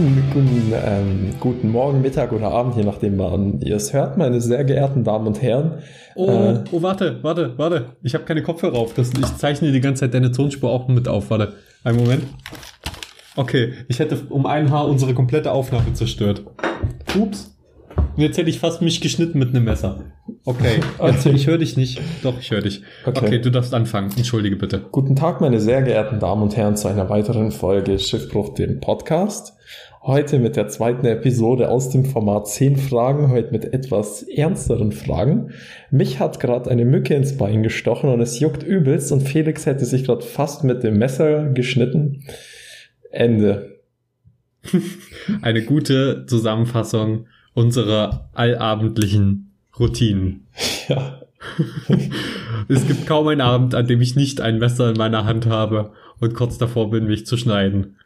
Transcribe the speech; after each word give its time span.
guten, 0.00 0.30
guten, 0.32 0.72
ähm, 0.72 1.34
guten 1.40 1.70
Morgen, 1.70 2.00
Mittag 2.00 2.32
oder 2.32 2.50
Abend, 2.50 2.76
je 2.76 2.84
nachdem, 2.84 3.18
wann 3.18 3.60
ihr 3.60 3.76
es 3.76 3.92
hört, 3.92 4.16
meine 4.16 4.40
sehr 4.40 4.64
geehrten 4.64 5.04
Damen 5.04 5.26
und 5.26 5.42
Herren. 5.42 5.82
Oh, 6.14 6.26
äh, 6.26 6.64
oh 6.72 6.82
warte, 6.82 7.18
warte, 7.22 7.52
warte. 7.58 7.96
Ich 8.02 8.14
habe 8.14 8.24
keine 8.24 8.42
Kopfhörer 8.42 8.78
auf. 8.78 8.94
Das, 8.94 9.10
ich 9.10 9.36
zeichne 9.36 9.72
die 9.72 9.80
ganze 9.80 10.00
Zeit 10.00 10.14
deine 10.14 10.32
Tonspur 10.32 10.70
auch 10.70 10.88
mit 10.88 11.06
auf. 11.06 11.30
Warte, 11.30 11.54
einen 11.84 11.98
Moment. 11.98 12.24
Okay, 13.36 13.74
ich 13.88 13.98
hätte 13.98 14.16
um 14.30 14.46
ein 14.46 14.70
Haar 14.70 14.88
unsere 14.88 15.12
komplette 15.12 15.52
Aufnahme 15.52 15.92
zerstört. 15.92 16.44
Ups. 17.18 17.56
Und 18.16 18.22
jetzt 18.22 18.38
hätte 18.38 18.50
ich 18.50 18.58
fast 18.58 18.82
mich 18.82 19.00
geschnitten 19.00 19.38
mit 19.38 19.50
einem 19.50 19.64
Messer. 19.64 20.04
Okay, 20.44 20.80
jetzt, 21.06 21.26
ich 21.26 21.46
höre 21.46 21.58
dich 21.58 21.76
nicht. 21.76 22.00
Doch, 22.22 22.38
ich 22.38 22.50
höre 22.50 22.62
dich. 22.62 22.82
Okay. 23.04 23.20
okay, 23.24 23.38
du 23.38 23.50
darfst 23.50 23.74
anfangen. 23.74 24.10
Entschuldige 24.16 24.56
bitte. 24.56 24.80
Guten 24.90 25.14
Tag, 25.14 25.40
meine 25.40 25.60
sehr 25.60 25.82
geehrten 25.82 26.18
Damen 26.18 26.42
und 26.42 26.56
Herren, 26.56 26.76
zu 26.76 26.88
einer 26.88 27.08
weiteren 27.08 27.52
Folge 27.52 27.98
Schiffbruch, 27.98 28.54
dem 28.54 28.80
Podcast. 28.80 29.54
Heute 30.02 30.38
mit 30.38 30.56
der 30.56 30.68
zweiten 30.68 31.04
Episode 31.04 31.68
aus 31.68 31.90
dem 31.90 32.06
Format 32.06 32.48
10 32.48 32.76
Fragen, 32.76 33.28
heute 33.28 33.52
mit 33.52 33.74
etwas 33.74 34.22
ernsteren 34.22 34.92
Fragen. 34.92 35.52
Mich 35.90 36.18
hat 36.18 36.40
gerade 36.40 36.70
eine 36.70 36.86
Mücke 36.86 37.14
ins 37.14 37.36
Bein 37.36 37.62
gestochen 37.62 38.08
und 38.08 38.22
es 38.22 38.40
juckt 38.40 38.62
übelst 38.62 39.12
und 39.12 39.20
Felix 39.20 39.66
hätte 39.66 39.84
sich 39.84 40.04
gerade 40.04 40.22
fast 40.22 40.64
mit 40.64 40.82
dem 40.84 40.96
Messer 40.96 41.50
geschnitten. 41.50 42.24
Ende. 43.10 43.80
eine 45.42 45.62
gute 45.64 46.24
Zusammenfassung 46.24 47.26
unserer 47.52 48.30
allabendlichen 48.32 49.52
Routinen. 49.78 50.46
Ja. 50.88 51.20
es 52.68 52.86
gibt 52.86 53.06
kaum 53.06 53.28
einen 53.28 53.42
Abend, 53.42 53.74
an 53.74 53.86
dem 53.86 54.00
ich 54.00 54.16
nicht 54.16 54.40
ein 54.40 54.60
Messer 54.60 54.88
in 54.88 54.96
meiner 54.96 55.26
Hand 55.26 55.44
habe 55.44 55.92
und 56.20 56.32
kurz 56.32 56.56
davor 56.56 56.88
bin, 56.88 57.04
mich 57.04 57.26
zu 57.26 57.36
schneiden. 57.36 57.96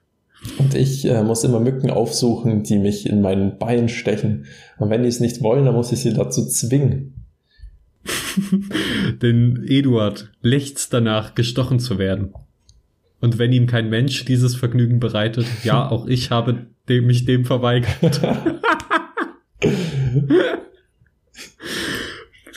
Und 0.58 0.74
ich 0.74 1.04
äh, 1.06 1.22
muss 1.22 1.44
immer 1.44 1.60
Mücken 1.60 1.90
aufsuchen, 1.90 2.62
die 2.62 2.78
mich 2.78 3.08
in 3.08 3.20
meinen 3.20 3.58
Bein 3.58 3.88
stechen. 3.88 4.46
Und 4.78 4.90
wenn 4.90 5.02
die 5.02 5.08
es 5.08 5.20
nicht 5.20 5.42
wollen, 5.42 5.64
dann 5.64 5.74
muss 5.74 5.92
ich 5.92 6.00
sie 6.00 6.12
dazu 6.12 6.46
zwingen. 6.46 7.24
Denn 9.22 9.64
Eduard 9.66 10.30
lechzt 10.42 10.92
danach, 10.92 11.34
gestochen 11.34 11.80
zu 11.80 11.98
werden. 11.98 12.34
Und 13.20 13.38
wenn 13.38 13.52
ihm 13.52 13.66
kein 13.66 13.88
Mensch 13.88 14.24
dieses 14.26 14.54
Vergnügen 14.54 15.00
bereitet, 15.00 15.46
ja, 15.62 15.88
auch 15.90 16.06
ich 16.06 16.30
habe 16.30 16.66
dem, 16.88 17.06
mich 17.06 17.24
dem 17.24 17.44
verweigert. 17.44 18.20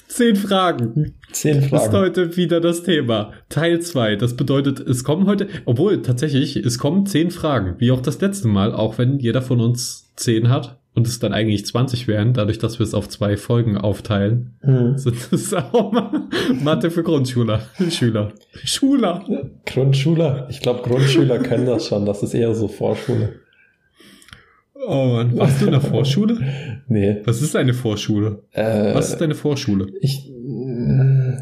Zehn 0.08 0.36
Fragen. 0.36 1.14
Zehn 1.32 1.62
Fragen. 1.62 1.84
Ist 1.84 1.94
heute 1.94 2.38
wieder 2.38 2.62
das 2.62 2.84
Thema. 2.84 3.34
Teil 3.50 3.82
zwei. 3.82 4.16
Das 4.16 4.36
bedeutet, 4.36 4.80
es 4.80 5.04
kommen 5.04 5.28
heute, 5.28 5.48
obwohl 5.66 6.02
tatsächlich, 6.02 6.56
es 6.56 6.80
kommen 6.80 7.06
zehn 7.06 7.32
Fragen, 7.32 7.76
wie 7.80 7.92
auch 7.92 8.02
das 8.02 8.22
letzte 8.22 8.48
Mal, 8.48 8.74
auch 8.74 8.98
wenn 8.98 9.20
jeder 9.20 9.42
von 9.42 9.60
uns 9.60 10.14
zehn 10.16 10.50
hat 10.50 10.80
und 10.96 11.06
es 11.06 11.20
dann 11.20 11.34
eigentlich 11.34 11.66
20 11.66 12.08
wären, 12.08 12.34
dadurch, 12.34 12.58
dass 12.58 12.80
wir 12.80 12.84
es 12.84 12.94
auf 12.94 13.08
zwei 13.08 13.38
Folgen 13.38 13.78
aufteilen, 13.78 14.56
hm. 14.62 14.98
sind 14.98 15.16
es 15.32 15.54
auch 15.54 15.94
Mathe 16.64 16.90
für 16.90 17.04
Grundschüler. 17.04 17.62
Schüler. 17.90 18.32
Schuler. 18.64 19.24
Grundschüler. 19.66 20.48
Ich 20.50 20.62
glaube, 20.62 20.82
Grundschüler 20.82 21.40
können 21.40 21.68
das 21.68 21.88
schon. 21.88 22.06
Das 22.06 22.24
ist 22.24 22.34
eher 22.34 22.56
so 22.56 22.68
Vorschule. 22.68 23.36
Oh 24.88 25.06
Mann, 25.08 25.38
warst 25.38 25.62
du 25.62 25.66
in 25.66 25.72
der 25.72 25.82
Vorschule? 25.82 26.38
nee. 26.88 27.18
Was 27.26 27.42
ist 27.42 27.56
eine 27.56 27.74
Vorschule? 27.74 28.44
Äh, 28.52 28.94
Was 28.96 29.10
ist 29.10 29.18
deine 29.18 29.36
Vorschule? 29.36 29.88
Ich, 30.02 30.32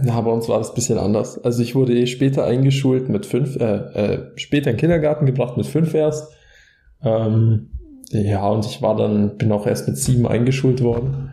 na, 0.06 0.22
bei 0.22 0.32
uns 0.32 0.48
war 0.48 0.60
das 0.60 0.74
bisschen 0.74 0.98
anders. 0.98 1.44
Also 1.44 1.62
ich 1.62 1.76
wurde 1.76 1.94
eh 1.94 2.08
später 2.08 2.46
eingeschult 2.46 3.10
mit 3.10 3.26
fünf, 3.26 3.56
äh, 3.58 3.76
äh, 3.76 4.32
später 4.36 4.70
in 4.70 4.76
den 4.76 4.80
Kindergarten 4.80 5.26
gebracht 5.26 5.58
mit 5.58 5.66
fünf 5.66 5.94
erst. 5.94 6.32
Ähm, 7.04 7.72
ja, 8.10 8.48
und 8.48 8.66
ich 8.66 8.82
war 8.82 8.96
dann, 8.96 9.38
bin 9.38 9.52
auch 9.52 9.66
erst 9.66 9.88
mit 9.88 9.98
sieben 9.98 10.28
eingeschult 10.28 10.82
worden. 10.82 11.32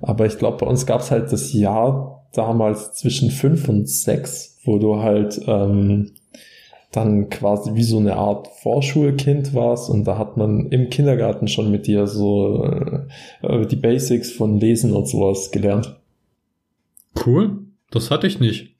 Aber 0.00 0.26
ich 0.26 0.38
glaube, 0.38 0.58
bei 0.58 0.66
uns 0.66 0.86
gab 0.86 1.00
es 1.00 1.10
halt 1.10 1.32
das 1.32 1.52
Jahr 1.52 2.28
damals 2.32 2.94
zwischen 2.94 3.30
fünf 3.30 3.68
und 3.68 3.88
sechs, 3.88 4.58
wo 4.64 4.78
du 4.78 5.00
halt 5.02 5.40
ähm, 5.46 6.12
dann 6.92 7.30
quasi 7.30 7.74
wie 7.74 7.82
so 7.82 7.98
eine 7.98 8.16
Art 8.16 8.48
Vorschulkind 8.62 9.54
warst 9.54 9.88
und 9.88 10.04
da 10.04 10.18
hat 10.18 10.36
man 10.36 10.68
im 10.68 10.90
Kindergarten 10.90 11.48
schon 11.48 11.70
mit 11.70 11.86
dir 11.86 12.06
so 12.06 12.64
äh, 13.42 13.66
die 13.66 13.76
Basics 13.76 14.30
von 14.30 14.60
Lesen 14.60 14.92
und 14.92 15.08
sowas 15.08 15.50
gelernt. 15.50 15.98
Cool, 17.26 17.61
das 17.92 18.10
hatte 18.10 18.26
ich 18.26 18.40
nicht. 18.40 18.74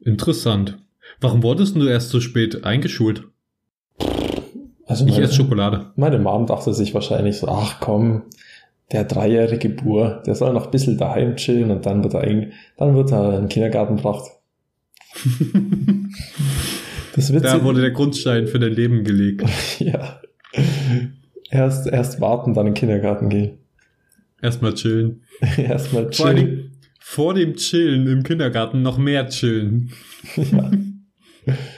Interessant. 0.00 0.78
Warum 1.20 1.42
wurdest 1.42 1.76
du 1.76 1.86
erst 1.86 2.10
so 2.10 2.20
spät 2.20 2.64
eingeschult? 2.64 3.24
Also 4.86 5.06
ich 5.06 5.18
esse 5.18 5.34
Schokolade. 5.34 5.92
Meine 5.96 6.18
Mom 6.18 6.46
dachte 6.46 6.74
sich 6.74 6.92
wahrscheinlich 6.92 7.38
so, 7.38 7.48
ach 7.48 7.80
komm, 7.80 8.24
der 8.92 9.04
dreijährige 9.04 9.70
Bur, 9.70 10.22
der 10.26 10.34
soll 10.34 10.52
noch 10.52 10.66
ein 10.66 10.70
bisschen 10.70 10.98
daheim 10.98 11.36
chillen 11.36 11.70
und 11.70 11.86
dann 11.86 12.04
wird 12.04 12.14
er, 12.14 12.50
dann 12.76 12.94
wird 12.94 13.12
er 13.12 13.36
in 13.36 13.42
den 13.44 13.48
Kindergarten 13.48 13.96
gebracht. 13.96 14.30
Das 17.14 17.30
da 17.30 17.62
wurde 17.62 17.80
der 17.80 17.92
Grundstein 17.92 18.48
für 18.48 18.58
dein 18.58 18.72
Leben 18.72 19.04
gelegt. 19.04 19.44
ja. 19.78 20.20
Erst, 21.48 21.86
erst 21.86 22.20
warten, 22.20 22.54
dann 22.54 22.66
in 22.66 22.72
den 22.72 22.78
Kindergarten 22.78 23.28
gehen. 23.28 23.58
Erstmal 24.42 24.74
chillen. 24.74 25.22
Erstmal 25.56 26.10
chillen. 26.10 26.72
Vor, 27.06 27.34
dem 27.34 27.54
Chillen 27.54 28.06
im 28.06 28.22
Kindergarten 28.22 28.80
noch 28.80 28.96
mehr 28.96 29.28
chillen. 29.28 29.92
ja. 30.36 30.70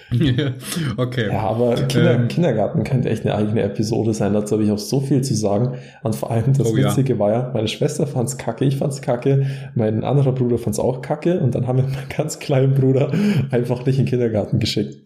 okay. 0.97 1.26
Ja, 1.26 1.41
aber 1.41 1.75
Kinder, 1.75 2.14
ähm, 2.14 2.28
Kindergarten 2.28 2.84
könnte 2.84 3.10
echt 3.10 3.25
eine 3.25 3.34
eigene 3.34 3.62
Episode 3.62 4.14
sein. 4.14 4.32
Dazu 4.32 4.54
habe 4.54 4.62
ich 4.62 4.70
auch 4.70 4.78
so 4.78 5.00
viel 5.00 5.22
zu 5.22 5.34
sagen. 5.34 5.78
Und 6.04 6.14
vor 6.14 6.31
allem 6.31 6.53
das 6.54 6.69
oh, 6.69 6.76
Witzige 6.76 7.14
ja. 7.14 7.19
war 7.19 7.32
ja, 7.32 7.50
meine 7.53 7.66
Schwester 7.66 8.06
fand's 8.06 8.38
kacke, 8.38 8.64
ich 8.64 8.76
fand's 8.76 9.03
kacke, 9.03 9.47
mein 9.75 10.04
anderer 10.04 10.31
Bruder 10.32 10.59
fand's 10.59 10.78
auch 10.78 11.03
kacke 11.03 11.41
und 11.41 11.56
dann 11.56 11.66
haben 11.66 11.78
wir 11.78 11.84
meinen 11.84 12.08
ganz 12.16 12.38
kleinen 12.38 12.75
Bruder 12.75 13.12
einfach 13.50 13.84
nicht 13.84 13.98
in 13.98 14.04
den 14.04 14.10
Kindergarten 14.10 14.60
geschickt. 14.60 14.97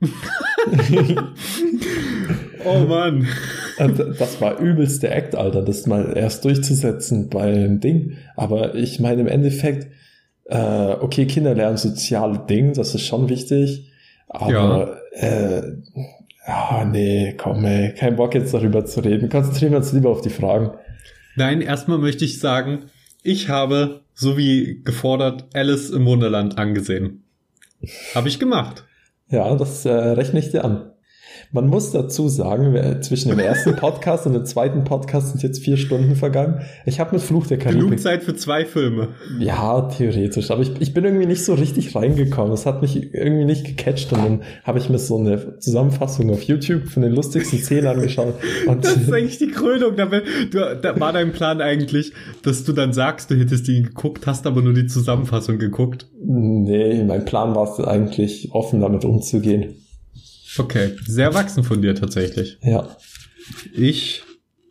oh 2.64 2.78
Mann. 2.86 3.26
Das 3.88 4.40
war 4.40 4.58
übelste 4.58 5.10
Act, 5.10 5.34
Alter, 5.34 5.62
das 5.62 5.86
mal 5.86 6.12
erst 6.16 6.44
durchzusetzen 6.44 7.28
beim 7.30 7.80
Ding. 7.80 8.18
Aber 8.36 8.74
ich 8.74 9.00
meine 9.00 9.22
im 9.22 9.26
Endeffekt, 9.26 9.88
äh, 10.44 10.92
okay, 11.00 11.26
Kinder 11.26 11.54
lernen 11.54 11.76
soziale 11.76 12.40
Dinge, 12.40 12.72
das 12.72 12.94
ist 12.94 13.06
schon 13.06 13.28
wichtig. 13.28 13.90
Aber 14.28 14.98
ja. 15.16 15.58
äh, 15.58 15.62
oh, 16.46 16.84
nee, 16.84 17.34
komm, 17.36 17.64
ey, 17.64 17.94
kein 17.94 18.16
Bock 18.16 18.34
jetzt 18.34 18.52
darüber 18.52 18.84
zu 18.84 19.00
reden. 19.00 19.28
Konzentrieren 19.28 19.72
wir 19.72 19.78
uns 19.78 19.92
lieber 19.92 20.10
auf 20.10 20.20
die 20.20 20.30
Fragen. 20.30 20.72
Nein, 21.36 21.60
erstmal 21.60 21.98
möchte 21.98 22.24
ich 22.24 22.38
sagen, 22.38 22.90
ich 23.22 23.48
habe, 23.48 24.00
so 24.14 24.36
wie 24.36 24.82
gefordert, 24.84 25.46
Alice 25.54 25.90
im 25.90 26.04
Wunderland 26.06 26.58
angesehen. 26.58 27.24
Habe 28.14 28.28
ich 28.28 28.38
gemacht. 28.38 28.84
Ja, 29.30 29.54
das 29.56 29.84
äh, 29.86 29.90
rechne 29.90 30.40
ich 30.40 30.50
dir 30.50 30.64
an. 30.64 30.90
Man 31.52 31.66
muss 31.66 31.90
dazu 31.90 32.28
sagen, 32.28 32.78
zwischen 33.02 33.30
dem 33.30 33.40
ersten 33.40 33.74
Podcast 33.74 34.24
und 34.24 34.34
dem 34.34 34.44
zweiten 34.44 34.84
Podcast 34.84 35.30
sind 35.30 35.42
jetzt 35.42 35.58
vier 35.64 35.76
Stunden 35.76 36.14
vergangen. 36.14 36.60
Ich 36.86 37.00
habe 37.00 37.16
mit 37.16 37.22
Fluch 37.22 37.48
der 37.48 37.58
Karibik... 37.58 37.82
Genug 37.86 38.00
Zeit 38.00 38.22
für 38.22 38.36
zwei 38.36 38.64
Filme. 38.64 39.08
Ja, 39.40 39.82
theoretisch. 39.82 40.52
Aber 40.52 40.62
ich, 40.62 40.70
ich 40.80 40.94
bin 40.94 41.04
irgendwie 41.04 41.26
nicht 41.26 41.44
so 41.44 41.54
richtig 41.54 41.96
reingekommen. 41.96 42.52
Es 42.52 42.66
hat 42.66 42.82
mich 42.82 43.12
irgendwie 43.12 43.44
nicht 43.44 43.64
gecatcht. 43.64 44.12
Und 44.12 44.24
dann 44.24 44.42
habe 44.62 44.78
ich 44.78 44.88
mir 44.90 45.00
so 45.00 45.18
eine 45.18 45.58
Zusammenfassung 45.58 46.30
auf 46.30 46.44
YouTube 46.44 46.86
von 46.86 47.02
den 47.02 47.12
lustigsten 47.12 47.58
Szenen 47.58 47.88
angeschaut. 47.88 48.34
Und 48.68 48.84
das 48.84 48.96
ist 48.96 49.12
eigentlich 49.12 49.38
die 49.38 49.50
Krönung. 49.50 49.96
Da, 49.96 50.74
da 50.76 51.00
war 51.00 51.12
dein 51.12 51.32
Plan 51.32 51.60
eigentlich, 51.60 52.12
dass 52.44 52.62
du 52.62 52.72
dann 52.72 52.92
sagst, 52.92 53.28
du 53.28 53.34
hättest 53.34 53.66
die 53.66 53.82
geguckt, 53.82 54.28
hast 54.28 54.46
aber 54.46 54.62
nur 54.62 54.74
die 54.74 54.86
Zusammenfassung 54.86 55.58
geguckt. 55.58 56.06
Nee, 56.24 57.02
mein 57.02 57.24
Plan 57.24 57.56
war 57.56 57.68
es 57.68 57.84
eigentlich, 57.84 58.50
offen 58.52 58.80
damit 58.80 59.04
umzugehen. 59.04 59.74
Okay, 60.58 60.96
sehr 61.06 61.34
wachsen 61.34 61.64
von 61.64 61.82
dir 61.82 61.94
tatsächlich. 61.94 62.58
Ja. 62.62 62.96
Ich 63.72 64.22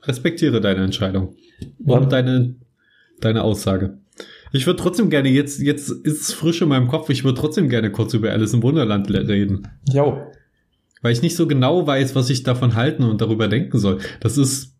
respektiere 0.04 0.62
deine 0.62 0.84
Entscheidung 0.84 1.36
ja. 1.86 1.98
und 1.98 2.12
deine, 2.12 2.56
deine 3.20 3.44
Aussage. 3.44 3.98
Ich 4.52 4.66
würde 4.66 4.82
trotzdem 4.82 5.10
gerne, 5.10 5.30
jetzt, 5.30 5.60
jetzt 5.60 5.90
ist 5.90 6.22
es 6.22 6.34
frisch 6.34 6.62
in 6.62 6.70
meinem 6.70 6.88
Kopf, 6.88 7.10
ich 7.10 7.24
würde 7.24 7.40
trotzdem 7.40 7.70
gerne 7.70 7.92
kurz 7.92 8.14
über 8.14 8.32
Alice 8.32 8.54
im 8.54 8.64
Wunderland 8.64 9.10
reden. 9.10 9.68
Jo. 9.92 10.32
Weil 11.02 11.14
ich 11.14 11.22
nicht 11.22 11.36
so 11.36 11.48
genau 11.48 11.86
weiß, 11.86 12.16
was 12.16 12.30
ich 12.30 12.44
davon 12.44 12.76
halten 12.76 13.04
und 13.04 13.22
darüber 13.22 13.48
denken 13.48 13.78
soll. 13.78 14.00
Das 14.20 14.38
ist 14.38 14.76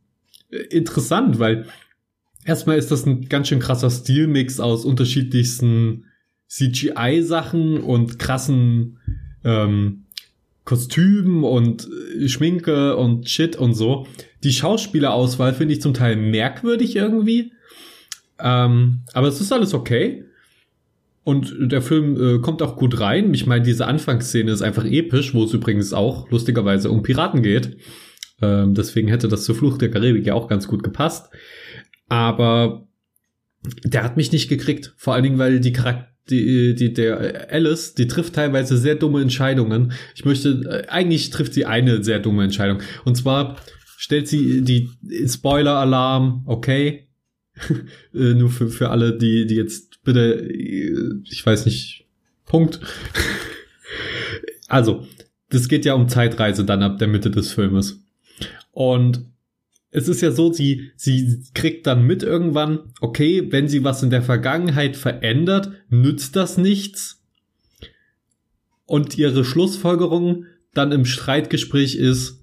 interessant, 0.70 1.40
weil 1.40 1.66
erstmal 2.46 2.78
ist 2.78 2.92
das 2.92 3.06
ein 3.06 3.30
ganz 3.30 3.48
schön 3.48 3.60
krasser 3.60 3.92
Stilmix 3.92 4.60
aus 4.60 4.86
unterschiedlichsten 4.86 6.06
CGI-Sachen 6.48 7.80
und 7.80 8.18
krassen 8.18 8.98
ähm, 9.44 10.06
Kostümen 10.70 11.44
und 11.44 11.90
äh, 12.22 12.30
Schminke 12.30 12.96
und 12.96 13.28
Shit 13.28 13.56
und 13.56 13.74
so. 13.74 14.06
Die 14.44 14.54
Schauspielerauswahl 14.54 15.56
finde 15.56 15.74
ich 15.74 15.82
zum 15.82 15.96
Teil 15.96 16.16
merkwürdig 16.16 16.96
irgendwie. 16.96 17.54
Ähm, 18.40 19.00
aber 19.14 19.28
es 19.28 19.42
ist 19.42 19.52
alles 19.52 19.74
okay. 19.74 20.26
Und 21.24 21.56
der 21.60 21.82
Film 21.82 22.22
äh, 22.22 22.40
kommt 22.40 22.62
auch 22.62 22.76
gut 22.76 23.00
rein. 23.00 23.34
Ich 23.34 23.48
meine, 23.48 23.66
diese 23.66 23.88
Anfangsszene 23.88 24.52
ist 24.52 24.62
einfach 24.62 24.86
episch, 24.86 25.34
wo 25.34 25.44
es 25.44 25.54
übrigens 25.54 25.92
auch 25.92 26.30
lustigerweise 26.30 26.92
um 26.92 27.02
Piraten 27.02 27.42
geht. 27.42 27.78
Ähm, 28.40 28.76
deswegen 28.76 29.08
hätte 29.08 29.28
das 29.28 29.46
zur 29.46 29.56
Flucht 29.56 29.82
der 29.82 29.90
Karibik 29.90 30.28
ja 30.28 30.36
auch 30.36 30.48
ganz 30.48 30.68
gut 30.68 30.84
gepasst. 30.84 31.32
Aber 32.10 32.88
der 33.84 34.04
hat 34.04 34.18
mich 34.18 34.32
nicht 34.32 34.50
gekriegt. 34.50 34.94
Vor 34.98 35.16
allen 35.16 35.24
Dingen, 35.24 35.40
weil 35.40 35.60
die 35.60 35.74
Charakter 35.74 36.10
die, 36.30 36.76
die, 36.76 36.94
der 36.94 37.52
Alice, 37.52 37.96
die 37.96 38.08
trifft 38.08 38.36
teilweise 38.36 38.78
sehr 38.78 38.96
dumme 38.96 39.22
Entscheidungen. 39.22 39.94
Ich 40.16 40.26
möchte, 40.26 40.50
äh, 40.70 40.90
eigentlich 40.90 41.30
trifft 41.30 41.54
sie 41.54 41.66
eine 41.66 42.04
sehr 42.04 42.20
dumme 42.20 42.44
Entscheidung. 42.44 42.80
Und 43.06 43.16
zwar 43.16 43.58
stellt 43.98 44.28
sie 44.28 44.62
die 44.62 44.90
Spoiler-Alarm, 45.28 46.44
okay. 46.46 47.08
äh, 48.14 48.34
nur 48.34 48.50
für, 48.50 48.70
für 48.70 48.90
alle, 48.90 49.18
die, 49.18 49.46
die 49.46 49.56
jetzt 49.56 50.04
bitte, 50.04 50.36
äh, 50.36 51.22
ich 51.30 51.46
weiß 51.46 51.66
nicht, 51.66 52.06
Punkt. 52.46 52.80
also, 54.68 55.06
das 55.50 55.68
geht 55.68 55.86
ja 55.86 55.94
um 55.94 56.10
Zeitreise 56.10 56.66
dann 56.66 56.84
ab 56.84 56.98
der 56.98 57.08
Mitte 57.08 57.32
des 57.32 57.54
Filmes. 57.54 58.04
Und 58.72 59.26
es 59.92 60.08
ist 60.08 60.22
ja 60.22 60.32
so, 60.32 60.54
sie, 60.54 60.92
sie 60.96 61.44
kriegt 61.54 61.88
dann 61.88 62.06
mit 62.06 62.22
irgendwann, 62.22 62.94
okay, 63.02 63.52
wenn 63.52 63.68
sie 63.68 63.84
was 63.84 64.04
in 64.04 64.10
der 64.10 64.22
Vergangenheit 64.22 64.96
verändert, 64.96 65.72
nützt 65.90 66.36
das 66.36 66.58
nichts. 66.58 67.24
Und 68.86 69.18
ihre 69.18 69.44
Schlussfolgerung 69.44 70.46
dann 70.74 70.92
im 70.92 71.06
Streitgespräch 71.06 71.96
ist, 71.96 72.40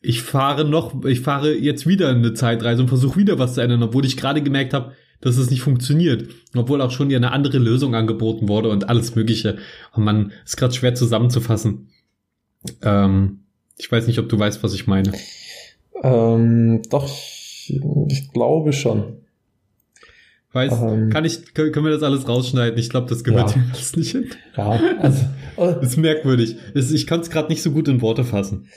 ich 0.00 0.22
fahre 0.22 0.66
noch, 0.66 1.04
ich 1.04 1.20
fahre 1.20 1.54
jetzt 1.54 1.86
wieder 1.86 2.10
eine 2.10 2.34
Zeitreise 2.34 2.82
und 2.82 2.88
versuche 2.88 3.18
wieder 3.18 3.38
was 3.38 3.54
zu 3.54 3.62
ändern, 3.62 3.82
obwohl 3.82 4.04
ich 4.04 4.18
gerade 4.18 4.42
gemerkt 4.42 4.74
habe, 4.74 4.92
dass 5.20 5.38
es 5.38 5.50
nicht 5.50 5.62
funktioniert. 5.62 6.28
Obwohl 6.54 6.82
auch 6.82 6.90
schon 6.90 7.10
ihr 7.10 7.16
eine 7.16 7.32
andere 7.32 7.56
Lösung 7.56 7.94
angeboten 7.94 8.48
wurde 8.48 8.68
und 8.68 8.88
alles 8.90 9.14
Mögliche. 9.14 9.56
Und 9.92 10.04
man 10.04 10.32
ist 10.44 10.58
gerade 10.58 10.74
schwer 10.74 10.94
zusammenzufassen. 10.94 11.88
Ähm, 12.82 13.44
ich 13.78 13.90
weiß 13.90 14.06
nicht, 14.06 14.18
ob 14.18 14.28
du 14.28 14.38
weißt, 14.38 14.62
was 14.62 14.74
ich 14.74 14.86
meine. 14.86 15.12
Ähm, 16.04 16.82
doch, 16.90 17.06
ich, 17.06 17.80
ich 18.08 18.32
glaube 18.32 18.72
schon. 18.72 19.24
Weiß, 20.52 20.72
ähm, 20.82 21.10
kann 21.10 21.24
ich, 21.24 21.52
können, 21.54 21.74
wir 21.74 21.90
das 21.90 22.04
alles 22.04 22.28
rausschneiden? 22.28 22.78
Ich 22.78 22.88
glaube, 22.88 23.08
das 23.08 23.24
gehört 23.24 23.50
ja. 23.50 23.54
hier 23.54 23.64
alles 23.72 23.96
nicht 23.96 24.12
hin. 24.12 24.30
Ja, 24.56 24.78
also. 25.00 25.24
das 25.56 25.76
ist 25.82 25.96
merkwürdig. 25.96 26.56
Ich 26.74 27.08
kann 27.08 27.20
es 27.20 27.30
gerade 27.30 27.48
nicht 27.48 27.62
so 27.62 27.72
gut 27.72 27.88
in 27.88 28.02
Worte 28.02 28.22
fassen. 28.22 28.68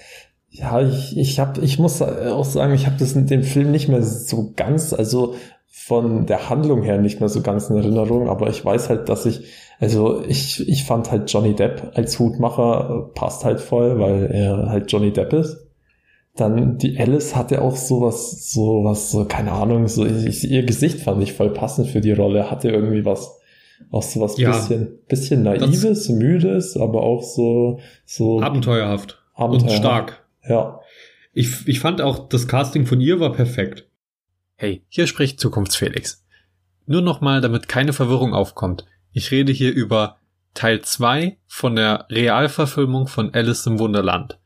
Ja, 0.49 0.81
ich, 0.81 1.15
ich 1.17 1.39
hab, 1.39 1.61
ich 1.61 1.77
muss 1.77 2.01
auch 2.01 2.45
sagen, 2.45 2.73
ich 2.73 2.87
habe 2.87 2.95
das 2.97 3.13
in 3.13 3.27
dem 3.27 3.43
Film 3.43 3.71
nicht 3.71 3.89
mehr 3.89 4.01
so 4.01 4.53
ganz, 4.55 4.93
also 4.93 5.35
von 5.67 6.25
der 6.25 6.49
Handlung 6.49 6.81
her 6.81 6.97
nicht 6.97 7.19
mehr 7.19 7.29
so 7.29 7.41
ganz 7.41 7.69
in 7.69 7.77
Erinnerung, 7.77 8.27
aber 8.27 8.49
ich 8.49 8.65
weiß 8.65 8.89
halt, 8.89 9.07
dass 9.09 9.27
ich, 9.27 9.43
also 9.79 10.23
ich, 10.27 10.67
ich 10.67 10.83
fand 10.83 11.11
halt 11.11 11.31
Johnny 11.31 11.53
Depp 11.53 11.91
als 11.93 12.17
Hutmacher 12.17 13.11
passt 13.13 13.45
halt 13.45 13.59
voll, 13.59 13.99
weil 13.99 14.31
er 14.31 14.69
halt 14.69 14.91
Johnny 14.91 15.13
Depp 15.13 15.33
ist. 15.33 15.66
Dann 16.37 16.77
die 16.77 16.99
Alice 16.99 17.35
hatte 17.35 17.61
auch 17.61 17.75
sowas, 17.75 18.51
sowas, 18.51 19.11
so, 19.11 19.25
keine 19.25 19.51
Ahnung, 19.51 19.87
so 19.87 20.05
ich, 20.05 20.49
ihr 20.49 20.63
Gesicht 20.63 20.99
fand 20.99 21.21
ich 21.23 21.33
voll 21.33 21.51
passend 21.51 21.87
für 21.87 21.99
die 21.99 22.11
Rolle, 22.11 22.51
hatte 22.51 22.69
irgendwie 22.69 23.05
was, 23.05 23.39
auch 23.91 24.03
so 24.03 24.21
was 24.21 24.37
ja, 24.37 24.51
bisschen, 24.51 24.99
bisschen 25.07 25.43
naives, 25.43 26.09
müdes, 26.09 26.77
aber 26.77 27.01
auch 27.01 27.23
so, 27.23 27.79
so 28.05 28.39
abenteuerhaft, 28.39 29.19
abenteuerhaft. 29.33 29.71
und 29.71 29.77
stark. 29.77 30.25
Ja. 30.47 30.79
Ich, 31.33 31.67
ich 31.67 31.79
fand 31.79 32.01
auch, 32.01 32.29
das 32.29 32.47
Casting 32.47 32.85
von 32.85 33.01
ihr 33.01 33.19
war 33.19 33.33
perfekt. 33.33 33.87
Hey, 34.55 34.83
hier 34.89 35.07
spricht 35.07 35.39
Zukunftsfelix. 35.39 36.23
Nur 36.85 37.01
nochmal, 37.01 37.41
damit 37.41 37.67
keine 37.67 37.93
Verwirrung 37.93 38.33
aufkommt. 38.33 38.85
Ich 39.11 39.31
rede 39.31 39.51
hier 39.51 39.73
über 39.73 40.17
Teil 40.53 40.81
2 40.81 41.37
von 41.47 41.75
der 41.75 42.05
Realverfilmung 42.09 43.07
von 43.07 43.33
Alice 43.33 43.65
im 43.65 43.79
Wunderland 43.79 44.39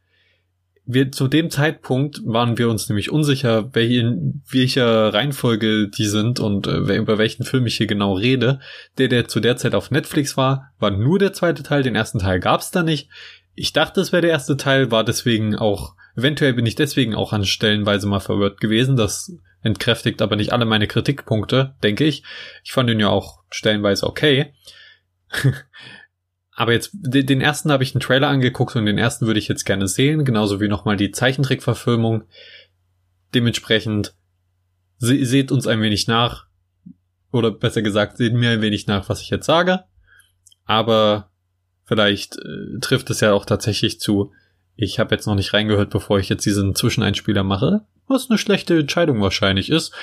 wir 0.85 1.11
zu 1.11 1.27
dem 1.27 1.49
Zeitpunkt 1.49 2.21
waren 2.25 2.57
wir 2.57 2.69
uns 2.69 2.89
nämlich 2.89 3.11
unsicher, 3.11 3.73
welche, 3.73 3.99
in 3.99 4.41
welcher 4.49 5.13
Reihenfolge 5.13 5.89
die 5.89 6.05
sind 6.05 6.39
und 6.39 6.67
äh, 6.67 6.97
über 6.97 7.17
welchen 7.17 7.43
Film 7.43 7.65
ich 7.67 7.77
hier 7.77 7.87
genau 7.87 8.13
rede. 8.13 8.59
Der, 8.97 9.07
der 9.07 9.27
zu 9.27 9.39
der 9.39 9.57
Zeit 9.57 9.75
auf 9.75 9.91
Netflix 9.91 10.37
war, 10.37 10.71
war 10.79 10.91
nur 10.91 11.19
der 11.19 11.33
zweite 11.33 11.63
Teil, 11.63 11.83
den 11.83 11.95
ersten 11.95 12.19
Teil 12.19 12.39
gab's 12.39 12.71
da 12.71 12.83
nicht. 12.83 13.09
Ich 13.53 13.73
dachte, 13.73 14.01
es 14.01 14.11
wäre 14.11 14.21
der 14.21 14.31
erste 14.31 14.57
Teil, 14.57 14.91
war 14.91 15.03
deswegen 15.03 15.55
auch, 15.55 15.95
eventuell 16.15 16.53
bin 16.53 16.65
ich 16.65 16.75
deswegen 16.75 17.15
auch 17.15 17.31
an 17.31 17.45
Stellenweise 17.45 18.07
mal 18.07 18.19
verwirrt 18.19 18.59
gewesen. 18.59 18.95
Das 18.95 19.31
entkräftigt 19.61 20.21
aber 20.21 20.35
nicht 20.35 20.51
alle 20.51 20.65
meine 20.65 20.87
Kritikpunkte, 20.87 21.75
denke 21.83 22.05
ich. 22.05 22.23
Ich 22.63 22.71
fand 22.71 22.89
ihn 22.89 22.99
ja 22.99 23.09
auch 23.09 23.43
stellenweise 23.51 24.07
okay. 24.07 24.53
Aber 26.53 26.73
jetzt, 26.73 26.91
den 26.93 27.41
ersten 27.41 27.71
habe 27.71 27.83
ich 27.83 27.95
einen 27.95 28.01
Trailer 28.01 28.27
angeguckt 28.27 28.75
und 28.75 28.85
den 28.85 28.97
ersten 28.97 29.25
würde 29.25 29.39
ich 29.39 29.47
jetzt 29.47 29.65
gerne 29.65 29.87
sehen, 29.87 30.25
genauso 30.25 30.59
wie 30.59 30.67
nochmal 30.67 30.97
die 30.97 31.11
Zeichentrickverfilmung. 31.11 32.23
Dementsprechend 33.33 34.15
se 34.97 35.25
seht 35.25 35.51
uns 35.51 35.65
ein 35.65 35.81
wenig 35.81 36.07
nach, 36.07 36.47
oder 37.31 37.51
besser 37.51 37.81
gesagt, 37.81 38.17
seht 38.17 38.33
mir 38.33 38.51
ein 38.51 38.61
wenig 38.61 38.87
nach, 38.87 39.07
was 39.09 39.21
ich 39.21 39.29
jetzt 39.29 39.45
sage. 39.45 39.85
Aber 40.65 41.31
vielleicht 41.85 42.37
äh, 42.37 42.79
trifft 42.81 43.09
es 43.09 43.21
ja 43.21 43.33
auch 43.33 43.45
tatsächlich 43.45 43.99
zu. 43.99 44.33
Ich 44.75 44.99
habe 44.99 45.15
jetzt 45.15 45.27
noch 45.27 45.35
nicht 45.35 45.53
reingehört, 45.53 45.89
bevor 45.89 46.19
ich 46.19 46.29
jetzt 46.29 46.45
diesen 46.45 46.75
Zwischeneinspieler 46.75 47.43
mache, 47.43 47.85
was 48.07 48.29
eine 48.29 48.37
schlechte 48.37 48.77
Entscheidung 48.77 49.21
wahrscheinlich 49.21 49.69
ist. 49.69 49.93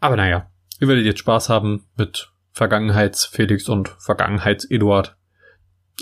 Aber 0.00 0.16
naja, 0.16 0.50
ihr 0.80 0.88
werdet 0.88 1.04
jetzt 1.04 1.20
Spaß 1.20 1.48
haben 1.48 1.86
mit 1.96 2.30
Vergangenheits-Felix 2.52 3.68
und 3.68 3.88
Vergangenheits-Eduard. 3.98 5.16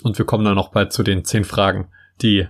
Und 0.03 0.19
wir 0.19 0.25
kommen 0.25 0.45
dann 0.45 0.55
noch 0.55 0.71
bald 0.71 0.93
zu 0.93 1.03
den 1.03 1.25
zehn 1.25 1.45
Fragen, 1.45 1.89
die 2.23 2.47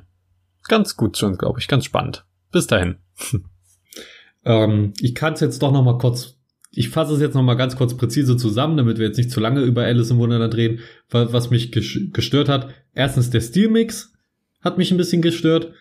ganz 0.69 0.97
gut 0.97 1.17
sind, 1.17 1.39
glaube 1.39 1.61
ich, 1.61 1.69
ganz 1.69 1.85
spannend. 1.85 2.25
Bis 2.53 2.67
dahin. 2.67 2.97
ähm, 4.45 4.93
ich 5.01 5.15
kann 5.15 5.35
es 5.35 5.41
jetzt 5.41 5.63
doch 5.63 5.73
noch 5.73 5.83
mal 5.83 5.99
kurz, 5.99 6.37
ich 6.71 6.91
fasse 6.91 7.15
es 7.15 7.21
jetzt 7.21 7.35
noch 7.35 7.43
mal 7.43 7.55
ganz 7.55 7.77
kurz 7.77 7.97
präzise 7.97 8.37
zusammen, 8.37 8.77
damit 8.77 8.99
wir 8.99 9.07
jetzt 9.07 9.17
nicht 9.17 9.31
zu 9.31 9.41
lange 9.41 9.63
über 9.63 9.85
Alice 9.85 10.11
im 10.11 10.19
Wunderland 10.19 10.55
reden, 10.55 10.81
was 11.11 11.51
mich 11.51 11.73
gestört 11.73 12.49
hat. 12.49 12.69
Erstens 12.95 13.31
der 13.31 13.41
Stilmix 13.41 14.13
hat 14.61 14.79
mich 14.79 14.91
ein 14.91 14.99
bisschen 14.99 15.23
gestört 15.23 15.73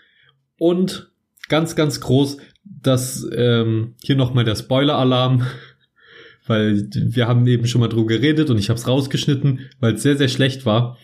und 0.58 1.12
ganz, 1.50 1.76
ganz 1.76 2.02
groß, 2.02 2.38
dass 2.64 3.28
ähm, 3.34 3.96
hier 4.02 4.16
noch 4.16 4.34
mal 4.34 4.44
der 4.44 4.56
Spoiler-Alarm 4.56 5.46
weil 6.48 6.88
wir 6.94 7.28
haben 7.28 7.46
eben 7.46 7.68
schon 7.68 7.82
mal 7.82 7.90
drüber 7.90 8.08
geredet 8.08 8.50
und 8.50 8.58
ich 8.58 8.70
habe 8.70 8.80
es 8.80 8.88
rausgeschnitten, 8.88 9.60
weil 9.80 9.96
es 9.96 10.04
sehr, 10.04 10.18
sehr 10.18 10.30
schlecht 10.30 10.66
war. 10.66 10.98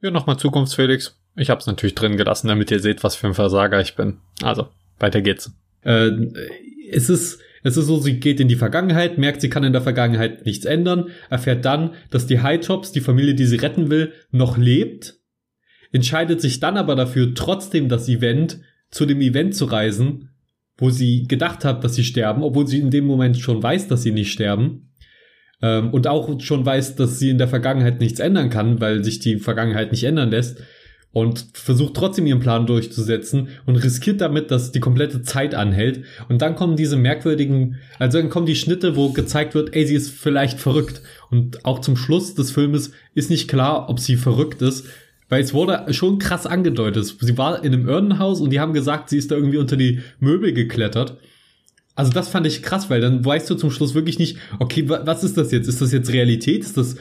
Ja, 0.00 0.10
nochmal 0.10 0.38
Zukunftsfelix. 0.38 1.18
Ich 1.36 1.50
hab's 1.50 1.66
natürlich 1.66 1.94
drin 1.94 2.16
gelassen, 2.16 2.48
damit 2.48 2.70
ihr 2.70 2.80
seht, 2.80 3.02
was 3.04 3.16
für 3.16 3.26
ein 3.26 3.34
Versager 3.34 3.80
ich 3.80 3.96
bin. 3.96 4.18
Also, 4.42 4.68
weiter 4.98 5.22
geht's. 5.22 5.52
Äh, 5.82 6.10
es 6.90 7.08
ist, 7.08 7.40
es 7.62 7.76
ist 7.76 7.86
so, 7.86 7.98
sie 7.98 8.20
geht 8.20 8.40
in 8.40 8.48
die 8.48 8.56
Vergangenheit, 8.56 9.18
merkt, 9.18 9.40
sie 9.40 9.50
kann 9.50 9.64
in 9.64 9.72
der 9.72 9.82
Vergangenheit 9.82 10.46
nichts 10.46 10.64
ändern, 10.64 11.10
erfährt 11.30 11.64
dann, 11.64 11.94
dass 12.10 12.26
die 12.26 12.40
High 12.40 12.60
Tops, 12.60 12.92
die 12.92 13.00
Familie, 13.00 13.34
die 13.34 13.46
sie 13.46 13.56
retten 13.56 13.90
will, 13.90 14.12
noch 14.30 14.56
lebt, 14.56 15.16
entscheidet 15.92 16.40
sich 16.40 16.60
dann 16.60 16.76
aber 16.76 16.94
dafür, 16.94 17.34
trotzdem 17.34 17.88
das 17.88 18.08
Event, 18.08 18.60
zu 18.90 19.04
dem 19.04 19.20
Event 19.20 19.54
zu 19.54 19.66
reisen, 19.66 20.30
wo 20.76 20.90
sie 20.90 21.24
gedacht 21.24 21.64
hat, 21.64 21.84
dass 21.84 21.94
sie 21.94 22.04
sterben, 22.04 22.42
obwohl 22.42 22.66
sie 22.66 22.78
in 22.78 22.90
dem 22.90 23.04
Moment 23.04 23.38
schon 23.38 23.62
weiß, 23.62 23.88
dass 23.88 24.02
sie 24.02 24.12
nicht 24.12 24.32
sterben 24.32 24.87
ähm, 25.62 25.90
und 25.90 26.06
auch 26.06 26.40
schon 26.40 26.64
weiß, 26.64 26.96
dass 26.96 27.18
sie 27.18 27.30
in 27.30 27.38
der 27.38 27.48
Vergangenheit 27.48 28.00
nichts 28.00 28.20
ändern 28.20 28.50
kann, 28.50 28.80
weil 28.80 29.04
sich 29.04 29.18
die 29.18 29.38
Vergangenheit 29.38 29.92
nicht 29.92 30.04
ändern 30.04 30.30
lässt 30.30 30.58
und 31.12 31.46
versucht 31.54 31.94
trotzdem 31.94 32.26
ihren 32.26 32.40
Plan 32.40 32.66
durchzusetzen 32.66 33.48
und 33.66 33.76
riskiert 33.76 34.20
damit, 34.20 34.50
dass 34.50 34.72
die 34.72 34.80
komplette 34.80 35.22
Zeit 35.22 35.54
anhält. 35.54 36.04
Und 36.28 36.42
dann 36.42 36.54
kommen 36.54 36.76
diese 36.76 36.96
merkwürdigen, 36.96 37.76
also 37.98 38.18
dann 38.18 38.30
kommen 38.30 38.46
die 38.46 38.56
Schnitte, 38.56 38.94
wo 38.94 39.10
gezeigt 39.10 39.54
wird, 39.54 39.74
ey, 39.74 39.86
sie 39.86 39.94
ist 39.94 40.10
vielleicht 40.10 40.60
verrückt. 40.60 41.02
Und 41.30 41.64
auch 41.64 41.80
zum 41.80 41.96
Schluss 41.96 42.34
des 42.34 42.50
Filmes 42.50 42.92
ist 43.14 43.30
nicht 43.30 43.48
klar, 43.48 43.88
ob 43.88 44.00
sie 44.00 44.16
verrückt 44.16 44.60
ist, 44.60 44.86
weil 45.28 45.42
es 45.42 45.54
wurde 45.54 45.86
schon 45.92 46.18
krass 46.18 46.46
angedeutet. 46.46 47.14
Sie 47.20 47.38
war 47.38 47.64
in 47.64 47.72
einem 47.72 47.88
Irrenhaus 47.88 48.40
und 48.40 48.50
die 48.50 48.60
haben 48.60 48.72
gesagt, 48.72 49.08
sie 49.08 49.18
ist 49.18 49.30
da 49.30 49.34
irgendwie 49.34 49.58
unter 49.58 49.76
die 49.76 50.00
Möbel 50.20 50.52
geklettert. 50.52 51.16
Also 51.98 52.12
das 52.12 52.28
fand 52.28 52.46
ich 52.46 52.62
krass, 52.62 52.90
weil 52.90 53.00
dann 53.00 53.24
weißt 53.24 53.50
du 53.50 53.56
zum 53.56 53.72
Schluss 53.72 53.92
wirklich 53.92 54.20
nicht, 54.20 54.36
okay, 54.60 54.88
was 54.88 55.24
ist 55.24 55.36
das 55.36 55.50
jetzt? 55.50 55.66
Ist 55.66 55.80
das 55.80 55.90
jetzt 55.90 56.12
Realität? 56.12 56.62
Ist 56.62 56.76
das 56.76 56.94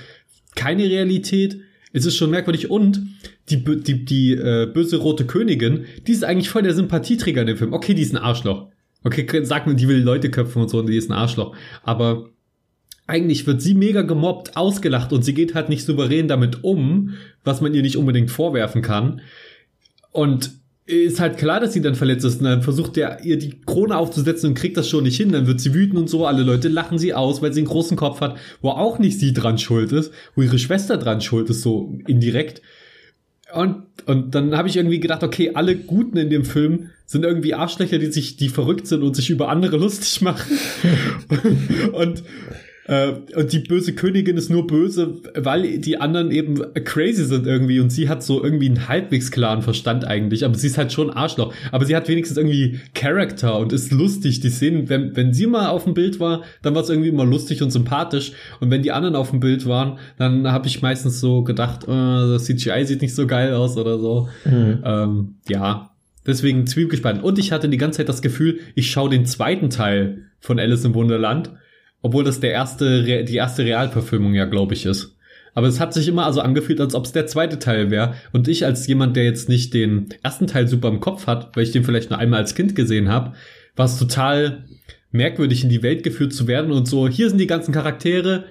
keine 0.56 0.86
Realität? 0.86 1.60
Es 1.94 2.08
ist 2.08 2.16
schon 2.16 2.32
merkwürdig 2.32 2.72
und 2.72 3.04
die, 3.48 3.64
die, 3.64 4.06
die 4.06 4.32
äh, 4.32 4.66
böse 4.66 4.98
rote 4.98 5.28
Königin, 5.28 5.86
die 6.08 6.14
ist 6.14 6.24
eigentlich 6.24 6.50
voll 6.50 6.64
der 6.64 6.74
Sympathieträger 6.74 7.42
in 7.42 7.48
dem 7.48 7.58
Film. 7.58 7.74
Okay, 7.74 7.94
die 7.94 8.02
ist 8.02 8.12
ein 8.12 8.18
Arschloch. 8.18 8.72
Okay, 9.04 9.28
sag 9.44 9.68
mir, 9.68 9.76
die 9.76 9.88
will 9.88 10.02
Leute 10.02 10.32
köpfen 10.32 10.64
und 10.64 10.70
so 10.70 10.80
und 10.80 10.90
die 10.90 10.98
ist 10.98 11.12
ein 11.12 11.14
Arschloch. 11.14 11.56
Aber 11.84 12.32
eigentlich 13.06 13.46
wird 13.46 13.62
sie 13.62 13.76
mega 13.76 14.02
gemobbt, 14.02 14.58
ausgelacht 14.58 15.14
und 15.14 15.22
sie 15.22 15.36
geht 15.36 15.54
halt 15.54 15.70
nicht 15.70 15.86
souverän 15.86 16.28
damit 16.28 16.64
um, 16.64 17.14
was 17.44 17.62
man 17.62 17.76
ihr 17.76 17.84
nicht 17.84 17.98
unbedingt 17.98 18.32
vorwerfen 18.32 18.82
kann. 18.82 19.22
Und 20.12 20.54
ist 20.88 21.20
halt 21.20 21.38
klar, 21.38 21.60
dass 21.60 21.74
sie 21.74 21.82
dann 21.82 21.96
verletzt 21.96 22.24
ist. 22.24 22.40
Und 22.40 22.46
dann 22.46 22.62
versucht 22.62 22.96
der 22.96 23.24
ihr 23.24 23.38
die 23.38 23.62
Krone 23.66 23.98
aufzusetzen 23.98 24.50
und 24.50 24.56
kriegt 24.56 24.78
das 24.78 24.88
schon 24.88 25.04
nicht 25.04 25.18
hin. 25.18 25.34
Dann 25.34 25.46
wird 25.46 25.60
sie 25.60 25.74
wütend 25.74 26.00
und 26.00 26.10
so. 26.10 26.26
Alle 26.26 26.44
Leute 26.44 26.70
lachen 26.70 26.98
sie 26.98 27.14
aus, 27.14 27.42
weil 27.42 27.52
sie 27.54 27.60
einen 27.60 27.68
großen 27.68 27.98
Kopf 27.98 28.22
hat, 28.22 28.38
wo 28.62 28.70
auch 28.70 28.98
nicht 28.98 29.20
sie 29.20 29.34
dran 29.34 29.58
schuld 29.58 29.92
ist, 29.92 30.14
wo 30.36 30.42
ihre 30.42 30.58
Schwester 30.58 30.98
dran 30.98 31.20
schuld 31.20 31.50
ist, 31.50 31.62
so 31.62 32.00
indirekt. 32.08 32.62
Und, 33.54 33.84
und 34.06 34.34
dann 34.34 34.56
habe 34.56 34.70
ich 34.70 34.78
irgendwie 34.78 35.00
gedacht, 35.00 35.24
okay, 35.24 35.52
alle 35.54 35.76
Guten 35.76 36.18
in 36.18 36.30
dem 36.30 36.46
Film 36.46 36.90
sind 37.06 37.24
irgendwie 37.24 37.54
Arschlöcher, 37.54 37.98
die 37.98 38.12
sich, 38.12 38.38
die 38.38 38.50
verrückt 38.50 38.88
sind 38.88 39.04
und 39.04 39.16
sich 39.16 39.30
über 39.30 39.50
andere 39.50 39.78
lustig 39.78 40.22
machen. 40.22 40.58
und, 41.92 42.24
äh, 42.88 43.14
und 43.36 43.52
die 43.52 43.60
böse 43.60 43.94
Königin 43.94 44.38
ist 44.38 44.50
nur 44.50 44.66
böse, 44.66 45.16
weil 45.36 45.80
die 45.80 46.00
anderen 46.00 46.32
eben 46.32 46.62
crazy 46.86 47.26
sind 47.26 47.46
irgendwie 47.46 47.80
und 47.80 47.92
sie 47.92 48.10
hat 48.10 48.24
so 48.24 48.44
irgendwie 48.44 48.68
einen 48.68 48.88
halbwegs 48.88 49.30
klaren 49.30 49.62
Verstand 49.62 50.06
eigentlich, 50.06 50.46
aber 50.46 50.56
sie 50.56 50.68
ist 50.68 50.78
halt 50.78 50.92
schon 50.94 51.10
Arschloch. 51.10 51.54
Aber 51.72 51.86
sie 51.86 51.96
hat 51.96 52.08
wenigstens 52.08 52.38
irgendwie 52.38 52.80
Charakter 52.94 53.60
und 53.60 53.74
ist 53.74 53.92
lustig. 53.92 54.40
Die 54.40 54.50
Szenen, 54.50 54.90
wenn, 54.90 55.16
wenn 55.16 55.34
sie 55.34 55.48
mal 55.48 55.68
auf 55.68 55.84
dem 55.84 55.94
Bild 55.94 56.20
war, 56.20 56.44
dann 56.62 56.76
war 56.76 56.82
es 56.82 56.90
irgendwie 56.90 57.10
immer 57.10 57.26
lustig 57.26 57.62
und 57.62 57.72
sympathisch. 57.72 58.32
Und 58.60 58.72
wenn 58.72 58.82
die 58.82 58.92
anderen 58.92 59.16
auf 59.16 59.32
dem 59.32 59.42
Bild 59.42 59.66
waren, 59.66 60.00
dann 60.18 60.50
habe 60.52 60.68
ich 60.68 60.82
meistens 60.82 61.20
so 61.20 61.44
gedacht, 61.44 61.84
äh, 61.84 61.88
das 61.88 62.46
CGI 62.46 62.86
sieht 62.86 63.02
nicht 63.02 63.16
so 63.16 63.28
geil 63.28 63.54
aus 63.54 63.78
oder 63.78 64.00
so. 64.00 64.30
Mhm. 64.46 64.80
Ähm, 64.84 65.36
ja, 65.50 65.92
Deswegen 66.26 66.68
zwiebelgespannt. 66.68 67.24
Und 67.24 67.40
ich 67.40 67.54
hatte 67.54 67.70
die 67.70 67.78
ganze 67.78 67.98
Zeit 67.98 68.10
das 68.10 68.22
Gefühl, 68.22 68.60
ich 68.76 68.92
schaue 68.92 69.10
den 69.10 69.26
zweiten 69.26 69.70
Teil 69.70 70.26
von 70.42 70.60
Alice 70.60 70.84
im 70.84 70.94
Wunderland 70.94 71.52
obwohl 72.08 72.24
das 72.24 72.40
der 72.40 72.52
erste, 72.52 73.04
die 73.04 73.36
erste 73.36 73.66
Realverfilmung 73.66 74.34
ja, 74.34 74.46
glaube 74.46 74.74
ich, 74.74 74.86
ist. 74.86 75.18
Aber 75.54 75.68
es 75.68 75.82
hat 75.82 75.94
sich 75.94 76.08
immer 76.08 76.26
also 76.26 76.40
angefühlt, 76.40 76.80
als 76.80 76.96
ob 76.96 77.04
es 77.04 77.12
der 77.12 77.28
zweite 77.28 77.60
Teil 77.60 77.92
wäre. 77.92 78.14
Und 78.32 78.48
ich 78.48 78.66
als 78.66 78.88
jemand, 78.88 79.18
der 79.18 79.26
jetzt 79.26 79.50
nicht 79.50 79.74
den 79.74 80.08
ersten 80.24 80.48
Teil 80.48 80.70
super 80.70 80.88
im 80.88 81.02
Kopf 81.02 81.28
hat, 81.28 81.54
weil 81.54 81.64
ich 81.64 81.72
den 81.72 81.84
vielleicht 81.84 82.10
nur 82.10 82.18
einmal 82.18 82.40
als 82.40 82.56
Kind 82.56 82.76
gesehen 82.76 83.10
habe, 83.10 83.34
war 83.76 83.88
es 83.88 84.00
total 84.00 84.64
merkwürdig, 85.12 85.66
in 85.66 85.70
die 85.70 85.84
Welt 85.84 86.04
geführt 86.04 86.32
zu 86.32 86.48
werden 86.48 86.72
und 86.72 86.88
so, 86.88 87.10
hier 87.10 87.28
sind 87.28 87.40
die 87.40 87.48
ganzen 87.48 87.74
Charaktere, 87.74 88.46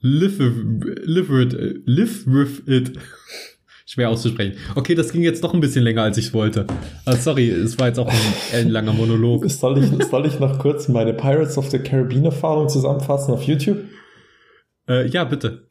live, 0.00 0.38
live 0.38 1.28
live 1.86 2.26
with 2.28 2.62
it 2.68 2.92
schwer 3.94 4.10
auszusprechen. 4.10 4.56
Okay, 4.74 4.96
das 4.96 5.12
ging 5.12 5.22
jetzt 5.22 5.44
doch 5.44 5.54
ein 5.54 5.60
bisschen 5.60 5.84
länger, 5.84 6.02
als 6.02 6.18
ich 6.18 6.34
wollte. 6.34 6.66
Also 7.04 7.30
sorry, 7.30 7.48
es 7.48 7.78
war 7.78 7.86
jetzt 7.86 8.00
auch 8.00 8.12
ein, 8.52 8.68
langer 8.68 8.92
Monolog. 8.92 9.44
Soll 9.48 9.78
ich, 9.78 10.04
soll 10.06 10.26
ich 10.26 10.40
noch 10.40 10.58
kurz 10.58 10.88
meine 10.88 11.12
Pirates 11.12 11.56
of 11.56 11.70
the 11.70 11.78
Caribbean 11.78 12.24
Erfahrung 12.24 12.68
zusammenfassen 12.68 13.32
auf 13.32 13.44
YouTube? 13.44 13.78
Äh, 14.88 15.06
ja, 15.06 15.22
bitte. 15.22 15.68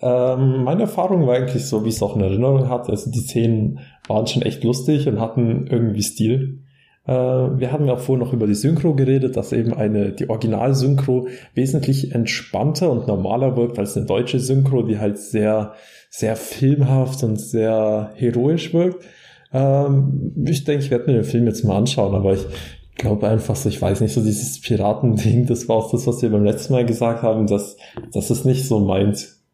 Ähm, 0.00 0.62
meine 0.62 0.82
Erfahrung 0.82 1.26
war 1.26 1.34
eigentlich 1.34 1.66
so, 1.66 1.84
wie 1.84 1.88
ich 1.88 1.96
es 1.96 2.02
auch 2.02 2.14
in 2.14 2.22
Erinnerung 2.22 2.68
hatte. 2.68 2.92
Also 2.92 3.10
die 3.10 3.18
Szenen 3.18 3.80
waren 4.06 4.28
schon 4.28 4.42
echt 4.42 4.62
lustig 4.62 5.08
und 5.08 5.20
hatten 5.20 5.66
irgendwie 5.66 6.02
Stil. 6.02 6.62
Äh, 7.04 7.12
wir 7.12 7.72
haben 7.72 7.86
ja 7.86 7.96
vorhin 7.96 8.24
noch 8.24 8.32
über 8.32 8.46
die 8.46 8.54
Synchro 8.54 8.94
geredet, 8.94 9.36
dass 9.36 9.52
eben 9.52 9.74
eine, 9.74 10.12
die 10.12 10.30
Original-Synchro 10.30 11.26
wesentlich 11.54 12.12
entspannter 12.14 12.92
und 12.92 13.08
normaler 13.08 13.56
wirkt 13.56 13.80
als 13.80 13.96
eine 13.96 14.06
deutsche 14.06 14.38
Synchro, 14.38 14.82
die 14.82 15.00
halt 15.00 15.18
sehr 15.18 15.74
sehr 16.16 16.36
filmhaft 16.36 17.22
und 17.24 17.36
sehr 17.36 18.10
heroisch 18.14 18.72
wirkt. 18.72 19.04
Ähm, 19.52 20.32
ich 20.46 20.64
denke, 20.64 20.82
ich 20.82 20.90
werde 20.90 21.06
mir 21.06 21.12
den 21.12 21.24
Film 21.24 21.46
jetzt 21.46 21.62
mal 21.62 21.76
anschauen, 21.76 22.14
aber 22.14 22.32
ich 22.32 22.46
glaube 22.96 23.28
einfach 23.28 23.54
so, 23.54 23.68
ich 23.68 23.82
weiß 23.82 24.00
nicht, 24.00 24.14
so 24.14 24.22
dieses 24.22 24.58
Piratending, 24.62 25.44
das 25.44 25.68
war 25.68 25.76
auch 25.76 25.90
das, 25.92 26.06
was 26.06 26.22
wir 26.22 26.30
beim 26.30 26.44
letzten 26.44 26.72
Mal 26.72 26.86
gesagt 26.86 27.22
haben, 27.22 27.46
dass 27.46 27.76
das 28.14 28.30
ist 28.30 28.46
nicht 28.46 28.64
so 28.64 28.80
meins. 28.80 29.44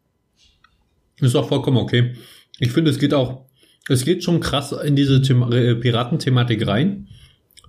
Ist 1.19 1.35
auch 1.35 1.49
vollkommen 1.49 1.75
okay. 1.75 2.13
Ich 2.59 2.71
finde, 2.71 2.91
es 2.91 2.99
geht 2.99 3.13
auch, 3.13 3.41
es 3.89 4.05
geht 4.05 4.23
schon 4.23 4.39
krass 4.39 4.71
in 4.71 4.95
diese 4.95 5.21
Thema 5.21 5.51
äh, 5.51 5.75
Piratenthematik 5.75 6.65
rein, 6.65 7.09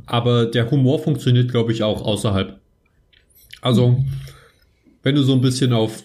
aber 0.06 0.46
der 0.46 0.70
Humor 0.70 1.00
funktioniert, 1.00 1.50
glaube 1.50 1.72
ich, 1.72 1.82
auch 1.82 2.00
außerhalb. 2.00 2.60
Also, 3.60 4.04
wenn 5.02 5.16
du 5.16 5.24
so 5.24 5.32
ein 5.32 5.40
bisschen 5.40 5.72
auf 5.72 6.04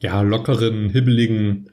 ja, 0.00 0.20
lockeren, 0.20 0.90
hibbeligen 0.90 1.70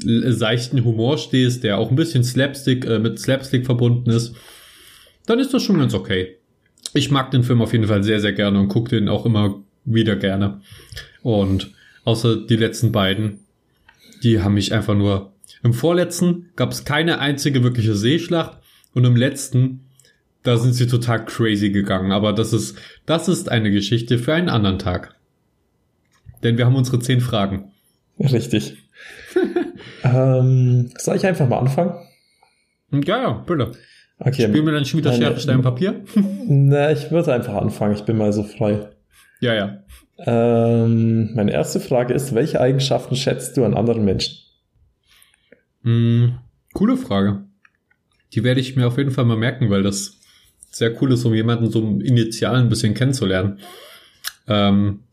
seichten 0.00 0.84
Humor 0.84 1.18
stehst, 1.18 1.64
der 1.64 1.78
auch 1.78 1.90
ein 1.90 1.96
bisschen 1.96 2.24
Slapstick, 2.24 2.84
äh, 2.84 2.98
mit 2.98 3.18
Slapstick 3.18 3.66
verbunden 3.66 4.10
ist, 4.10 4.34
dann 5.26 5.38
ist 5.38 5.52
das 5.52 5.62
schon 5.62 5.78
ganz 5.78 5.94
okay. 5.94 6.36
Ich 6.94 7.10
mag 7.10 7.30
den 7.30 7.42
Film 7.42 7.60
auf 7.60 7.72
jeden 7.72 7.86
Fall 7.86 8.02
sehr, 8.02 8.20
sehr 8.20 8.32
gerne 8.32 8.60
und 8.60 8.68
gucke 8.68 8.90
den 8.90 9.08
auch 9.08 9.26
immer 9.26 9.62
wieder 9.84 10.16
gerne. 10.16 10.60
Und 11.22 11.72
außer 12.04 12.36
die 12.36 12.56
letzten 12.56 12.92
beiden, 12.92 13.40
die 14.22 14.40
haben 14.40 14.54
mich 14.54 14.72
einfach 14.72 14.94
nur. 14.94 15.32
Im 15.62 15.74
vorletzten 15.74 16.50
gab 16.56 16.70
es 16.70 16.84
keine 16.84 17.18
einzige 17.18 17.64
wirkliche 17.64 17.94
Seeschlacht 17.94 18.58
und 18.94 19.04
im 19.04 19.16
letzten, 19.16 19.80
da 20.44 20.56
sind 20.56 20.72
sie 20.72 20.86
total 20.86 21.24
crazy 21.24 21.70
gegangen. 21.70 22.12
Aber 22.12 22.32
das 22.32 22.52
ist, 22.52 22.76
das 23.06 23.28
ist 23.28 23.50
eine 23.50 23.70
Geschichte 23.70 24.18
für 24.18 24.34
einen 24.34 24.48
anderen 24.48 24.78
Tag. 24.78 25.16
Denn 26.42 26.56
wir 26.56 26.66
haben 26.66 26.76
unsere 26.76 27.00
zehn 27.00 27.20
Fragen. 27.20 27.72
Richtig. 28.18 28.76
ähm, 30.04 30.90
soll 30.98 31.16
ich 31.16 31.26
einfach 31.26 31.48
mal 31.48 31.58
anfangen? 31.58 31.94
Ja, 32.90 33.22
ja, 33.22 33.30
bitte. 33.46 33.72
Okay. 34.18 34.48
Spielen 34.48 34.66
wir 34.66 34.72
dann 34.72 34.84
schon 34.84 34.98
wieder 34.98 35.12
Schere, 35.12 35.38
Stein, 35.38 35.62
Papier? 35.62 36.02
Na, 36.46 36.90
ich 36.90 37.10
würde 37.10 37.32
einfach 37.32 37.54
anfangen. 37.54 37.94
Ich 37.94 38.02
bin 38.02 38.16
mal 38.16 38.32
so 38.32 38.42
frei. 38.42 38.88
Ja, 39.40 39.54
ja. 39.54 39.84
Ähm, 40.18 41.34
meine 41.34 41.52
erste 41.52 41.78
Frage 41.78 42.14
ist, 42.14 42.34
welche 42.34 42.60
Eigenschaften 42.60 43.14
schätzt 43.14 43.56
du 43.56 43.64
an 43.64 43.74
anderen 43.74 44.04
Menschen? 44.04 44.38
Hm, 45.84 46.38
coole 46.74 46.96
Frage. 46.96 47.44
Die 48.32 48.42
werde 48.42 48.60
ich 48.60 48.74
mir 48.74 48.88
auf 48.88 48.98
jeden 48.98 49.12
Fall 49.12 49.24
mal 49.24 49.36
merken, 49.36 49.70
weil 49.70 49.84
das 49.84 50.18
sehr 50.70 51.00
cool 51.00 51.12
ist, 51.12 51.24
um 51.24 51.34
jemanden 51.34 51.70
so 51.70 51.80
initial 51.80 52.56
ein 52.56 52.68
bisschen 52.68 52.94
kennenzulernen. 52.94 53.60
Ähm, 54.48 55.04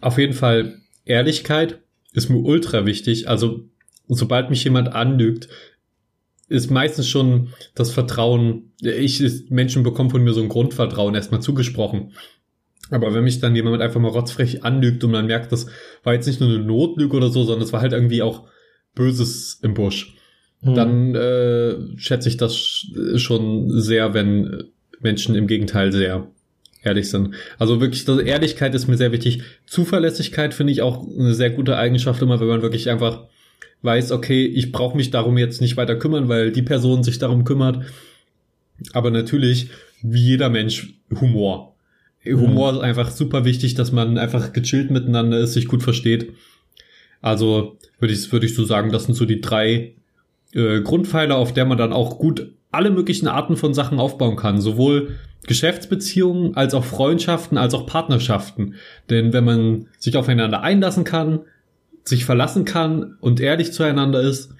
auf 0.00 0.18
jeden 0.18 0.32
Fall 0.32 0.80
Ehrlichkeit, 1.04 1.80
ist 2.12 2.30
mir 2.30 2.38
ultra 2.38 2.86
wichtig. 2.86 3.28
Also, 3.28 3.64
sobald 4.08 4.50
mich 4.50 4.64
jemand 4.64 4.92
anlügt, 4.92 5.48
ist 6.48 6.70
meistens 6.70 7.08
schon 7.08 7.48
das 7.74 7.90
Vertrauen, 7.90 8.72
ich, 8.80 9.22
Menschen 9.50 9.82
bekommen 9.82 10.10
von 10.10 10.22
mir 10.22 10.32
so 10.32 10.40
ein 10.40 10.48
Grundvertrauen 10.48 11.14
erstmal 11.14 11.42
zugesprochen. 11.42 12.12
Aber 12.90 13.12
wenn 13.12 13.24
mich 13.24 13.38
dann 13.40 13.54
jemand 13.54 13.82
einfach 13.82 14.00
mal 14.00 14.08
rotzfrech 14.08 14.64
anlügt 14.64 15.04
und 15.04 15.10
man 15.10 15.26
merkt, 15.26 15.52
das 15.52 15.66
war 16.04 16.14
jetzt 16.14 16.26
nicht 16.26 16.40
nur 16.40 16.48
eine 16.48 16.58
Notlüge 16.58 17.16
oder 17.16 17.28
so, 17.28 17.44
sondern 17.44 17.64
es 17.64 17.72
war 17.72 17.82
halt 17.82 17.92
irgendwie 17.92 18.22
auch 18.22 18.48
Böses 18.94 19.60
im 19.62 19.74
Busch, 19.74 20.16
hm. 20.62 20.74
dann 20.74 21.14
äh, 21.14 21.76
schätze 21.96 22.30
ich 22.30 22.38
das 22.38 22.86
schon 23.16 23.68
sehr, 23.78 24.14
wenn 24.14 24.64
Menschen 25.00 25.34
im 25.34 25.46
Gegenteil 25.46 25.92
sehr 25.92 26.30
ehrlich 26.82 27.10
sind. 27.10 27.34
Also 27.58 27.80
wirklich, 27.80 28.08
also 28.08 28.20
Ehrlichkeit 28.20 28.74
ist 28.74 28.88
mir 28.88 28.96
sehr 28.96 29.12
wichtig. 29.12 29.42
Zuverlässigkeit 29.66 30.54
finde 30.54 30.72
ich 30.72 30.82
auch 30.82 31.06
eine 31.06 31.34
sehr 31.34 31.50
gute 31.50 31.76
Eigenschaft 31.76 32.22
immer, 32.22 32.40
wenn 32.40 32.48
man 32.48 32.62
wirklich 32.62 32.90
einfach 32.90 33.24
weiß, 33.82 34.12
okay, 34.12 34.44
ich 34.44 34.72
brauche 34.72 34.96
mich 34.96 35.10
darum 35.10 35.38
jetzt 35.38 35.60
nicht 35.60 35.76
weiter 35.76 35.96
kümmern, 35.96 36.28
weil 36.28 36.52
die 36.52 36.62
Person 36.62 37.02
sich 37.02 37.18
darum 37.18 37.44
kümmert. 37.44 37.84
Aber 38.92 39.10
natürlich, 39.10 39.70
wie 40.02 40.22
jeder 40.22 40.50
Mensch, 40.50 40.94
Humor. 41.20 41.74
Humor 42.24 42.72
mhm. 42.72 42.78
ist 42.78 42.84
einfach 42.84 43.10
super 43.10 43.44
wichtig, 43.44 43.74
dass 43.74 43.92
man 43.92 44.18
einfach 44.18 44.52
gechillt 44.52 44.90
miteinander 44.90 45.38
ist, 45.38 45.54
sich 45.54 45.66
gut 45.66 45.82
versteht. 45.82 46.32
Also 47.20 47.78
würde 47.98 48.14
ich, 48.14 48.30
würde 48.32 48.46
ich 48.46 48.54
so 48.54 48.64
sagen, 48.64 48.92
das 48.92 49.04
sind 49.04 49.14
so 49.14 49.24
die 49.24 49.40
drei 49.40 49.94
äh, 50.54 50.80
Grundpfeiler, 50.80 51.36
auf 51.36 51.52
der 51.52 51.64
man 51.64 51.78
dann 51.78 51.92
auch 51.92 52.18
gut 52.18 52.52
alle 52.70 52.90
möglichen 52.90 53.28
Arten 53.28 53.56
von 53.56 53.74
Sachen 53.74 53.98
aufbauen 53.98 54.36
kann. 54.36 54.60
Sowohl 54.60 55.16
Geschäftsbeziehungen 55.46 56.56
als 56.56 56.74
auch 56.74 56.84
Freundschaften, 56.84 57.58
als 57.58 57.74
auch 57.74 57.86
Partnerschaften. 57.86 58.74
Denn 59.08 59.32
wenn 59.32 59.44
man 59.44 59.86
sich 59.98 60.16
aufeinander 60.16 60.62
einlassen 60.62 61.04
kann, 61.04 61.40
sich 62.04 62.24
verlassen 62.24 62.64
kann 62.64 63.16
und 63.20 63.40
ehrlich 63.40 63.72
zueinander 63.72 64.20
ist, 64.20 64.50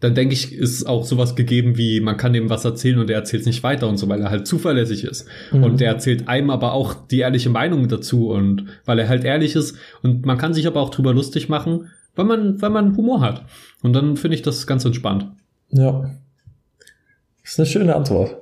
dann 0.00 0.16
denke 0.16 0.34
ich, 0.34 0.52
ist 0.52 0.84
auch 0.84 1.04
sowas 1.04 1.36
gegeben 1.36 1.76
wie, 1.76 2.00
man 2.00 2.16
kann 2.16 2.32
dem 2.32 2.50
was 2.50 2.64
erzählen 2.64 2.98
und 2.98 3.08
er 3.08 3.18
erzählt 3.18 3.42
es 3.42 3.46
nicht 3.46 3.62
weiter 3.62 3.88
und 3.88 3.98
so, 3.98 4.08
weil 4.08 4.20
er 4.20 4.30
halt 4.30 4.48
zuverlässig 4.48 5.04
ist. 5.04 5.28
Mhm. 5.52 5.62
Und 5.62 5.80
der 5.80 5.88
erzählt 5.88 6.26
einem 6.26 6.50
aber 6.50 6.72
auch 6.72 6.94
die 7.06 7.20
ehrliche 7.20 7.50
Meinung 7.50 7.86
dazu 7.86 8.30
und 8.30 8.66
weil 8.84 8.98
er 8.98 9.08
halt 9.08 9.22
ehrlich 9.22 9.54
ist 9.54 9.76
und 10.02 10.26
man 10.26 10.38
kann 10.38 10.54
sich 10.54 10.66
aber 10.66 10.80
auch 10.80 10.90
drüber 10.90 11.14
lustig 11.14 11.48
machen, 11.48 11.90
weil 12.16 12.24
man, 12.24 12.60
weil 12.60 12.70
man 12.70 12.96
Humor 12.96 13.20
hat. 13.20 13.44
Und 13.82 13.92
dann 13.92 14.16
finde 14.16 14.34
ich 14.34 14.42
das 14.42 14.66
ganz 14.66 14.84
entspannt. 14.84 15.28
Ja. 15.70 16.10
Das 17.42 17.52
ist 17.52 17.58
eine 17.60 17.66
schöne 17.66 17.96
Antwort. 17.96 18.36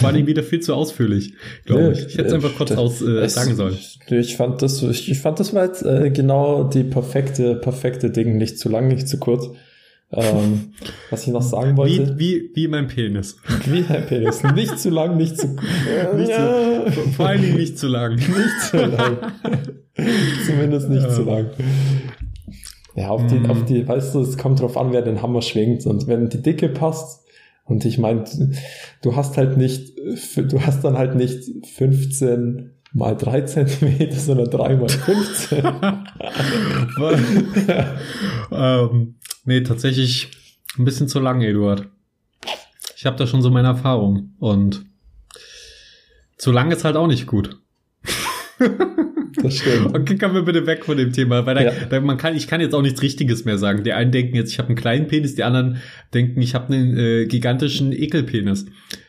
War 0.00 0.12
nicht 0.12 0.26
wieder 0.26 0.42
viel 0.42 0.60
zu 0.60 0.74
ausführlich, 0.74 1.34
glaube 1.64 1.82
nee, 1.82 1.92
ich. 1.92 2.06
Ich 2.06 2.18
hätte 2.18 2.28
es 2.28 2.32
einfach 2.32 2.54
kurz 2.54 2.72
aus 2.72 3.02
äh, 3.02 3.28
sagen 3.28 3.56
sollen. 3.56 3.76
Ich 4.08 4.36
fand 4.36 4.62
das, 4.62 4.82
ich, 4.82 5.10
ich 5.10 5.18
fand 5.18 5.40
das 5.40 5.52
war 5.52 5.64
jetzt 5.64 5.82
äh, 5.84 6.10
genau 6.10 6.64
die 6.64 6.84
perfekte, 6.84 7.56
perfekte 7.56 8.10
Ding, 8.10 8.36
nicht 8.38 8.58
zu 8.58 8.68
lang, 8.68 8.88
nicht 8.88 9.08
zu 9.08 9.18
kurz. 9.18 9.48
Ähm, 10.12 10.72
was 11.10 11.26
ich 11.26 11.32
noch 11.32 11.42
sagen 11.42 11.76
wollte. 11.76 12.18
Wie, 12.18 12.50
wie, 12.50 12.50
wie 12.54 12.68
mein 12.68 12.88
Penis. 12.88 13.36
Wie 13.66 13.84
mein 13.88 14.06
Penis. 14.06 14.42
Nicht 14.42 14.78
zu 14.78 14.90
lang, 14.90 15.16
nicht 15.16 15.36
zu, 15.36 15.46
nicht 16.16 16.30
ja. 16.30 16.84
zu 16.86 17.00
Vor 17.10 17.26
allen 17.26 17.42
Dingen 17.42 17.56
nicht 17.56 17.78
zu 17.78 17.88
lang. 17.88 18.14
Nicht 18.14 18.60
zu 18.70 18.76
lang. 18.76 19.18
Zumindest 20.46 20.88
nicht 20.88 21.02
ja. 21.02 21.10
zu 21.10 21.22
lang. 21.22 21.50
Ja, 22.96 23.10
auf 23.10 23.24
die, 23.26 23.36
mm. 23.36 23.50
auf 23.50 23.64
die, 23.66 23.86
weißt 23.86 24.14
du, 24.14 24.20
es 24.20 24.36
kommt 24.36 24.60
drauf 24.60 24.76
an, 24.76 24.92
wer 24.92 25.02
den 25.02 25.22
Hammer 25.22 25.42
schwingt. 25.42 25.86
Und 25.86 26.08
wenn 26.08 26.28
die 26.28 26.42
Dicke 26.42 26.68
passt, 26.68 27.19
Und 27.70 27.84
ich 27.84 27.98
meine, 27.98 28.24
du 29.00 29.14
hast 29.14 29.36
halt 29.36 29.56
nicht, 29.56 29.96
du 30.36 30.60
hast 30.60 30.82
dann 30.82 30.98
halt 30.98 31.14
nicht 31.14 31.44
15 31.68 32.72
mal 32.92 33.16
3 33.16 33.42
Zentimeter, 33.42 34.16
sondern 34.18 34.50
3 34.50 34.74
mal 34.74 34.88
15. 34.88 35.64
ähm, 38.50 39.14
nee, 39.44 39.60
tatsächlich 39.60 40.32
ein 40.78 40.84
bisschen 40.84 41.06
zu 41.06 41.20
lang, 41.20 41.42
Eduard. 41.42 41.86
Ich 42.96 43.06
habe 43.06 43.16
da 43.16 43.28
schon 43.28 43.40
so 43.40 43.50
meine 43.50 43.68
Erfahrung. 43.68 44.34
Und 44.40 44.84
zu 46.36 46.50
lang 46.50 46.72
ist 46.72 46.84
halt 46.84 46.96
auch 46.96 47.06
nicht 47.06 47.28
gut. 47.28 47.60
Das 49.36 49.56
stimmt. 49.56 49.94
Okay, 50.00 50.16
kommen 50.16 50.34
wir 50.34 50.42
bitte 50.42 50.66
weg 50.66 50.84
von 50.84 50.96
dem 50.96 51.12
Thema, 51.12 51.44
weil 51.46 51.54
da, 51.54 51.62
ja. 51.62 51.72
da, 51.88 52.00
man 52.00 52.16
kann, 52.16 52.36
ich 52.36 52.46
kann 52.46 52.60
jetzt 52.60 52.74
auch 52.74 52.82
nichts 52.82 53.02
Richtiges 53.02 53.44
mehr 53.44 53.58
sagen. 53.58 53.84
Die 53.84 53.92
einen 53.92 54.12
denken 54.12 54.36
jetzt, 54.36 54.52
ich 54.52 54.58
habe 54.58 54.68
einen 54.68 54.76
kleinen 54.76 55.06
Penis, 55.08 55.34
die 55.34 55.42
anderen 55.42 55.78
denken, 56.14 56.40
ich 56.40 56.54
habe 56.54 56.72
einen 56.72 56.96
äh, 56.96 57.26
gigantischen 57.26 57.92
Ekelpenis. 57.92 58.66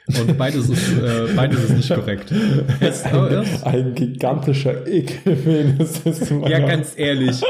Und 0.08 0.38
beides 0.38 0.70
ist, 0.70 0.98
äh, 0.98 1.28
beides 1.36 1.64
ist 1.64 1.78
nicht 1.78 1.94
korrekt. 1.94 2.34
Jetzt, 2.82 3.06
ein, 3.06 3.16
oh, 3.16 3.68
ein 3.68 3.96
gigantischer 3.96 4.86
Ekelpenis 4.88 6.02
ist 6.04 6.32
Ja, 6.48 6.60
ganz 6.60 6.94
ehrlich. 6.98 7.42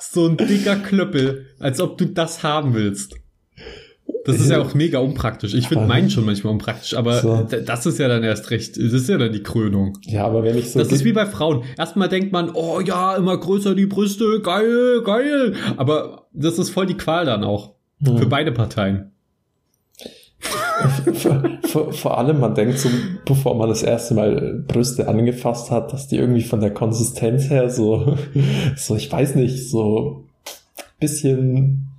So 0.00 0.26
ein 0.26 0.36
dicker 0.36 0.76
Klöppel, 0.76 1.46
als 1.58 1.80
ob 1.80 1.98
du 1.98 2.06
das 2.06 2.42
haben 2.42 2.74
willst. 2.74 3.19
Das 4.24 4.36
ist 4.36 4.50
ja 4.50 4.60
auch 4.60 4.74
mega 4.74 4.98
unpraktisch. 4.98 5.54
Ich 5.54 5.68
finde 5.68 5.86
meinen 5.86 6.10
schon 6.10 6.26
manchmal 6.26 6.52
unpraktisch, 6.52 6.94
aber 6.94 7.20
so. 7.20 7.46
das 7.64 7.86
ist 7.86 7.98
ja 7.98 8.08
dann 8.08 8.22
erst 8.22 8.50
recht. 8.50 8.76
Das 8.76 8.92
ist 8.92 9.08
ja 9.08 9.16
dann 9.16 9.32
die 9.32 9.42
Krönung. 9.42 9.98
Ja, 10.06 10.26
aber 10.26 10.42
wenn 10.44 10.58
ich 10.58 10.70
so. 10.70 10.78
Das 10.78 10.92
ist 10.92 11.04
wie 11.04 11.12
bei 11.12 11.26
Frauen. 11.26 11.64
Erstmal 11.78 12.08
denkt 12.08 12.32
man, 12.32 12.50
oh 12.50 12.80
ja, 12.80 13.16
immer 13.16 13.38
größer 13.38 13.74
die 13.74 13.86
Brüste, 13.86 14.40
geil, 14.42 15.02
geil. 15.04 15.54
Aber 15.76 16.26
das 16.32 16.58
ist 16.58 16.70
voll 16.70 16.86
die 16.86 16.96
Qual 16.96 17.24
dann 17.24 17.44
auch. 17.44 17.74
Hm. 18.04 18.18
Für 18.18 18.26
beide 18.26 18.52
Parteien. 18.52 19.12
vor, 21.14 21.42
vor, 21.62 21.92
vor, 21.92 22.18
allem, 22.18 22.40
man 22.40 22.54
denkt 22.54 22.78
so, 22.78 22.88
bevor 23.26 23.54
man 23.54 23.68
das 23.68 23.82
erste 23.82 24.14
Mal 24.14 24.64
Brüste 24.66 25.06
angefasst 25.06 25.70
hat, 25.70 25.92
dass 25.92 26.08
die 26.08 26.16
irgendwie 26.16 26.42
von 26.42 26.60
der 26.60 26.72
Konsistenz 26.72 27.50
her 27.50 27.68
so, 27.68 28.16
so, 28.76 28.96
ich 28.96 29.10
weiß 29.10 29.34
nicht, 29.34 29.68
so 29.68 30.24
bisschen 30.98 31.89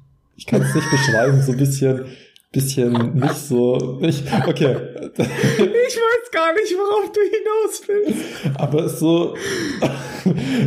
ich 0.41 0.47
kann 0.47 0.63
es 0.63 0.73
nicht 0.73 0.89
beschreiben, 0.89 1.39
so 1.39 1.51
ein 1.51 1.57
bisschen, 1.59 2.05
bisschen 2.51 3.13
nicht 3.13 3.35
so, 3.35 3.99
ich, 4.01 4.23
okay. 4.47 4.75
Ich 5.15 5.97
weiß 5.97 6.31
gar 6.31 6.51
nicht, 6.53 6.73
worauf 6.73 7.11
du 7.11 7.19
hinaus 7.21 7.83
willst. 7.87 8.59
Aber 8.59 8.89
so, 8.89 9.35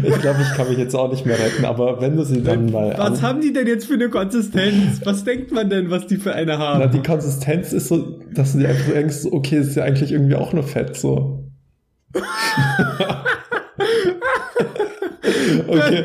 ich 0.04 0.20
glaube, 0.20 0.42
ich 0.42 0.56
kann 0.56 0.68
mich 0.68 0.78
jetzt 0.78 0.94
auch 0.94 1.10
nicht 1.10 1.26
mehr 1.26 1.36
retten, 1.36 1.64
aber 1.64 2.00
wenn 2.00 2.16
du 2.16 2.22
sie 2.24 2.40
dann 2.44 2.70
mal. 2.70 2.94
Was 2.96 3.20
haben 3.20 3.40
die 3.40 3.52
denn 3.52 3.66
jetzt 3.66 3.86
für 3.86 3.94
eine 3.94 4.08
Konsistenz? 4.10 5.00
Was 5.02 5.24
denkt 5.24 5.50
man 5.50 5.68
denn, 5.68 5.90
was 5.90 6.06
die 6.06 6.18
für 6.18 6.32
eine 6.32 6.56
haben? 6.56 6.78
Na, 6.78 6.86
die 6.86 7.02
Konsistenz 7.02 7.72
ist 7.72 7.88
so, 7.88 8.20
dass 8.32 8.52
du 8.52 8.58
dir 8.58 8.68
einfach 8.68 8.92
denkst, 8.92 9.26
okay, 9.28 9.58
ist 9.58 9.74
ja 9.74 9.82
eigentlich 9.82 10.12
irgendwie 10.12 10.36
auch 10.36 10.52
nur 10.52 10.62
Fett, 10.62 10.94
so. 10.96 11.50
okay. 15.68 16.04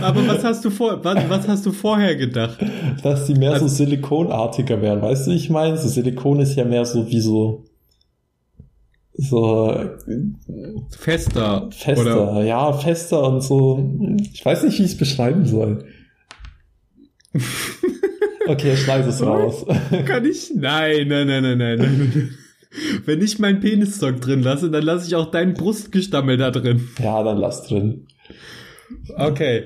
aber 0.00 0.26
was 0.26 0.44
hast 0.44 0.64
du 0.64 0.70
vor, 0.70 1.04
was, 1.04 1.28
was, 1.28 1.48
hast 1.48 1.66
du 1.66 1.72
vorher 1.72 2.16
gedacht? 2.16 2.58
Dass 3.02 3.26
die 3.26 3.34
mehr 3.34 3.52
also, 3.52 3.68
so 3.68 3.74
silikonartiger 3.74 4.80
werden, 4.80 5.02
weißt 5.02 5.26
du, 5.26 5.32
ich 5.32 5.50
meine? 5.50 5.76
So 5.76 5.88
Silikon 5.88 6.40
ist 6.40 6.56
ja 6.56 6.64
mehr 6.64 6.84
so 6.84 7.06
wie 7.08 7.20
so 7.20 7.64
so 9.18 9.74
fester. 10.90 11.70
Fester, 11.70 12.32
oder? 12.32 12.44
ja, 12.44 12.72
fester 12.72 13.26
und 13.28 13.42
so. 13.42 13.82
Ich 14.32 14.44
weiß 14.44 14.64
nicht, 14.64 14.78
wie 14.78 14.84
ich 14.84 14.92
es 14.92 14.98
beschreiben 14.98 15.46
soll. 15.46 15.84
Okay, 18.48 18.76
schneid 18.76 19.06
es 19.06 19.22
raus. 19.22 19.66
Kann 20.06 20.24
ich? 20.24 20.52
Nein, 20.54 21.08
nein, 21.08 21.26
nein, 21.26 21.42
nein, 21.42 21.58
nein. 21.58 21.78
nein. 21.78 22.30
Wenn 23.04 23.22
ich 23.22 23.38
meinen 23.38 23.60
Penisstock 23.60 24.20
drin 24.20 24.42
lasse, 24.42 24.70
dann 24.70 24.84
lasse 24.84 25.06
ich 25.06 25.14
auch 25.14 25.30
deinen 25.30 25.54
Brustgestammel 25.54 26.36
da 26.36 26.50
drin. 26.50 26.88
Ja, 27.02 27.22
dann 27.22 27.38
lass 27.38 27.66
drin. 27.66 28.06
Okay. 29.16 29.64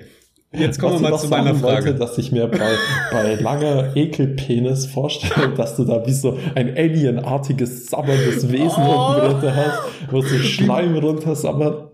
Jetzt 0.52 0.80
kommen 0.80 0.94
Was 0.94 1.02
wir 1.02 1.10
mal 1.10 1.18
zu 1.18 1.28
meiner 1.28 1.54
Frage. 1.54 1.86
Wollte, 1.86 1.94
dass 1.94 2.18
ich 2.18 2.32
mir 2.32 2.48
bei, 2.48 2.74
bei 3.12 3.34
langer 3.36 3.96
Ekelpenis 3.96 4.86
vorstelle, 4.86 5.54
dass 5.54 5.76
du 5.76 5.84
da 5.84 6.04
wie 6.06 6.12
so 6.12 6.36
ein 6.56 6.76
alienartiges, 6.76 7.86
sabberndes 7.86 8.50
Wesen 8.50 8.82
oh. 8.82 9.14
unten 9.14 9.28
drunter 9.28 9.54
hast, 9.54 9.78
wo 10.10 10.22
so 10.22 10.36
Schleim 10.38 10.96
runter 10.96 11.36
sabbert. 11.36 11.92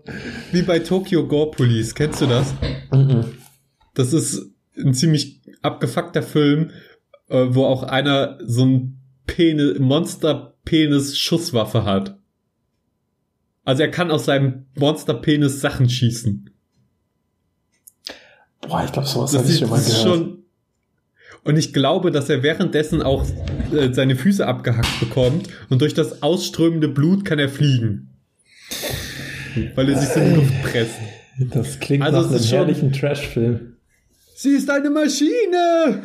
Wie 0.51 0.63
bei 0.63 0.79
Tokyo 0.79 1.27
Gore 1.27 1.51
Police. 1.51 1.93
Kennst 1.93 2.21
du 2.21 2.25
das? 2.25 2.55
Mhm. 2.91 3.25
Das 3.93 4.11
ist 4.11 4.41
ein 4.75 4.95
ziemlich 4.95 5.41
abgefuckter 5.61 6.23
Film, 6.23 6.71
äh, 7.29 7.45
wo 7.49 7.65
auch 7.65 7.83
einer 7.83 8.39
so 8.43 8.65
ein 8.65 8.99
Penis, 9.27 9.77
Monster-Penis-Schusswaffe 9.77 11.85
hat. 11.85 12.17
Also 13.65 13.83
er 13.83 13.91
kann 13.91 14.09
aus 14.09 14.25
seinem 14.25 14.65
Monster-Penis 14.75 15.61
Sachen 15.61 15.89
schießen. 15.89 16.49
Boah, 18.67 18.83
ich 18.85 18.91
glaube, 18.91 19.07
sowas 19.07 19.35
habe 19.35 19.49
ich 19.49 19.59
schon 19.59 19.69
mal 19.69 19.79
gehört. 19.79 20.01
Schon, 20.01 20.37
und 21.47 21.55
ich 21.57 21.71
glaube, 21.71 22.11
dass 22.11 22.29
er 22.29 22.43
währenddessen 22.43 23.01
auch 23.01 23.25
äh, 23.71 23.93
seine 23.93 24.17
Füße 24.17 24.45
abgehackt 24.45 24.99
bekommt 24.99 25.47
und 25.69 25.81
durch 25.81 25.93
das 25.93 26.21
ausströmende 26.21 26.89
Blut 26.89 27.23
kann 27.23 27.39
er 27.39 27.47
fliegen. 27.47 28.09
Weil 29.75 29.89
er 29.89 29.97
sich 29.97 30.09
so 30.09 30.19
in 30.19 30.29
die 30.29 30.35
Luft 30.35 30.61
presst. 30.63 30.95
Das 31.39 31.79
klingt 31.79 32.03
also 32.03 32.19
nach 32.19 32.31
einem 32.31 32.43
herrlichen 32.43 32.91
Trash-Film. 32.91 33.76
Sie 34.39 34.51
ist 34.51 34.69
eine 34.69 34.91
Maschine! 34.91 36.03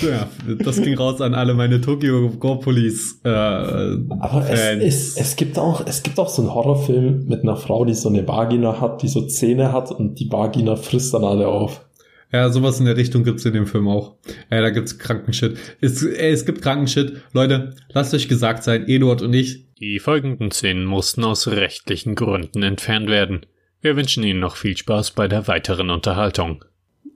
ja, 0.00 0.28
das 0.60 0.80
ging 0.80 0.96
raus 0.96 1.20
an 1.20 1.34
alle 1.34 1.54
meine 1.54 1.80
Tokyo 1.80 2.30
Gore 2.38 2.60
Police 2.60 3.18
äh, 3.24 3.28
Aber 3.30 4.46
es, 4.48 4.60
es, 4.60 5.16
es, 5.16 5.34
gibt 5.34 5.58
auch, 5.58 5.84
es 5.84 6.04
gibt 6.04 6.20
auch 6.20 6.28
so 6.28 6.42
einen 6.42 6.54
Horrorfilm 6.54 7.24
mit 7.26 7.42
einer 7.42 7.56
Frau, 7.56 7.84
die 7.84 7.94
so 7.94 8.10
eine 8.10 8.28
Vagina 8.28 8.80
hat, 8.80 9.02
die 9.02 9.08
so 9.08 9.22
Zähne 9.22 9.72
hat 9.72 9.90
und 9.90 10.20
die 10.20 10.30
Vagina 10.30 10.76
frisst 10.76 11.14
dann 11.14 11.24
alle 11.24 11.48
auf. 11.48 11.84
Ja, 12.32 12.48
sowas 12.48 12.78
in 12.78 12.86
der 12.86 12.96
Richtung 12.96 13.24
gibt's 13.24 13.44
in 13.44 13.54
dem 13.54 13.66
Film 13.66 13.88
auch. 13.88 14.14
Ja, 14.48 14.60
da 14.60 14.70
gibt's 14.70 15.00
kranken 15.00 15.32
Shit. 15.32 15.56
Es, 15.80 16.00
ey, 16.00 16.30
es 16.30 16.46
gibt 16.46 16.62
kranken 16.62 16.86
Shit. 16.86 17.22
Leute, 17.32 17.74
lasst 17.92 18.14
euch 18.14 18.28
gesagt 18.28 18.62
sein, 18.62 18.86
Eduard 18.86 19.20
und 19.20 19.34
ich. 19.34 19.66
Die 19.80 19.98
folgenden 19.98 20.52
Szenen 20.52 20.84
mussten 20.84 21.24
aus 21.24 21.48
rechtlichen 21.48 22.14
Gründen 22.14 22.62
entfernt 22.62 23.08
werden. 23.08 23.46
Wir 23.80 23.96
wünschen 23.96 24.22
Ihnen 24.22 24.38
noch 24.38 24.54
viel 24.54 24.76
Spaß 24.76 25.10
bei 25.10 25.26
der 25.26 25.48
weiteren 25.48 25.90
Unterhaltung. 25.90 26.64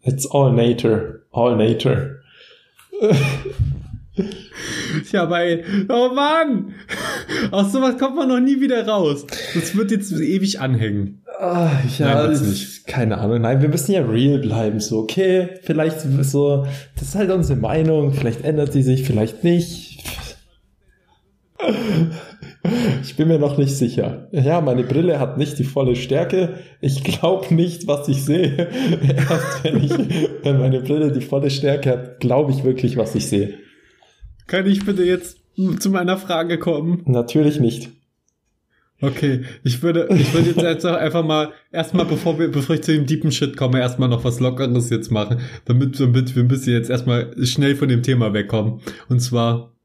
It's 0.07 0.27
all 0.31 0.53
nature. 0.53 1.23
All 1.33 1.57
nature. 1.57 2.21
Ja, 5.13 5.29
weil, 5.29 5.65
oh 5.91 6.09
Mann! 6.15 6.73
Aus 7.51 7.73
sowas 7.73 7.99
kommt 7.99 8.17
man 8.17 8.29
noch 8.29 8.41
nie 8.41 8.61
wieder 8.61 8.87
raus. 8.87 9.27
Das 9.55 9.77
wird 9.77 9.91
jetzt 9.91 10.11
ewig 10.13 10.61
anhängen. 10.61 11.23
Ah, 11.39 11.71
ja, 11.99 12.27
Nein, 12.29 12.41
nicht. 12.49 12.87
keine 12.87 13.19
Ahnung. 13.19 13.43
Nein, 13.43 13.61
wir 13.61 13.69
müssen 13.69 13.93
ja 13.93 14.01
real 14.03 14.39
bleiben. 14.39 14.81
So, 14.81 15.01
okay, 15.01 15.49
vielleicht 15.63 16.01
so, 16.01 16.67
das 16.95 17.09
ist 17.09 17.15
halt 17.15 17.31
unsere 17.31 17.59
Meinung. 17.59 18.15
Vielleicht 18.15 18.43
ändert 18.43 18.73
sie 18.73 18.83
sich, 18.83 19.03
vielleicht 19.05 19.45
nicht. 19.45 19.86
Ich 23.03 23.17
bin 23.17 23.29
mir 23.29 23.39
noch 23.39 23.59
nicht 23.59 23.77
sicher. 23.77 24.29
Ja, 24.33 24.61
meine 24.61 24.85
Brille 24.85 25.19
hat 25.19 25.39
nicht 25.39 25.59
die 25.59 25.65
volle 25.65 25.97
Stärke. 25.97 26.61
Ich 26.81 27.05
glaube 27.05 27.55
nicht, 27.55 27.87
was 27.87 28.09
ich 28.09 28.25
sehe. 28.25 28.57
Erst 29.17 29.65
wenn, 29.65 29.83
ich, 29.83 29.93
wenn 30.43 30.59
meine 30.59 30.81
Brille 30.81 31.13
die 31.13 31.21
volle 31.21 31.51
Stärke 31.51 31.91
hat, 31.91 32.21
glaube 32.21 32.53
ich 32.53 32.65
wirklich, 32.65 32.97
was 32.97 33.15
ich 33.15 33.27
sehe. 33.27 33.55
Kann 34.47 34.67
ich 34.67 34.85
bitte 34.85 35.05
jetzt 35.05 35.39
zu 35.79 35.91
meiner 35.91 36.19
Frage 36.19 36.59
kommen? 36.59 37.03
Natürlich 37.07 37.59
nicht. 37.61 37.91
Okay, 39.03 39.43
ich 39.63 39.83
würde, 39.83 40.09
ich 40.11 40.33
würde 40.33 40.63
jetzt 40.63 40.87
einfach 40.87 41.23
mal, 41.23 41.53
erstmal, 41.71 42.07
bevor 42.07 42.39
wir, 42.39 42.51
bevor 42.51 42.77
ich 42.77 42.83
zu 42.83 42.93
dem 42.93 43.05
deepen 43.05 43.31
Shit 43.31 43.55
komme, 43.55 43.79
erstmal 43.79 44.09
noch 44.09 44.25
was 44.25 44.41
Lockeres 44.41 44.89
jetzt 44.89 45.11
machen, 45.11 45.41
damit, 45.67 46.01
damit 46.01 46.35
wir 46.35 46.43
ein 46.43 46.49
bisschen 46.49 46.73
jetzt 46.73 46.89
erstmal 46.89 47.35
schnell 47.45 47.77
von 47.77 47.89
dem 47.89 48.03
Thema 48.03 48.33
wegkommen. 48.33 48.81
Und 49.11 49.21
zwar, 49.21 49.76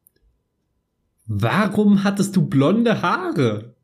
Warum 1.27 2.03
hattest 2.03 2.35
du 2.35 2.45
blonde 2.45 3.01
Haare? 3.01 3.75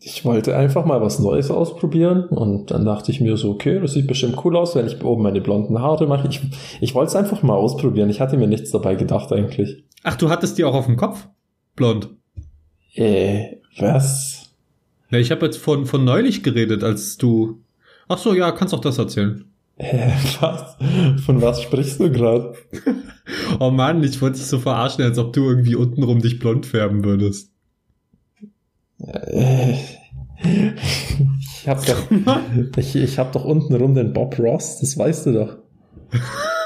Ich 0.00 0.24
wollte 0.24 0.56
einfach 0.56 0.84
mal 0.84 1.00
was 1.00 1.18
Neues 1.18 1.50
ausprobieren 1.50 2.24
und 2.24 2.70
dann 2.70 2.84
dachte 2.84 3.10
ich 3.10 3.20
mir 3.20 3.36
so, 3.36 3.50
okay, 3.50 3.80
das 3.80 3.94
sieht 3.94 4.06
bestimmt 4.06 4.44
cool 4.44 4.56
aus, 4.56 4.74
wenn 4.74 4.86
ich 4.86 5.02
oben 5.02 5.22
meine 5.22 5.40
blonden 5.40 5.80
Haare 5.80 6.06
mache. 6.06 6.28
Ich, 6.28 6.40
ich 6.80 6.94
wollte 6.94 7.08
es 7.08 7.16
einfach 7.16 7.42
mal 7.42 7.54
ausprobieren. 7.54 8.10
Ich 8.10 8.20
hatte 8.20 8.36
mir 8.36 8.46
nichts 8.46 8.70
dabei 8.70 8.94
gedacht 8.94 9.32
eigentlich. 9.32 9.84
Ach, 10.02 10.16
du 10.16 10.28
hattest 10.28 10.58
die 10.58 10.64
auch 10.64 10.74
auf 10.74 10.86
dem 10.86 10.96
Kopf? 10.96 11.26
Blond. 11.74 12.10
Äh, 12.94 13.56
was? 13.78 14.50
Ja, 15.10 15.18
ich 15.18 15.30
habe 15.30 15.46
jetzt 15.46 15.58
von, 15.58 15.86
von 15.86 16.04
neulich 16.04 16.42
geredet, 16.42 16.84
als 16.84 17.16
du. 17.16 17.60
Ach 18.08 18.18
so, 18.18 18.34
ja, 18.34 18.52
kannst 18.52 18.74
auch 18.74 18.80
das 18.80 18.98
erzählen. 18.98 19.44
Äh, 19.76 20.10
was? 20.40 20.76
Von 21.24 21.42
was 21.42 21.62
sprichst 21.62 22.00
du 22.00 22.10
gerade? 22.10 22.54
oh 23.60 23.70
Mann, 23.70 24.02
ich 24.02 24.20
wollte 24.20 24.38
dich 24.38 24.46
so 24.46 24.58
verarschen, 24.58 25.04
als 25.04 25.18
ob 25.18 25.32
du 25.32 25.48
irgendwie 25.48 25.74
untenrum 25.74 26.20
dich 26.20 26.38
blond 26.38 26.66
färben 26.66 27.04
würdest. 27.04 27.50
Äh, 28.98 29.74
ich 31.40 31.68
hab 31.68 31.84
doch, 31.84 32.06
ich, 32.76 32.96
ich 32.96 33.18
hab 33.18 33.32
doch 33.32 33.44
untenrum 33.44 33.94
den 33.94 34.12
Bob 34.12 34.38
Ross, 34.38 34.78
das 34.80 34.96
weißt 34.98 35.26
du 35.26 35.32
doch. 35.32 35.56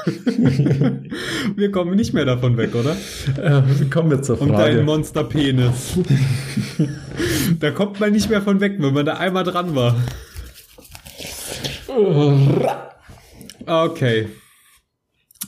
Wir 1.55 1.71
kommen 1.71 1.95
nicht 1.95 2.13
mehr 2.13 2.25
davon 2.25 2.57
weg, 2.57 2.73
oder? 2.75 2.95
Äh, 3.37 3.61
kommen 3.85 4.11
wir 4.11 4.21
zur 4.21 4.41
Und 4.41 4.49
dein 4.49 4.57
Frage. 4.57 4.83
Monsterpenis. 4.83 5.99
da 7.59 7.71
kommt 7.71 7.99
man 7.99 8.11
nicht 8.11 8.29
mehr 8.29 8.41
von 8.41 8.59
weg, 8.59 8.75
wenn 8.79 8.93
man 8.93 9.05
da 9.05 9.17
einmal 9.17 9.43
dran 9.43 9.75
war. 9.75 9.95
Okay. 13.65 14.29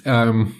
Ähm, 0.05 0.51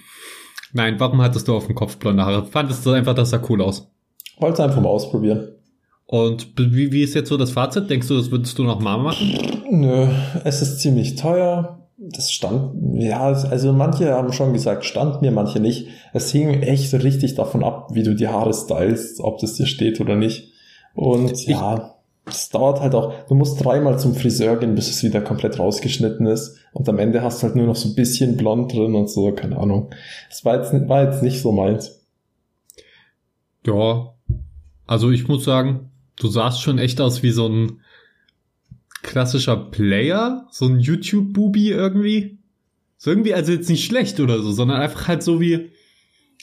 nein, 0.74 0.96
warum 0.98 1.22
hattest 1.22 1.48
du 1.48 1.56
auf 1.56 1.66
dem 1.66 1.74
Kopf 1.74 1.96
blonde 1.96 2.24
Haare? 2.24 2.44
Fandest 2.44 2.84
du 2.84 2.90
einfach, 2.90 3.14
das 3.14 3.30
sah 3.30 3.40
cool 3.48 3.62
aus? 3.62 3.90
Wollte 4.38 4.62
einfach 4.62 4.80
mal 4.80 4.90
ausprobieren. 4.90 5.48
Und 6.06 6.48
wie, 6.58 6.92
wie 6.92 7.02
ist 7.02 7.14
jetzt 7.14 7.30
so 7.30 7.36
das 7.36 7.52
Fazit? 7.52 7.88
Denkst 7.88 8.08
du, 8.08 8.16
das 8.16 8.30
würdest 8.30 8.58
du 8.58 8.64
noch 8.64 8.80
mal 8.80 8.98
machen? 8.98 9.62
Nö, 9.70 10.06
es 10.44 10.60
ist 10.60 10.80
ziemlich 10.80 11.16
teuer. 11.16 11.80
Das 11.96 12.32
stand, 12.32 12.74
ja, 13.00 13.22
also 13.22 13.72
manche 13.72 14.12
haben 14.12 14.32
schon 14.32 14.52
gesagt, 14.52 14.84
stand 14.84 15.22
mir, 15.22 15.30
manche 15.30 15.60
nicht. 15.60 15.86
Es 16.12 16.30
hing 16.32 16.62
echt 16.62 16.92
richtig 16.92 17.36
davon 17.36 17.62
ab, 17.62 17.88
wie 17.92 18.02
du 18.02 18.14
die 18.14 18.28
Haare 18.28 18.52
stylst, 18.52 19.20
ob 19.20 19.38
das 19.38 19.54
dir 19.54 19.66
steht 19.66 20.00
oder 20.00 20.16
nicht. 20.16 20.52
Und 20.94 21.46
ja, 21.46 21.93
es 22.26 22.48
dauert 22.48 22.80
halt 22.80 22.94
auch, 22.94 23.26
du 23.26 23.34
musst 23.34 23.62
dreimal 23.62 23.98
zum 23.98 24.14
Friseur 24.14 24.56
gehen, 24.56 24.74
bis 24.74 24.88
es 24.88 25.02
wieder 25.02 25.20
komplett 25.20 25.58
rausgeschnitten 25.58 26.26
ist. 26.26 26.56
Und 26.72 26.88
am 26.88 26.98
Ende 26.98 27.22
hast 27.22 27.42
du 27.42 27.46
halt 27.46 27.56
nur 27.56 27.66
noch 27.66 27.76
so 27.76 27.88
ein 27.88 27.94
bisschen 27.94 28.36
blond 28.36 28.72
drin 28.72 28.94
und 28.94 29.10
so, 29.10 29.32
keine 29.32 29.58
Ahnung. 29.58 29.90
Es 30.30 30.44
war 30.44 30.56
jetzt, 30.56 30.72
war 30.88 31.04
jetzt 31.04 31.22
nicht 31.22 31.42
so 31.42 31.52
meins. 31.52 32.00
Ja. 33.66 34.14
Also 34.86 35.10
ich 35.10 35.28
muss 35.28 35.44
sagen, 35.44 35.90
du 36.16 36.28
sahst 36.28 36.62
schon 36.62 36.78
echt 36.78 37.00
aus 37.00 37.22
wie 37.22 37.30
so 37.30 37.46
ein 37.46 37.80
klassischer 39.02 39.56
Player, 39.56 40.46
so 40.50 40.66
ein 40.66 40.80
YouTube-Bubi 40.80 41.70
irgendwie. 41.70 42.38
So 42.96 43.10
irgendwie, 43.10 43.34
also 43.34 43.52
jetzt 43.52 43.68
nicht 43.68 43.84
schlecht 43.84 44.18
oder 44.18 44.40
so, 44.40 44.50
sondern 44.52 44.80
einfach 44.80 45.08
halt 45.08 45.22
so 45.22 45.40
wie, 45.40 45.70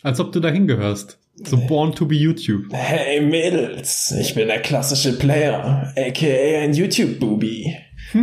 als 0.04 0.20
ob 0.20 0.32
du 0.32 0.40
da 0.40 0.50
hingehörst. 0.50 1.18
So 1.44 1.58
born 1.58 1.94
to 1.94 2.06
be 2.06 2.16
YouTube. 2.16 2.66
Hey 2.72 3.20
Mädels, 3.22 4.14
ich 4.20 4.36
bin 4.36 4.48
der 4.48 4.60
klassische 4.62 5.18
Player, 5.18 5.92
aka 5.98 6.60
ein 6.62 6.74
YouTube-Booby. 6.74 7.76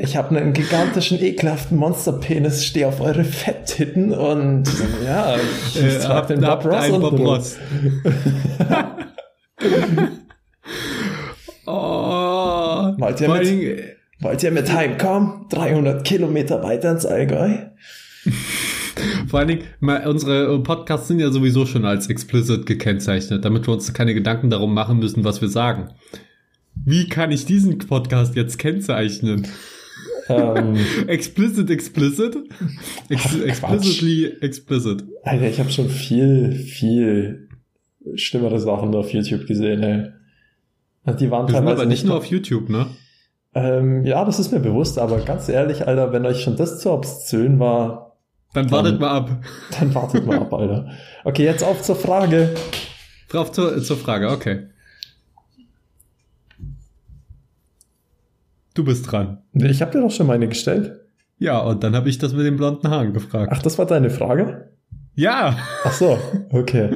ich 0.00 0.16
habe 0.16 0.36
einen 0.36 0.52
gigantischen, 0.52 1.20
ekelhaften 1.22 1.78
Monsterpenis, 1.78 2.64
stehe 2.66 2.86
auf 2.86 3.00
eure 3.00 3.24
Fetttitten 3.24 4.12
und 4.12 4.64
ja, 5.04 5.36
ich, 5.36 5.82
ich 5.82 5.98
trag 5.98 6.26
den 6.28 6.40
Bob 6.42 6.64
Ross 6.64 6.90
und 6.90 7.00
Bob 7.00 7.18
Ross. 7.18 7.56
oh, 11.66 12.92
Wollt 12.98 13.20
ihr 13.20 13.28
mit- 13.28 13.84
Wollt 14.20 14.42
ihr 14.42 14.50
mit 14.50 14.72
heimkommen? 14.72 15.46
300 15.48 16.04
Kilometer 16.04 16.62
weiter 16.62 16.90
ins 16.90 17.06
Allgäu? 17.06 17.50
Vor 19.26 19.40
allen 19.40 19.48
Dingen, 19.48 19.62
mal, 19.80 20.06
unsere 20.06 20.62
Podcasts 20.62 21.08
sind 21.08 21.20
ja 21.20 21.30
sowieso 21.30 21.66
schon 21.66 21.84
als 21.84 22.08
explicit 22.08 22.66
gekennzeichnet, 22.66 23.44
damit 23.44 23.66
wir 23.66 23.74
uns 23.74 23.92
keine 23.92 24.14
Gedanken 24.14 24.50
darum 24.50 24.74
machen 24.74 24.98
müssen, 24.98 25.24
was 25.24 25.40
wir 25.40 25.48
sagen. 25.48 25.88
Wie 26.74 27.08
kann 27.08 27.32
ich 27.32 27.44
diesen 27.44 27.78
Podcast 27.78 28.36
jetzt 28.36 28.58
kennzeichnen? 28.58 29.46
Ähm, 30.28 30.76
Explicit, 31.06 31.70
explicit? 31.70 32.36
Ex 33.08 33.40
explicitly, 33.40 34.26
explicit. 34.40 35.04
Alter, 35.22 35.48
ich 35.48 35.58
habe 35.58 35.70
schon 35.70 35.88
viel, 35.88 36.52
viel 36.52 37.48
schlimmere 38.14 38.60
Sachen 38.60 38.94
auf 38.94 39.12
YouTube 39.12 39.46
gesehen, 39.46 39.82
ey. 39.82 40.12
Und 41.04 41.20
Die 41.20 41.30
waren 41.30 41.48
Wir 41.48 41.54
teilweise 41.54 41.82
aber 41.82 41.86
nicht 41.86 42.04
nur 42.04 42.16
auf 42.16 42.26
YouTube, 42.26 42.68
ne? 42.68 42.86
Ähm, 43.54 44.04
ja, 44.04 44.24
das 44.24 44.38
ist 44.38 44.52
mir 44.52 44.60
bewusst, 44.60 44.98
aber 44.98 45.18
ganz 45.20 45.48
ehrlich, 45.48 45.86
Alter, 45.86 46.12
wenn 46.12 46.26
euch 46.26 46.42
schon 46.42 46.56
das 46.56 46.80
zu 46.80 46.92
obszön 46.92 47.58
war, 47.58 48.07
Dann 48.54 48.70
wartet 48.70 48.98
mal 48.98 49.10
ab. 49.10 49.44
dann 49.78 49.94
wartet 49.94 50.26
mal 50.26 50.38
ab, 50.38 50.52
Alter. 50.52 50.90
Okay, 51.24 51.44
jetzt 51.44 51.62
auf 51.62 51.82
zur 51.82 51.96
Frage. 51.96 52.54
Drauf 53.28 53.52
zur, 53.52 53.82
zur 53.82 53.96
Frage, 53.96 54.30
okay. 54.30 54.68
Du 58.74 58.84
bist 58.84 59.10
dran. 59.10 59.38
Ich 59.52 59.82
habe 59.82 59.92
dir 59.92 60.00
doch 60.00 60.10
schon 60.10 60.28
meine 60.28 60.48
gestellt. 60.48 61.00
Ja, 61.38 61.58
und 61.58 61.84
dann 61.84 61.94
habe 61.94 62.08
ich 62.08 62.18
das 62.18 62.32
mit 62.32 62.46
den 62.46 62.56
blonden 62.56 62.88
Haaren 62.88 63.12
gefragt. 63.12 63.52
Ach, 63.54 63.62
das 63.62 63.78
war 63.78 63.86
deine 63.86 64.10
Frage? 64.10 64.70
Ja, 65.14 65.56
Ach 65.84 65.92
so, 65.92 66.16
okay. 66.50 66.90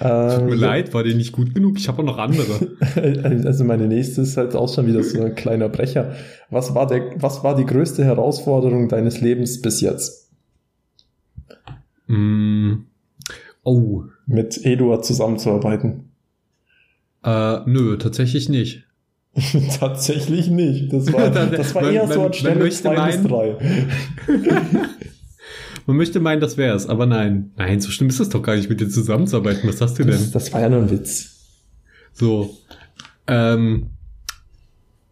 Ähm, 0.00 0.30
tut 0.38 0.44
mir 0.48 0.54
leid, 0.54 0.94
war 0.94 1.04
dir 1.04 1.14
nicht 1.14 1.32
gut 1.32 1.54
genug. 1.54 1.78
Ich 1.78 1.86
habe 1.88 2.02
auch 2.02 2.06
noch 2.06 2.18
andere. 2.18 2.68
Also 3.44 3.64
meine 3.64 3.88
nächste 3.88 4.22
ist 4.22 4.36
halt 4.36 4.54
auch 4.54 4.72
schon 4.72 4.86
wieder 4.86 5.02
so 5.02 5.22
ein 5.22 5.34
kleiner 5.34 5.68
Brecher. 5.68 6.12
Was 6.50 6.74
war 6.74 6.86
der, 6.86 7.12
was 7.16 7.44
war 7.44 7.56
die 7.56 7.66
größte 7.66 8.04
Herausforderung 8.04 8.88
deines 8.88 9.20
Lebens 9.20 9.60
bis 9.62 9.80
jetzt? 9.80 10.21
Mm. 12.06 12.84
Oh, 13.64 14.04
Mit 14.26 14.64
Eduard 14.64 15.04
zusammenzuarbeiten? 15.04 16.10
äh, 17.24 17.60
nö, 17.66 17.96
tatsächlich 17.98 18.48
nicht. 18.48 18.84
Tatsächlich 19.78 20.48
nicht. 20.48 20.92
Das 20.92 21.12
war, 21.12 21.30
das 21.30 21.74
war 21.74 21.90
eher 21.90 22.06
so 22.08 22.18
man- 22.18 22.26
an 22.26 22.32
Stelle 22.32 22.54
man 22.56 22.64
möchte 22.64 22.82
2 22.82 22.90
bis 22.90 23.22
meinen- 23.22 23.28
3. 23.28 23.88
Man 25.86 25.96
möchte 25.96 26.20
meinen, 26.20 26.40
das 26.40 26.56
wär's, 26.56 26.86
aber 26.86 27.06
nein. 27.06 27.50
Nein, 27.56 27.80
so 27.80 27.90
schlimm 27.90 28.08
ist 28.08 28.20
es 28.20 28.28
doch 28.28 28.40
gar 28.42 28.54
nicht, 28.54 28.68
mit 28.70 28.80
dir 28.80 28.88
zusammenzuarbeiten. 28.88 29.68
Was 29.68 29.80
hast 29.80 29.98
du 29.98 30.04
denn? 30.04 30.12
Das, 30.12 30.30
das 30.30 30.52
war 30.52 30.60
ja 30.60 30.68
nur 30.68 30.78
ein 30.82 30.90
Witz. 30.90 31.48
So. 32.12 32.56
Ähm, 33.26 33.90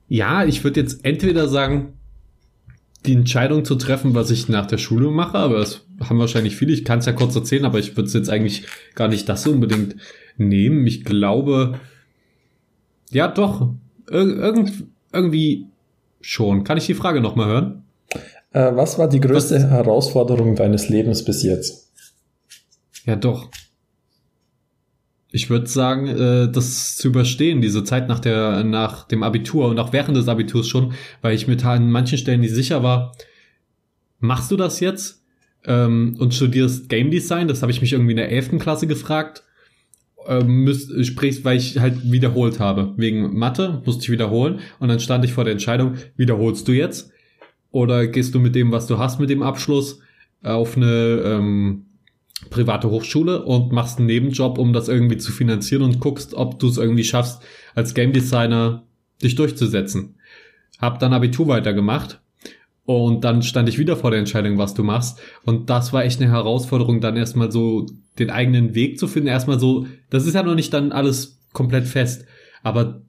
ja, 0.08 0.44
ich 0.44 0.62
würde 0.62 0.78
jetzt 0.80 1.04
entweder 1.04 1.48
sagen, 1.48 1.94
die 3.04 3.14
Entscheidung 3.14 3.64
zu 3.64 3.74
treffen, 3.74 4.14
was 4.14 4.30
ich 4.30 4.48
nach 4.48 4.66
der 4.66 4.78
Schule 4.78 5.10
mache, 5.10 5.38
aber 5.38 5.58
das 5.58 5.84
haben 6.00 6.18
wahrscheinlich 6.18 6.56
viele. 6.56 6.72
Ich 6.72 6.84
kann 6.84 7.00
es 7.00 7.06
ja 7.06 7.12
kurz 7.12 7.34
erzählen, 7.36 7.64
aber 7.64 7.78
ich 7.78 7.96
würde 7.96 8.06
es 8.06 8.14
jetzt 8.14 8.30
eigentlich 8.30 8.64
gar 8.94 9.08
nicht 9.08 9.28
das 9.28 9.46
unbedingt 9.46 9.96
nehmen. 10.36 10.86
Ich 10.86 11.04
glaube, 11.04 11.78
ja 13.10 13.28
doch, 13.28 13.74
ir 14.10 14.16
irgend, 14.36 14.84
irgendwie 15.12 15.66
schon. 16.20 16.64
Kann 16.64 16.78
ich 16.78 16.86
die 16.86 16.94
Frage 16.94 17.20
nochmal 17.20 17.48
hören? 17.48 17.84
Äh, 18.52 18.74
was 18.74 18.98
war 18.98 19.08
die 19.08 19.20
größte 19.20 19.56
Was- 19.56 19.64
Herausforderung 19.64 20.56
deines 20.56 20.88
Lebens 20.88 21.24
bis 21.24 21.42
jetzt? 21.42 21.92
Ja, 23.06 23.16
doch. 23.16 23.50
Ich 25.32 25.48
würde 25.48 25.68
sagen, 25.68 26.08
äh, 26.08 26.50
das 26.50 26.96
zu 26.96 27.08
überstehen, 27.08 27.60
diese 27.60 27.84
Zeit 27.84 28.08
nach 28.08 28.18
der, 28.18 28.64
nach 28.64 29.06
dem 29.06 29.22
Abitur 29.22 29.68
und 29.68 29.78
auch 29.78 29.92
während 29.92 30.16
des 30.16 30.26
Abiturs 30.28 30.66
schon, 30.66 30.92
weil 31.22 31.34
ich 31.34 31.46
mir 31.46 31.56
da 31.56 31.74
an 31.74 31.90
manchen 31.90 32.18
Stellen 32.18 32.40
nicht 32.40 32.54
sicher 32.54 32.82
war, 32.82 33.12
machst 34.18 34.50
du 34.50 34.56
das 34.56 34.80
jetzt 34.80 35.19
ähm, 35.64 36.16
und 36.18 36.34
studierst 36.34 36.88
Game 36.88 37.10
Design? 37.10 37.48
Das 37.48 37.62
habe 37.62 37.72
ich 37.72 37.80
mich 37.80 37.92
irgendwie 37.92 38.12
in 38.12 38.18
der 38.18 38.30
11. 38.30 38.58
Klasse 38.58 38.86
gefragt. 38.86 39.44
Ähm, 40.26 40.64
müsst, 40.64 40.92
sprich, 41.06 41.44
weil 41.44 41.56
ich 41.56 41.78
halt 41.78 42.10
wiederholt 42.10 42.60
habe. 42.60 42.92
Wegen 42.96 43.38
Mathe 43.38 43.82
musste 43.86 44.02
ich 44.02 44.10
wiederholen 44.10 44.60
und 44.78 44.88
dann 44.88 45.00
stand 45.00 45.24
ich 45.24 45.32
vor 45.32 45.44
der 45.44 45.52
Entscheidung, 45.52 45.94
wiederholst 46.16 46.68
du 46.68 46.72
jetzt? 46.72 47.10
Oder 47.70 48.06
gehst 48.06 48.34
du 48.34 48.40
mit 48.40 48.54
dem, 48.54 48.70
was 48.72 48.86
du 48.86 48.98
hast, 48.98 49.18
mit 49.18 49.30
dem 49.30 49.42
Abschluss 49.42 50.00
auf 50.42 50.76
eine 50.76 51.22
ähm, 51.24 51.86
private 52.50 52.90
Hochschule 52.90 53.44
und 53.44 53.72
machst 53.72 53.98
einen 53.98 54.06
Nebenjob, 54.06 54.58
um 54.58 54.72
das 54.72 54.88
irgendwie 54.88 55.18
zu 55.18 55.32
finanzieren 55.32 55.82
und 55.82 56.00
guckst, 56.00 56.34
ob 56.34 56.58
du 56.58 56.68
es 56.68 56.78
irgendwie 56.78 57.04
schaffst, 57.04 57.42
als 57.74 57.94
Game 57.94 58.12
Designer 58.12 58.84
dich 59.22 59.34
durchzusetzen. 59.34 60.16
Hab 60.78 60.98
dann 60.98 61.12
Abitur 61.12 61.48
weitergemacht 61.48 62.20
und 62.90 63.22
dann 63.22 63.42
stand 63.42 63.68
ich 63.68 63.78
wieder 63.78 63.96
vor 63.96 64.10
der 64.10 64.18
Entscheidung, 64.18 64.58
was 64.58 64.74
du 64.74 64.82
machst. 64.82 65.20
Und 65.44 65.70
das 65.70 65.92
war 65.92 66.04
echt 66.04 66.20
eine 66.20 66.28
Herausforderung, 66.28 67.00
dann 67.00 67.16
erstmal 67.16 67.52
so 67.52 67.86
den 68.18 68.30
eigenen 68.30 68.74
Weg 68.74 68.98
zu 68.98 69.06
finden. 69.06 69.28
Erstmal 69.28 69.60
so, 69.60 69.86
das 70.10 70.26
ist 70.26 70.34
ja 70.34 70.42
noch 70.42 70.56
nicht 70.56 70.72
dann 70.72 70.90
alles 70.90 71.38
komplett 71.52 71.86
fest, 71.86 72.24
aber 72.64 73.02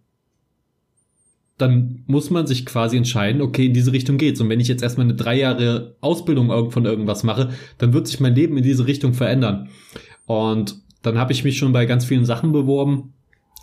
dann 1.58 2.04
muss 2.06 2.30
man 2.30 2.46
sich 2.46 2.68
quasi 2.68 2.96
entscheiden, 2.96 3.42
okay, 3.42 3.66
in 3.66 3.74
diese 3.74 3.92
Richtung 3.92 4.20
geht's. 4.20 4.40
Und 4.40 4.50
wenn 4.50 4.60
ich 4.60 4.68
jetzt 4.68 4.84
erstmal 4.84 5.08
eine 5.08 5.16
drei 5.16 5.40
Jahre 5.40 5.96
Ausbildung 6.00 6.70
von 6.70 6.86
irgendwas 6.86 7.24
mache, 7.24 7.50
dann 7.80 7.92
wird 7.92 8.06
sich 8.06 8.20
mein 8.20 8.36
Leben 8.36 8.58
in 8.58 8.64
diese 8.64 8.86
Richtung 8.86 9.16
verändern. 9.16 9.70
Und 10.28 10.76
dann 11.02 11.18
habe 11.18 11.34
ich 11.34 11.44
mich 11.44 11.58
schon 11.58 11.74
bei 11.74 11.88
ganz 11.88 12.06
vielen 12.06 12.26
Sachen 12.26 12.52
beworben, 12.52 13.14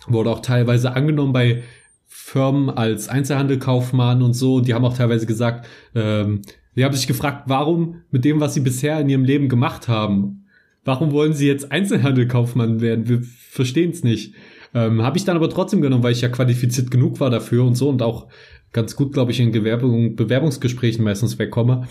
wurde 0.07 0.31
auch 0.31 0.41
teilweise 0.41 0.91
angenommen 0.97 1.31
bei 1.31 1.63
Firmen 2.11 2.69
als 2.71 3.07
Einzelhandelkaufmann 3.07 4.21
und 4.23 4.33
so. 4.33 4.59
Die 4.59 4.73
haben 4.73 4.83
auch 4.83 4.97
teilweise 4.97 5.27
gesagt, 5.27 5.67
ähm, 5.93 6.41
die 6.75 6.83
haben 6.83 6.95
sich 6.95 7.07
gefragt, 7.07 7.43
warum 7.45 8.01
mit 8.09 8.25
dem, 8.25 8.39
was 8.39 8.55
sie 8.55 8.59
bisher 8.59 8.99
in 8.99 9.09
ihrem 9.09 9.23
Leben 9.23 9.47
gemacht 9.47 9.87
haben, 9.87 10.47
warum 10.83 11.11
wollen 11.11 11.33
sie 11.33 11.47
jetzt 11.47 11.71
Einzelhandelkaufmann 11.71 12.81
werden? 12.81 13.07
Wir 13.07 13.21
verstehen 13.21 13.91
es 13.91 14.03
nicht. 14.03 14.33
Ähm, 14.73 15.03
Habe 15.03 15.17
ich 15.17 15.25
dann 15.25 15.37
aber 15.37 15.49
trotzdem 15.49 15.81
genommen, 15.81 16.03
weil 16.03 16.11
ich 16.11 16.21
ja 16.21 16.29
qualifiziert 16.29 16.89
genug 16.89 17.19
war 17.19 17.29
dafür 17.29 17.63
und 17.63 17.75
so 17.75 17.89
und 17.89 18.01
auch 18.01 18.27
ganz 18.73 18.95
gut, 18.95 19.13
glaube 19.13 19.31
ich, 19.31 19.39
in 19.39 19.51
Gewerbung, 19.51 20.15
Bewerbungsgesprächen 20.15 21.03
meistens 21.03 21.37
wegkomme. 21.37 21.87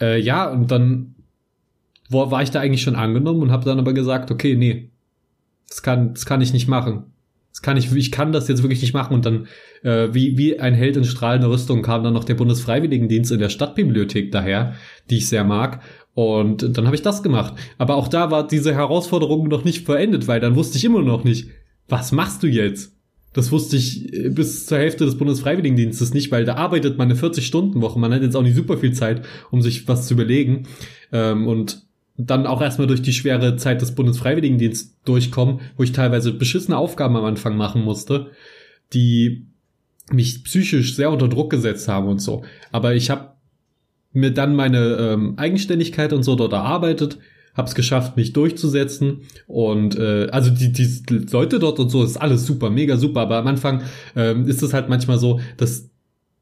Äh, 0.00 0.20
ja, 0.20 0.50
und 0.50 0.70
dann 0.70 1.14
war, 2.08 2.30
war 2.30 2.42
ich 2.42 2.50
da 2.50 2.60
eigentlich 2.60 2.82
schon 2.82 2.96
angenommen 2.96 3.42
und 3.42 3.52
habe 3.52 3.64
dann 3.64 3.78
aber 3.78 3.92
gesagt, 3.92 4.30
okay, 4.30 4.56
nee, 4.56 4.90
das 5.68 5.82
kann, 5.82 6.14
das 6.14 6.26
kann 6.26 6.40
ich 6.40 6.52
nicht 6.52 6.68
machen. 6.68 7.13
Das 7.54 7.62
kann 7.62 7.76
ich, 7.76 7.94
ich 7.94 8.10
kann 8.10 8.32
das 8.32 8.48
jetzt 8.48 8.62
wirklich 8.62 8.82
nicht 8.82 8.94
machen. 8.94 9.14
Und 9.14 9.24
dann, 9.24 9.46
äh, 9.84 10.12
wie, 10.12 10.36
wie 10.36 10.58
ein 10.58 10.74
Held 10.74 10.96
in 10.96 11.04
strahlender 11.04 11.48
Rüstung 11.48 11.82
kam 11.82 12.02
dann 12.02 12.12
noch 12.12 12.24
der 12.24 12.34
Bundesfreiwilligendienst 12.34 13.30
in 13.30 13.38
der 13.38 13.48
Stadtbibliothek 13.48 14.32
daher, 14.32 14.74
die 15.08 15.18
ich 15.18 15.28
sehr 15.28 15.44
mag. 15.44 15.80
Und 16.14 16.76
dann 16.76 16.86
habe 16.86 16.96
ich 16.96 17.02
das 17.02 17.22
gemacht. 17.22 17.54
Aber 17.78 17.94
auch 17.94 18.08
da 18.08 18.32
war 18.32 18.44
diese 18.44 18.74
Herausforderung 18.74 19.46
noch 19.46 19.62
nicht 19.62 19.86
verendet, 19.86 20.26
weil 20.26 20.40
dann 20.40 20.56
wusste 20.56 20.78
ich 20.78 20.84
immer 20.84 21.02
noch 21.02 21.22
nicht, 21.22 21.48
was 21.88 22.10
machst 22.10 22.42
du 22.42 22.48
jetzt? 22.48 22.92
Das 23.34 23.52
wusste 23.52 23.76
ich 23.76 24.12
äh, 24.12 24.30
bis 24.30 24.66
zur 24.66 24.78
Hälfte 24.78 25.04
des 25.04 25.16
Bundesfreiwilligendienstes 25.16 26.12
nicht, 26.12 26.32
weil 26.32 26.44
da 26.44 26.56
arbeitet 26.56 26.98
man 26.98 27.08
eine 27.08 27.20
40-Stunden-Woche. 27.20 28.00
Man 28.00 28.12
hat 28.12 28.22
jetzt 28.22 28.34
auch 28.34 28.42
nicht 28.42 28.56
super 28.56 28.78
viel 28.78 28.94
Zeit, 28.94 29.22
um 29.52 29.62
sich 29.62 29.86
was 29.86 30.08
zu 30.08 30.14
überlegen. 30.14 30.66
Ähm, 31.12 31.46
und 31.46 31.84
dann 32.16 32.46
auch 32.46 32.62
erstmal 32.62 32.86
durch 32.86 33.02
die 33.02 33.12
schwere 33.12 33.56
Zeit 33.56 33.82
des 33.82 33.94
Bundesfreiwilligendienstes 33.94 35.00
durchkommen, 35.04 35.60
wo 35.76 35.82
ich 35.82 35.92
teilweise 35.92 36.32
beschissene 36.32 36.76
Aufgaben 36.76 37.16
am 37.16 37.24
Anfang 37.24 37.56
machen 37.56 37.82
musste, 37.82 38.30
die 38.92 39.46
mich 40.10 40.44
psychisch 40.44 40.94
sehr 40.94 41.10
unter 41.10 41.28
Druck 41.28 41.50
gesetzt 41.50 41.88
haben 41.88 42.08
und 42.08 42.20
so. 42.20 42.44
Aber 42.70 42.94
ich 42.94 43.10
habe 43.10 43.32
mir 44.12 44.30
dann 44.30 44.54
meine 44.54 44.96
ähm, 44.96 45.34
Eigenständigkeit 45.38 46.12
und 46.12 46.22
so 46.22 46.36
dort 46.36 46.52
erarbeitet, 46.52 47.18
habe 47.54 47.68
es 47.68 47.74
geschafft, 47.74 48.16
mich 48.16 48.32
durchzusetzen. 48.32 49.22
Und 49.46 49.98
äh, 49.98 50.28
also 50.30 50.50
die, 50.50 50.70
die 50.72 51.26
Leute 51.32 51.58
dort 51.58 51.80
und 51.80 51.88
so 51.88 52.04
ist 52.04 52.16
alles 52.16 52.46
super, 52.46 52.70
mega 52.70 52.96
super, 52.96 53.22
aber 53.22 53.38
am 53.38 53.46
Anfang 53.48 53.82
ähm, 54.14 54.46
ist 54.46 54.62
es 54.62 54.72
halt 54.72 54.88
manchmal 54.88 55.18
so, 55.18 55.40
dass 55.56 55.90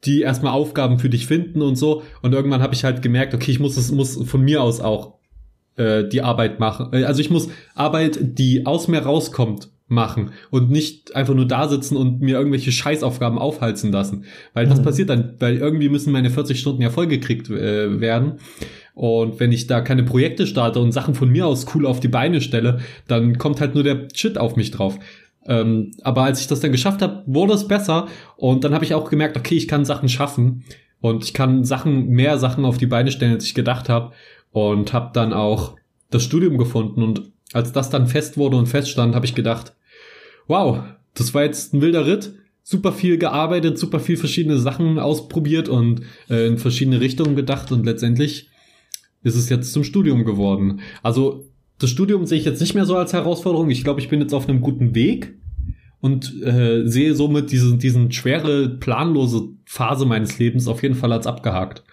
die 0.05 0.21
erstmal 0.21 0.53
Aufgaben 0.53 0.99
für 0.99 1.09
dich 1.09 1.27
finden 1.27 1.63
und 1.63 1.77
so. 1.77 2.03
Und 2.21 2.35
irgendwann 2.35 2.63
habe 2.63 2.75
ich 2.75 2.85
halt 2.85 3.01
gemerkt, 3.01 3.33
okay, 3.33 3.53
ich 3.53 3.61
muss 3.61 3.77
es 3.77 3.91
muss 3.91 4.23
von 4.23 4.43
mir 4.43 4.63
aus 4.63 4.81
auch 4.81 5.22
äh, 5.77 6.05
die 6.09 6.23
Arbeit 6.23 6.61
machen. 6.61 6.89
Äh, 6.93 7.05
also 7.05 7.21
ich 7.21 7.31
muss 7.31 7.49
Arbeit, 7.75 8.19
die 8.21 8.67
aus 8.67 8.89
mir 8.89 9.01
rauskommt, 9.01 9.69
machen 9.93 10.33
und 10.51 10.71
nicht 10.71 11.15
einfach 11.15 11.35
nur 11.35 11.47
da 11.47 11.69
sitzen 11.69 11.97
und 11.97 12.21
mir 12.21 12.37
irgendwelche 12.37 12.73
Scheißaufgaben 12.73 13.39
aufhalsen 13.39 13.93
lassen. 13.93 14.25
Weil 14.55 14.67
das 14.67 14.81
mhm. 14.81 14.85
passiert 14.85 15.11
dann, 15.11 15.35
weil 15.39 15.59
irgendwie 15.59 15.89
müssen 15.89 16.13
meine 16.13 16.31
40 16.31 16.59
Stunden 16.59 16.83
ja 16.83 16.91
vollgekriegt 16.91 17.51
äh, 17.51 18.01
werden. 18.01 18.35
Und 18.95 19.39
wenn 19.39 19.53
ich 19.53 19.67
da 19.67 19.81
keine 19.81 20.03
Projekte 20.03 20.47
starte 20.47 20.81
und 20.81 20.93
Sachen 20.93 21.15
von 21.15 21.31
mir 21.31 21.47
aus 21.47 21.67
cool 21.75 21.87
auf 21.87 22.01
die 22.01 22.09
Beine 22.09 22.41
stelle, 22.41 22.81
dann 23.07 23.39
kommt 23.39 23.61
halt 23.61 23.75
nur 23.75 23.85
der 23.85 24.09
Shit 24.15 24.39
auf 24.39 24.57
mich 24.57 24.71
drauf. 24.71 24.99
Ähm, 25.47 25.93
aber 26.03 26.23
als 26.23 26.41
ich 26.41 26.47
das 26.47 26.61
dann 26.61 26.73
geschafft 26.73 27.03
habe, 27.03 27.23
wurde 27.27 27.55
es 27.55 27.69
besser 27.69 28.07
und 28.37 28.65
dann 28.65 28.75
habe 28.75 28.85
ich 28.85 28.95
auch 28.95 29.09
gemerkt, 29.11 29.37
okay, 29.37 29.57
ich 29.57 29.69
kann 29.69 29.85
Sachen 29.85 30.09
schaffen 30.09 30.65
und 31.01 31.25
ich 31.25 31.35
kann 31.35 31.65
Sachen, 31.65 32.09
mehr 32.11 32.39
Sachen 32.39 32.65
auf 32.65 32.79
die 32.79 32.87
Beine 32.87 33.11
stellen, 33.11 33.33
als 33.33 33.45
ich 33.45 33.55
gedacht 33.55 33.89
habe 33.89 34.13
und 34.53 34.93
habe 34.93 35.11
dann 35.13 35.33
auch 35.33 35.77
das 36.11 36.23
Studium 36.23 36.59
gefunden 36.59 37.03
und 37.03 37.33
als 37.53 37.73
das 37.73 37.91
dann 37.91 38.07
fest 38.07 38.37
wurde 38.37 38.57
und 38.57 38.67
feststand, 38.67 39.15
habe 39.15 39.27
ich 39.27 39.35
gedacht, 39.35 39.75
wow, 40.47 40.81
das 41.15 41.35
war 41.35 41.43
jetzt 41.43 41.75
ein 41.75 41.81
wilder 41.81 42.07
Ritt, 42.07 42.35
super 42.63 42.93
viel 42.93 43.19
gearbeitet, 43.19 43.79
super 43.79 44.01
viel 44.01 44.17
verschiedene 44.17 44.59
Sachen 44.59 44.99
ausprobiert 44.99 45.69
und 45.69 46.03
äh, 46.31 46.47
in 46.47 46.59
verschiedene 46.59 47.01
Richtungen 47.01 47.37
gedacht 47.37 47.73
und 47.73 47.85
letztendlich 47.85 48.49
ist 49.23 49.37
es 49.37 49.49
jetzt 49.49 49.73
zum 49.73 49.85
Studium 49.85 50.25
geworden. 50.25 50.81
Also 51.03 51.47
das 51.79 51.91
Studium 51.91 52.27
sehe 52.27 52.39
ich 52.39 52.45
jetzt 52.45 52.61
nicht 52.61 52.75
mehr 52.75 52.85
so 52.87 52.97
als 52.97 53.13
Herausforderung. 53.13 53.71
Ich 53.71 53.85
glaube, 53.85 54.01
ich 54.01 54.09
bin 54.09 54.21
jetzt 54.21 54.35
auf 54.35 54.49
einem 54.49 54.61
guten 54.61 54.95
Weg 54.95 55.35
und 56.01 56.43
äh, 56.43 56.87
sehe 56.87 57.15
somit 57.15 57.51
diese 57.53 57.77
diesen 57.77 58.13
schwere, 58.13 58.69
planlose 58.69 59.49
Phase 59.65 60.07
meines 60.07 60.39
Lebens 60.39 60.69
auf 60.69 60.83
jeden 60.83 60.95
Fall 60.95 61.13
als 61.13 61.27
abgehakt. 61.27 61.85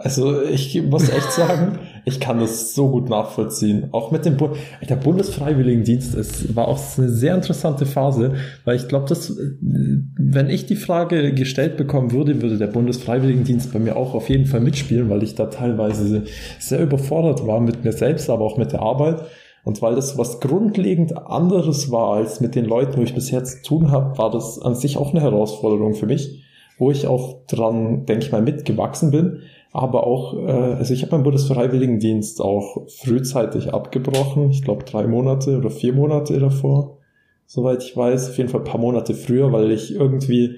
Also 0.00 0.42
ich 0.42 0.80
muss 0.82 1.08
echt 1.08 1.32
sagen, 1.32 1.78
ich 2.04 2.20
kann 2.20 2.38
das 2.38 2.74
so 2.74 2.88
gut 2.88 3.08
nachvollziehen. 3.08 3.88
Auch 3.90 4.12
mit 4.12 4.24
dem 4.24 4.36
Bu 4.36 4.50
der 4.88 4.96
Bundesfreiwilligendienst, 4.96 6.14
es 6.14 6.54
war 6.54 6.68
auch 6.68 6.78
eine 6.96 7.08
sehr 7.08 7.34
interessante 7.34 7.84
Phase, 7.84 8.34
weil 8.64 8.76
ich 8.76 8.86
glaube, 8.86 9.08
dass 9.08 9.36
wenn 9.60 10.50
ich 10.50 10.66
die 10.66 10.76
Frage 10.76 11.34
gestellt 11.34 11.76
bekommen 11.76 12.12
würde, 12.12 12.40
würde 12.40 12.58
der 12.58 12.68
Bundesfreiwilligendienst 12.68 13.72
bei 13.72 13.80
mir 13.80 13.96
auch 13.96 14.14
auf 14.14 14.28
jeden 14.28 14.46
Fall 14.46 14.60
mitspielen, 14.60 15.10
weil 15.10 15.24
ich 15.24 15.34
da 15.34 15.46
teilweise 15.46 16.24
sehr 16.60 16.80
überfordert 16.80 17.46
war 17.46 17.60
mit 17.60 17.84
mir 17.84 17.92
selbst, 17.92 18.30
aber 18.30 18.44
auch 18.44 18.56
mit 18.56 18.72
der 18.72 18.82
Arbeit. 18.82 19.22
Und 19.64 19.82
weil 19.82 19.96
das 19.96 20.16
was 20.16 20.40
grundlegend 20.40 21.16
anderes 21.16 21.90
war 21.90 22.14
als 22.14 22.40
mit 22.40 22.54
den 22.54 22.64
Leuten, 22.64 22.96
wo 22.98 23.02
ich 23.02 23.14
bisher 23.14 23.42
zu 23.42 23.62
tun 23.62 23.90
habe, 23.90 24.16
war 24.16 24.30
das 24.30 24.60
an 24.62 24.76
sich 24.76 24.96
auch 24.96 25.10
eine 25.10 25.20
Herausforderung 25.20 25.94
für 25.94 26.06
mich, 26.06 26.44
wo 26.78 26.92
ich 26.92 27.08
auch 27.08 27.44
dran, 27.46 28.06
denke 28.06 28.24
ich 28.24 28.32
mal, 28.32 28.40
mitgewachsen 28.40 29.10
bin 29.10 29.40
aber 29.72 30.06
auch, 30.06 30.34
äh, 30.34 30.50
also 30.50 30.94
ich 30.94 31.02
habe 31.02 31.12
meinen 31.12 31.24
Bundesfreiwilligendienst 31.24 32.40
auch 32.40 32.86
frühzeitig 32.88 33.72
abgebrochen. 33.72 34.50
Ich 34.50 34.62
glaube 34.62 34.84
drei 34.84 35.06
Monate 35.06 35.58
oder 35.58 35.70
vier 35.70 35.92
Monate 35.92 36.38
davor, 36.38 36.98
soweit 37.46 37.82
ich 37.82 37.96
weiß. 37.96 38.30
Auf 38.30 38.38
jeden 38.38 38.48
Fall 38.48 38.62
ein 38.62 38.70
paar 38.70 38.80
Monate 38.80 39.14
früher, 39.14 39.52
weil 39.52 39.70
ich 39.70 39.94
irgendwie 39.94 40.56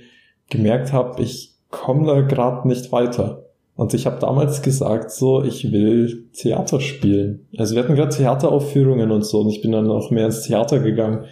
gemerkt 0.48 0.92
habe, 0.92 1.22
ich 1.22 1.54
komme 1.70 2.06
da 2.06 2.20
gerade 2.20 2.68
nicht 2.68 2.92
weiter. 2.92 3.46
Und 3.76 3.94
ich 3.94 4.04
habe 4.04 4.18
damals 4.18 4.60
gesagt, 4.62 5.10
so, 5.10 5.42
ich 5.42 5.72
will 5.72 6.28
Theater 6.34 6.80
spielen. 6.80 7.46
Also 7.56 7.74
wir 7.74 7.82
hatten 7.82 7.94
gerade 7.94 8.14
Theateraufführungen 8.14 9.10
und 9.10 9.24
so 9.24 9.40
und 9.40 9.48
ich 9.48 9.62
bin 9.62 9.72
dann 9.72 9.90
auch 9.90 10.10
mehr 10.10 10.26
ins 10.26 10.42
Theater 10.42 10.80
gegangen. 10.80 11.24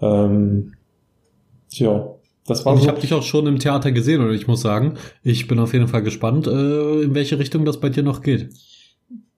Ähm, 0.00 0.72
ja, 1.70 2.11
das 2.46 2.64
war 2.64 2.72
und 2.72 2.78
ich 2.78 2.84
so 2.84 2.90
habe 2.90 3.00
dich 3.00 3.14
auch 3.14 3.22
schon 3.22 3.46
im 3.46 3.58
Theater 3.58 3.92
gesehen 3.92 4.20
und 4.20 4.34
ich 4.34 4.46
muss 4.46 4.62
sagen, 4.62 4.94
ich 5.22 5.46
bin 5.46 5.58
auf 5.58 5.72
jeden 5.72 5.88
Fall 5.88 6.02
gespannt, 6.02 6.46
äh, 6.46 7.02
in 7.02 7.14
welche 7.14 7.38
Richtung 7.38 7.64
das 7.64 7.78
bei 7.78 7.88
dir 7.88 8.02
noch 8.02 8.22
geht. 8.22 8.50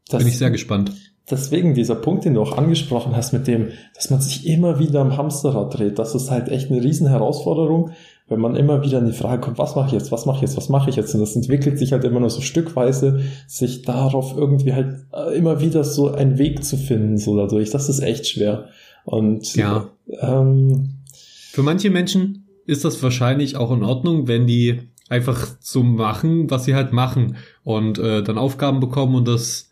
Das, 0.08 0.18
bin 0.18 0.28
ich 0.28 0.38
sehr 0.38 0.50
gespannt. 0.50 0.92
Deswegen 1.30 1.74
dieser 1.74 1.94
Punkt, 1.94 2.24
den 2.24 2.34
du 2.34 2.42
auch 2.42 2.58
angesprochen 2.58 3.16
hast, 3.16 3.32
mit 3.32 3.46
dem, 3.46 3.70
dass 3.94 4.10
man 4.10 4.20
sich 4.20 4.46
immer 4.46 4.78
wieder 4.78 5.00
am 5.00 5.16
Hamsterrad 5.16 5.78
dreht, 5.78 5.98
das 5.98 6.14
ist 6.14 6.30
halt 6.30 6.48
echt 6.48 6.70
eine 6.70 6.82
riesen 6.82 7.08
Herausforderung, 7.08 7.92
wenn 8.28 8.40
man 8.40 8.56
immer 8.56 8.82
wieder 8.82 8.98
in 8.98 9.06
die 9.06 9.12
Frage 9.12 9.40
kommt, 9.40 9.58
was 9.58 9.74
mache 9.74 9.88
ich 9.88 9.92
jetzt, 9.92 10.10
was 10.10 10.24
mache 10.24 10.36
ich 10.36 10.42
jetzt, 10.42 10.56
was 10.56 10.68
mache 10.68 10.90
ich 10.90 10.96
jetzt? 10.96 11.14
Und 11.14 11.20
das 11.20 11.36
entwickelt 11.36 11.78
sich 11.78 11.92
halt 11.92 12.04
immer 12.04 12.20
nur 12.20 12.30
so 12.30 12.40
stückweise, 12.40 13.20
sich 13.46 13.82
darauf 13.82 14.34
irgendwie 14.36 14.72
halt 14.72 15.06
äh, 15.12 15.36
immer 15.36 15.60
wieder 15.60 15.84
so 15.84 16.10
einen 16.10 16.38
Weg 16.38 16.64
zu 16.64 16.76
finden, 16.76 17.18
so 17.18 17.36
dadurch. 17.36 17.70
Das 17.70 17.88
ist 17.88 18.00
echt 18.00 18.26
schwer. 18.26 18.68
Und 19.04 19.54
ja. 19.56 19.88
Ähm, 20.20 21.00
für 21.52 21.62
manche 21.62 21.90
Menschen 21.90 22.43
ist 22.66 22.84
das 22.84 23.02
wahrscheinlich 23.02 23.56
auch 23.56 23.72
in 23.72 23.82
Ordnung, 23.82 24.28
wenn 24.28 24.46
die 24.46 24.80
einfach 25.08 25.48
so 25.60 25.82
machen, 25.82 26.50
was 26.50 26.64
sie 26.64 26.74
halt 26.74 26.92
machen 26.92 27.36
und 27.62 27.98
äh, 27.98 28.22
dann 28.22 28.38
Aufgaben 28.38 28.80
bekommen 28.80 29.14
und 29.14 29.28
das 29.28 29.70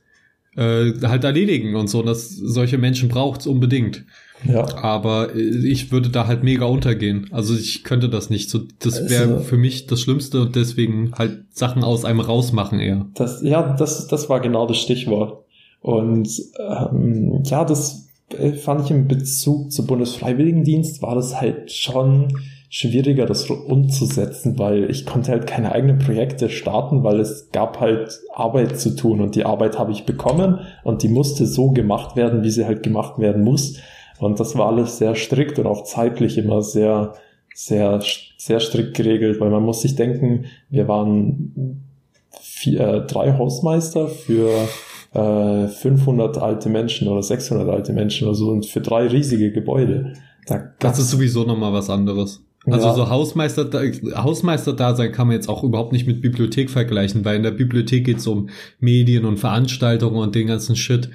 äh, 0.57 0.93
halt 1.03 1.25
erledigen 1.25 1.75
und 1.75 1.89
so. 1.89 2.01
Und 2.01 2.07
das 2.07 2.29
solche 2.29 2.79
Menschen 2.79 3.09
braucht's 3.09 3.47
unbedingt. 3.47 4.05
Ja. 4.47 4.67
Aber 4.77 5.35
äh, 5.35 5.41
ich 5.41 5.93
würde 5.93 6.11
da 6.11 6.27
halt 6.27 6.43
mega 6.43 6.67
untergehen. 6.67 7.29
Also 7.31 7.55
ich 7.55 7.85
könnte 7.85 8.09
das 8.09 8.31
nicht. 8.31 8.51
So, 8.51 8.61
das 8.81 9.09
wäre 9.09 9.41
für 9.41 9.57
mich 9.57 9.87
das 9.87 10.01
Schlimmste 10.01 10.43
und 10.43 10.57
deswegen 10.57 11.13
halt 11.17 11.45
Sachen 11.51 11.85
aus 11.85 12.05
einem 12.05 12.21
rausmachen 12.21 12.79
eher. 12.81 13.07
Das, 13.15 13.43
ja, 13.43 13.75
das, 13.75 14.07
das 14.09 14.29
war 14.29 14.41
genau 14.41 14.67
das 14.67 14.79
Stichwort. 14.79 15.45
Und 15.81 16.29
ähm, 16.61 17.43
ja, 17.45 17.65
das 17.65 18.09
äh, 18.31 18.53
fand 18.53 18.85
ich 18.85 18.91
im 18.91 19.09
Bezug 19.09 19.73
zum 19.73 19.87
Bundesfreiwilligendienst 19.87 21.03
war 21.03 21.15
das 21.15 21.41
halt 21.41 21.73
schon 21.73 22.29
schwieriger, 22.75 23.27
das 23.27 23.51
umzusetzen, 23.51 24.59
weil 24.59 24.91
ich 24.91 25.05
konnte 25.05 25.31
halt 25.31 25.47
keine 25.47 25.73
eigenen 25.73 25.99
Projekte 25.99 26.49
starten, 26.49 27.05
weil 27.05 27.21
es 27.21 27.51
gab 27.53 27.81
halt 27.81 28.19
Arbeit 28.33 28.81
zu 28.81 28.97
tun 28.97 29.21
und 29.21 29.35
die 29.35 29.45
Arbeit 29.45 29.79
habe 29.79 29.93
ich 29.93 30.07
bekommen 30.07 30.61
und 30.83 31.03
die 31.03 31.09
musste 31.09 31.45
so 31.45 31.73
gemacht 31.73 32.17
werden, 32.17 32.43
wie 32.43 32.51
sie 32.51 32.65
halt 32.65 32.83
gemacht 32.83 33.19
werden 33.19 33.45
muss. 33.45 33.77
Und 34.19 34.41
das 34.41 34.57
war 34.57 34.69
alles 34.69 34.97
sehr 34.97 35.15
strikt 35.17 35.59
und 35.59 35.67
auch 35.67 35.85
zeitlich 35.85 36.39
immer 36.39 36.63
sehr, 36.63 37.13
sehr, 37.55 38.01
sehr 38.39 38.59
strikt 38.59 38.95
geregelt, 38.95 39.39
weil 39.39 39.51
man 39.51 39.65
muss 39.65 39.83
sich 39.83 39.95
denken, 39.95 40.47
wir 40.71 40.89
waren 40.89 41.85
vier, 42.41 42.81
äh, 42.81 43.07
drei 43.07 43.37
Hausmeister 43.37 44.09
für 44.09 44.51
äh, 45.13 45.69
500 45.69 46.39
alte 46.39 46.71
Menschen 46.71 47.09
oder 47.09 47.23
600 47.23 47.69
alte 47.69 47.93
Menschen 47.93 48.29
oder 48.29 48.35
so 48.35 48.49
und 48.49 48.65
für 48.65 48.81
drei 48.81 49.09
riesige 49.09 49.53
Gebäude. 49.53 50.15
Da 50.47 50.71
das 50.79 50.99
ist 50.99 51.11
sowieso 51.11 51.45
nochmal 51.45 51.75
was 51.75 51.91
anderes. 51.91 52.43
Also 52.67 52.89
ja. 52.89 52.95
so 52.95 53.11
Hausmeister, 53.11 53.71
Hausmeister 54.15 54.73
da 54.73 54.95
sein 54.95 55.11
kann 55.11 55.27
man 55.27 55.35
jetzt 55.35 55.49
auch 55.49 55.65
überhaupt 55.65 55.93
nicht 55.93 56.07
mit 56.07 56.21
Bibliothek 56.21 56.71
vergleichen, 56.71 57.25
weil 57.25 57.37
in 57.37 57.43
der 57.43 57.51
Bibliothek 57.51 58.05
geht 58.05 58.19
es 58.19 58.27
um 58.27 58.51
Medien 58.79 59.25
und 59.25 59.39
Veranstaltungen 59.39 60.19
und 60.19 60.35
den 60.35 60.47
ganzen 60.47 60.77
Shit. 60.77 61.11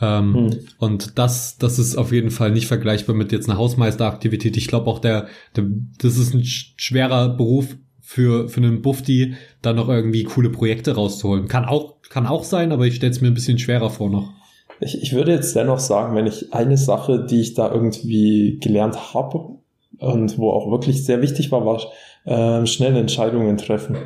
Ähm, 0.00 0.34
hm. 0.34 0.58
Und 0.78 1.18
das, 1.18 1.58
das 1.58 1.78
ist 1.78 1.96
auf 1.96 2.12
jeden 2.12 2.30
Fall 2.30 2.50
nicht 2.50 2.66
vergleichbar 2.66 3.14
mit 3.14 3.32
jetzt 3.32 3.48
einer 3.48 3.58
Hausmeisteraktivität. 3.58 4.56
Ich 4.56 4.68
glaube 4.68 4.88
auch 4.88 4.98
der, 4.98 5.26
der, 5.54 5.64
das 5.98 6.16
ist 6.16 6.34
ein 6.34 6.44
schwerer 6.44 7.30
Beruf 7.30 7.76
für, 8.00 8.48
für 8.48 8.60
einen 8.60 8.82
Bufti, 8.82 9.34
da 9.62 9.72
noch 9.72 9.88
irgendwie 9.88 10.24
coole 10.24 10.50
Projekte 10.50 10.94
rauszuholen. 10.94 11.48
Kann 11.48 11.64
auch, 11.64 11.96
kann 12.08 12.26
auch 12.26 12.44
sein, 12.44 12.72
aber 12.72 12.86
ich 12.86 12.96
stelle 12.96 13.12
es 13.12 13.20
mir 13.20 13.28
ein 13.28 13.34
bisschen 13.34 13.58
schwerer 13.58 13.90
vor 13.90 14.10
noch. 14.10 14.32
Ich, 14.80 15.02
ich 15.02 15.12
würde 15.12 15.32
jetzt 15.32 15.56
dennoch 15.56 15.78
sagen, 15.78 16.14
wenn 16.14 16.26
ich 16.26 16.52
eine 16.52 16.76
Sache, 16.76 17.26
die 17.28 17.40
ich 17.40 17.54
da 17.54 17.72
irgendwie 17.72 18.58
gelernt 18.60 19.14
habe, 19.14 19.55
und 19.98 20.38
wo 20.38 20.50
auch 20.50 20.70
wirklich 20.70 21.04
sehr 21.04 21.22
wichtig 21.22 21.52
war, 21.52 21.64
war 21.64 21.80
äh, 22.24 22.66
schnelle 22.66 23.00
Entscheidungen 23.00 23.56
treffen. 23.56 23.96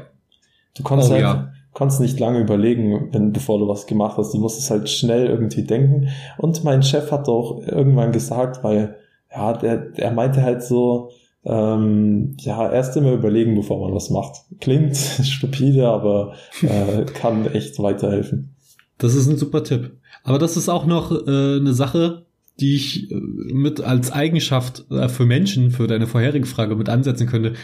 Du 0.76 0.82
konntest 0.82 1.10
oh, 1.10 1.14
halt, 1.14 1.22
ja. 1.22 1.52
konntest 1.72 2.00
nicht 2.00 2.20
lange 2.20 2.40
überlegen, 2.40 3.08
wenn, 3.12 3.32
bevor 3.32 3.58
du 3.58 3.68
was 3.68 3.86
gemacht 3.86 4.16
hast. 4.16 4.32
Du 4.32 4.38
musstest 4.38 4.70
halt 4.70 4.88
schnell 4.88 5.26
irgendwie 5.26 5.62
denken. 5.62 6.08
Und 6.38 6.64
mein 6.64 6.82
Chef 6.82 7.10
hat 7.10 7.28
auch 7.28 7.60
irgendwann 7.66 8.12
gesagt, 8.12 8.62
weil, 8.62 8.96
ja, 9.30 9.52
der, 9.52 9.76
der 9.76 10.10
meinte 10.12 10.42
halt 10.42 10.62
so, 10.62 11.10
ähm, 11.44 12.36
ja, 12.40 12.70
erst 12.70 12.96
immer 12.96 13.12
überlegen, 13.12 13.54
bevor 13.54 13.80
man 13.80 13.94
was 13.94 14.10
macht. 14.10 14.42
Klingt 14.60 14.96
stupide, 15.22 15.88
aber 15.88 16.34
äh, 16.62 17.04
kann 17.14 17.46
echt 17.46 17.78
weiterhelfen. 17.82 18.54
Das 18.98 19.14
ist 19.14 19.28
ein 19.28 19.38
super 19.38 19.64
Tipp. 19.64 19.96
Aber 20.22 20.38
das 20.38 20.56
ist 20.56 20.68
auch 20.68 20.84
noch 20.84 21.10
äh, 21.10 21.56
eine 21.56 21.72
Sache, 21.72 22.26
die 22.60 22.76
ich 22.76 23.10
äh, 23.10 23.14
mit 23.14 23.80
als 23.80 24.12
Eigenschaft 24.12 24.84
äh, 24.90 25.08
für 25.08 25.26
Menschen, 25.26 25.70
für 25.70 25.86
deine 25.86 26.06
vorherige 26.06 26.46
Frage 26.46 26.76
mit 26.76 26.88
ansetzen 26.88 27.26
könnte. 27.26 27.54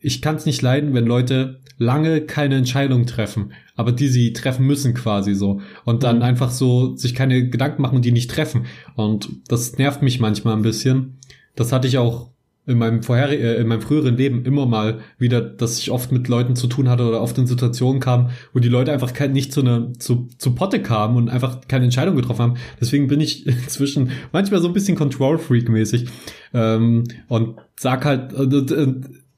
Ich 0.00 0.22
kann 0.22 0.36
es 0.36 0.46
nicht 0.46 0.62
leiden, 0.62 0.94
wenn 0.94 1.06
Leute 1.06 1.60
lange 1.78 2.20
keine 2.22 2.56
Entscheidung 2.56 3.06
treffen, 3.06 3.52
aber 3.74 3.92
die 3.92 4.08
sie 4.08 4.32
treffen 4.32 4.66
müssen 4.66 4.94
quasi 4.94 5.34
so 5.34 5.60
und 5.84 6.02
dann 6.02 6.16
Mhm. 6.16 6.22
einfach 6.22 6.50
so 6.50 6.96
sich 6.96 7.14
keine 7.14 7.48
Gedanken 7.48 7.82
machen 7.82 7.96
und 7.96 8.04
die 8.04 8.12
nicht 8.12 8.30
treffen. 8.30 8.66
Und 8.94 9.28
das 9.48 9.76
nervt 9.78 10.02
mich 10.02 10.20
manchmal 10.20 10.54
ein 10.54 10.62
bisschen. 10.62 11.18
Das 11.54 11.72
hatte 11.72 11.88
ich 11.88 11.98
auch 11.98 12.30
in 12.66 12.78
meinem 12.78 13.02
vorherigen, 13.02 13.44
äh, 13.44 13.54
in 13.54 13.68
meinem 13.68 13.80
früheren 13.80 14.16
Leben 14.16 14.44
immer 14.44 14.66
mal 14.66 15.00
wieder, 15.18 15.40
dass 15.40 15.78
ich 15.78 15.90
oft 15.90 16.12
mit 16.12 16.28
Leuten 16.28 16.56
zu 16.56 16.66
tun 16.66 16.88
hatte 16.88 17.04
oder 17.06 17.22
oft 17.22 17.38
in 17.38 17.46
Situationen 17.46 18.00
kam, 18.00 18.30
wo 18.52 18.58
die 18.58 18.68
Leute 18.68 18.92
einfach 18.92 19.12
kein, 19.12 19.32
nicht 19.32 19.52
zu 19.52 19.60
einer 19.60 19.92
zu, 19.98 20.28
zu 20.38 20.54
Potte 20.54 20.82
kamen 20.82 21.16
und 21.16 21.28
einfach 21.28 21.60
keine 21.68 21.84
Entscheidung 21.84 22.16
getroffen 22.16 22.42
haben. 22.42 22.54
Deswegen 22.80 23.06
bin 23.06 23.20
ich 23.20 23.46
inzwischen 23.46 24.10
manchmal 24.32 24.60
so 24.60 24.68
ein 24.68 24.74
bisschen 24.74 24.96
Control 24.96 25.38
Freak 25.38 25.68
mäßig 25.68 26.06
ähm, 26.52 27.04
und 27.28 27.56
sag 27.76 28.04
halt, 28.04 28.32
äh, 28.32 28.86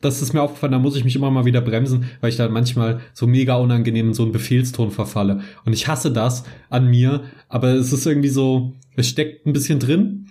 das 0.00 0.22
ist 0.22 0.32
mir 0.32 0.42
aufgefallen, 0.42 0.72
da 0.72 0.78
muss 0.78 0.96
ich 0.96 1.04
mich 1.04 1.16
immer 1.16 1.30
mal 1.30 1.44
wieder 1.44 1.60
bremsen, 1.60 2.06
weil 2.20 2.30
ich 2.30 2.36
da 2.36 2.48
manchmal 2.48 3.00
so 3.12 3.26
mega 3.26 3.56
unangenehm 3.56 4.08
in 4.08 4.14
so 4.14 4.22
einen 4.22 4.32
Befehlston 4.32 4.90
verfalle. 4.90 5.40
Und 5.64 5.72
ich 5.72 5.88
hasse 5.88 6.12
das 6.12 6.44
an 6.70 6.88
mir, 6.88 7.24
aber 7.48 7.70
es 7.70 7.92
ist 7.92 8.06
irgendwie 8.06 8.28
so, 8.28 8.74
es 8.94 9.08
steckt 9.08 9.46
ein 9.46 9.52
bisschen 9.52 9.80
drin. 9.80 10.27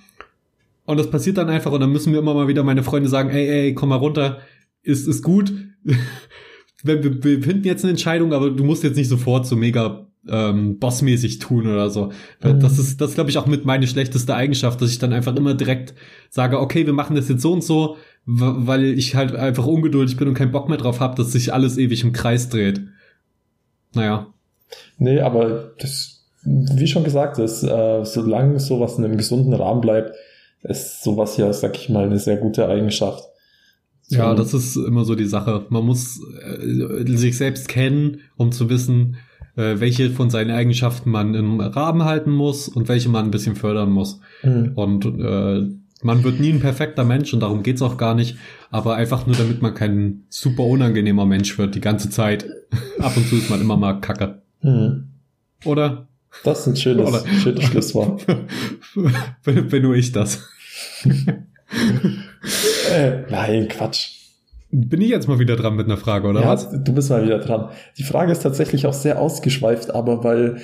Und 0.87 0.97
das 0.97 1.11
passiert 1.11 1.37
dann 1.37 1.49
einfach 1.49 1.73
und 1.73 1.81
dann 1.81 1.91
müssen 1.91 2.13
mir 2.13 2.19
immer 2.19 2.33
mal 2.33 2.47
wieder 2.47 2.63
meine 2.63 2.81
Freunde 2.81 3.09
sagen, 3.09 3.29
ey, 3.29 3.47
ey, 3.47 3.73
komm 3.73 3.89
mal 3.89 3.97
runter, 3.97 4.39
ist, 4.83 5.05
ist 5.05 5.21
gut. 5.21 5.53
wir, 6.83 7.03
wir, 7.03 7.23
wir 7.23 7.43
finden 7.43 7.65
jetzt 7.65 7.83
eine 7.83 7.91
Entscheidung, 7.91 8.31
aber 8.31 8.49
du 8.51 8.63
musst 8.63 8.83
jetzt 8.83 8.95
nicht 8.95 9.09
sofort 9.09 9.45
so 9.45 9.57
mega 9.57 10.07
ähm, 10.29 10.79
bossmäßig 10.79 11.39
tun 11.39 11.67
oder 11.67 11.89
so. 11.89 12.13
Weil 12.39 12.53
Mhm. 12.53 12.59
Das 12.61 12.79
ist, 12.79 13.01
das 13.01 13.15
glaube 13.15 13.29
ich 13.29 13.37
auch 13.37 13.47
mit 13.47 13.65
meine 13.65 13.85
schlechteste 13.85 14.33
Eigenschaft, 14.33 14.81
dass 14.81 14.89
ich 14.89 14.97
dann 14.97 15.11
einfach 15.11 15.35
immer 15.35 15.55
direkt 15.55 15.93
sage, 16.29 16.59
okay, 16.61 16.85
wir 16.85 16.93
machen 16.93 17.17
das 17.17 17.27
jetzt 17.27 17.41
so 17.41 17.51
und 17.51 17.65
so, 17.65 17.97
weil 18.25 18.85
ich 18.85 19.13
halt 19.13 19.35
einfach 19.35 19.65
ungeduldig 19.65 20.15
bin 20.15 20.29
und 20.29 20.35
keinen 20.35 20.53
Bock 20.53 20.69
mehr 20.69 20.77
drauf 20.77 21.01
habe, 21.01 21.15
dass 21.15 21.33
sich 21.33 21.53
alles 21.53 21.77
ewig 21.77 22.01
im 22.05 22.13
Kreis 22.13 22.47
dreht. 22.47 22.81
Naja. 23.93 24.27
Nee, 24.97 25.19
aber 25.19 25.73
das, 25.79 26.25
wie 26.43 26.87
schon 26.87 27.03
gesagt, 27.03 27.39
ist, 27.39 27.63
äh, 27.63 28.05
solange 28.05 28.61
sowas 28.61 28.97
in 28.97 29.03
einem 29.03 29.17
gesunden 29.17 29.53
Rahmen 29.53 29.81
bleibt, 29.81 30.15
ist 30.69 31.03
sowas 31.03 31.37
ja, 31.37 31.51
sag 31.53 31.75
ich 31.77 31.89
mal, 31.89 32.05
eine 32.05 32.19
sehr 32.19 32.37
gute 32.37 32.67
Eigenschaft. 32.67 33.23
So, 34.03 34.17
Ja, 34.17 34.33
das 34.35 34.53
ist 34.53 34.75
immer 34.77 35.03
so 35.05 35.15
die 35.15 35.25
Sache. 35.25 35.65
Man 35.69 35.85
muss 35.85 36.19
äh, 36.41 37.05
sich 37.17 37.37
selbst 37.37 37.67
kennen, 37.67 38.21
um 38.37 38.51
zu 38.51 38.69
wissen, 38.69 39.17
äh, 39.55 39.79
welche 39.79 40.09
von 40.11 40.29
seinen 40.29 40.51
Eigenschaften 40.51 41.09
man 41.09 41.33
im 41.35 41.59
Rahmen 41.59 42.03
halten 42.05 42.31
muss 42.31 42.67
und 42.69 42.87
welche 42.87 43.09
man 43.09 43.25
ein 43.25 43.31
bisschen 43.31 43.55
fördern 43.55 43.89
muss. 43.91 44.19
Mhm. 44.43 44.71
Und 44.75 45.05
äh, 45.05 45.67
man 46.03 46.23
wird 46.23 46.39
nie 46.39 46.51
ein 46.53 46.59
perfekter 46.59 47.03
Mensch 47.03 47.33
und 47.33 47.39
darum 47.41 47.63
geht's 47.63 47.81
auch 47.81 47.97
gar 47.97 48.13
nicht. 48.15 48.37
Aber 48.69 48.95
einfach 48.95 49.25
nur, 49.25 49.35
damit 49.35 49.61
man 49.61 49.73
kein 49.73 50.23
super 50.29 50.63
unangenehmer 50.63 51.25
Mensch 51.25 51.57
wird 51.57 51.75
die 51.75 51.81
ganze 51.81 52.09
Zeit. 52.09 52.45
Ab 52.99 53.17
und 53.17 53.27
zu 53.27 53.35
ist 53.35 53.49
man 53.49 53.59
immer 53.61 53.77
mal 53.77 53.99
kacke. 53.99 54.41
Mhm. 54.61 55.07
Oder? 55.65 56.07
Das 56.43 56.59
ist 56.61 56.67
ein 56.67 56.75
schönes, 56.75 57.07
Oder- 57.09 57.23
schönes 57.41 57.63
Schlusswort. 57.71 58.25
bin, 59.43 59.67
bin 59.69 59.81
nur 59.83 59.95
ich 59.95 60.11
das. 60.11 60.47
Äh, 62.93 63.23
nein, 63.29 63.67
Quatsch. 63.67 64.11
Bin 64.69 64.99
ich 64.99 65.09
jetzt 65.09 65.29
mal 65.29 65.39
wieder 65.39 65.55
dran 65.55 65.75
mit 65.77 65.85
einer 65.85 65.95
Frage, 65.95 66.27
oder 66.27 66.41
ja, 66.41 66.47
was? 66.49 66.69
du 66.69 66.93
bist 66.93 67.09
mal 67.09 67.23
wieder 67.23 67.39
dran. 67.39 67.69
Die 67.97 68.03
Frage 68.03 68.33
ist 68.33 68.43
tatsächlich 68.43 68.85
auch 68.85 68.93
sehr 68.93 69.19
ausgeschweift, 69.19 69.95
aber 69.95 70.25
weil 70.25 70.57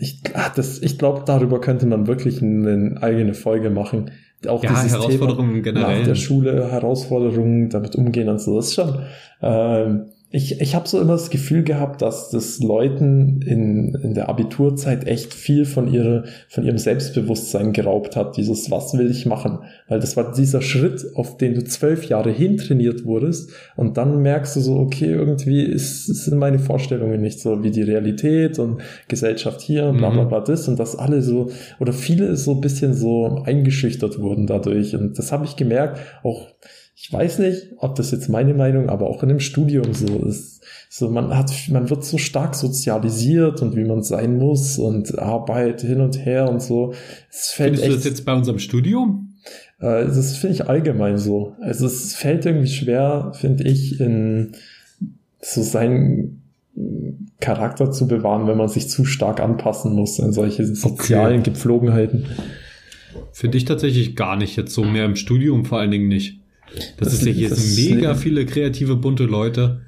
ich, 0.00 0.22
ach, 0.32 0.54
das, 0.54 0.80
ich 0.80 0.98
glaube, 0.98 1.24
darüber 1.26 1.60
könnte 1.60 1.84
man 1.84 2.06
wirklich 2.06 2.40
eine 2.40 2.96
eigene 3.02 3.34
Folge 3.34 3.68
machen. 3.68 4.12
Auch 4.48 4.64
Ja, 4.64 4.70
dieses 4.70 4.92
Herausforderungen 4.92 5.62
Thema 5.62 5.80
nach 5.80 5.86
generell. 5.88 6.04
der 6.04 6.14
Schule, 6.14 6.70
Herausforderungen, 6.70 7.68
damit 7.68 7.96
umgehen 7.96 8.30
und 8.30 8.40
so. 8.40 8.56
Das 8.56 8.68
ist 8.68 8.74
schon. 8.74 9.00
Ähm, 9.42 10.06
ich 10.32 10.60
ich 10.60 10.76
habe 10.76 10.88
so 10.88 11.00
immer 11.00 11.14
das 11.14 11.30
Gefühl 11.30 11.64
gehabt, 11.64 12.02
dass 12.02 12.30
das 12.30 12.60
Leuten 12.60 13.42
in, 13.42 13.94
in 13.96 14.14
der 14.14 14.28
Abiturzeit 14.28 15.06
echt 15.06 15.34
viel 15.34 15.64
von, 15.64 15.92
ihre, 15.92 16.24
von 16.48 16.64
ihrem 16.64 16.78
Selbstbewusstsein 16.78 17.72
geraubt 17.72 18.14
hat. 18.14 18.36
Dieses, 18.36 18.70
was 18.70 18.94
will 18.96 19.10
ich 19.10 19.26
machen? 19.26 19.58
Weil 19.88 19.98
das 19.98 20.16
war 20.16 20.32
dieser 20.32 20.62
Schritt, 20.62 21.04
auf 21.16 21.36
den 21.36 21.54
du 21.54 21.64
zwölf 21.64 22.04
Jahre 22.04 22.30
hintrainiert 22.30 23.04
wurdest. 23.04 23.50
Und 23.76 23.96
dann 23.96 24.22
merkst 24.22 24.54
du 24.54 24.60
so, 24.60 24.76
okay, 24.76 25.10
irgendwie 25.10 25.62
ist, 25.64 26.06
sind 26.06 26.38
meine 26.38 26.60
Vorstellungen 26.60 27.20
nicht 27.20 27.40
so 27.40 27.64
wie 27.64 27.72
die 27.72 27.82
Realität 27.82 28.60
und 28.60 28.82
Gesellschaft 29.08 29.60
hier 29.60 29.86
und 29.86 29.98
bla 29.98 30.10
bla 30.10 30.24
Mhm. 30.24 30.28
bla 30.28 30.40
das 30.40 30.68
und 30.68 30.78
dass 30.78 30.94
alle 30.96 31.22
so, 31.22 31.50
oder 31.80 31.92
viele 31.92 32.36
so 32.36 32.52
ein 32.52 32.60
bisschen 32.60 32.94
so 32.94 33.42
eingeschüchtert 33.44 34.20
wurden 34.20 34.46
dadurch. 34.46 34.94
Und 34.94 35.18
das 35.18 35.32
habe 35.32 35.44
ich 35.44 35.56
gemerkt, 35.56 35.98
auch 36.22 36.46
ich 37.02 37.10
weiß 37.10 37.38
nicht, 37.38 37.68
ob 37.78 37.94
das 37.94 38.10
jetzt 38.10 38.28
meine 38.28 38.52
Meinung, 38.52 38.90
aber 38.90 39.08
auch 39.08 39.22
in 39.22 39.30
dem 39.30 39.40
Studium 39.40 39.94
so 39.94 40.18
ist. 40.18 40.60
So, 40.90 41.08
man 41.08 41.34
hat, 41.34 41.50
man 41.70 41.88
wird 41.88 42.04
so 42.04 42.18
stark 42.18 42.54
sozialisiert 42.54 43.62
und 43.62 43.74
wie 43.74 43.84
man 43.84 44.02
sein 44.02 44.36
muss 44.36 44.76
und 44.76 45.18
Arbeit 45.18 45.80
hin 45.80 46.02
und 46.02 46.22
her 46.22 46.50
und 46.50 46.60
so. 46.60 46.92
Es 47.30 47.52
fällt 47.52 47.78
Findest 47.78 47.86
du 47.86 47.94
das 47.94 48.04
echt, 48.04 48.04
jetzt 48.04 48.26
bei 48.26 48.34
unserem 48.34 48.58
Studium? 48.58 49.34
äh, 49.78 50.04
das 50.04 50.36
finde 50.36 50.56
ich 50.56 50.68
allgemein 50.68 51.16
so. 51.16 51.56
Also 51.62 51.86
es 51.86 52.14
fällt 52.14 52.44
irgendwie 52.44 52.68
schwer, 52.68 53.32
finde 53.34 53.64
ich, 53.64 53.98
in 53.98 54.52
so 55.40 55.62
seinen 55.62 56.42
Charakter 57.40 57.90
zu 57.90 58.08
bewahren, 58.08 58.46
wenn 58.46 58.58
man 58.58 58.68
sich 58.68 58.90
zu 58.90 59.06
stark 59.06 59.40
anpassen 59.40 59.94
muss 59.94 60.20
an 60.20 60.34
solche 60.34 60.66
sozialen 60.66 61.42
Gepflogenheiten. 61.44 62.26
Finde 63.32 63.56
ich 63.56 63.64
tatsächlich 63.64 64.16
gar 64.16 64.36
nicht 64.36 64.56
jetzt 64.56 64.74
so 64.74 64.84
mehr 64.84 65.06
im 65.06 65.16
Studium 65.16 65.64
vor 65.64 65.78
allen 65.78 65.90
Dingen 65.90 66.08
nicht. 66.08 66.39
Das, 66.98 67.08
Das- 67.08 67.12
ist 67.14 67.26
ja 67.26 67.32
hier 67.32 67.48
das- 67.50 67.76
mega 67.76 68.14
viele 68.14 68.46
kreative, 68.46 68.96
bunte 68.96 69.24
Leute. 69.24 69.82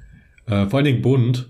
Äh, 0.45 0.67
vor 0.67 0.77
allen 0.77 0.85
Dingen 0.85 1.01
bunt. 1.01 1.49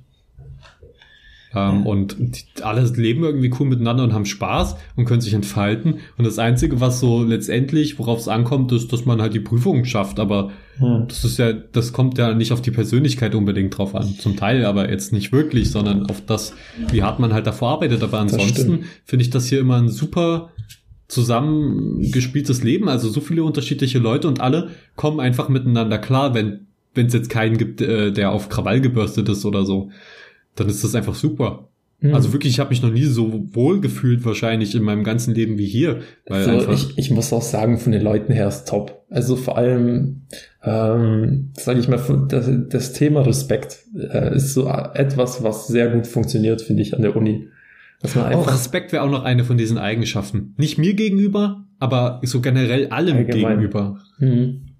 Ähm, 1.55 1.85
Und 1.85 2.15
die, 2.17 2.63
alle 2.63 2.81
leben 2.95 3.23
irgendwie 3.23 3.51
cool 3.59 3.67
miteinander 3.67 4.03
und 4.03 4.11
haben 4.13 4.25
Spaß 4.25 4.75
und 4.95 5.05
können 5.05 5.21
sich 5.21 5.35
entfalten. 5.35 5.99
Und 6.17 6.25
das 6.25 6.39
Einzige, 6.39 6.79
was 6.79 6.99
so 6.99 7.23
letztendlich, 7.23 7.99
worauf 7.99 8.17
es 8.19 8.27
ankommt, 8.27 8.71
ist, 8.71 8.91
dass 8.91 9.05
man 9.05 9.21
halt 9.21 9.35
die 9.35 9.39
Prüfungen 9.39 9.85
schafft. 9.85 10.19
Aber 10.19 10.49
Hm. 10.77 11.05
das 11.07 11.23
ist 11.23 11.37
ja, 11.37 11.53
das 11.53 11.93
kommt 11.93 12.17
ja 12.17 12.33
nicht 12.33 12.53
auf 12.53 12.61
die 12.63 12.71
Persönlichkeit 12.71 13.35
unbedingt 13.35 13.77
drauf 13.77 13.93
an. 13.93 14.15
Zum 14.17 14.35
Teil 14.35 14.65
aber 14.65 14.89
jetzt 14.89 15.13
nicht 15.13 15.31
wirklich, 15.31 15.69
sondern 15.69 16.07
auf 16.07 16.25
das, 16.25 16.53
wie 16.91 17.03
hart 17.03 17.19
man 17.19 17.33
halt 17.33 17.45
davor 17.45 17.69
arbeitet. 17.69 18.01
Aber 18.01 18.19
ansonsten 18.19 18.85
finde 19.05 19.21
ich 19.23 19.29
das 19.29 19.45
hier 19.47 19.59
immer 19.59 19.77
ein 19.77 19.89
super 19.89 20.49
zusammengespieltes 21.13 22.63
Leben. 22.63 22.89
Also 22.89 23.09
so 23.09 23.21
viele 23.21 23.43
unterschiedliche 23.43 23.99
Leute 23.99 24.27
und 24.27 24.41
alle 24.41 24.71
kommen 24.95 25.19
einfach 25.19 25.49
miteinander 25.49 25.97
klar, 25.97 26.33
wenn 26.33 26.67
wenn 26.95 27.07
es 27.07 27.13
jetzt 27.13 27.29
keinen 27.29 27.57
gibt, 27.57 27.81
äh, 27.81 28.11
der 28.11 28.31
auf 28.31 28.49
Krawall 28.49 28.81
gebürstet 28.81 29.29
ist 29.29 29.45
oder 29.45 29.65
so. 29.65 29.89
Dann 30.55 30.69
ist 30.69 30.83
das 30.83 30.95
einfach 30.95 31.15
super. 31.15 31.69
Hm. 31.99 32.13
Also 32.13 32.33
wirklich, 32.33 32.53
ich 32.53 32.59
habe 32.59 32.69
mich 32.69 32.81
noch 32.81 32.91
nie 32.91 33.05
so 33.05 33.47
wohl 33.53 33.81
gefühlt 33.81 34.25
wahrscheinlich 34.25 34.75
in 34.75 34.83
meinem 34.83 35.03
ganzen 35.03 35.33
Leben 35.33 35.57
wie 35.57 35.65
hier. 35.65 36.01
Weil 36.27 36.49
Also 36.49 36.71
ich, 36.71 36.97
ich 36.97 37.11
muss 37.11 37.33
auch 37.33 37.41
sagen, 37.41 37.77
von 37.77 37.91
den 37.91 38.01
Leuten 38.01 38.33
her 38.33 38.47
ist 38.47 38.67
top. 38.67 39.05
Also 39.09 39.35
vor 39.35 39.57
allem, 39.57 40.23
ähm, 40.63 41.51
sage 41.53 41.79
ich 41.79 41.87
mal, 41.87 41.99
das, 42.27 42.49
das 42.69 42.93
Thema 42.93 43.21
Respekt 43.21 43.85
äh, 43.97 44.35
ist 44.35 44.53
so 44.53 44.67
etwas, 44.67 45.43
was 45.43 45.67
sehr 45.67 45.89
gut 45.89 46.05
funktioniert, 46.05 46.61
finde 46.61 46.83
ich, 46.83 46.93
an 46.95 47.01
der 47.01 47.15
Uni. 47.15 47.47
Dass 48.03 48.15
man 48.15 48.25
einfach 48.25 48.53
Respekt 48.53 48.91
wäre 48.91 49.01
auch 49.01 49.09
noch 49.09 49.23
eine 49.23 49.45
von 49.45 49.57
diesen 49.57 49.77
Eigenschaften. 49.77 50.53
Nicht 50.57 50.77
mir 50.77 50.93
gegenüber, 50.93 51.65
aber 51.79 52.19
so 52.23 52.41
generell 52.41 52.89
allem 52.89 53.17
Allgemein. 53.17 53.57
gegenüber. 53.57 53.97
Hm. 54.17 54.72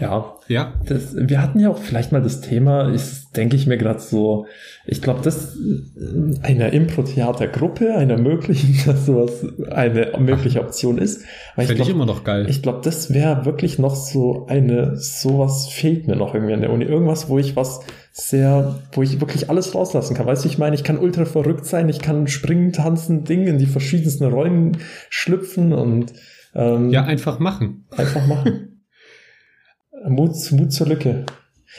Ja, 0.00 0.34
Ja, 0.48 0.74
das, 0.86 1.14
wir 1.14 1.42
hatten 1.42 1.60
ja 1.60 1.68
auch 1.68 1.78
vielleicht 1.78 2.10
mal 2.10 2.22
das 2.22 2.40
Thema, 2.40 2.88
ist, 2.88 3.36
denke 3.36 3.56
ich 3.56 3.66
mir 3.66 3.76
gerade 3.76 4.00
so, 4.00 4.46
ich 4.86 5.02
glaube, 5.02 5.20
das 5.22 5.56
äh, 5.56 6.40
einer 6.42 6.72
Impro-Theatergruppe, 6.72 7.94
einer 7.94 8.16
möglichen, 8.16 8.78
dass 8.86 9.06
sowas 9.06 9.46
eine 9.70 10.12
mögliche 10.18 10.60
Option 10.60 10.98
ist. 10.98 11.24
Fände 11.54 11.72
ich, 11.72 11.76
glaub, 11.76 11.88
immer 11.88 12.06
noch 12.06 12.24
geil. 12.24 12.46
Ich 12.48 12.62
glaube, 12.62 12.80
das 12.82 13.12
wäre 13.12 13.44
wirklich 13.44 13.78
noch 13.78 13.94
so 13.94 14.46
eine, 14.48 14.96
sowas 14.96 15.68
fehlt 15.68 16.08
mir 16.08 16.16
noch 16.16 16.34
irgendwie 16.34 16.54
an 16.54 16.62
der 16.62 16.72
Uni. 16.72 16.84
Irgendwas, 16.84 17.28
wo 17.28 17.38
ich 17.38 17.54
was 17.54 17.80
sehr, 18.12 18.80
wo 18.92 19.02
ich 19.02 19.20
wirklich 19.20 19.50
alles 19.50 19.74
rauslassen 19.74 20.16
kann. 20.16 20.26
Weißt 20.26 20.44
du, 20.44 20.48
ich 20.48 20.58
meine, 20.58 20.74
ich 20.74 20.84
kann 20.84 20.98
ultra 20.98 21.24
verrückt 21.26 21.66
sein, 21.66 21.88
ich 21.88 22.00
kann 22.00 22.26
springen, 22.26 22.72
tanzen, 22.72 23.24
Ding 23.24 23.46
in 23.46 23.58
die 23.58 23.66
verschiedensten 23.66 24.24
Rollen 24.24 24.78
schlüpfen 25.10 25.72
und 25.72 26.12
ähm, 26.54 26.90
ja, 26.90 27.04
einfach 27.04 27.38
machen. 27.38 27.84
einfach 27.96 28.26
machen. 28.26 28.66
Mut, 30.08 30.32
Mut 30.52 30.72
zur 30.72 30.86
Lücke. 30.86 31.26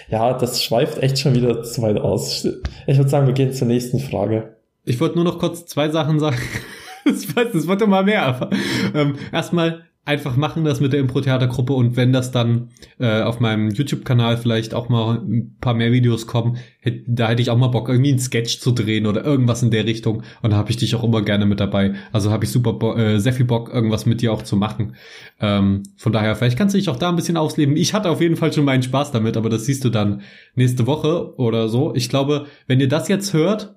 Ja, 0.10 0.34
das 0.34 0.64
schweift 0.64 1.00
echt 1.00 1.20
schon 1.20 1.36
wieder 1.36 1.64
zu 1.64 1.82
weit 1.82 2.00
aus. 2.00 2.48
Ich 2.88 2.98
würde 2.98 3.10
sagen, 3.10 3.28
wir 3.28 3.34
gehen 3.34 3.54
zur 3.54 3.68
nächsten 3.68 4.00
Frage. 4.00 4.56
Ich 4.84 5.00
wollte 5.00 5.16
nur 5.16 5.26
noch 5.26 5.40
kurz 5.40 5.66
zwei 5.66 5.90
Sachen 5.90 6.20
sagen. 6.20 6.38
Weiß, 7.06 7.48
das 7.54 7.68
wird 7.68 7.82
immer 7.82 8.04
mehr. 8.04 8.24
Aber, 8.24 8.50
ähm, 8.94 9.16
erstmal, 9.32 9.86
einfach 10.04 10.36
machen 10.36 10.66
das 10.66 10.80
mit 10.80 10.94
der 10.94 11.00
Impro-Theatergruppe 11.00 11.74
und 11.74 11.96
wenn 11.96 12.12
das 12.12 12.32
dann 12.32 12.70
äh, 13.00 13.22
auf 13.22 13.40
meinem 13.40 13.70
YouTube-Kanal 13.70 14.38
vielleicht 14.38 14.74
auch 14.74 14.90
mal 14.90 15.20
ein 15.20 15.56
paar 15.62 15.76
mehr 15.76 15.92
Videos 15.92 16.26
kommen, 16.26 16.58
hätt, 16.80 17.04
da 17.08 17.30
hätte 17.30 17.44
ich 17.44 17.52
auch 17.52 17.58
mal 17.58 17.68
Bock, 17.68 17.88
irgendwie 17.88 18.10
einen 18.10 18.20
Sketch 18.20 18.60
zu 18.60 18.72
drehen 18.72 19.06
oder 19.06 19.24
irgendwas 19.24 19.62
in 19.62 19.70
der 19.70 19.86
Richtung 19.86 20.24
und 20.42 20.52
da 20.52 20.58
habe 20.58 20.72
ich 20.72 20.78
dich 20.78 20.96
auch 20.96 21.04
immer 21.04 21.22
gerne 21.22 21.46
mit 21.46 21.60
dabei. 21.60 21.94
Also 22.12 22.32
habe 22.32 22.46
ich 22.46 22.52
super 22.52 22.98
äh, 22.98 23.20
sehr 23.20 23.34
viel 23.34 23.46
Bock, 23.46 23.72
irgendwas 23.72 24.08
mit 24.08 24.22
dir 24.22 24.34
auch 24.34 24.42
zu 24.42 24.56
machen. 24.56 24.96
Ähm, 25.40 25.84
von 25.98 26.12
daher, 26.12 26.36
vielleicht 26.36 26.58
kannst 26.58 26.74
du 26.74 26.80
dich 26.80 26.90
auch 26.90 26.98
da 26.98 27.10
ein 27.10 27.16
bisschen 27.16 27.38
ausleben. 27.38 27.78
Ich 27.78 27.94
hatte 27.94 28.10
auf 28.10 28.22
jeden 28.22 28.38
Fall 28.38 28.52
schon 28.52 28.66
meinen 28.66 28.84
Spaß 28.84 29.12
damit, 29.12 29.38
aber 29.38 29.50
das 29.50 29.66
siehst 29.66 29.86
du 29.86 29.90
dann 29.90 30.22
nächste 30.56 30.88
Woche 30.88 31.38
oder 31.38 31.70
so. 31.70 31.94
Ich 31.94 32.10
glaube, 32.10 32.48
wenn 32.66 32.80
ihr 32.80 32.90
das 32.90 33.08
jetzt 33.08 33.34
hört, 33.34 33.76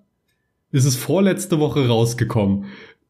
ist 0.73 0.87
es 0.87 0.97
vorletzte 0.97 1.61
Woche 1.61 1.87
rausgekommen 1.87 2.65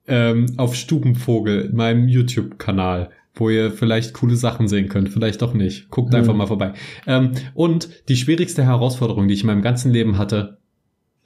ähm, 0.06 0.46
auf 0.56 0.74
Stubenvogel, 0.74 1.70
meinem 1.72 2.08
YouTube-Kanal, 2.08 3.10
wo 3.34 3.50
ihr 3.50 3.70
vielleicht 3.70 4.14
coole 4.14 4.36
Sachen 4.36 4.68
sehen 4.68 4.88
könnt, 4.88 5.08
vielleicht 5.08 5.42
auch 5.42 5.54
nicht. 5.54 5.90
Guckt 5.90 6.10
mhm. 6.10 6.16
einfach 6.16 6.34
mal 6.34 6.46
vorbei. 6.46 6.74
Ähm, 7.06 7.32
und 7.54 7.88
die 8.08 8.16
schwierigste 8.16 8.64
Herausforderung, 8.64 9.28
die 9.28 9.34
ich 9.34 9.40
in 9.40 9.48
meinem 9.48 9.62
ganzen 9.62 9.92
Leben 9.92 10.18
hatte, 10.18 10.58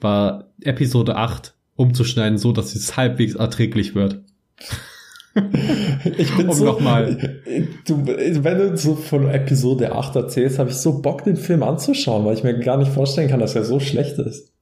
war 0.00 0.48
Episode 0.62 1.16
8 1.16 1.54
umzuschneiden, 1.76 2.38
so 2.38 2.52
dass 2.52 2.74
es 2.74 2.96
halbwegs 2.96 3.34
erträglich 3.34 3.94
wird. 3.94 4.22
ich 6.16 6.36
bin 6.36 6.48
um 6.48 6.54
so, 6.54 6.64
nochmal. 6.64 7.40
Du, 7.86 8.06
wenn 8.06 8.58
du 8.58 8.76
so 8.76 8.94
von 8.96 9.28
Episode 9.28 9.92
8 9.92 10.16
erzählst, 10.16 10.58
habe 10.58 10.70
ich 10.70 10.76
so 10.76 11.00
Bock, 11.00 11.24
den 11.24 11.36
Film 11.36 11.62
anzuschauen, 11.62 12.24
weil 12.24 12.34
ich 12.34 12.44
mir 12.44 12.58
gar 12.58 12.78
nicht 12.78 12.92
vorstellen 12.92 13.28
kann, 13.28 13.40
dass 13.40 13.54
er 13.54 13.64
so 13.64 13.80
schlecht 13.80 14.18
ist. 14.18 14.52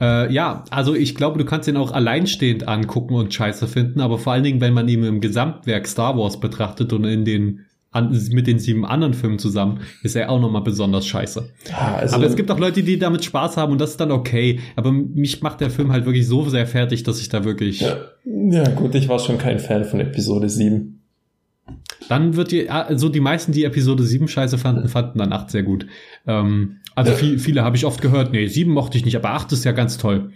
Äh, 0.00 0.32
ja, 0.32 0.64
also 0.70 0.94
ich 0.94 1.14
glaube, 1.14 1.38
du 1.38 1.44
kannst 1.44 1.68
ihn 1.68 1.76
auch 1.76 1.92
alleinstehend 1.92 2.68
angucken 2.68 3.14
und 3.14 3.32
scheiße 3.32 3.66
finden, 3.66 4.00
aber 4.00 4.18
vor 4.18 4.32
allen 4.32 4.44
Dingen, 4.44 4.60
wenn 4.60 4.74
man 4.74 4.88
ihn 4.88 5.04
im 5.04 5.20
Gesamtwerk 5.20 5.86
Star 5.86 6.16
Wars 6.18 6.38
betrachtet 6.38 6.92
und 6.92 7.04
in 7.04 7.24
den 7.24 7.66
an, 7.92 8.10
mit 8.30 8.46
den 8.46 8.58
sieben 8.58 8.84
anderen 8.84 9.14
Filmen 9.14 9.38
zusammen, 9.38 9.80
ist 10.02 10.16
er 10.16 10.30
auch 10.30 10.40
nochmal 10.40 10.62
besonders 10.62 11.06
scheiße. 11.06 11.48
Ja, 11.68 11.96
also 11.96 12.16
aber 12.16 12.26
es 12.26 12.36
gibt 12.36 12.50
auch 12.50 12.58
Leute, 12.58 12.82
die 12.82 12.98
damit 12.98 13.24
Spaß 13.24 13.56
haben 13.56 13.72
und 13.72 13.80
das 13.80 13.92
ist 13.92 14.00
dann 14.00 14.12
okay. 14.12 14.60
Aber 14.76 14.92
mich 14.92 15.40
macht 15.40 15.62
der 15.62 15.70
Film 15.70 15.92
halt 15.92 16.04
wirklich 16.04 16.26
so 16.26 16.46
sehr 16.48 16.66
fertig, 16.66 17.04
dass 17.04 17.20
ich 17.20 17.30
da 17.30 17.44
wirklich. 17.44 17.80
Ja, 17.80 17.96
ja 18.24 18.68
gut, 18.68 18.94
ich 18.94 19.08
war 19.08 19.18
schon 19.18 19.38
kein 19.38 19.58
Fan 19.58 19.84
von 19.84 20.00
Episode 20.00 20.50
7. 20.50 20.95
Dann 22.08 22.36
wird 22.36 22.52
die, 22.52 22.70
also 22.70 23.08
die 23.08 23.20
meisten, 23.20 23.52
die 23.52 23.64
Episode 23.64 24.04
7 24.04 24.28
scheiße 24.28 24.58
fanden, 24.58 24.88
fanden 24.88 25.18
dann 25.18 25.32
8 25.32 25.50
sehr 25.50 25.62
gut. 25.62 25.86
Ähm, 26.26 26.78
also 26.94 27.12
viel, 27.12 27.38
viele 27.38 27.62
habe 27.62 27.76
ich 27.76 27.84
oft 27.84 28.00
gehört, 28.00 28.32
nee, 28.32 28.46
7 28.46 28.72
mochte 28.72 28.96
ich 28.96 29.04
nicht, 29.04 29.16
aber 29.16 29.30
8 29.30 29.52
ist 29.52 29.64
ja 29.64 29.72
ganz 29.72 29.98
toll. 29.98 30.30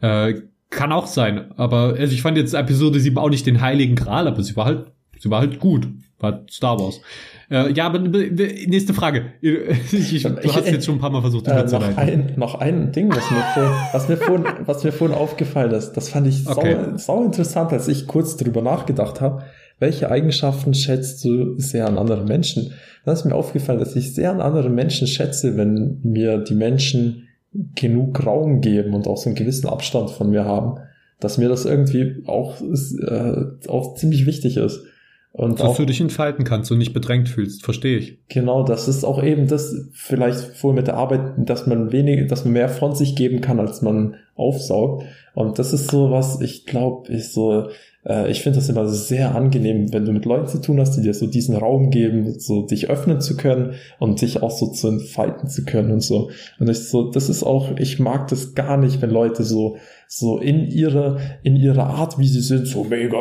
Äh, 0.00 0.34
kann 0.70 0.92
auch 0.92 1.06
sein, 1.06 1.52
aber 1.56 1.94
also 1.98 2.12
ich 2.12 2.20
fand 2.20 2.36
jetzt 2.36 2.52
Episode 2.52 3.00
7 3.00 3.16
auch 3.16 3.30
nicht 3.30 3.46
den 3.46 3.60
heiligen 3.60 3.96
Gral, 3.96 4.28
aber 4.28 4.42
sie 4.42 4.54
war 4.54 4.66
halt, 4.66 4.92
sie 5.18 5.30
war 5.30 5.40
halt 5.40 5.58
gut. 5.60 5.88
War 6.20 6.44
Star 6.50 6.80
Wars. 6.80 7.00
Äh, 7.48 7.72
ja, 7.72 7.86
aber 7.86 8.00
nächste 8.00 8.92
Frage. 8.92 9.34
Ich, 9.40 10.14
ich, 10.14 10.22
du 10.24 10.54
hast 10.54 10.66
jetzt 10.66 10.84
schon 10.84 10.96
ein 10.96 11.00
paar 11.00 11.10
Mal 11.10 11.20
versucht, 11.20 11.46
äh, 11.46 11.64
noch, 11.64 11.96
ein, 11.96 12.32
noch 12.36 12.54
ein 12.56 12.92
Ding, 12.92 13.08
was 13.08 13.30
mir, 13.30 13.40
vorhin, 13.54 13.72
was, 13.92 14.08
mir 14.08 14.16
vorhin, 14.16 14.44
was 14.66 14.84
mir 14.84 14.92
vorhin 14.92 15.16
aufgefallen 15.16 15.70
ist. 15.70 15.92
Das 15.92 16.08
fand 16.08 16.26
ich 16.26 16.46
okay. 16.46 16.76
sau, 16.96 16.96
sau 16.96 17.24
interessant, 17.24 17.72
als 17.72 17.86
ich 17.86 18.08
kurz 18.08 18.36
drüber 18.36 18.62
nachgedacht 18.62 19.20
habe 19.20 19.44
welche 19.78 20.10
Eigenschaften 20.10 20.74
schätzt 20.74 21.24
du 21.24 21.58
sehr 21.58 21.86
an 21.86 21.98
anderen 21.98 22.26
Menschen? 22.26 22.72
Dann 23.04 23.14
ist 23.14 23.24
mir 23.24 23.34
aufgefallen, 23.34 23.78
dass 23.78 23.96
ich 23.96 24.14
sehr 24.14 24.30
an 24.30 24.40
anderen 24.40 24.74
Menschen 24.74 25.06
schätze, 25.06 25.56
wenn 25.56 26.00
mir 26.02 26.38
die 26.38 26.54
Menschen 26.54 27.28
genug 27.74 28.24
Raum 28.24 28.60
geben 28.60 28.94
und 28.94 29.06
auch 29.06 29.16
so 29.16 29.28
einen 29.28 29.36
gewissen 29.36 29.68
Abstand 29.68 30.10
von 30.10 30.30
mir 30.30 30.44
haben, 30.44 30.78
dass 31.20 31.38
mir 31.38 31.48
das 31.48 31.64
irgendwie 31.64 32.22
auch, 32.26 32.60
äh, 32.60 33.68
auch 33.68 33.94
ziemlich 33.94 34.26
wichtig 34.26 34.56
ist. 34.56 34.84
Und 35.32 35.60
dass 35.60 35.68
auch, 35.68 35.76
du 35.76 35.86
dich 35.86 36.00
entfalten 36.00 36.44
kannst 36.44 36.70
und 36.72 36.78
nicht 36.78 36.92
bedrängt 36.92 37.28
fühlst, 37.28 37.64
verstehe 37.64 37.98
ich. 37.98 38.18
Genau, 38.28 38.64
das 38.64 38.88
ist 38.88 39.04
auch 39.04 39.22
eben 39.22 39.46
das, 39.46 39.88
vielleicht 39.92 40.40
vorher 40.40 40.76
mit 40.76 40.86
der 40.86 40.96
Arbeit, 40.96 41.34
dass 41.38 41.66
man 41.66 41.92
wenig, 41.92 42.28
dass 42.28 42.44
man 42.44 42.54
mehr 42.54 42.68
von 42.68 42.94
sich 42.94 43.14
geben 43.14 43.40
kann, 43.40 43.60
als 43.60 43.82
man 43.82 44.16
aufsaugt. 44.38 45.04
Und 45.34 45.58
das 45.58 45.72
ist 45.72 45.90
so 45.90 46.10
was, 46.10 46.40
ich 46.40 46.66
glaube, 46.66 47.12
ich 47.12 47.28
so, 47.28 47.68
äh, 48.04 48.30
ich 48.30 48.42
finde 48.42 48.58
das 48.58 48.68
immer 48.68 48.88
sehr 48.88 49.34
angenehm, 49.34 49.92
wenn 49.92 50.04
du 50.04 50.12
mit 50.12 50.24
Leuten 50.24 50.48
zu 50.48 50.60
tun 50.60 50.80
hast, 50.80 50.96
die 50.96 51.02
dir 51.02 51.14
so 51.14 51.26
diesen 51.26 51.54
Raum 51.54 51.90
geben, 51.90 52.38
so 52.38 52.62
dich 52.62 52.88
öffnen 52.90 53.20
zu 53.20 53.36
können 53.36 53.74
und 53.98 54.20
dich 54.20 54.42
auch 54.42 54.50
so 54.50 54.68
zu 54.68 54.88
entfalten 54.88 55.48
zu 55.48 55.64
können 55.64 55.92
und 55.92 56.00
so. 56.00 56.30
Und 56.58 56.68
ich 56.68 56.88
so, 56.88 57.10
das 57.10 57.28
ist 57.28 57.42
auch, 57.42 57.76
ich 57.76 57.98
mag 57.98 58.28
das 58.28 58.54
gar 58.54 58.76
nicht, 58.76 59.02
wenn 59.02 59.10
Leute 59.10 59.44
so, 59.44 59.76
so 60.08 60.38
in 60.38 60.66
ihre, 60.66 61.18
in 61.42 61.54
ihre 61.54 61.84
Art, 61.84 62.18
wie 62.18 62.28
sie 62.28 62.40
sind, 62.40 62.66
so 62.66 62.84
mega, 62.84 63.18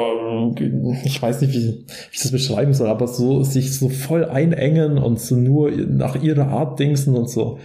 ich 1.03 1.21
weiß 1.21 1.41
nicht, 1.41 1.53
wie, 1.53 1.67
wie 1.67 1.85
ich 2.13 2.21
das 2.21 2.31
beschreiben 2.31 2.73
soll, 2.73 2.87
aber 2.87 3.07
so, 3.07 3.43
sich 3.43 3.77
so 3.77 3.89
voll 3.89 4.25
einengen 4.25 4.97
und 4.97 5.19
so 5.19 5.35
nur 5.35 5.69
nach 5.71 6.21
ihrer 6.21 6.47
Art 6.47 6.79
dingsen 6.79 7.15
und 7.15 7.29
so. 7.29 7.59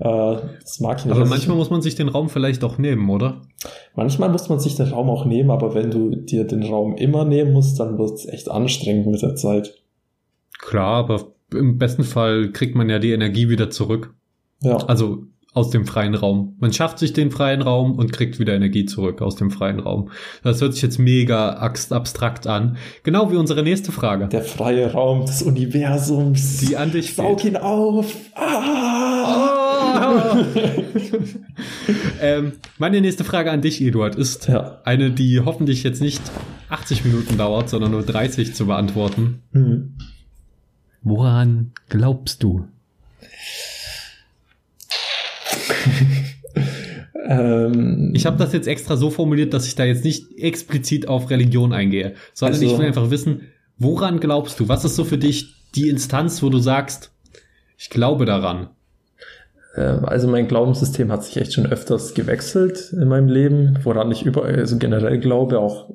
Äh, 0.00 0.36
das 0.60 0.80
mag 0.80 0.98
ich 0.98 1.06
nicht. 1.06 1.14
Aber 1.14 1.26
manchmal 1.26 1.56
muss 1.56 1.70
man 1.70 1.82
sich 1.82 1.94
den 1.94 2.08
Raum 2.08 2.28
vielleicht 2.28 2.62
auch 2.64 2.78
nehmen, 2.78 3.08
oder? 3.10 3.42
Manchmal 3.94 4.28
muss 4.28 4.48
man 4.48 4.60
sich 4.60 4.76
den 4.76 4.88
Raum 4.88 5.10
auch 5.10 5.24
nehmen, 5.24 5.50
aber 5.50 5.74
wenn 5.74 5.90
du 5.90 6.14
dir 6.14 6.44
den 6.44 6.62
Raum 6.62 6.94
immer 6.96 7.24
nehmen 7.24 7.52
musst, 7.52 7.80
dann 7.80 7.98
wird 7.98 8.12
es 8.12 8.26
echt 8.26 8.50
anstrengend 8.50 9.06
mit 9.06 9.22
der 9.22 9.34
Zeit. 9.34 9.74
Klar, 10.58 10.96
aber 10.96 11.32
im 11.52 11.78
besten 11.78 12.04
Fall 12.04 12.50
kriegt 12.52 12.74
man 12.74 12.88
ja 12.88 12.98
die 12.98 13.12
Energie 13.12 13.48
wieder 13.48 13.70
zurück. 13.70 14.14
Ja. 14.62 14.76
Also 14.76 15.24
aus 15.54 15.70
dem 15.70 15.86
freien 15.86 16.14
Raum. 16.14 16.56
Man 16.60 16.72
schafft 16.72 16.98
sich 16.98 17.12
den 17.12 17.30
freien 17.30 17.62
Raum 17.62 17.96
und 17.96 18.12
kriegt 18.12 18.38
wieder 18.38 18.54
Energie 18.54 18.84
zurück 18.84 19.22
aus 19.22 19.34
dem 19.34 19.50
freien 19.50 19.80
Raum. 19.80 20.10
Das 20.44 20.60
hört 20.60 20.74
sich 20.74 20.82
jetzt 20.82 20.98
mega 20.98 21.54
abstrakt 21.54 22.46
an. 22.46 22.76
Genau 23.02 23.32
wie 23.32 23.36
unsere 23.36 23.62
nächste 23.62 23.90
Frage. 23.90 24.28
Der 24.28 24.42
freie 24.42 24.92
Raum 24.92 25.24
des 25.24 25.42
Universums. 25.42 26.58
Die 26.58 26.76
an 26.76 26.92
dich 26.92 27.14
Saug 27.14 27.44
ihn 27.44 27.56
auf. 27.56 28.14
Ah! 28.34 29.07
Ähm, 32.20 32.52
meine 32.78 33.00
nächste 33.00 33.24
Frage 33.24 33.50
an 33.50 33.62
dich, 33.62 33.80
Eduard, 33.80 34.14
ist 34.14 34.48
ja. 34.48 34.80
eine, 34.84 35.10
die 35.10 35.40
hoffentlich 35.40 35.82
jetzt 35.82 36.00
nicht 36.00 36.22
80 36.68 37.04
Minuten 37.04 37.38
dauert, 37.38 37.68
sondern 37.68 37.92
nur 37.92 38.02
30 38.02 38.54
zu 38.54 38.66
beantworten. 38.66 39.42
Mhm. 39.52 39.94
Woran 41.02 41.72
glaubst 41.88 42.42
du? 42.42 42.66
ähm, 47.26 48.12
ich 48.14 48.26
habe 48.26 48.36
das 48.36 48.52
jetzt 48.52 48.68
extra 48.68 48.96
so 48.96 49.10
formuliert, 49.10 49.54
dass 49.54 49.66
ich 49.66 49.74
da 49.74 49.84
jetzt 49.84 50.04
nicht 50.04 50.38
explizit 50.38 51.08
auf 51.08 51.30
Religion 51.30 51.72
eingehe, 51.72 52.14
sondern 52.34 52.60
also, 52.60 52.72
ich 52.72 52.78
will 52.78 52.86
einfach 52.86 53.10
wissen, 53.10 53.42
woran 53.78 54.20
glaubst 54.20 54.60
du? 54.60 54.68
Was 54.68 54.84
ist 54.84 54.96
so 54.96 55.04
für 55.04 55.18
dich 55.18 55.54
die 55.74 55.88
Instanz, 55.88 56.42
wo 56.42 56.50
du 56.50 56.58
sagst, 56.58 57.12
ich 57.76 57.90
glaube 57.90 58.24
daran? 58.24 58.70
Ähm, 59.76 60.04
also 60.04 60.28
mein 60.28 60.48
Glaubenssystem 60.48 61.10
hat 61.12 61.24
sich 61.24 61.36
echt 61.36 61.54
schon 61.54 61.66
öfters 61.66 62.14
gewechselt 62.14 62.92
in 62.92 63.08
meinem 63.08 63.28
Leben, 63.28 63.78
woran 63.82 64.10
ich 64.10 64.24
überall, 64.24 64.56
also 64.56 64.78
generell 64.78 65.18
glaube, 65.18 65.58
auch 65.58 65.90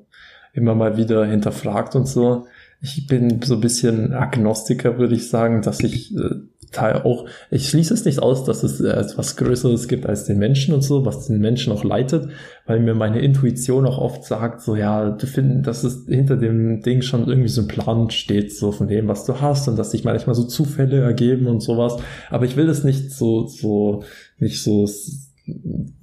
immer 0.54 0.76
mal 0.76 0.98
wieder 0.98 1.26
hinterfragt 1.26 1.96
und 1.96 2.08
so. 2.08 2.48
Ich 2.86 3.08
bin 3.08 3.42
so 3.42 3.56
ein 3.56 3.62
bisschen 3.62 4.12
Agnostiker, 4.12 4.98
würde 4.98 5.16
ich 5.16 5.30
sagen, 5.30 5.62
dass 5.62 5.80
ich 5.80 6.14
äh, 6.16 6.36
Teil 6.74 7.04
auch, 7.04 7.26
ich 7.50 7.70
schließe 7.70 7.94
es 7.94 8.04
nicht 8.04 8.22
aus, 8.22 8.44
dass 8.44 8.64
es 8.64 8.82
äh, 8.82 8.90
etwas 8.90 9.38
Größeres 9.38 9.88
gibt 9.88 10.06
als 10.06 10.26
den 10.26 10.38
Menschen 10.38 10.74
und 10.74 10.82
so, 10.82 11.06
was 11.06 11.28
den 11.28 11.40
Menschen 11.40 11.72
auch 11.72 11.86
leitet, 11.86 12.28
weil 12.66 12.82
mir 12.82 12.94
meine 12.94 13.22
Intuition 13.22 13.86
auch 13.86 14.00
oft 14.00 14.26
sagt, 14.26 14.62
so 14.62 14.76
ja, 14.76 15.12
du 15.12 15.26
findest, 15.26 15.68
dass 15.68 15.84
es 15.86 16.06
hinter 16.08 16.36
dem 16.36 16.82
Ding 16.82 17.02
schon 17.02 17.28
irgendwie 17.28 17.48
so 17.48 17.62
ein 17.62 17.68
Plan 17.68 18.10
steht, 18.10 18.54
so 18.54 18.74
von 18.74 18.88
dem, 18.90 19.08
was 19.08 19.26
du 19.26 19.40
hast 19.40 19.70
und 19.70 19.78
dass 19.78 19.92
sich 19.92 20.04
manchmal 20.04 20.36
so 20.36 20.44
Zufälle 20.44 21.00
ergeben 21.00 21.48
und 21.48 21.62
sowas. 21.62 21.96
Aber 22.30 22.46
ich 22.46 22.58
will 22.58 22.68
es 22.68 22.84
nicht 22.84 23.12
so, 23.12 23.48
so, 23.48 24.04
nicht 24.40 24.62
so, 24.62 24.90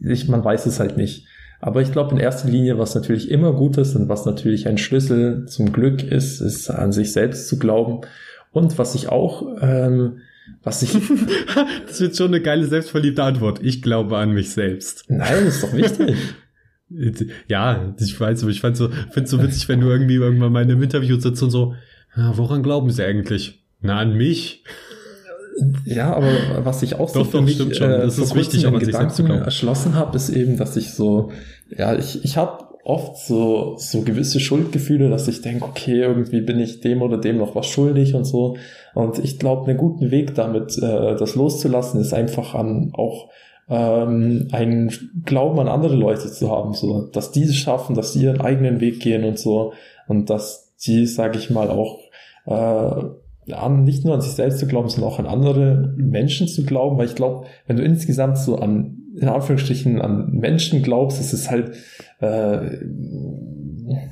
ich, 0.01 0.29
man 0.29 0.45
weiß 0.45 0.65
es 0.65 0.81
halt 0.81 0.97
nicht. 0.97 1.27
Aber 1.61 1.83
ich 1.83 1.93
glaube 1.93 2.13
in 2.13 2.19
erster 2.19 2.49
Linie, 2.49 2.79
was 2.79 2.95
natürlich 2.95 3.31
immer 3.31 3.53
gut 3.53 3.77
ist 3.77 3.95
und 3.95 4.09
was 4.09 4.25
natürlich 4.25 4.67
ein 4.67 4.79
Schlüssel 4.79 5.47
zum 5.47 5.73
Glück 5.73 6.03
ist, 6.03 6.41
ist 6.41 6.71
an 6.71 6.93
sich 6.93 7.13
selbst 7.13 7.49
zu 7.49 7.59
glauben. 7.59 8.01
Und 8.53 8.79
was 8.79 8.95
ich 8.95 9.09
auch 9.09 9.47
ähm, 9.61 10.21
was 10.63 10.83
ich. 10.83 10.93
das 11.87 12.01
wird 12.01 12.17
schon 12.17 12.29
eine 12.29 12.41
geile, 12.41 12.67
selbstverliebte 12.67 13.23
Antwort. 13.23 13.61
Ich 13.63 13.83
glaube 13.83 14.19
an 14.19 14.33
mich 14.33 14.51
selbst. 14.51 15.05
Nein, 15.09 15.45
das 15.45 15.57
ist 15.57 15.65
doch 15.65 15.73
wichtig. 15.73 16.17
ja, 17.49 17.95
ich 17.99 18.19
weiß, 18.19 18.43
aber 18.43 18.51
ich 18.51 18.61
fand 18.61 18.77
so, 18.77 18.91
find's 19.11 19.31
so 19.31 19.43
witzig, 19.43 19.69
wenn 19.69 19.81
du 19.81 19.89
irgendwie 19.89 20.17
irgendwann 20.17 20.53
mal 20.53 20.63
in 20.63 20.71
einem 20.71 20.83
Interview 20.83 21.19
sitzt 21.19 21.43
und 21.43 21.51
so, 21.51 21.75
ja, 22.17 22.37
woran 22.37 22.63
glauben 22.63 22.91
sie 22.91 23.05
eigentlich? 23.05 23.65
Na, 23.81 23.99
an 23.99 24.17
mich? 24.17 24.65
Ja, 25.85 26.15
aber 26.15 26.65
was 26.65 26.83
ich 26.83 26.95
auch 26.95 27.09
so 27.09 27.21
doch, 27.21 27.31
für 27.31 27.39
doch, 27.39 27.45
mich 27.45 27.57
schon. 27.57 27.91
Das 27.91 28.19
äh, 28.19 28.23
ist 28.23 28.35
wichtig, 28.35 28.63
zu 28.63 29.25
glauben. 29.25 29.43
erschlossen 29.43 29.95
habe, 29.95 30.17
ist 30.17 30.31
eben, 30.31 30.57
dass 30.57 30.77
ich 30.77 30.93
so, 30.93 31.31
ja, 31.77 31.95
ich, 31.95 32.25
ich 32.25 32.37
habe 32.37 32.65
oft 32.85 33.19
so, 33.19 33.75
so 33.77 34.03
gewisse 34.03 34.41
Schuldgefühle, 34.41 35.11
dass 35.11 35.29
ich 35.29 35.43
denke, 35.43 35.65
okay, 35.65 36.01
irgendwie 36.01 36.41
bin 36.41 36.59
ich 36.59 36.81
dem 36.81 37.03
oder 37.03 37.19
dem 37.19 37.39
noch 37.39 37.55
was 37.55 37.67
schuldig 37.67 38.15
und 38.15 38.25
so. 38.25 38.57
Und 38.95 39.19
ich 39.19 39.39
glaube, 39.39 39.69
einen 39.69 39.79
guten 39.79 40.11
Weg 40.11 40.35
damit, 40.35 40.77
äh, 40.79 41.17
das 41.17 41.35
loszulassen, 41.35 42.01
ist 42.01 42.15
einfach 42.15 42.55
an 42.55 42.91
auch 42.95 43.29
ähm, 43.69 44.49
einen 44.51 45.23
Glauben 45.25 45.61
an 45.61 45.69
andere 45.69 45.95
Leute 45.95 46.31
zu 46.31 46.51
haben, 46.51 46.75
so, 46.75 47.03
dass 47.13 47.31
die 47.31 47.45
es 47.45 47.57
schaffen, 47.57 47.95
dass 47.95 48.13
sie 48.13 48.25
ihren 48.25 48.41
eigenen 48.41 48.81
Weg 48.81 49.01
gehen 49.01 49.25
und 49.25 49.39
so 49.39 49.73
und 50.09 50.29
dass 50.31 50.75
die, 50.85 51.07
sage 51.07 51.39
ich 51.39 51.51
mal, 51.51 51.69
auch 51.71 52.01
äh, 52.47 53.05
an, 53.51 53.85
nicht 53.85 54.05
nur 54.05 54.15
an 54.15 54.21
sich 54.21 54.33
selbst 54.33 54.59
zu 54.59 54.67
glauben, 54.67 54.89
sondern 54.89 55.11
auch 55.11 55.19
an 55.19 55.27
andere 55.27 55.95
Menschen 55.97 56.49
zu 56.49 56.65
glauben, 56.65 56.99
weil 56.99 57.07
ich 57.07 57.15
glaube, 57.15 57.47
wenn 57.67 57.77
du 57.77 57.83
insgesamt 57.83 58.39
so 58.39 58.57
an, 58.57 58.99
in 59.17 59.29
Anführungsstrichen, 59.29 60.01
an 60.01 60.31
Menschen 60.33 60.83
glaubst, 60.83 61.21
ist 61.21 61.33
es 61.33 61.51
halt 61.51 61.73
äh, 62.21 62.79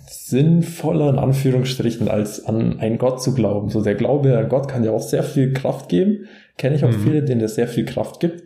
sinnvoller, 0.09 1.11
in 1.11 1.18
Anführungsstrichen, 1.18 2.09
als 2.09 2.45
an 2.45 2.81
einen 2.81 2.99
Gott 2.99 3.22
zu 3.22 3.35
glauben. 3.35 3.68
So 3.68 3.83
der 3.83 3.95
Glaube 3.95 4.37
an 4.37 4.49
Gott 4.49 4.68
kann 4.68 4.85
ja 4.85 4.91
auch 4.91 5.03
sehr 5.03 5.22
viel 5.22 5.53
Kraft 5.53 5.89
geben. 5.89 6.26
Kenne 6.57 6.76
ich 6.76 6.85
auch 6.85 6.91
mhm. 6.91 7.01
viele, 7.01 7.22
denen 7.22 7.41
das 7.41 7.55
sehr 7.55 7.68
viel 7.68 7.85
Kraft 7.85 8.20
gibt. 8.20 8.43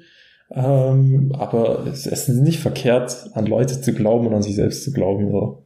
Ähm, 0.51 1.33
aber 1.39 1.87
es, 1.87 2.07
es 2.07 2.29
ist 2.29 2.41
nicht 2.41 2.61
verkehrt, 2.61 3.31
an 3.35 3.47
Leute 3.47 3.81
zu 3.81 3.95
glauben 3.95 4.27
und 4.27 4.35
an 4.35 4.43
sich 4.43 4.57
selbst 4.57 4.85
zu 4.85 4.93
glauben. 4.93 5.31
So. 5.31 5.65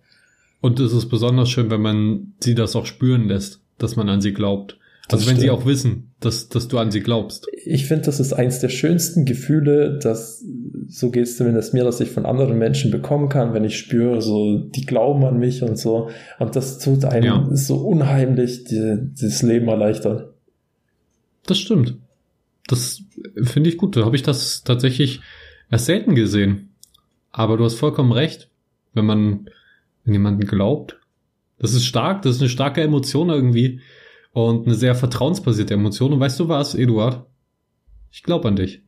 Und 0.61 0.79
es 0.79 0.93
ist 0.93 1.09
besonders 1.09 1.49
schön, 1.49 1.71
wenn 1.71 1.83
man 1.83 2.35
sie 2.41 2.55
das 2.55 2.77
auch 2.77 2.87
spüren 2.87 3.27
lässt, 3.27 3.61
dass 3.79 3.97
man 3.97 4.09
an 4.09 4.21
sie 4.21 4.33
glaubt. 4.33 4.79
Also 5.09 5.19
das 5.19 5.27
wenn 5.29 5.37
stimmt. 5.37 5.41
sie 5.41 5.51
auch 5.51 5.67
wissen, 5.67 6.11
dass, 6.19 6.49
dass 6.49 6.67
du 6.67 6.79
an 6.79 6.91
sie 6.91 7.01
glaubst. 7.01 7.47
Ich 7.65 7.87
finde, 7.87 8.07
das 8.07 8.19
ist 8.19 8.33
eins 8.33 8.59
der 8.59 8.71
schönsten 8.71 9.25
Gefühle, 9.25 9.99
dass, 9.99 10.45
so 10.89 11.11
geht 11.11 11.25
es 11.25 11.37
zumindest 11.37 11.75
mir, 11.75 11.85
dass 11.85 12.01
ich 12.01 12.11
von 12.11 12.27
anderen 12.27 12.59
Menschen 12.59 12.91
bekommen 12.91 13.29
kann, 13.29 13.55
wenn 13.55 13.63
ich 13.63 13.79
spüre, 13.79 14.21
so, 14.21 14.59
die 14.59 14.85
glauben 14.85 15.25
an 15.25 15.39
mich 15.39 15.63
und 15.63 15.79
so. 15.79 16.11
Und 16.41 16.57
das 16.57 16.79
tut 16.79 17.05
einem 17.05 17.25
ja. 17.25 17.49
so 17.53 17.77
unheimlich 17.77 18.65
die, 18.65 18.99
das 19.21 19.43
Leben 19.43 19.69
erleichtern. 19.69 20.25
Das 21.47 21.59
stimmt. 21.59 21.97
Das 22.67 23.03
finde 23.41 23.71
ich 23.71 23.79
gut. 23.79 23.97
Da 23.97 24.05
habe 24.05 24.17
ich 24.17 24.25
das 24.25 24.65
tatsächlich 24.65 25.21
erst 25.71 25.87
selten 25.87 26.17
gesehen. 26.17 26.71
Aber 27.31 27.57
du 27.57 27.65
hast 27.65 27.75
vollkommen 27.75 28.11
recht. 28.11 28.49
Wenn 28.93 29.07
man, 29.07 29.51
wenn 30.05 30.15
jemanden 30.15 30.47
glaubt, 30.47 30.99
das 31.59 31.75
ist 31.75 31.85
stark, 31.85 32.23
das 32.23 32.37
ist 32.37 32.41
eine 32.43 32.51
starke 32.51 32.83
Emotion 32.83 33.29
irgendwie 33.29 33.81
und 34.37 34.67
eine 34.67 34.75
sehr 34.75 34.95
vertrauensbasierte 34.95 35.73
Emotion. 35.73 36.13
Und 36.13 36.21
weißt 36.21 36.39
du 36.39 36.47
was, 36.51 36.75
Eduard? 36.75 37.25
Ich 38.13 38.23
glaube 38.23 38.49
an 38.49 38.57
dich. 38.57 38.83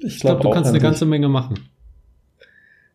Ich 0.00 0.18
glaube, 0.18 0.40
glaub, 0.40 0.52
du 0.52 0.56
kannst 0.56 0.70
eine 0.70 0.80
ganze 0.80 1.04
dich. 1.04 1.10
Menge 1.10 1.28
machen. 1.28 1.60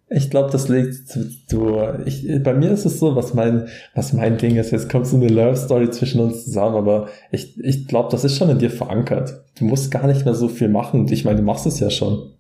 Ich 0.10 0.30
glaube, 0.30 0.52
das 0.52 0.68
liegt 0.68 1.18
du. 1.50 1.82
Ich, 2.06 2.28
bei 2.44 2.54
mir 2.54 2.72
ist 2.72 2.84
es 2.84 3.00
so, 3.00 3.16
was 3.16 3.34
mein, 3.34 3.70
was 3.96 4.12
mein 4.12 4.38
Ding 4.38 4.58
ist. 4.58 4.72
Jetzt 4.72 4.90
kommt 4.90 5.08
so 5.08 5.16
eine 5.16 5.30
Love 5.30 5.56
Story 5.56 5.90
zwischen 5.92 6.20
uns 6.20 6.44
zusammen, 6.44 6.76
aber 6.76 7.08
ich, 7.32 7.58
ich 7.58 7.88
glaube, 7.88 8.10
das 8.12 8.26
ist 8.26 8.36
schon 8.36 8.50
in 8.50 8.60
dir 8.60 8.70
verankert. 8.70 9.46
Du 9.58 9.64
musst 9.64 9.92
gar 9.92 10.08
nicht 10.08 10.26
mehr 10.26 10.36
so 10.36 10.50
viel 10.50 10.68
machen. 10.68 11.08
Ich 11.10 11.24
meine, 11.24 11.38
du 11.38 11.44
machst 11.44 11.66
es 11.66 11.80
ja 11.80 11.90
schon. 11.90 12.34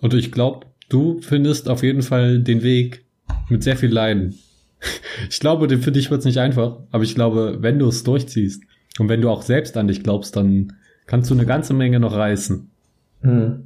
Und 0.00 0.14
ich 0.14 0.32
glaube, 0.32 0.64
du 0.88 1.20
findest 1.20 1.68
auf 1.68 1.82
jeden 1.82 2.00
Fall 2.00 2.38
den 2.38 2.62
Weg 2.62 3.04
mit 3.50 3.62
sehr 3.62 3.76
viel 3.76 3.92
Leiden. 3.92 4.38
Ich 5.30 5.40
glaube, 5.40 5.68
für 5.78 5.90
dich 5.92 6.10
wird 6.10 6.20
es 6.20 6.24
nicht 6.24 6.38
einfach, 6.38 6.78
aber 6.92 7.02
ich 7.02 7.14
glaube, 7.14 7.58
wenn 7.60 7.78
du 7.80 7.88
es 7.88 8.04
durchziehst 8.04 8.62
und 9.00 9.08
wenn 9.08 9.20
du 9.20 9.30
auch 9.30 9.42
selbst 9.42 9.76
an 9.76 9.88
dich 9.88 10.04
glaubst, 10.04 10.36
dann 10.36 10.74
kannst 11.06 11.28
du 11.28 11.34
eine 11.34 11.44
ganze 11.44 11.74
Menge 11.74 11.98
noch 11.98 12.14
reißen. 12.14 12.70
Hm. 13.22 13.64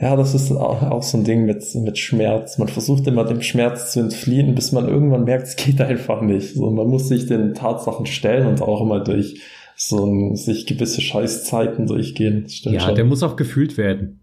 Ja, 0.00 0.14
das 0.14 0.34
ist 0.34 0.52
auch, 0.52 0.82
auch 0.82 1.02
so 1.02 1.18
ein 1.18 1.24
Ding 1.24 1.44
mit, 1.44 1.64
mit 1.74 1.98
Schmerz. 1.98 2.58
Man 2.58 2.68
versucht 2.68 3.06
immer 3.06 3.24
dem 3.24 3.42
Schmerz 3.42 3.92
zu 3.92 4.00
entfliehen, 4.00 4.54
bis 4.54 4.70
man 4.70 4.86
irgendwann 4.86 5.24
merkt, 5.24 5.48
es 5.48 5.56
geht 5.56 5.80
einfach 5.80 6.20
nicht. 6.20 6.54
So, 6.54 6.70
man 6.70 6.86
muss 6.86 7.08
sich 7.08 7.26
den 7.26 7.54
Tatsachen 7.54 8.06
stellen 8.06 8.46
und 8.46 8.62
auch 8.62 8.80
immer 8.80 9.00
durch 9.00 9.40
so 9.76 10.04
ein, 10.04 10.36
sich 10.36 10.66
gewisse 10.66 11.00
Scheißzeiten 11.00 11.86
durchgehen. 11.86 12.46
Ja, 12.62 12.80
schon. 12.80 12.94
der 12.94 13.04
muss 13.04 13.24
auch 13.24 13.34
gefühlt 13.34 13.76
werden. 13.76 14.20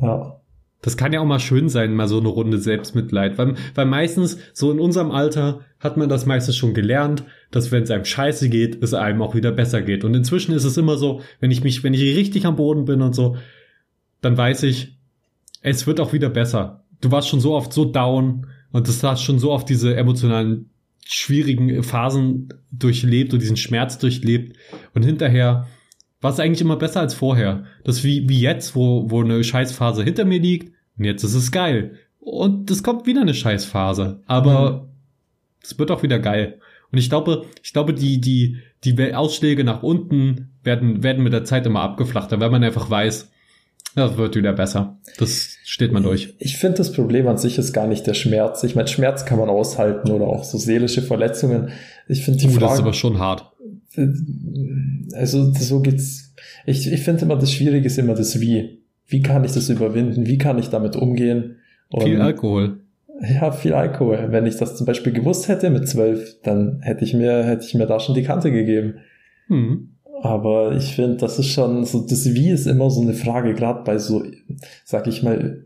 Ja. 0.00 0.37
Das 0.80 0.96
kann 0.96 1.12
ja 1.12 1.20
auch 1.20 1.26
mal 1.26 1.40
schön 1.40 1.68
sein, 1.68 1.94
mal 1.94 2.06
so 2.06 2.18
eine 2.18 2.28
Runde 2.28 2.58
Selbstmitleid, 2.58 3.36
weil, 3.36 3.54
weil 3.74 3.86
meistens, 3.86 4.38
so 4.52 4.70
in 4.70 4.78
unserem 4.78 5.10
Alter, 5.10 5.60
hat 5.80 5.96
man 5.96 6.08
das 6.08 6.26
meistens 6.26 6.56
schon 6.56 6.74
gelernt, 6.74 7.24
dass 7.50 7.72
wenn 7.72 7.82
es 7.82 7.90
einem 7.90 8.04
scheiße 8.04 8.48
geht, 8.48 8.82
es 8.82 8.94
einem 8.94 9.22
auch 9.22 9.34
wieder 9.34 9.52
besser 9.52 9.82
geht. 9.82 10.04
Und 10.04 10.14
inzwischen 10.14 10.52
ist 10.52 10.64
es 10.64 10.76
immer 10.76 10.96
so, 10.96 11.20
wenn 11.40 11.50
ich 11.50 11.64
mich, 11.64 11.82
wenn 11.82 11.94
ich 11.94 12.16
richtig 12.16 12.46
am 12.46 12.56
Boden 12.56 12.84
bin 12.84 13.02
und 13.02 13.14
so, 13.14 13.36
dann 14.20 14.36
weiß 14.36 14.64
ich, 14.64 14.96
es 15.62 15.86
wird 15.86 16.00
auch 16.00 16.12
wieder 16.12 16.30
besser. 16.30 16.84
Du 17.00 17.10
warst 17.10 17.28
schon 17.28 17.40
so 17.40 17.54
oft 17.54 17.72
so 17.72 17.84
down 17.84 18.46
und 18.72 18.88
das 18.88 19.02
hast 19.02 19.22
schon 19.22 19.38
so 19.38 19.52
oft 19.52 19.68
diese 19.68 19.96
emotionalen 19.96 20.70
schwierigen 21.04 21.82
Phasen 21.82 22.48
durchlebt 22.70 23.32
und 23.32 23.40
diesen 23.40 23.56
Schmerz 23.56 23.98
durchlebt 23.98 24.56
und 24.94 25.04
hinterher 25.04 25.66
war 26.20 26.32
es 26.32 26.40
eigentlich 26.40 26.60
immer 26.60 26.76
besser 26.76 27.00
als 27.00 27.14
vorher. 27.14 27.64
Das 27.84 28.04
wie, 28.04 28.28
wie 28.28 28.40
jetzt, 28.40 28.74
wo, 28.74 29.10
wo 29.10 29.22
eine 29.22 29.42
Scheißphase 29.44 30.02
hinter 30.02 30.24
mir 30.24 30.40
liegt 30.40 30.72
und 30.98 31.04
jetzt 31.04 31.22
ist 31.22 31.34
es 31.34 31.52
geil. 31.52 31.96
Und 32.18 32.70
es 32.70 32.82
kommt 32.82 33.06
wieder 33.06 33.22
eine 33.22 33.34
Scheißphase. 33.34 34.22
Aber 34.26 34.70
mhm. 34.70 34.88
es 35.62 35.74
mhm. 35.74 35.78
wird 35.78 35.90
auch 35.90 36.02
wieder 36.02 36.18
geil. 36.18 36.58
Und 36.90 36.98
ich 36.98 37.08
glaube, 37.08 37.46
ich 37.62 37.72
glaube, 37.72 37.94
die, 37.94 38.20
die, 38.20 38.58
die 38.84 39.14
Ausschläge 39.14 39.62
nach 39.62 39.82
unten 39.82 40.50
werden, 40.64 41.02
werden 41.02 41.22
mit 41.22 41.32
der 41.32 41.44
Zeit 41.44 41.66
immer 41.66 41.80
abgeflachter, 41.80 42.40
weil 42.40 42.50
man 42.50 42.64
einfach 42.64 42.90
weiß, 42.90 43.30
das 43.94 44.16
wird 44.16 44.36
wieder 44.36 44.52
besser. 44.52 44.98
Das 45.18 45.56
steht 45.64 45.92
man 45.92 46.02
durch. 46.02 46.34
Ich 46.38 46.56
finde, 46.56 46.78
das 46.78 46.92
Problem 46.92 47.26
an 47.26 47.38
sich 47.38 47.58
ist 47.58 47.72
gar 47.72 47.86
nicht 47.86 48.06
der 48.06 48.14
Schmerz. 48.14 48.62
Ich 48.62 48.74
meine, 48.74 48.88
Schmerz 48.88 49.24
kann 49.24 49.38
man 49.38 49.48
aushalten 49.48 50.10
oder 50.10 50.26
auch 50.26 50.44
so 50.44 50.56
seelische 50.58 51.02
Verletzungen. 51.02 51.70
Ich 52.06 52.24
finde 52.24 52.38
die 52.38 52.46
uh, 52.46 52.50
Frage, 52.50 52.64
das 52.64 52.74
ist 52.74 52.80
aber 52.80 52.92
schon 52.92 53.18
hart. 53.18 53.50
Also 53.96 55.52
so 55.52 55.80
geht's. 55.80 56.34
Ich, 56.66 56.90
ich 56.90 57.00
finde 57.00 57.24
immer, 57.24 57.36
das 57.36 57.52
Schwierige 57.52 57.86
ist 57.86 57.98
immer 57.98 58.14
das 58.14 58.40
Wie. 58.40 58.82
Wie 59.06 59.22
kann 59.22 59.44
ich 59.44 59.52
das 59.52 59.70
überwinden? 59.70 60.26
Wie 60.26 60.38
kann 60.38 60.58
ich 60.58 60.68
damit 60.68 60.94
umgehen? 60.94 61.56
Und 61.90 62.04
viel 62.04 62.20
Alkohol. 62.20 62.80
Ja, 63.20 63.50
viel 63.50 63.72
Alkohol. 63.72 64.28
Wenn 64.30 64.46
ich 64.46 64.56
das 64.56 64.76
zum 64.76 64.86
Beispiel 64.86 65.12
gewusst 65.12 65.48
hätte 65.48 65.70
mit 65.70 65.88
zwölf, 65.88 66.36
dann 66.42 66.80
hätte 66.82 67.04
ich 67.04 67.14
mir, 67.14 67.44
hätte 67.44 67.64
ich 67.64 67.74
mir 67.74 67.86
da 67.86 67.98
schon 67.98 68.14
die 68.14 68.22
Kante 68.22 68.52
gegeben. 68.52 68.94
Hm. 69.48 69.94
Aber 70.22 70.76
ich 70.76 70.94
finde, 70.94 71.16
das 71.16 71.38
ist 71.38 71.48
schon 71.48 71.84
so, 71.84 72.06
das 72.06 72.34
Wie 72.34 72.50
ist 72.50 72.66
immer 72.66 72.90
so 72.90 73.00
eine 73.00 73.14
Frage, 73.14 73.54
gerade 73.54 73.82
bei 73.84 73.98
so, 73.98 74.24
sag 74.84 75.06
ich 75.06 75.22
mal, 75.22 75.64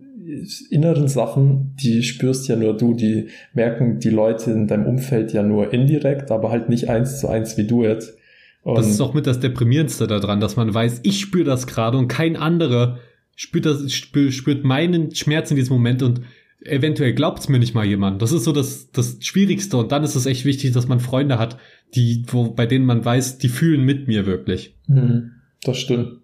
inneren 0.70 1.08
Sachen, 1.08 1.74
die 1.82 2.02
spürst 2.02 2.48
ja 2.48 2.56
nur 2.56 2.76
du, 2.76 2.94
die 2.94 3.28
merken 3.54 3.98
die 3.98 4.10
Leute 4.10 4.50
in 4.50 4.66
deinem 4.66 4.86
Umfeld 4.86 5.32
ja 5.32 5.42
nur 5.42 5.72
indirekt, 5.72 6.30
aber 6.30 6.50
halt 6.50 6.68
nicht 6.68 6.88
eins 6.88 7.20
zu 7.20 7.28
eins 7.28 7.56
wie 7.56 7.66
du 7.66 7.84
jetzt. 7.84 8.16
Und 8.62 8.78
das 8.78 8.88
ist 8.88 9.00
auch 9.00 9.14
mit 9.14 9.26
das 9.26 9.40
Deprimierendste 9.40 10.06
daran, 10.06 10.40
dass 10.40 10.56
man 10.56 10.72
weiß, 10.72 11.00
ich 11.02 11.20
spüre 11.20 11.44
das 11.44 11.66
gerade 11.66 11.98
und 11.98 12.08
kein 12.08 12.36
anderer 12.36 12.98
spürt 13.34 13.66
das, 13.66 13.92
spürt, 13.92 14.32
spürt 14.32 14.64
meinen 14.64 15.14
Schmerz 15.14 15.50
in 15.50 15.56
diesem 15.56 15.74
Moment 15.74 16.02
und 16.02 16.20
eventuell 16.64 17.12
glaubt's 17.12 17.48
mir 17.48 17.58
nicht 17.58 17.74
mal 17.74 17.84
jemand. 17.84 18.22
Das 18.22 18.32
ist 18.32 18.44
so 18.44 18.52
das, 18.52 18.90
das 18.92 19.18
Schwierigste. 19.20 19.76
Und 19.76 19.92
dann 19.92 20.04
ist 20.04 20.14
es 20.14 20.26
echt 20.26 20.44
wichtig, 20.44 20.72
dass 20.72 20.88
man 20.88 21.00
Freunde 21.00 21.38
hat, 21.38 21.58
die, 21.94 22.24
wo, 22.28 22.50
bei 22.50 22.66
denen 22.66 22.86
man 22.86 23.04
weiß, 23.04 23.38
die 23.38 23.48
fühlen 23.48 23.84
mit 23.84 24.06
mir 24.06 24.26
wirklich. 24.26 24.76
Mhm, 24.86 25.32
das 25.64 25.78
stimmt. 25.78 26.21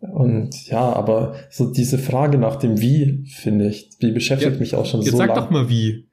Und 0.00 0.68
ja, 0.68 0.92
aber 0.92 1.34
so 1.50 1.72
diese 1.72 1.98
Frage 1.98 2.38
nach 2.38 2.56
dem 2.56 2.80
Wie, 2.80 3.24
finde 3.26 3.68
ich, 3.68 3.98
die 3.98 4.12
beschäftigt 4.12 4.54
ja, 4.54 4.58
mich 4.58 4.74
auch 4.74 4.86
schon 4.86 5.02
so 5.02 5.16
lange. 5.16 5.28
Jetzt 5.28 5.34
sag 5.34 5.44
doch 5.44 5.50
mal 5.50 5.68
wie. 5.68 6.06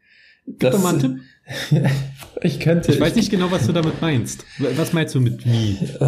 Gib 0.46 0.60
das, 0.60 0.76
doch 0.76 0.84
mal 0.84 0.90
einen 0.90 1.00
Tipp. 1.00 1.92
ich 2.42 2.60
könnte. 2.60 2.92
Ich 2.92 3.00
weiß 3.00 3.12
ich, 3.12 3.16
nicht 3.16 3.32
genau, 3.32 3.52
was 3.52 3.68
du 3.68 3.74
damit 3.74 4.02
meinst. 4.02 4.46
Was 4.78 4.94
meinst 4.94 5.16
du 5.16 5.20
mit 5.20 5.46
wie? 5.46 5.78
Äh, 6.00 6.06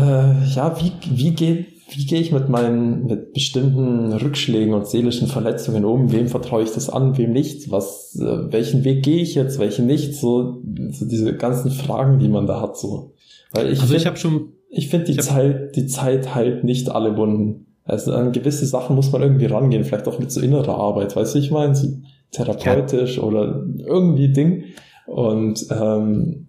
ja, 0.56 0.78
wie, 0.82 0.94
wie 1.16 1.32
geht, 1.32 1.68
wie 1.92 2.06
gehe 2.06 2.22
ich 2.22 2.32
mit 2.32 2.50
meinen, 2.50 3.06
mit 3.06 3.34
bestimmten 3.34 4.14
Rückschlägen 4.14 4.74
und 4.74 4.88
seelischen 4.88 5.28
Verletzungen 5.28 5.84
um? 5.84 6.12
Wem 6.12 6.28
vertraue 6.28 6.64
ich 6.64 6.72
das 6.72 6.90
an, 6.90 7.18
wem 7.18 7.32
nicht? 7.32 7.72
Was, 7.72 8.18
äh, 8.20 8.52
welchen 8.52 8.84
Weg 8.86 9.04
gehe 9.04 9.22
ich 9.22 9.36
jetzt, 9.36 9.60
welchen 9.60 9.86
nicht? 9.86 10.16
So, 10.16 10.62
so 10.92 11.06
diese 11.06 11.36
ganzen 11.36 11.72
Fragen, 11.72 12.20
die 12.20 12.30
man 12.30 12.48
da 12.48 12.62
hat, 12.62 12.78
so. 12.78 13.14
Weil 13.52 13.72
ich 13.72 13.80
also 13.80 13.92
find, 13.92 14.02
ich 14.02 14.08
habe 14.08 14.18
schon, 14.18 14.54
ich 14.76 14.90
finde 14.90 15.06
die 15.06 15.18
Zeit, 15.18 15.76
die 15.76 15.88
Zeit 15.88 16.36
heilt 16.36 16.64
nicht 16.64 16.90
alle 16.90 17.16
Wunden. 17.16 17.66
Also 17.86 18.14
an 18.14 18.32
gewisse 18.32 18.66
Sachen 18.66 18.96
muss 18.96 19.12
man 19.12 19.22
irgendwie 19.22 19.46
rangehen, 19.46 19.84
vielleicht 19.84 20.08
auch 20.08 20.20
mit 20.20 20.32
so 20.32 20.42
innerer 20.42 20.76
Arbeit, 20.76 21.16
weißt 21.16 21.36
du, 21.36 21.40
ich 21.40 21.52
meine, 21.52 21.76
so 21.76 21.88
therapeutisch 22.32 23.18
ja. 23.18 23.24
oder 23.24 23.64
irgendwie 23.78 24.34
Ding. 24.34 24.66
Und 25.06 25.66
ähm, 25.72 26.48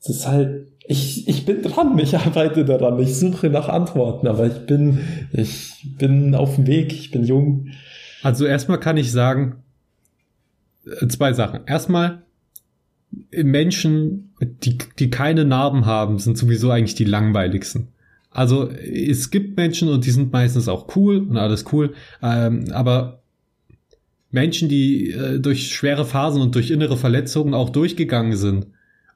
das 0.00 0.16
ist 0.16 0.28
halt 0.28 0.68
ich, 0.86 1.26
ich 1.26 1.46
bin 1.46 1.62
dran, 1.62 1.98
ich 1.98 2.16
arbeite 2.16 2.64
daran, 2.64 2.98
ich 2.98 3.16
suche 3.16 3.48
nach 3.48 3.68
Antworten, 3.68 4.26
aber 4.26 4.46
ich 4.46 4.66
bin, 4.66 5.00
ich 5.32 5.82
bin 5.98 6.34
auf 6.34 6.56
dem 6.56 6.66
Weg, 6.66 6.92
ich 6.92 7.10
bin 7.10 7.24
jung. 7.24 7.68
Also 8.22 8.44
erstmal 8.44 8.78
kann 8.78 8.98
ich 8.98 9.10
sagen, 9.10 9.62
äh, 10.84 11.06
zwei 11.08 11.32
Sachen. 11.32 11.60
Erstmal, 11.66 12.22
Menschen, 13.30 14.32
die, 14.40 14.78
die 14.98 15.10
keine 15.10 15.44
Narben 15.44 15.86
haben, 15.86 16.18
sind 16.18 16.38
sowieso 16.38 16.70
eigentlich 16.70 16.94
die 16.94 17.04
langweiligsten. 17.04 17.88
Also 18.30 18.68
es 18.68 19.30
gibt 19.30 19.56
Menschen 19.56 19.88
und 19.88 20.04
die 20.04 20.10
sind 20.10 20.32
meistens 20.32 20.68
auch 20.68 20.96
cool 20.96 21.18
und 21.18 21.36
alles 21.36 21.66
cool, 21.72 21.94
ähm, 22.22 22.64
aber 22.72 23.22
Menschen, 24.30 24.68
die 24.68 25.10
äh, 25.10 25.38
durch 25.38 25.72
schwere 25.72 26.04
Phasen 26.04 26.42
und 26.42 26.54
durch 26.56 26.72
innere 26.72 26.96
Verletzungen 26.96 27.54
auch 27.54 27.70
durchgegangen 27.70 28.36
sind, 28.36 28.66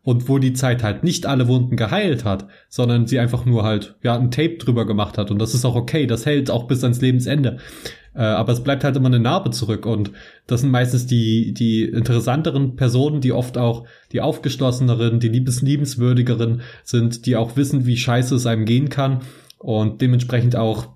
und 0.09 0.27
wo 0.27 0.39
die 0.39 0.55
Zeit 0.55 0.83
halt 0.83 1.05
nicht 1.05 1.27
alle 1.27 1.49
Wunden 1.49 1.77
geheilt 1.77 2.25
hat, 2.25 2.47
sondern 2.71 3.07
sie 3.07 3.19
einfach 3.19 3.45
nur 3.45 3.65
halt, 3.65 3.97
ja, 4.03 4.19
ein 4.19 4.31
Tape 4.31 4.57
drüber 4.57 4.87
gemacht 4.87 5.19
hat. 5.19 5.31
Und 5.31 5.39
das 5.39 5.53
ist 5.53 5.67
auch 5.67 5.75
okay, 5.75 6.07
das 6.07 6.25
hält 6.25 6.51
auch 6.51 6.67
bis 6.67 6.83
ans 6.83 7.03
Lebensende. 7.03 7.59
Äh, 8.19 8.23
aber 8.23 8.53
es 8.53 8.65
bleibt 8.65 8.83
halt 8.83 8.97
immer 8.97 9.07
eine 9.07 9.21
Narbe 9.21 9.53
zurück 9.53 9.87
und 9.87 10.11
das 10.49 10.63
sind 10.63 10.71
meistens 10.71 11.07
die, 11.07 11.55
die 11.55 11.85
interessanteren 11.85 12.75
Personen, 12.75 13.21
die 13.21 13.31
oft 13.31 13.57
auch 13.57 13.87
die 14.11 14.21
aufgeschlosseneren, 14.21 15.21
die 15.21 15.29
liebes, 15.29 15.63
liebenswürdigeren 15.63 16.63
sind, 16.83 17.27
die 17.27 17.37
auch 17.37 17.57
wissen, 17.57 17.87
wie 17.87 17.97
scheiße 17.97 18.35
es 18.35 18.47
einem 18.47 18.65
gehen 18.65 18.89
kann 18.89 19.21
und 19.59 20.03
dementsprechend 20.03 20.57
auch 20.57 20.89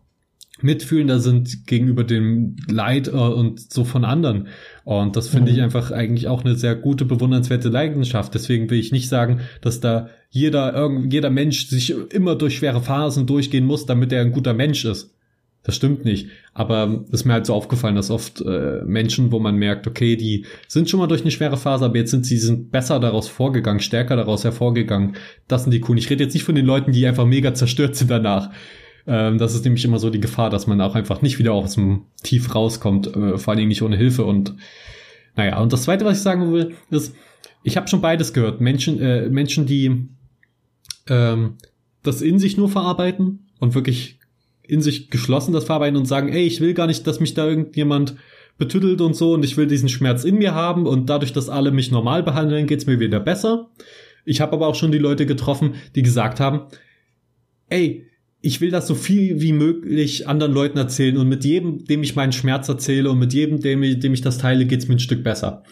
mitfühlender 0.63 1.21
sind 1.21 1.69
gegenüber 1.69 2.03
dem 2.03 2.57
Leid 2.69 3.07
äh, 3.07 3.13
und 3.13 3.73
so 3.73 3.85
von 3.85 4.05
anderen. 4.05 4.49
Und 4.83 5.15
das 5.15 5.29
finde 5.29 5.53
mhm. 5.53 5.59
ich 5.59 5.63
einfach 5.63 5.93
eigentlich 5.93 6.27
auch 6.27 6.45
eine 6.45 6.57
sehr 6.57 6.75
gute, 6.75 7.05
bewundernswerte 7.05 7.69
Leidenschaft. 7.69 8.35
Deswegen 8.35 8.69
will 8.69 8.81
ich 8.81 8.91
nicht 8.91 9.09
sagen, 9.09 9.43
dass 9.61 9.79
da 9.79 10.09
jeder, 10.31 10.91
jeder 11.09 11.31
Mensch 11.31 11.69
sich 11.69 11.95
immer 12.13 12.35
durch 12.35 12.57
schwere 12.57 12.81
Phasen 12.81 13.27
durchgehen 13.27 13.65
muss, 13.65 13.87
damit 13.87 14.13
er 14.13 14.23
ein 14.23 14.33
guter 14.33 14.55
Mensch 14.55 14.85
ist. 14.85 15.15
Das 15.65 15.77
stimmt 15.77 16.05
nicht. 16.05 16.29
Aber 16.55 17.05
es 17.07 17.21
ist 17.21 17.25
mir 17.25 17.35
halt 17.35 17.47
so 17.47 17.55
aufgefallen, 17.55 17.95
dass 17.95 18.11
oft 18.11 18.41
äh, 18.41 18.83
Menschen, 18.85 19.31
wo 19.31 19.39
man 19.39 19.57
merkt, 19.57 19.87
okay, 19.87 20.17
die 20.17 20.45
sind 20.67 20.91
schon 20.91 20.99
mal 20.99 21.07
durch 21.07 21.21
eine 21.21 21.31
schwere 21.31 21.57
Phase, 21.57 21.85
aber 21.85 21.97
jetzt 21.97 22.11
sind 22.11 22.27
sie 22.27 22.39
sind 22.39 22.73
besser 22.73 22.99
daraus 22.99 23.29
vorgegangen, 23.29 23.81
stärker 23.81 24.17
daraus 24.17 24.43
hervorgegangen. 24.43 25.17
Das 25.47 25.63
sind 25.63 25.73
die 25.73 25.81
coolen. 25.81 25.99
Ich 25.99 26.11
rede 26.11 26.25
jetzt 26.25 26.35
nicht 26.35 26.43
von 26.43 26.57
den 26.57 26.67
Leuten, 26.67 26.91
die 26.91 27.07
einfach 27.07 27.27
mega 27.27 27.55
zerstört 27.55 27.95
sind 27.95 28.11
danach. 28.11 28.51
Ähm, 29.07 29.39
das 29.39 29.55
ist 29.55 29.65
nämlich 29.65 29.85
immer 29.85 30.01
so 30.01 30.11
die 30.11 30.21
Gefahr, 30.21 30.51
dass 30.51 30.67
man 30.67 30.81
auch 30.81 30.97
einfach 30.97 31.23
nicht 31.23 31.39
wieder 31.39 31.53
aus 31.53 31.75
dem 31.75 32.07
Tief 32.25 32.55
rauskommt, 32.55 33.15
äh, 33.15 33.39
vor 33.39 33.53
allen 33.53 33.59
Dingen 33.59 33.69
nicht 33.69 33.83
ohne 33.83 33.97
Hilfe. 33.97 34.25
Und 34.25 34.55
naja, 35.37 35.61
und 35.61 35.73
das 35.73 35.83
Zweite, 35.83 36.05
was 36.05 36.19
ich 36.19 36.23
sagen 36.23 36.53
will, 36.53 36.75
ist, 36.91 37.15
ich 37.63 37.77
habe 37.77 37.87
schon 37.87 38.01
beides 38.01 38.33
gehört. 38.33 38.61
Menschen, 38.61 39.01
äh, 39.01 39.29
Menschen, 39.29 39.67
die 39.67 40.09
ähm, 41.09 41.55
das 42.03 42.21
in 42.21 42.41
sich 42.41 42.57
nur 42.57 42.69
verarbeiten 42.69 43.49
und 43.61 43.75
wirklich 43.75 44.19
in 44.73 44.81
sich 44.81 45.11
geschlossen 45.11 45.53
das 45.53 45.65
verarbeiten 45.65 45.99
und 45.99 46.07
sagen, 46.07 46.31
ey, 46.31 46.47
ich 46.47 46.63
will 46.63 46.73
gar 46.73 46.87
nicht, 46.87 47.07
dass 47.07 47.21
mich 47.21 47.35
da 47.35 47.47
irgendjemand 47.47 48.17
betüttelt 48.57 49.03
und 49.03 49.15
so 49.15 49.35
und 49.35 49.45
ich 49.45 49.59
will 49.59 49.67
diesen 49.67 49.91
Schmerz 49.91 50.25
in 50.25 50.37
mir 50.37 50.55
haben 50.55 50.87
und 50.87 51.11
dadurch, 51.11 51.35
dass 51.35 51.51
alle 51.51 51.73
mich 51.73 51.91
normal 51.91 52.23
behandeln, 52.23 52.67
geht's 52.67 52.87
mir 52.87 52.99
wieder 52.99 53.21
besser. 53.21 53.69
Ich 54.25 54.41
habe 54.41 54.55
aber 54.55 54.69
auch 54.69 54.75
schon 54.75 54.91
die 54.91 54.99
Leute 54.99 55.27
getroffen, 55.27 55.75
die 55.95 56.03
gesagt 56.03 56.41
haben, 56.41 56.69
ey, 57.69 58.07
ich 58.41 58.63
will 58.63 58.71
das 58.71 58.87
so 58.87 58.95
viel 58.95 59.43
wie 59.43 59.53
möglich 59.53 60.27
anderen 60.27 60.55
Leuten 60.55 60.79
erzählen 60.79 61.19
und 61.19 61.29
mit 61.29 61.45
jedem, 61.45 61.85
dem 61.85 62.03
ich 62.03 62.17
meinen 62.17 62.33
Schmerz 62.33 62.67
erzähle 62.67 63.11
und 63.11 63.19
mit 63.19 63.35
jedem, 63.35 63.61
dem 63.61 63.83
ich, 63.83 64.01
dem 64.01 64.15
ich 64.15 64.23
das 64.23 64.39
teile, 64.39 64.65
geht's 64.65 64.89
mir 64.89 64.95
ein 64.95 65.01
Stück 65.01 65.23
besser. 65.23 65.65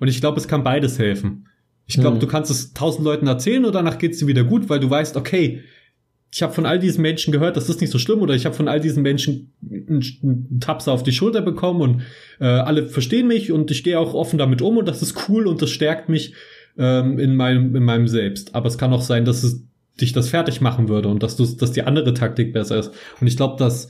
Und 0.00 0.08
ich 0.08 0.20
glaube, 0.20 0.40
es 0.40 0.48
kann 0.48 0.64
beides 0.64 0.98
helfen. 0.98 1.46
Ich 1.86 1.96
glaube, 1.96 2.16
mhm. 2.16 2.20
du 2.20 2.26
kannst 2.26 2.50
es 2.50 2.72
tausend 2.72 3.04
Leuten 3.04 3.26
erzählen 3.26 3.66
und 3.66 3.74
danach 3.74 3.98
geht's 3.98 4.18
dir 4.18 4.26
wieder 4.26 4.44
gut, 4.44 4.70
weil 4.70 4.80
du 4.80 4.88
weißt, 4.88 5.16
okay, 5.18 5.62
ich 6.32 6.42
habe 6.42 6.52
von 6.52 6.66
all 6.66 6.78
diesen 6.78 7.02
Menschen 7.02 7.32
gehört, 7.32 7.56
das 7.56 7.68
ist 7.68 7.80
nicht 7.80 7.90
so 7.90 7.98
schlimm, 7.98 8.20
oder 8.20 8.34
ich 8.34 8.44
habe 8.44 8.54
von 8.54 8.68
all 8.68 8.80
diesen 8.80 9.02
Menschen 9.02 9.52
einen, 9.62 10.58
Tapser 10.60 10.92
auf 10.92 11.02
die 11.02 11.12
Schulter 11.12 11.40
bekommen 11.40 11.80
und 11.80 12.02
äh, 12.40 12.46
alle 12.46 12.88
verstehen 12.88 13.28
mich 13.28 13.52
und 13.52 13.70
ich 13.70 13.84
gehe 13.84 13.98
auch 13.98 14.14
offen 14.14 14.38
damit 14.38 14.60
um 14.62 14.76
und 14.76 14.86
das 14.86 15.02
ist 15.02 15.28
cool 15.28 15.46
und 15.46 15.62
das 15.62 15.70
stärkt 15.70 16.08
mich 16.08 16.34
ähm, 16.76 17.18
in 17.18 17.36
meinem 17.36 17.74
in 17.74 17.84
meinem 17.84 18.08
Selbst. 18.08 18.54
Aber 18.54 18.66
es 18.66 18.78
kann 18.78 18.92
auch 18.92 19.02
sein, 19.02 19.24
dass 19.24 19.44
es 19.44 19.64
dich 20.00 20.12
das 20.12 20.28
fertig 20.28 20.60
machen 20.60 20.88
würde 20.88 21.08
und 21.08 21.22
dass 21.22 21.36
du, 21.36 21.46
dass 21.46 21.72
die 21.72 21.82
andere 21.82 22.12
Taktik 22.12 22.52
besser 22.52 22.78
ist. 22.78 22.92
Und 23.20 23.26
ich 23.26 23.36
glaube, 23.36 23.56
das 23.58 23.88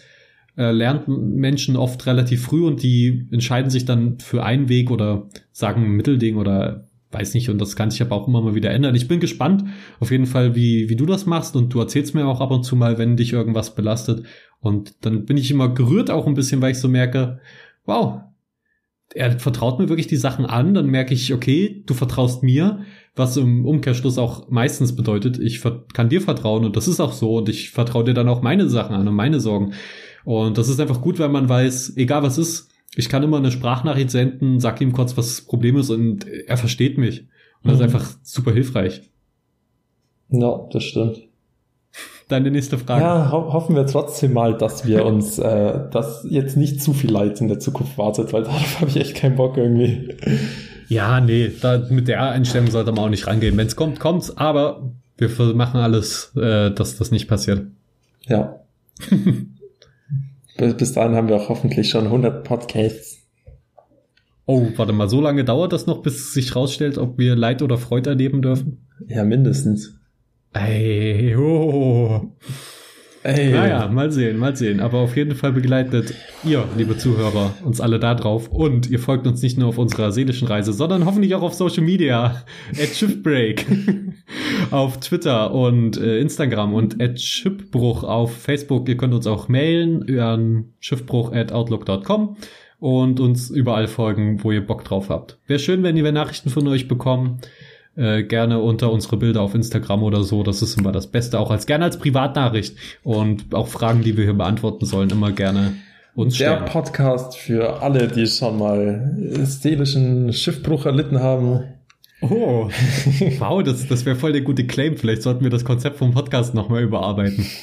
äh, 0.56 0.70
lernt 0.70 1.08
Menschen 1.08 1.76
oft 1.76 2.06
relativ 2.06 2.42
früh 2.42 2.64
und 2.64 2.82
die 2.82 3.26
entscheiden 3.30 3.70
sich 3.70 3.84
dann 3.84 4.18
für 4.20 4.44
einen 4.44 4.68
Weg 4.68 4.90
oder 4.90 5.28
sagen 5.52 5.96
Mittelding 5.96 6.36
oder 6.36 6.85
weiß 7.12 7.34
nicht, 7.34 7.50
und 7.50 7.60
das 7.60 7.76
kann 7.76 7.90
sich 7.90 8.02
aber 8.02 8.16
auch 8.16 8.28
immer 8.28 8.40
mal 8.40 8.54
wieder 8.54 8.70
ändern. 8.70 8.94
Ich 8.94 9.08
bin 9.08 9.20
gespannt, 9.20 9.64
auf 10.00 10.10
jeden 10.10 10.26
Fall, 10.26 10.54
wie, 10.54 10.88
wie 10.88 10.96
du 10.96 11.06
das 11.06 11.26
machst 11.26 11.56
und 11.56 11.72
du 11.72 11.80
erzählst 11.80 12.14
mir 12.14 12.26
auch 12.26 12.40
ab 12.40 12.50
und 12.50 12.64
zu 12.64 12.76
mal, 12.76 12.98
wenn 12.98 13.16
dich 13.16 13.32
irgendwas 13.32 13.74
belastet. 13.74 14.26
Und 14.60 15.04
dann 15.04 15.24
bin 15.24 15.36
ich 15.36 15.50
immer 15.50 15.72
gerührt 15.72 16.10
auch 16.10 16.26
ein 16.26 16.34
bisschen, 16.34 16.60
weil 16.60 16.72
ich 16.72 16.78
so 16.78 16.88
merke, 16.88 17.40
wow, 17.84 18.22
er 19.14 19.38
vertraut 19.38 19.78
mir 19.78 19.88
wirklich 19.88 20.08
die 20.08 20.16
Sachen 20.16 20.46
an, 20.46 20.74
dann 20.74 20.86
merke 20.86 21.14
ich, 21.14 21.32
okay, 21.32 21.82
du 21.86 21.94
vertraust 21.94 22.42
mir, 22.42 22.80
was 23.14 23.36
im 23.36 23.64
Umkehrschluss 23.64 24.18
auch 24.18 24.50
meistens 24.50 24.94
bedeutet, 24.96 25.38
ich 25.38 25.62
kann 25.94 26.08
dir 26.08 26.20
vertrauen 26.20 26.64
und 26.64 26.76
das 26.76 26.88
ist 26.88 27.00
auch 27.00 27.12
so 27.12 27.36
und 27.36 27.48
ich 27.48 27.70
vertraue 27.70 28.04
dir 28.04 28.14
dann 28.14 28.28
auch 28.28 28.42
meine 28.42 28.68
Sachen 28.68 28.94
an 28.94 29.06
und 29.06 29.14
meine 29.14 29.40
Sorgen. 29.40 29.72
Und 30.24 30.58
das 30.58 30.68
ist 30.68 30.80
einfach 30.80 31.00
gut, 31.00 31.18
weil 31.18 31.28
man 31.28 31.48
weiß, 31.48 31.96
egal 31.96 32.24
was 32.24 32.36
ist, 32.36 32.68
ich 32.96 33.08
kann 33.08 33.22
immer 33.22 33.36
eine 33.36 33.50
Sprachnachricht 33.50 34.10
senden, 34.10 34.58
sag 34.58 34.80
ihm 34.80 34.92
kurz, 34.92 35.16
was 35.16 35.26
das 35.26 35.40
Problem 35.42 35.76
ist 35.76 35.90
und 35.90 36.26
er 36.26 36.56
versteht 36.56 36.96
mich. 36.96 37.28
Und 37.62 37.70
das 37.70 37.78
mhm. 37.78 37.84
ist 37.84 37.94
einfach 37.94 38.16
super 38.22 38.52
hilfreich. 38.52 39.02
Ja, 40.30 40.66
das 40.72 40.82
stimmt. 40.82 41.20
Deine 42.28 42.50
nächste 42.50 42.78
Frage. 42.78 43.04
Ja, 43.04 43.30
ho 43.30 43.52
hoffen 43.52 43.76
wir 43.76 43.86
trotzdem 43.86 44.32
mal, 44.32 44.56
dass 44.56 44.84
wir 44.84 45.04
uns, 45.04 45.38
äh, 45.38 45.88
dass 45.90 46.26
jetzt 46.28 46.56
nicht 46.56 46.82
zu 46.82 46.92
viel 46.92 47.10
Leid 47.10 47.40
in 47.40 47.48
der 47.48 47.60
Zukunft 47.60 47.98
wartet, 47.98 48.32
weil 48.32 48.42
darauf 48.42 48.80
habe 48.80 48.90
ich 48.90 48.96
echt 48.96 49.14
keinen 49.14 49.36
Bock 49.36 49.56
irgendwie. 49.56 50.14
Ja, 50.88 51.20
nee, 51.20 51.52
da, 51.60 51.86
mit 51.90 52.08
der 52.08 52.22
Einstellung 52.22 52.70
sollte 52.70 52.92
man 52.92 53.04
auch 53.04 53.08
nicht 53.10 53.26
rangehen. 53.26 53.56
Wenn 53.56 53.66
es 53.66 53.76
kommt, 53.76 54.00
kommt's, 54.00 54.36
aber 54.36 54.90
wir 55.18 55.28
machen 55.54 55.80
alles, 55.80 56.32
äh, 56.36 56.70
dass 56.72 56.96
das 56.96 57.10
nicht 57.10 57.28
passiert. 57.28 57.66
Ja. 58.26 58.60
Bis 60.56 60.92
dahin 60.92 61.14
haben 61.14 61.28
wir 61.28 61.36
auch 61.36 61.48
hoffentlich 61.48 61.90
schon 61.90 62.04
100 62.04 62.44
Podcasts. 62.44 63.26
Oh, 64.46 64.68
warte 64.76 64.92
mal, 64.92 65.08
so 65.08 65.20
lange 65.20 65.44
dauert 65.44 65.72
das 65.72 65.86
noch, 65.86 66.02
bis 66.02 66.32
sich 66.32 66.54
rausstellt, 66.54 66.98
ob 66.98 67.18
wir 67.18 67.34
Leid 67.34 67.62
oder 67.62 67.78
Freude 67.78 68.10
erleben 68.10 68.42
dürfen? 68.42 68.86
Ja, 69.08 69.24
mindestens. 69.24 69.98
Ey, 70.52 71.36
oh. 71.36 72.32
Ey. 73.26 73.50
Naja, 73.50 73.88
mal 73.88 74.12
sehen, 74.12 74.38
mal 74.38 74.54
sehen. 74.54 74.78
Aber 74.78 74.98
auf 74.98 75.16
jeden 75.16 75.34
Fall 75.34 75.50
begleitet 75.50 76.14
ihr, 76.44 76.64
liebe 76.76 76.96
Zuhörer, 76.96 77.54
uns 77.64 77.80
alle 77.80 77.98
da 77.98 78.14
drauf. 78.14 78.48
Und 78.48 78.88
ihr 78.88 79.00
folgt 79.00 79.26
uns 79.26 79.42
nicht 79.42 79.58
nur 79.58 79.68
auf 79.68 79.78
unserer 79.78 80.12
seelischen 80.12 80.46
Reise, 80.46 80.72
sondern 80.72 81.04
hoffentlich 81.04 81.34
auch 81.34 81.42
auf 81.42 81.54
Social 81.54 81.82
Media. 81.82 82.44
At 82.70 82.94
Shiftbreak. 82.94 83.66
auf 84.70 85.00
Twitter 85.00 85.52
und 85.52 85.96
äh, 85.96 86.20
Instagram 86.20 86.72
und 86.72 87.02
at 87.02 87.20
Schiffbruch 87.20 88.04
auf 88.04 88.36
Facebook. 88.36 88.88
Ihr 88.88 88.96
könnt 88.96 89.14
uns 89.14 89.26
auch 89.26 89.48
mailen 89.48 90.18
an 90.20 90.72
schiffbruch 90.78 91.32
at 91.32 91.52
outlook.com 91.52 92.36
und 92.78 93.20
uns 93.20 93.50
überall 93.50 93.88
folgen, 93.88 94.42
wo 94.44 94.52
ihr 94.52 94.64
Bock 94.64 94.84
drauf 94.84 95.08
habt. 95.08 95.38
Wäre 95.46 95.58
schön, 95.58 95.82
wenn 95.82 95.96
ihr 95.96 96.12
Nachrichten 96.12 96.50
von 96.50 96.66
euch 96.68 96.88
bekommen 96.88 97.40
äh, 97.96 98.22
gerne 98.22 98.60
unter 98.60 98.92
unsere 98.92 99.16
Bilder 99.16 99.40
auf 99.42 99.54
Instagram 99.54 100.02
oder 100.02 100.22
so. 100.22 100.42
Das 100.42 100.62
ist 100.62 100.78
immer 100.78 100.92
das 100.92 101.06
Beste, 101.06 101.38
auch 101.38 101.50
als 101.50 101.66
gerne 101.66 101.84
als 101.84 101.98
Privatnachricht. 101.98 102.76
Und 103.02 103.54
auch 103.54 103.68
Fragen, 103.68 104.02
die 104.02 104.16
wir 104.16 104.24
hier 104.24 104.34
beantworten 104.34 104.86
sollen, 104.86 105.10
immer 105.10 105.32
gerne 105.32 105.74
uns 106.14 106.36
stellen. 106.36 106.64
Der 106.64 106.70
Podcast 106.70 107.36
für 107.36 107.82
alle, 107.82 108.08
die 108.08 108.26
schon 108.26 108.58
mal 108.58 109.16
seelischen 109.44 110.32
Schiffbruch 110.32 110.86
erlitten 110.86 111.20
haben. 111.20 111.64
Oh, 112.22 112.68
wow, 113.38 113.62
das, 113.62 113.86
das 113.86 114.06
wäre 114.06 114.16
voll 114.16 114.32
der 114.32 114.40
gute 114.40 114.66
Claim. 114.66 114.96
Vielleicht 114.96 115.22
sollten 115.22 115.44
wir 115.44 115.50
das 115.50 115.64
Konzept 115.64 115.98
vom 115.98 116.12
Podcast 116.12 116.54
nochmal 116.54 116.82
überarbeiten. 116.82 117.46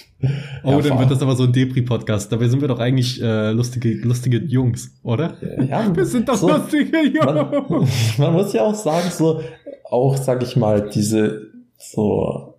Oh, 0.64 0.72
ja, 0.72 0.80
dann 0.80 1.00
wird 1.00 1.12
das 1.12 1.22
aber 1.22 1.36
so 1.36 1.44
ein 1.44 1.52
Depri-Podcast. 1.52 2.32
Dabei 2.32 2.48
sind 2.48 2.62
wir 2.62 2.70
doch 2.70 2.80
eigentlich 2.80 3.22
äh, 3.22 3.52
lustige, 3.52 3.96
lustige 4.08 4.38
Jungs, 4.38 4.96
oder? 5.04 5.36
Ja, 5.68 5.94
wir 5.94 6.06
sind 6.06 6.30
doch 6.30 6.36
so, 6.36 6.48
lustige 6.48 7.06
Jungs. 7.06 7.26
Man, 7.26 7.90
man, 8.18 8.34
muss 8.34 8.54
ja 8.54 8.62
auch 8.62 8.74
sagen, 8.74 9.10
so 9.12 9.42
auch, 9.84 10.16
sag 10.16 10.42
ich 10.42 10.56
mal, 10.56 10.90
diese 10.90 11.52
so, 11.78 12.54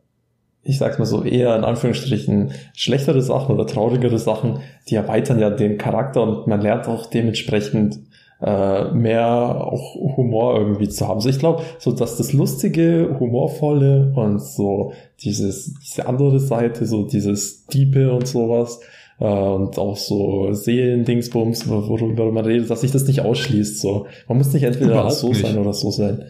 ich 0.63 0.77
sag's 0.77 0.99
mal 0.99 1.07
so, 1.07 1.25
eher 1.25 1.57
in 1.57 1.65
Anführungsstrichen 1.65 2.53
schlechtere 2.75 3.23
Sachen 3.23 3.55
oder 3.55 3.67
traurigere 3.67 4.19
Sachen, 4.19 4.61
die 4.91 4.97
erweitern 4.97 5.39
ja 5.39 5.49
den 5.49 5.79
Charakter 5.79 6.23
und 6.23 6.47
man 6.47 6.61
lernt 6.61 6.87
auch 6.87 7.07
dementsprechend 7.07 7.99
äh, 8.45 8.93
mehr 8.93 9.27
auch 9.27 9.95
Humor 9.95 10.59
irgendwie 10.59 10.89
zu 10.89 11.09
haben. 11.09 11.21
So 11.21 11.31
ich 11.31 11.39
glaube, 11.39 11.63
so 11.79 11.93
dass 11.93 12.17
das 12.19 12.33
lustige, 12.35 13.17
humorvolle 13.19 14.13
und 14.15 14.43
so 14.43 14.93
dieses 15.21 15.75
diese 15.81 16.07
andere 16.07 16.39
Seite, 16.39 16.85
so 16.87 17.07
dieses 17.07 17.67
Diepe 17.67 18.13
und 18.13 18.29
sowas 18.29 18.81
äh, 19.19 19.25
und 19.25 19.79
auch 19.79 19.97
so 19.97 20.53
Seelendingsbums, 20.53 21.69
worüber 21.69 22.31
man 22.31 22.45
redet, 22.45 22.69
dass 22.69 22.83
sich 22.83 22.91
das 22.91 23.07
nicht 23.07 23.23
ausschließt. 23.23 23.81
So 23.81 24.07
man 24.29 24.39
muss 24.39 24.53
nicht 24.53 24.65
entweder 24.65 24.93
Überhaupt 24.93 25.13
so 25.15 25.29
nicht. 25.29 25.41
sein 25.41 25.57
oder 25.57 25.73
so 25.73 25.91
sein. 25.91 26.25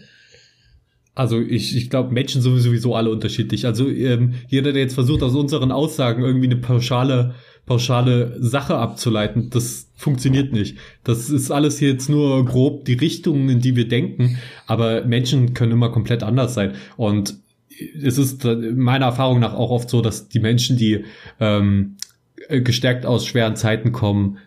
Also 1.16 1.40
ich, 1.40 1.76
ich 1.76 1.90
glaube, 1.90 2.12
Menschen 2.12 2.42
sind 2.42 2.58
sowieso 2.58 2.94
alle 2.94 3.10
unterschiedlich. 3.10 3.66
Also 3.66 3.88
ähm, 3.88 4.34
jeder, 4.48 4.72
der 4.72 4.82
jetzt 4.82 4.94
versucht, 4.94 5.22
aus 5.22 5.34
unseren 5.34 5.70
Aussagen 5.70 6.22
irgendwie 6.22 6.46
eine 6.46 6.56
pauschale, 6.56 7.34
pauschale 7.66 8.36
Sache 8.40 8.76
abzuleiten, 8.76 9.50
das 9.50 9.88
funktioniert 9.94 10.52
nicht. 10.52 10.76
Das 11.02 11.30
ist 11.30 11.50
alles 11.50 11.80
jetzt 11.80 12.08
nur 12.08 12.44
grob 12.44 12.84
die 12.84 12.94
Richtung, 12.94 13.48
in 13.48 13.60
die 13.60 13.76
wir 13.76 13.88
denken, 13.88 14.38
aber 14.66 15.04
Menschen 15.04 15.54
können 15.54 15.72
immer 15.72 15.90
komplett 15.90 16.22
anders 16.22 16.54
sein. 16.54 16.72
Und 16.96 17.36
es 18.02 18.18
ist 18.18 18.44
meiner 18.44 19.06
Erfahrung 19.06 19.40
nach 19.40 19.54
auch 19.54 19.70
oft 19.70 19.88
so, 19.88 20.00
dass 20.00 20.28
die 20.28 20.40
Menschen, 20.40 20.76
die 20.76 21.04
ähm, 21.40 21.96
gestärkt 22.48 23.06
aus 23.06 23.26
schweren 23.26 23.56
Zeiten 23.56 23.92
kommen, 23.92 24.38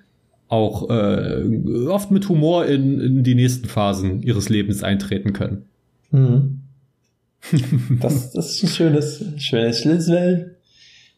auch 0.47 0.89
äh, 0.89 1.87
oft 1.87 2.11
mit 2.11 2.29
Humor 2.29 2.65
in, 2.67 2.99
in 2.99 3.23
die 3.23 3.35
nächsten 3.35 3.67
Phasen 3.67 4.21
ihres 4.21 4.49
Lebens 4.49 4.83
eintreten 4.83 5.33
können. 5.33 5.65
Mhm. 6.11 6.61
Das, 8.01 8.31
das 8.33 8.51
ist 8.51 8.63
ein 8.63 8.69
schönes, 8.69 9.23
schönes 9.37 9.79
Schlüssel. 9.79 10.57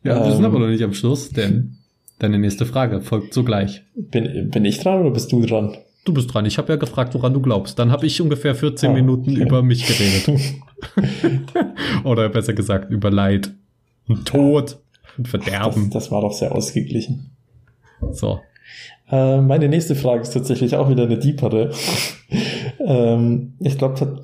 Ja, 0.04 0.24
wir 0.24 0.32
sind 0.32 0.42
ähm, 0.42 0.46
aber 0.46 0.60
noch 0.60 0.68
nicht 0.68 0.84
am 0.84 0.94
Schluss, 0.94 1.30
denn 1.30 1.79
Deine 2.20 2.38
nächste 2.38 2.66
Frage 2.66 3.02
folgt 3.02 3.34
sogleich. 3.34 3.82
Bin, 3.96 4.50
bin 4.52 4.66
ich 4.66 4.80
dran 4.80 5.02
oder 5.02 5.12
bist 5.12 5.32
du 5.32 5.42
dran? 5.46 5.78
Du 6.06 6.14
bist 6.14 6.34
dran. 6.34 6.46
Ich 6.46 6.58
habe 6.58 6.72
ja 6.74 6.76
gefragt, 6.78 7.14
woran 7.14 7.34
du 7.34 7.42
glaubst. 7.42 7.78
Dann 7.80 7.92
habe 7.92 8.06
ich 8.06 8.22
ungefähr 8.22 8.56
14 8.56 8.90
Ah, 8.90 8.94
Minuten 8.94 9.32
okay. 9.32 9.42
über 9.42 9.64
mich 9.64 9.86
geredet. 9.86 10.56
Oder 12.04 12.30
besser 12.30 12.54
gesagt, 12.54 12.90
über 12.92 13.12
Leid 13.12 13.52
und 14.08 14.26
Tod 14.28 14.80
und 15.18 15.28
Das, 15.28 15.32
Verderben. 15.32 15.90
das 15.92 16.12
war 16.12 16.22
doch 16.22 16.32
sehr 16.34 16.54
ausgeglichen. 16.56 17.32
So. 18.12 18.40
Äh, 19.12 19.42
meine 19.42 19.68
nächste 19.68 19.96
Frage 19.96 20.22
ist 20.22 20.32
tatsächlich 20.34 20.76
auch 20.76 20.90
wieder 20.90 21.04
eine 21.04 21.18
deepere. 21.20 21.72
ähm, 22.86 23.54
ich 23.60 23.78
glaube, 23.78 24.24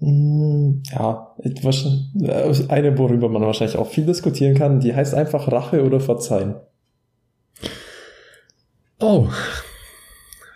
ja, 0.00 1.34
etwas, 1.42 1.86
äh, 2.20 2.52
eine, 2.68 2.98
worüber 2.98 3.28
man 3.28 3.42
wahrscheinlich 3.42 3.76
auch 3.76 3.88
viel 3.88 4.04
diskutieren 4.04 4.54
kann, 4.54 4.80
die 4.80 4.94
heißt 4.94 5.14
einfach 5.14 5.50
Rache 5.50 5.84
oder 5.84 6.00
Verzeihen. 6.00 6.54
Oh. 8.98 9.28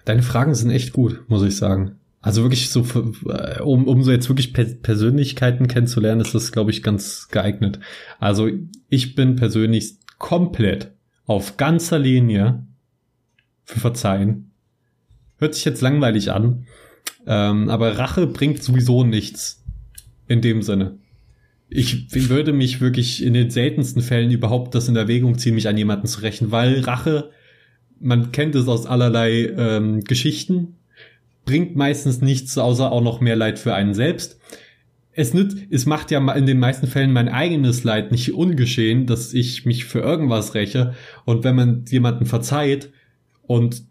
Deine 0.05 0.22
Fragen 0.22 0.55
sind 0.55 0.70
echt 0.70 0.93
gut, 0.93 1.28
muss 1.28 1.43
ich 1.43 1.57
sagen. 1.57 1.97
Also 2.20 2.43
wirklich 2.43 2.70
so, 2.70 2.86
äh, 3.28 3.61
um, 3.61 3.88
um 3.88 4.03
so 4.03 4.12
jetzt 4.12 4.28
wirklich 4.28 4.53
per 4.53 4.64
Persönlichkeiten 4.64 5.66
kennenzulernen, 5.66 6.20
ist 6.20 6.34
das, 6.34 6.53
glaube 6.53 6.70
ich, 6.70 6.82
ganz 6.82 7.28
geeignet. 7.28 7.80
Also 8.20 8.49
ich 8.88 9.14
bin 9.14 9.36
persönlich 9.36 9.97
komplett 10.18 10.93
auf 11.26 11.57
ganzer 11.57 11.99
Linie 11.99 12.64
für 13.64 13.80
Verzeihen. 13.80 14.53
Hört 15.38 15.55
sich 15.55 15.64
jetzt 15.64 15.82
langweilig 15.82 16.30
an, 16.30 16.66
ähm, 17.26 17.68
aber 17.68 17.99
Rache 17.99 18.28
bringt 18.28 18.62
sowieso 18.62 19.03
nichts 19.03 19.64
in 20.28 20.40
dem 20.40 20.62
Sinne. 20.62 20.99
Ich 21.68 22.28
würde 22.28 22.53
mich 22.53 22.80
wirklich 22.80 23.24
in 23.24 23.34
den 23.34 23.51
seltensten 23.51 24.03
Fällen 24.03 24.30
überhaupt 24.30 24.74
das 24.74 24.88
in 24.88 24.95
Erwägung 24.97 25.38
ziehen, 25.38 25.55
mich 25.55 25.68
an 25.68 25.78
jemanden 25.78 26.07
zu 26.07 26.20
rächen, 26.20 26.51
weil 26.51 26.80
Rache, 26.80 27.30
man 28.03 28.33
kennt 28.33 28.55
es 28.55 28.69
aus 28.69 28.87
allerlei 28.87 29.53
ähm, 29.57 30.01
Geschichten, 30.03 30.77
bringt 31.45 31.77
meistens 31.77 32.21
nichts, 32.21 32.59
außer 32.59 32.91
auch 32.91 33.03
noch 33.03 33.21
mehr 33.21 33.37
Leid 33.37 33.59
für 33.59 33.75
einen 33.75 33.95
selbst. 33.95 34.39
Es 35.13 35.35
nützt, 35.35 35.59
es 35.71 35.87
macht 35.87 36.11
ja 36.11 36.33
in 36.33 36.47
den 36.47 36.59
meisten 36.59 36.87
Fällen 36.87 37.13
mein 37.13 37.29
eigenes 37.29 37.85
Leid 37.85 38.13
nicht 38.13 38.33
ungeschehen, 38.33 39.07
dass 39.07 39.35
ich 39.35 39.67
mich 39.67 39.85
für 39.85 40.01
irgendwas 40.01 40.55
räche. 40.55 40.95
Und 41.25 41.45
wenn 41.45 41.55
man 41.55 41.85
jemanden 41.89 42.25
verzeiht 42.25 42.91
und 43.43 43.83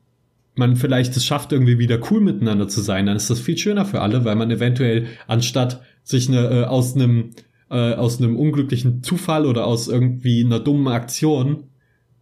man 0.56 0.76
vielleicht 0.76 1.16
es 1.16 1.26
schafft, 1.26 1.52
irgendwie 1.52 1.80
wieder 1.80 2.00
cool 2.10 2.22
miteinander 2.22 2.68
zu 2.68 2.82
sein, 2.82 3.06
dann 3.06 3.18
ist 3.18 3.30
das 3.30 3.40
viel 3.40 3.58
schöner 3.58 3.86
für 3.86 4.02
alle, 4.02 4.26
weil 4.26 4.36
man 4.36 4.52
eventuell 4.52 5.06
anstatt 5.28 5.82
sich 6.04 6.28
eine, 6.28 6.50
äh, 6.50 6.64
aus 6.66 6.96
einem 6.96 7.32
äh, 7.70 7.94
aus 7.94 8.20
einem 8.20 8.36
unglücklichen 8.36 9.02
Zufall 9.02 9.46
oder 9.46 9.66
aus 9.66 9.88
irgendwie 9.88 10.44
einer 10.44 10.60
dummen 10.60 10.90
Aktion 10.90 11.64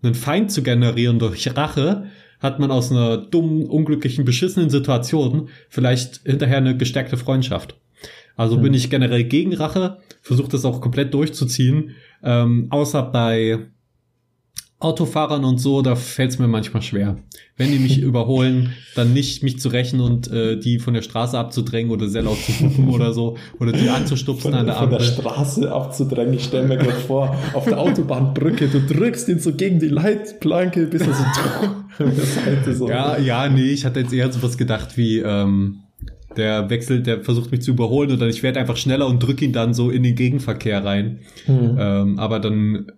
einen 0.01 0.15
Feind 0.15 0.51
zu 0.51 0.63
generieren 0.63 1.19
durch 1.19 1.55
Rache, 1.55 2.05
hat 2.39 2.59
man 2.59 2.71
aus 2.71 2.91
einer 2.91 3.17
dummen, 3.17 3.65
unglücklichen, 3.65 4.25
beschissenen 4.25 4.69
Situation 4.69 5.49
vielleicht 5.67 6.21
hinterher 6.25 6.57
eine 6.57 6.77
gestärkte 6.77 7.17
Freundschaft. 7.17 7.75
Also 8.37 8.55
Hm. 8.55 8.63
bin 8.63 8.73
ich 8.73 8.89
generell 8.89 9.25
gegen 9.25 9.53
Rache, 9.53 9.97
versuche 10.21 10.49
das 10.49 10.63
auch 10.63 10.79
komplett 10.79 11.13
durchzuziehen, 11.13 11.95
ähm, 12.23 12.67
außer 12.69 13.03
bei 13.03 13.59
Autofahrern 14.81 15.43
und 15.43 15.57
so, 15.57 15.81
da 15.81 15.97
fällt 15.97 16.31
es 16.31 16.39
mir 16.39 16.47
manchmal 16.47 16.81
schwer. 16.81 17.17
Wenn 17.57 17.69
die 17.71 17.79
mich 17.79 17.99
überholen, 18.01 18.73
dann 18.95 19.13
nicht 19.13 19.43
mich 19.43 19.59
zu 19.59 19.67
rächen 19.67 19.99
und 19.99 20.31
äh, 20.31 20.57
die 20.57 20.79
von 20.79 20.93
der 20.93 21.01
Straße 21.01 21.37
abzudrängen 21.37 21.91
oder 21.91 22.07
sehr 22.07 22.21
laut 22.21 22.37
zu 22.37 22.53
hupen 22.53 22.87
oder 22.87 23.11
so 23.11 23.35
oder 23.59 23.73
die 23.73 23.89
anzustupsen 23.89 24.51
Von, 24.51 24.59
an 24.59 24.67
der 24.67 24.75
von 24.75 24.89
der 24.89 24.99
Ampel. 24.99 25.13
Straße 25.13 25.69
abzudrängen. 25.69 26.33
Ich 26.33 26.45
stelle 26.45 26.65
mir 26.65 26.77
gerade 26.77 26.99
vor, 26.99 27.35
auf 27.53 27.65
der 27.65 27.77
Autobahnbrücke, 27.77 28.69
du 28.69 28.79
drückst 28.81 29.27
ihn 29.27 29.39
so 29.39 29.53
gegen 29.53 29.79
die 29.79 29.89
Leitplanke, 29.89 30.85
bis 30.85 31.01
er 31.01 31.13
so 31.13 31.23
der 31.99 32.11
Seite 32.13 32.73
so. 32.73 32.87
Ja, 32.87 33.17
ja, 33.17 33.49
nee, 33.49 33.71
ich 33.71 33.83
hatte 33.85 33.99
jetzt 33.99 34.13
eher 34.13 34.31
sowas 34.31 34.57
gedacht 34.57 34.95
wie, 34.95 35.19
ähm, 35.19 35.81
der 36.37 36.69
wechselt, 36.69 37.05
der 37.05 37.21
versucht 37.21 37.51
mich 37.51 37.61
zu 37.61 37.71
überholen 37.71 38.11
oder 38.11 38.27
ich 38.27 38.43
werde 38.43 38.59
einfach 38.59 38.77
schneller 38.77 39.07
und 39.07 39.21
drück 39.21 39.41
ihn 39.41 39.51
dann 39.51 39.73
so 39.73 39.89
in 39.89 40.03
den 40.03 40.15
Gegenverkehr 40.15 40.85
rein. 40.85 41.19
Hm. 41.45 41.77
Ähm, 41.77 42.19
aber 42.19 42.39
dann 42.39 42.91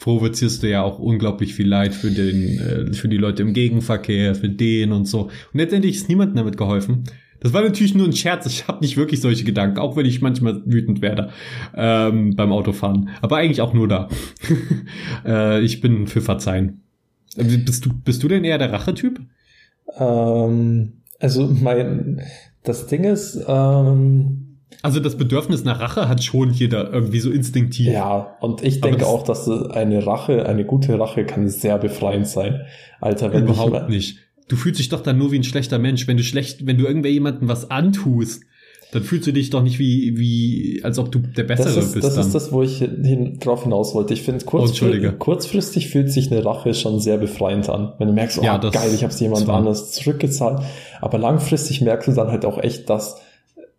provozierst 0.00 0.62
du 0.62 0.70
ja 0.70 0.82
auch 0.82 0.98
unglaublich 0.98 1.54
viel 1.54 1.68
Leid 1.68 1.94
für 1.94 2.10
den, 2.10 2.58
äh, 2.58 2.92
für 2.92 3.08
die 3.08 3.18
Leute 3.18 3.42
im 3.42 3.52
Gegenverkehr, 3.52 4.34
für 4.34 4.48
den 4.48 4.92
und 4.92 5.06
so. 5.06 5.24
Und 5.24 5.30
letztendlich 5.54 5.96
ist 5.96 6.08
niemandem 6.08 6.36
damit 6.36 6.56
geholfen. 6.56 7.04
Das 7.40 7.52
war 7.52 7.62
natürlich 7.62 7.94
nur 7.94 8.06
ein 8.06 8.12
Scherz. 8.12 8.46
Ich 8.46 8.66
habe 8.66 8.80
nicht 8.80 8.96
wirklich 8.96 9.20
solche 9.20 9.44
Gedanken, 9.44 9.78
auch 9.78 9.96
wenn 9.96 10.06
ich 10.06 10.20
manchmal 10.20 10.62
wütend 10.66 11.00
werde 11.00 11.30
ähm, 11.74 12.34
beim 12.34 12.52
Autofahren. 12.52 13.10
Aber 13.22 13.36
eigentlich 13.36 13.60
auch 13.60 13.72
nur 13.72 13.88
da. 13.88 14.08
äh, 15.24 15.60
ich 15.62 15.80
bin 15.80 16.06
für 16.06 16.20
Verzeihen. 16.20 16.82
Äh, 17.36 17.44
Bist 17.44 17.86
du, 17.86 17.90
bist 17.92 18.22
du 18.22 18.28
denn 18.28 18.44
eher 18.44 18.58
der 18.58 18.72
Rachetyp? 18.72 19.20
Ähm, 19.98 21.02
also 21.18 21.46
mein, 21.46 22.22
das 22.62 22.86
Ding 22.86 23.04
ist, 23.04 23.42
ähm, 23.46 24.49
Also 24.82 24.98
das 25.00 25.16
Bedürfnis 25.16 25.64
nach 25.64 25.78
Rache 25.80 26.08
hat 26.08 26.22
schon 26.24 26.50
jeder 26.52 26.92
irgendwie 26.92 27.20
so 27.20 27.30
instinktiv. 27.30 27.88
ja, 27.88 28.36
und 28.40 28.62
ich 28.62 28.80
denke 28.80 29.00
das- 29.00 29.08
auch, 29.08 29.22
dass 29.24 29.48
eine 29.48 30.06
Rache, 30.06 30.46
eine 30.46 30.64
gute 30.64 30.98
Rache 30.98 31.24
kann 31.24 31.48
sehr 31.48 31.76
befreiend 31.78 32.26
sein. 32.26 32.62
Alter, 33.00 33.32
wenn 33.32 33.44
Überhaupt 33.44 33.82
ich, 33.88 33.94
nicht. 33.94 34.18
Du 34.48 34.56
fühlst 34.56 34.80
dich 34.80 34.88
doch 34.88 35.00
dann 35.02 35.18
nur 35.18 35.32
wie 35.32 35.38
ein 35.38 35.44
schlechter 35.44 35.78
Mensch. 35.78 36.08
Wenn 36.08 36.16
du 36.16 36.22
schlecht, 36.24 36.66
wenn 36.66 36.76
du 36.78 36.84
irgendwer 36.86 37.10
jemandem 37.10 37.46
was 37.48 37.70
antust, 37.70 38.42
dann 38.92 39.04
fühlst 39.04 39.24
du 39.28 39.32
dich 39.32 39.50
doch 39.50 39.62
nicht 39.62 39.78
wie, 39.78 40.18
wie, 40.18 40.80
als 40.82 40.98
ob 40.98 41.12
du 41.12 41.20
der 41.20 41.44
Bessere 41.44 41.74
Das 41.74 41.76
ist, 41.76 41.92
bist 41.92 42.04
das 42.04 42.14
dann. 42.16 42.26
ist 42.26 42.34
das, 42.34 42.50
wo 42.50 42.62
ich 42.62 42.78
hin, 42.78 43.38
drauf 43.38 43.62
hinaus 43.62 43.94
wollte. 43.94 44.14
Ich 44.14 44.22
finde, 44.22 44.44
Oh, 44.50 44.58
Entschuldige. 44.58 45.12
kurzfri 45.12 45.18
kurzfristig 45.18 45.88
fühlt 45.90 46.10
sich 46.10 46.32
eine 46.32 46.44
Rache 46.44 46.74
schon 46.74 46.98
sehr 46.98 47.16
befreiend 47.18 47.68
an. 47.68 47.92
Wenn 47.98 48.08
du 48.08 48.14
merkst, 48.14 48.38
oh 48.40 48.42
Ja, 48.42 48.56
geil, 48.58 48.90
ich 48.92 49.04
habe 49.04 49.12
es 49.12 49.20
jemand 49.20 49.42
zwar. 49.44 49.58
anders 49.58 49.92
zurückgezahlt. 49.92 50.62
Aber 51.00 51.18
langfristig 51.18 51.80
merkst 51.82 52.08
du 52.08 52.12
dann 52.12 52.28
halt 52.28 52.44
auch 52.44 52.58
echt, 52.58 52.90
dass 52.90 53.20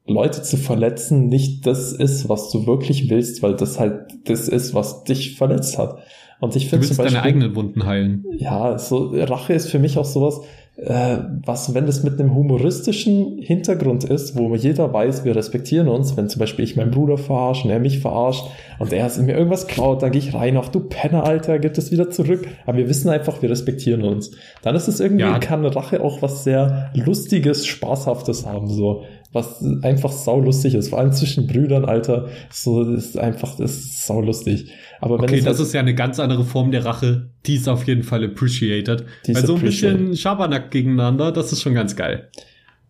Leute 0.05 0.41
zu 0.41 0.57
verletzen 0.57 1.27
nicht 1.27 1.65
das 1.67 1.93
ist, 1.93 2.27
was 2.27 2.49
du 2.49 2.65
wirklich 2.65 3.09
willst, 3.09 3.43
weil 3.43 3.55
das 3.55 3.79
halt 3.79 4.07
das 4.25 4.47
ist, 4.47 4.73
was 4.73 5.03
dich 5.03 5.35
verletzt 5.37 5.77
hat. 5.77 5.99
Und 6.39 6.55
ich 6.55 6.69
finde 6.69 6.87
zum 6.87 6.97
Beispiel, 6.97 7.13
deine 7.13 7.23
eigenen 7.25 7.55
Wunden 7.55 7.85
heilen. 7.85 8.25
ja, 8.37 8.77
so 8.79 9.11
Rache 9.13 9.53
ist 9.53 9.69
für 9.69 9.77
mich 9.77 9.97
auch 9.99 10.05
sowas, 10.05 10.41
äh, 10.77 11.17
was, 11.45 11.75
wenn 11.75 11.85
das 11.85 12.01
mit 12.01 12.19
einem 12.19 12.33
humoristischen 12.33 13.37
Hintergrund 13.39 14.03
ist, 14.05 14.35
wo 14.35 14.55
jeder 14.55 14.91
weiß, 14.91 15.23
wir 15.25 15.35
respektieren 15.35 15.87
uns, 15.87 16.17
wenn 16.17 16.29
zum 16.29 16.39
Beispiel 16.39 16.65
ich 16.65 16.75
meinen 16.75 16.89
Bruder 16.89 17.17
verarsche 17.19 17.67
und 17.67 17.71
er 17.73 17.79
mich 17.79 17.99
verarscht 17.99 18.45
und 18.79 18.91
er 18.91 19.07
mir 19.21 19.35
irgendwas 19.37 19.67
klaut, 19.67 20.01
dann 20.01 20.11
gehe 20.11 20.21
ich 20.21 20.33
rein, 20.33 20.57
ach 20.57 20.69
du 20.69 20.79
Penner, 20.79 21.25
Alter, 21.25 21.59
gibt 21.59 21.77
es 21.77 21.91
wieder 21.91 22.09
zurück. 22.09 22.47
Aber 22.65 22.77
wir 22.77 22.89
wissen 22.89 23.09
einfach, 23.09 23.41
wir 23.43 23.51
respektieren 23.51 24.01
uns. 24.03 24.31
Dann 24.63 24.75
ist 24.75 24.87
es 24.87 24.99
irgendwie, 24.99 25.25
Ja. 25.25 25.37
kann 25.39 25.63
Rache 25.65 26.01
auch 26.01 26.23
was 26.23 26.43
sehr 26.43 26.89
Lustiges, 26.95 27.67
Spaßhaftes 27.67 28.47
haben, 28.47 28.67
so. 28.67 29.03
Was 29.33 29.63
einfach 29.83 30.11
saulustig 30.11 30.75
ist, 30.75 30.89
vor 30.89 30.99
allem 30.99 31.13
zwischen 31.13 31.47
Brüdern, 31.47 31.85
Alter, 31.85 32.27
so, 32.49 32.83
das 32.83 33.05
ist 33.05 33.17
einfach, 33.17 33.55
das 33.55 33.71
ist 33.71 34.05
saulustig. 34.05 34.71
Aber 34.99 35.17
wenn 35.17 35.23
Okay, 35.23 35.37
das 35.37 35.57
halt- 35.57 35.67
ist 35.67 35.73
ja 35.73 35.79
eine 35.79 35.95
ganz 35.95 36.19
andere 36.19 36.43
Form 36.43 36.71
der 36.71 36.83
Rache. 36.85 37.29
Die 37.45 37.55
ist 37.55 37.69
auf 37.69 37.87
jeden 37.87 38.03
Fall 38.03 38.25
appreciated. 38.25 39.05
Die 39.25 39.31
ist 39.31 39.37
Weil 39.37 39.45
so 39.47 39.55
ein 39.55 39.61
bisschen 39.61 40.17
Schabernack 40.17 40.69
gegeneinander, 40.71 41.31
das 41.31 41.53
ist 41.53 41.61
schon 41.61 41.73
ganz 41.73 41.95
geil. 41.95 42.29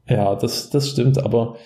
Ja, 0.09 0.33
das, 0.35 0.71
das 0.71 0.89
stimmt, 0.89 1.23
aber 1.23 1.57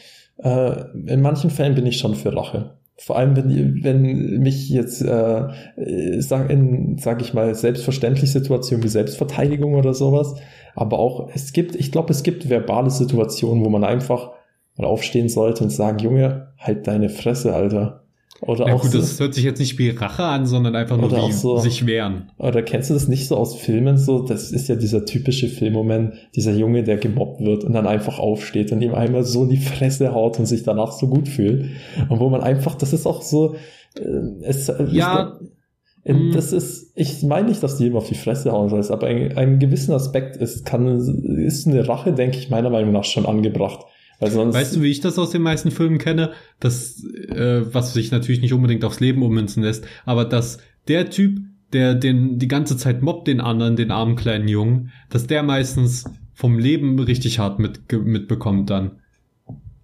äh, 0.43 0.71
in 1.07 1.21
manchen 1.21 1.49
Fällen 1.49 1.76
bin 1.76 1.86
ich 1.86 1.97
schon 1.97 2.13
für 2.15 2.36
Rache. 2.36 2.71
Vor 2.97 3.17
allem, 3.17 3.36
wenn, 3.36 3.84
wenn 3.84 4.39
mich 4.39 4.69
jetzt, 4.69 5.01
äh, 5.01 5.47
äh, 5.78 6.21
sag, 6.21 6.49
in, 6.49 6.97
sag 6.97 7.21
ich 7.21 7.34
mal, 7.34 7.53
selbstverständlich 7.55 8.32
Situationen 8.32 8.84
wie 8.84 8.89
Selbstverteidigung 8.89 9.73
oder 9.76 9.93
sowas, 9.93 10.36
aber 10.76 10.99
auch, 10.99 11.30
es 11.34 11.53
gibt, 11.53 11.76
ich 11.76 11.91
glaube, 11.91 12.11
es 12.11 12.23
gibt 12.23 12.49
verbale 12.49 12.89
Situationen, 12.89 13.63
wo 13.65 13.69
man 13.69 13.84
einfach 13.84 14.32
mal 14.78 14.86
aufstehen 14.88 15.30
sollte 15.30 15.63
und 15.63 15.69
sagen, 15.69 15.99
Junge, 15.99 16.53
halt 16.57 16.88
deine 16.88 17.09
Fresse, 17.09 17.53
Alter. 17.53 18.01
Oder 18.41 18.67
Ja 18.67 18.76
auch 18.76 18.82
gut, 18.82 18.91
so, 18.91 18.97
das 18.99 19.17
hört 19.19 19.34
sich 19.34 19.45
jetzt 19.45 19.59
nicht 19.59 19.80
wie 19.80 19.89
Rache 19.91 20.23
an, 20.23 20.45
sondern 20.45 20.76
einfach 20.76 20.97
nur 20.97 21.09
wie 21.09 21.32
so- 21.32 21.57
sich 21.57 21.86
wehren. 21.86 22.32
oder 22.38 22.61
kennst 22.63 22.89
du 22.89 22.93
das 22.93 23.07
nicht 23.07 23.28
so 23.28 23.38
aus 23.38 23.55
Filmen 23.55 23.97
so? 23.97 24.19
Das 24.23 24.51
ist 24.51 24.67
ja 24.67 24.76
dieser 24.76 25.05
typische 25.05 25.47
Filmmoment, 25.47 26.13
dieser 26.36 26.51
Junge, 26.51 26.84
der 26.84 26.97
gemobbt 26.97 27.39
wird 27.41 27.63
und 27.63 27.71
dann 27.73 27.88
einfach 27.88 28.19
aufsteht 28.19 28.73
und 28.73 28.82
ihm 28.82 28.93
einmal 28.93 29.23
so 29.23 29.43
in 29.43 29.49
die 29.49 29.57
Fresse 29.57 30.13
haut 30.13 30.38
und 30.38 30.47
sich 30.47 30.63
danach 30.63 30.91
so 30.91 31.07
gut 31.07 31.30
fühlt. 31.30 31.69
Und 32.09 32.19
wo 32.19 32.30
man 32.30 32.41
einfach, 32.41 32.76
das 32.76 32.91
ist 32.91 33.05
auch 33.05 33.21
so, 33.21 33.55
äh, 33.97 34.01
es, 34.41 34.69
Ja, 34.91 35.39
äh, 36.03 36.13
mm. 36.13 36.34
das 36.34 36.51
ist, 36.51 36.91
ich 36.95 37.23
meine 37.23 37.47
nicht, 37.47 37.63
dass 37.63 37.78
die 37.78 37.88
ihm 37.88 37.95
auf 37.95 38.09
die 38.09 38.15
Fresse 38.15 38.51
hauen 38.51 38.67
soll, 38.67 38.84
aber 38.91 39.07
ein, 39.07 39.38
ein 39.38 39.59
gewissen 39.59 39.93
Aspekt 39.93 40.36
ist, 40.36 40.65
kann, 40.65 40.88
ist 41.38 41.67
eine 41.67 41.88
Rache, 41.88 42.11
denke 42.11 42.38
ich, 42.38 42.49
meiner 42.49 42.69
Meinung 42.69 42.91
nach 42.91 43.05
schon 43.05 43.26
angebracht. 43.26 43.86
Weißt 44.53 44.76
du, 44.76 44.82
wie 44.82 44.91
ich 44.91 45.01
das 45.01 45.17
aus 45.19 45.30
den 45.32 45.41
meisten 45.41 45.71
Filmen 45.71 45.97
kenne? 45.97 46.32
Das, 46.59 47.03
äh, 47.03 47.61
was 47.73 47.93
sich 47.93 48.11
natürlich 48.11 48.41
nicht 48.41 48.53
unbedingt 48.53 48.84
aufs 48.86 48.99
Leben 48.99 49.21
ummünzen 49.23 49.63
lässt, 49.63 49.86
aber 50.05 50.26
dass 50.26 50.57
der 50.88 51.09
Typ, 51.09 51.39
der 51.73 51.95
den 51.95 52.39
die 52.39 52.47
ganze 52.47 52.78
Zeit 52.78 53.01
mobbt 53.01 53.28
den 53.28 53.41
anderen, 53.41 53.76
den 53.76 53.91
armen 53.91 54.15
kleinen 54.15 54.47
Jungen, 54.47 54.91
dass 55.09 55.28
der 55.28 55.43
meistens 55.43 56.05
vom 56.34 56.59
Leben 56.59 56.99
richtig 56.99 57.39
hart 57.39 57.59
mit, 57.59 57.91
mitbekommt 57.91 58.69
dann. 58.69 58.91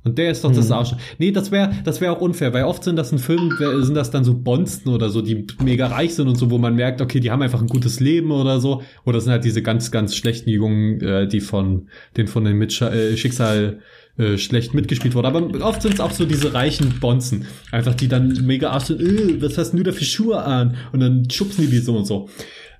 Und 0.03 0.17
der 0.17 0.31
ist 0.31 0.43
doch 0.43 0.51
das 0.51 0.67
Mhm. 0.69 0.73
Arsch. 0.73 0.95
Nee, 1.19 1.31
das 1.31 1.51
wäre 1.51 1.71
das 1.83 2.01
wäre 2.01 2.11
auch 2.15 2.21
unfair, 2.21 2.53
weil 2.53 2.63
oft 2.63 2.83
sind 2.83 2.95
das 2.95 3.11
in 3.11 3.19
Filmen, 3.19 3.51
sind 3.83 3.93
das 3.93 4.09
dann 4.09 4.23
so 4.23 4.33
Bonzen 4.33 4.89
oder 4.91 5.09
so, 5.09 5.21
die 5.21 5.45
mega 5.63 5.87
reich 5.87 6.15
sind 6.15 6.27
und 6.27 6.35
so, 6.37 6.49
wo 6.49 6.57
man 6.57 6.75
merkt, 6.75 7.01
okay, 7.01 7.19
die 7.19 7.29
haben 7.29 7.41
einfach 7.43 7.61
ein 7.61 7.67
gutes 7.67 7.99
Leben 7.99 8.31
oder 8.31 8.59
so. 8.59 8.81
Oder 9.05 9.21
sind 9.21 9.31
halt 9.31 9.43
diese 9.43 9.61
ganz, 9.61 9.91
ganz 9.91 10.15
schlechten 10.15 10.49
Jungen, 10.49 10.99
äh, 11.01 11.27
die 11.27 11.39
von 11.39 11.87
den 12.17 12.27
von 12.27 12.43
den 12.45 12.57
Mit 12.57 12.81
äh, 12.81 13.15
Schicksal 13.15 13.79
äh, 14.17 14.37
schlecht 14.37 14.73
mitgespielt 14.73 15.15
wurden. 15.15 15.25
Aber 15.25 15.65
oft 15.65 15.81
sind 15.81 15.95
es 15.95 15.99
auch 15.99 16.11
so 16.11 16.25
diese 16.25 16.53
reichen 16.53 16.99
Bonzen. 16.99 17.45
Einfach 17.71 17.95
die 17.95 18.07
dann 18.07 18.45
mega 18.45 18.69
arsch 18.69 18.85
sind, 18.85 19.01
äh, 19.01 19.41
was 19.41 19.57
hast 19.57 19.73
du 19.73 19.83
da 19.83 19.91
für 19.91 20.05
Schuhe 20.05 20.43
an? 20.43 20.75
Und 20.91 20.99
dann 20.99 21.29
schubsen 21.29 21.65
die 21.65 21.71
die 21.71 21.79
so 21.79 21.95
und 21.95 22.05
so. 22.05 22.29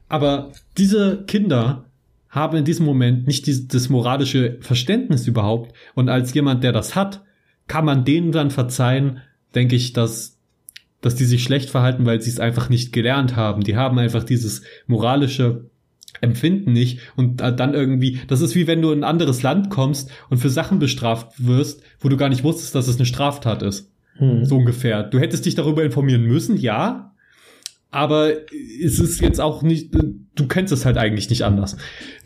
Aber 0.09 0.51
diese 0.77 1.23
Kinder 1.27 1.85
haben 2.29 2.57
in 2.57 2.65
diesem 2.65 2.85
Moment 2.85 3.27
nicht 3.27 3.45
dieses, 3.47 3.67
das 3.67 3.89
moralische 3.89 4.57
Verständnis 4.61 5.27
überhaupt. 5.27 5.73
Und 5.95 6.09
als 6.09 6.33
jemand, 6.33 6.63
der 6.63 6.71
das 6.71 6.95
hat, 6.95 7.23
kann 7.67 7.85
man 7.85 8.05
denen 8.05 8.31
dann 8.31 8.51
verzeihen, 8.51 9.21
denke 9.55 9.75
ich, 9.75 9.93
dass, 9.93 10.37
dass 11.01 11.15
die 11.15 11.25
sich 11.25 11.43
schlecht 11.43 11.69
verhalten, 11.69 12.05
weil 12.05 12.21
sie 12.21 12.29
es 12.29 12.39
einfach 12.39 12.69
nicht 12.69 12.93
gelernt 12.93 13.35
haben. 13.35 13.63
Die 13.63 13.75
haben 13.75 13.99
einfach 13.99 14.23
dieses 14.23 14.63
moralische 14.87 15.69
Empfinden 16.19 16.73
nicht 16.73 16.99
und 17.15 17.37
dann 17.37 17.73
irgendwie, 17.73 18.19
das 18.27 18.41
ist 18.41 18.53
wie 18.55 18.67
wenn 18.67 18.81
du 18.81 18.91
in 18.91 18.99
ein 18.99 19.09
anderes 19.09 19.41
Land 19.43 19.69
kommst 19.69 20.11
und 20.29 20.37
für 20.37 20.49
Sachen 20.49 20.79
bestraft 20.79 21.33
wirst, 21.37 21.81
wo 21.99 22.09
du 22.09 22.17
gar 22.17 22.29
nicht 22.29 22.43
wusstest, 22.43 22.75
dass 22.75 22.87
es 22.87 22.97
eine 22.97 23.05
Straftat 23.05 23.63
ist. 23.63 23.89
Hm. 24.17 24.45
So 24.45 24.57
ungefähr. 24.57 25.03
Du 25.03 25.19
hättest 25.19 25.45
dich 25.45 25.55
darüber 25.55 25.83
informieren 25.83 26.23
müssen, 26.23 26.57
ja. 26.57 27.13
Aber 27.93 28.31
es 28.81 28.99
ist 28.99 29.19
jetzt 29.19 29.41
auch 29.41 29.63
nicht, 29.63 29.93
du 29.93 30.47
kennst 30.47 30.71
es 30.71 30.85
halt 30.85 30.97
eigentlich 30.97 31.29
nicht 31.29 31.43
anders. 31.43 31.75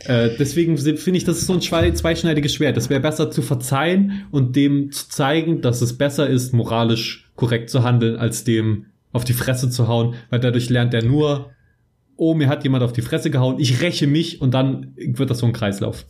Äh, 0.05 0.29
deswegen 0.37 0.77
finde 0.77 1.17
ich, 1.17 1.23
das 1.23 1.39
ist 1.39 1.47
so 1.47 1.53
ein 1.53 1.61
zwei- 1.61 1.89
zweischneidiges 1.89 2.53
Schwert. 2.53 2.77
Es 2.77 2.91
wäre 2.91 2.99
besser 2.99 3.31
zu 3.31 3.41
verzeihen 3.41 4.25
und 4.29 4.55
dem 4.55 4.91
zu 4.91 5.09
zeigen, 5.09 5.61
dass 5.61 5.81
es 5.81 5.97
besser 5.97 6.29
ist, 6.29 6.53
moralisch 6.53 7.31
korrekt 7.35 7.71
zu 7.71 7.83
handeln, 7.83 8.17
als 8.17 8.43
dem 8.43 8.87
auf 9.11 9.23
die 9.23 9.33
Fresse 9.33 9.69
zu 9.71 9.87
hauen, 9.87 10.13
weil 10.29 10.39
dadurch 10.39 10.69
lernt 10.69 10.93
er 10.93 11.03
nur, 11.03 11.51
oh, 12.17 12.33
mir 12.33 12.47
hat 12.47 12.63
jemand 12.63 12.83
auf 12.83 12.93
die 12.93 13.01
Fresse 13.01 13.29
gehauen, 13.29 13.55
ich 13.59 13.81
räche 13.81 14.07
mich 14.07 14.41
und 14.41 14.53
dann 14.53 14.93
wird 14.97 15.29
das 15.29 15.39
so 15.39 15.45
ein 15.45 15.53
Kreislauf. 15.53 16.05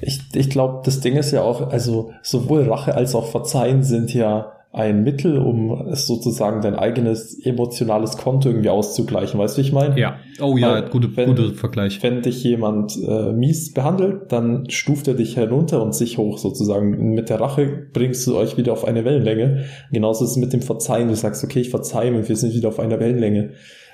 Ich, 0.00 0.20
ich 0.34 0.50
glaube, 0.50 0.82
das 0.84 1.00
Ding 1.00 1.16
ist 1.16 1.32
ja 1.32 1.42
auch, 1.42 1.70
also 1.70 2.12
sowohl 2.22 2.62
Rache 2.62 2.94
als 2.94 3.14
auch 3.14 3.26
Verzeihen 3.26 3.82
sind 3.82 4.14
ja 4.14 4.52
ein 4.72 5.02
Mittel, 5.02 5.36
um 5.36 5.88
sozusagen 5.94 6.62
dein 6.62 6.76
eigenes 6.76 7.44
emotionales 7.44 8.16
Konto 8.16 8.48
irgendwie 8.50 8.68
auszugleichen. 8.68 9.40
Weißt 9.40 9.56
du, 9.58 9.62
wie 9.62 9.66
ich 9.66 9.72
meine? 9.72 9.98
Ja. 9.98 10.16
Oh 10.40 10.56
ja, 10.56 10.74
Weil 10.74 10.88
gute, 10.90 11.16
wenn- 11.16 11.34
guter 11.34 11.52
Vergleich. 11.54 12.00
Wenn 12.04 12.22
dich 12.22 12.44
jemand 12.44 12.96
äh, 12.96 13.32
mies 13.32 13.72
behandelt, 13.74 14.30
dann 14.30 14.70
stuft 14.70 15.08
er 15.08 15.14
dich 15.14 15.34
herunter 15.36 15.82
und 15.82 15.92
sich 15.96 16.18
hoch 16.18 16.38
sozusagen. 16.38 17.14
Mit 17.14 17.30
der 17.30 17.40
Rache 17.40 17.88
bringst 17.92 18.24
du 18.28 18.36
euch 18.36 18.56
wieder 18.58 18.72
auf 18.72 18.84
eine 18.84 19.04
Wellenlänge. 19.04 19.64
Genauso 19.90 20.24
ist 20.24 20.30
es 20.32 20.36
mit 20.36 20.52
dem 20.52 20.62
Verzeihen. 20.62 21.08
Du 21.08 21.16
sagst, 21.16 21.42
okay, 21.42 21.58
ich 21.62 21.70
verzeihe 21.70 22.14
und 22.14 22.28
wir 22.28 22.36
sind 22.36 22.54
wieder 22.54 22.68
auf 22.68 22.78
einer 22.78 23.00
Wellenlänge. 23.00 23.50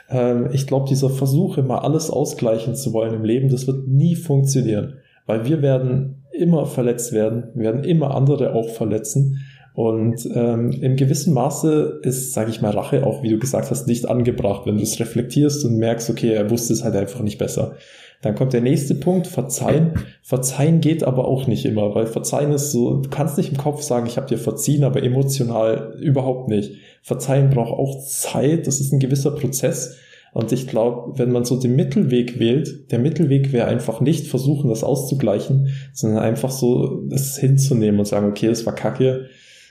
Ähm, 0.09 0.49
ich 0.53 0.67
glaube, 0.67 0.89
dieser 0.89 1.11
Versuch, 1.11 1.59
immer 1.59 1.85
alles 1.85 2.11
ausgleichen 2.11 2.75
zu 2.75 2.93
wollen 2.93 3.15
im 3.15 3.25
Leben, 3.25 3.49
das 3.49 3.67
wird 3.67 3.87
nie 3.89 4.17
funktionieren. 4.17 4.95
Weil 5.27 5.45
wir 5.45 5.63
werden 5.63 6.25
immer 6.33 6.67
verletzt 6.67 7.13
werden, 7.13 7.49
wir 7.55 7.65
werden 7.65 7.85
immer 7.85 8.15
andere 8.15 8.55
auch 8.55 8.69
verletzen. 8.69 9.39
Und 9.75 10.27
ähm, 10.35 10.71
im 10.71 10.97
gewissen 10.97 11.35
Maße 11.35 12.01
ist, 12.03 12.33
sage 12.33 12.51
ich 12.51 12.63
mal, 12.63 12.71
Rache 12.71 13.05
auch, 13.05 13.23
wie 13.23 13.29
du 13.29 13.39
gesagt 13.39 13.71
hast, 13.71 13.87
nicht 13.87 14.09
angebracht, 14.09 14.63
wenn 14.65 14.77
du 14.77 14.83
es 14.83 14.99
reflektierst 14.99 15.67
und 15.67 15.77
merkst, 15.77 16.09
okay, 16.09 16.33
er 16.33 16.49
wusste 16.49 16.73
es 16.73 16.83
halt 16.83 16.97
einfach 16.97 17.21
nicht 17.21 17.37
besser. 17.37 17.77
Dann 18.23 18.35
kommt 18.35 18.53
der 18.53 18.61
nächste 18.61 18.95
Punkt, 18.95 19.27
Verzeihen. 19.27 19.95
Verzeihen 20.23 20.81
geht 20.81 21.05
aber 21.05 21.29
auch 21.29 21.47
nicht 21.47 21.65
immer, 21.65 21.95
weil 21.95 22.07
Verzeihen 22.07 22.53
ist 22.53 22.73
so, 22.73 22.97
du 23.01 23.11
kannst 23.11 23.37
nicht 23.37 23.53
im 23.53 23.59
Kopf 23.59 23.83
sagen, 23.83 24.07
ich 24.07 24.17
habe 24.17 24.27
dir 24.27 24.39
verziehen, 24.39 24.85
aber 24.85 25.03
emotional 25.03 25.97
überhaupt 26.01 26.49
nicht. 26.49 26.73
Verzeihen 27.03 27.51
braucht 27.51 27.73
auch 27.73 28.05
Zeit, 28.05 28.67
das 28.67 28.81
ist 28.81 28.93
ein 28.93 29.01
gewisser 29.01 29.33
Prozess. 29.33 29.97
Und 30.37 30.53
ich 30.53 30.67
glaube, 30.67 31.19
wenn 31.19 31.33
man 31.33 31.47
so 31.47 31.59
den 31.59 31.77
Mittelweg 31.77 32.39
wählt, 32.39 32.93
der 32.93 32.99
Mittelweg 32.99 33.53
wäre 33.53 33.69
einfach 33.69 34.03
nicht 34.03 34.27
versuchen, 34.27 34.69
das 34.69 34.85
auszugleichen, 34.85 35.69
sondern 35.95 36.23
einfach 36.23 36.51
so 36.51 37.05
es 37.11 37.39
hinzunehmen 37.39 38.01
und 38.01 38.05
sagen, 38.05 38.29
okay, 38.29 38.49
das 38.49 38.67
war 38.67 38.75
kacke. 38.75 39.31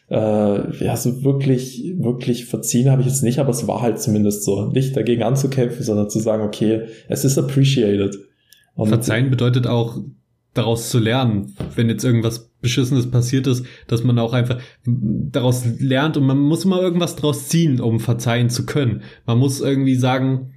Äh, 0.10 0.16
ja, 0.84 0.96
so 0.98 1.24
wirklich, 1.24 1.94
wirklich 2.00 2.46
verziehen 2.46 2.90
habe 2.90 3.02
ich 3.02 3.08
jetzt 3.08 3.22
nicht, 3.22 3.38
aber 3.38 3.52
es 3.52 3.68
war 3.68 3.84
halt 3.84 4.00
zumindest 4.00 4.44
so. 4.44 4.66
Nicht 4.72 4.98
dagegen 4.98 5.22
anzukämpfen, 5.22 5.84
sondern 5.84 6.10
zu 6.10 6.18
sagen, 6.18 6.42
okay, 6.42 6.82
es 7.10 7.26
ist 7.26 7.38
appreciated. 7.38 8.18
Und 8.76 8.90
Verzeihen 8.90 9.30
bedeutet 9.32 9.68
auch, 9.68 10.00
daraus 10.56 10.90
zu 10.90 11.00
lernen, 11.00 11.54
wenn 11.76 11.90
jetzt 11.90 12.04
irgendwas 12.04 12.50
Beschissenes 12.62 13.12
passiert 13.12 13.46
ist, 13.46 13.66
dass 13.88 14.04
man 14.04 14.18
auch 14.18 14.34
einfach 14.34 14.60
daraus 14.86 15.66
lernt 15.80 16.18
und 16.18 16.26
man 16.26 16.40
muss 16.40 16.66
immer 16.66 16.82
irgendwas 16.82 17.16
draus 17.16 17.50
ziehen, 17.50 17.80
um 17.80 18.00
verzeihen 18.00 18.50
zu 18.50 18.66
können. 18.66 19.04
Man 19.26 19.38
muss 19.38 19.60
irgendwie 19.60 19.96
sagen, 19.96 20.54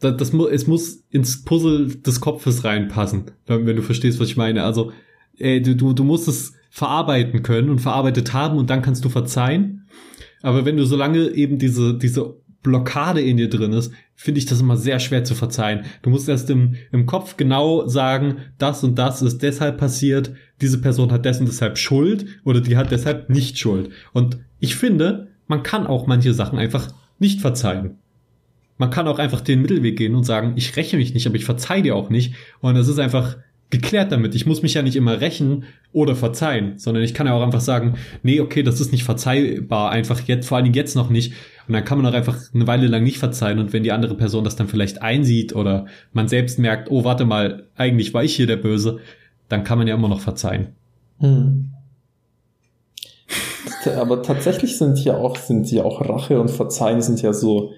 das, 0.00 0.16
das, 0.16 0.34
es 0.34 0.66
muss 0.66 1.04
ins 1.10 1.44
Puzzle 1.44 1.94
des 1.94 2.20
Kopfes 2.20 2.64
reinpassen, 2.64 3.30
wenn, 3.46 3.66
wenn 3.66 3.76
du 3.76 3.82
verstehst, 3.82 4.20
was 4.20 4.28
ich 4.28 4.36
meine. 4.36 4.64
Also, 4.64 4.92
äh, 5.38 5.60
du, 5.60 5.76
du, 5.76 5.92
du 5.92 6.04
musst 6.04 6.28
es 6.28 6.54
verarbeiten 6.70 7.42
können 7.42 7.70
und 7.70 7.78
verarbeitet 7.78 8.32
haben 8.32 8.58
und 8.58 8.68
dann 8.68 8.82
kannst 8.82 9.04
du 9.04 9.08
verzeihen. 9.08 9.86
Aber 10.42 10.64
wenn 10.66 10.76
du 10.76 10.84
solange 10.84 11.30
eben 11.30 11.58
diese, 11.58 11.96
diese 11.96 12.36
Blockade 12.64 13.20
in 13.20 13.36
dir 13.36 13.48
drin 13.48 13.72
ist, 13.72 13.92
finde 14.16 14.40
ich 14.40 14.46
das 14.46 14.60
immer 14.60 14.76
sehr 14.76 14.98
schwer 14.98 15.22
zu 15.22 15.36
verzeihen. 15.36 15.84
Du 16.02 16.10
musst 16.10 16.28
erst 16.28 16.50
im, 16.50 16.74
im 16.90 17.06
Kopf 17.06 17.36
genau 17.36 17.86
sagen, 17.86 18.38
das 18.58 18.82
und 18.82 18.98
das 18.98 19.22
ist 19.22 19.42
deshalb 19.42 19.78
passiert, 19.78 20.32
diese 20.60 20.80
Person 20.80 21.12
hat 21.12 21.24
dessen 21.24 21.46
deshalb 21.46 21.78
Schuld 21.78 22.26
oder 22.42 22.60
die 22.60 22.76
hat 22.76 22.90
deshalb 22.90 23.30
nicht 23.30 23.58
Schuld. 23.58 23.90
Und 24.12 24.38
ich 24.58 24.74
finde, 24.74 25.28
man 25.46 25.62
kann 25.62 25.86
auch 25.86 26.08
manche 26.08 26.34
Sachen 26.34 26.58
einfach 26.58 26.88
nicht 27.20 27.40
verzeihen. 27.40 27.98
Man 28.78 28.90
kann 28.90 29.06
auch 29.06 29.20
einfach 29.20 29.40
den 29.40 29.62
Mittelweg 29.62 29.96
gehen 29.96 30.16
und 30.16 30.24
sagen, 30.24 30.54
ich 30.56 30.74
räche 30.76 30.96
mich 30.96 31.14
nicht, 31.14 31.26
aber 31.26 31.36
ich 31.36 31.44
verzeih 31.44 31.80
dir 31.80 31.94
auch 31.94 32.10
nicht. 32.10 32.34
Und 32.60 32.74
es 32.76 32.88
ist 32.88 32.98
einfach 32.98 33.36
geklärt 33.70 34.12
damit. 34.12 34.34
Ich 34.34 34.46
muss 34.46 34.62
mich 34.62 34.74
ja 34.74 34.82
nicht 34.82 34.96
immer 34.96 35.20
rächen 35.20 35.64
oder 35.92 36.14
verzeihen, 36.14 36.78
sondern 36.78 37.02
ich 37.02 37.14
kann 37.14 37.26
ja 37.26 37.34
auch 37.34 37.42
einfach 37.42 37.60
sagen, 37.60 37.94
nee, 38.22 38.40
okay, 38.40 38.62
das 38.62 38.80
ist 38.80 38.92
nicht 38.92 39.04
verzeihbar, 39.04 39.90
einfach 39.90 40.20
jetzt, 40.20 40.48
vor 40.48 40.56
allen 40.56 40.64
Dingen 40.64 40.74
jetzt 40.74 40.96
noch 40.96 41.10
nicht. 41.10 41.34
Und 41.66 41.74
dann 41.74 41.84
kann 41.84 41.98
man 41.98 42.06
auch 42.06 42.16
einfach 42.16 42.36
eine 42.52 42.66
Weile 42.66 42.86
lang 42.86 43.02
nicht 43.02 43.18
verzeihen. 43.18 43.58
Und 43.58 43.72
wenn 43.72 43.82
die 43.82 43.92
andere 43.92 44.14
Person 44.14 44.44
das 44.44 44.56
dann 44.56 44.68
vielleicht 44.68 45.02
einsieht 45.02 45.54
oder 45.54 45.86
man 46.12 46.28
selbst 46.28 46.58
merkt, 46.58 46.90
oh, 46.90 47.04
warte 47.04 47.24
mal, 47.24 47.68
eigentlich 47.74 48.12
war 48.12 48.22
ich 48.22 48.36
hier 48.36 48.46
der 48.46 48.56
Böse, 48.56 48.98
dann 49.48 49.64
kann 49.64 49.78
man 49.78 49.86
ja 49.86 49.94
immer 49.94 50.08
noch 50.08 50.20
verzeihen. 50.20 50.74
Hm. 51.20 51.70
Aber 53.96 54.22
tatsächlich 54.22 54.76
sind 54.78 55.02
ja 55.04 55.16
auch, 55.16 55.36
sind 55.36 55.70
ja 55.70 55.84
auch 55.84 56.06
Rache 56.06 56.40
und 56.40 56.50
Verzeihen 56.50 57.02
sind 57.02 57.22
ja 57.22 57.32
so, 57.32 57.72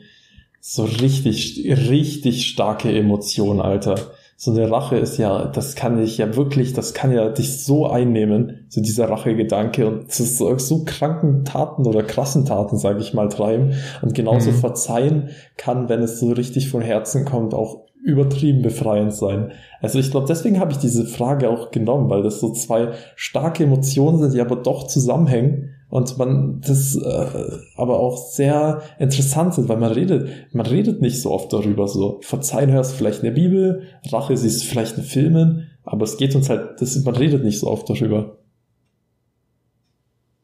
so 0.61 0.85
richtig, 0.85 1.65
richtig 1.67 2.47
starke 2.47 2.91
Emotionen, 2.97 3.61
Alter. 3.61 4.13
So 4.39 4.51
eine 4.51 4.71
Rache 4.71 4.97
ist 4.97 5.17
ja, 5.17 5.47
das 5.47 5.77
kann 5.77 5.97
dich 5.97 6.19
ja 6.19 6.37
wirklich, 6.37 6.75
das 6.75 6.93
kann 6.93 7.11
ja 7.11 7.31
dich 7.31 7.65
so 7.65 7.87
einnehmen, 7.87 8.67
so 8.69 8.83
dieser 8.83 9.09
Rachegedanke 9.09 9.87
und 9.87 10.09
ist 10.09 10.37
so, 10.37 10.59
so 10.59 10.85
kranken 10.85 11.47
Taten 11.47 11.87
oder 11.87 12.03
krassen 12.03 12.45
Taten, 12.45 12.77
sage 12.77 13.01
ich 13.01 13.15
mal, 13.15 13.29
treiben. 13.29 13.73
Und 14.03 14.15
genauso 14.15 14.51
Mhm. 14.51 14.57
verzeihen 14.57 15.31
kann, 15.57 15.89
wenn 15.89 16.03
es 16.03 16.21
so 16.21 16.33
richtig 16.33 16.69
von 16.69 16.83
Herzen 16.83 17.25
kommt, 17.25 17.55
auch 17.55 17.87
übertrieben 18.05 18.61
befreiend 18.61 19.15
sein. 19.15 19.53
Also 19.81 19.99
ich 19.99 20.11
glaube, 20.11 20.27
deswegen 20.29 20.61
habe 20.61 20.71
ich 20.71 20.79
diese 20.79 21.07
Frage 21.07 21.49
auch 21.49 21.71
genommen, 21.71 22.11
weil 22.11 22.23
das 22.23 22.39
so 22.39 22.53
zwei 22.53 22.91
starke 23.17 23.65
Emotionen 23.65 24.19
sind, 24.19 24.35
die 24.35 24.41
aber 24.43 24.57
doch 24.57 24.87
zusammenhängen 24.87 25.76
und 25.97 26.19
man 26.19 26.61
das 26.61 26.95
äh, 26.95 27.59
aber 27.75 27.99
auch 28.01 28.19
sehr 28.19 28.83
interessant 28.99 29.55
sind, 29.55 29.71
weil 29.71 29.79
man 29.79 29.93
redet, 29.93 30.29
man 30.53 30.67
redet 30.67 31.01
nicht 31.01 31.23
so 31.23 31.31
oft 31.31 31.51
darüber. 31.51 31.89
So 31.89 32.21
Verzeihen 32.21 32.71
hörst 32.71 32.93
du 32.93 32.97
vielleicht 32.99 33.21
in 33.21 33.25
der 33.25 33.41
Bibel, 33.41 33.85
Rache 34.13 34.37
siehst 34.37 34.63
du 34.63 34.67
vielleicht 34.67 34.99
in 34.99 35.05
Filmen, 35.05 35.71
aber 35.85 36.05
es 36.05 36.19
geht 36.19 36.35
uns 36.35 36.51
halt, 36.51 36.83
das, 36.83 37.03
man 37.03 37.17
redet 37.17 37.45
nicht 37.45 37.59
so 37.59 37.69
oft 37.69 37.89
darüber. 37.89 38.37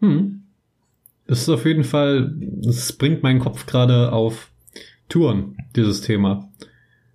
Hm. 0.00 0.44
Das 1.26 1.42
ist 1.42 1.50
auf 1.50 1.66
jeden 1.66 1.84
Fall, 1.84 2.32
das 2.38 2.94
bringt 2.94 3.22
meinen 3.22 3.40
Kopf 3.40 3.66
gerade 3.66 4.10
auf 4.10 4.50
Touren, 5.10 5.58
dieses 5.76 6.00
Thema. 6.00 6.48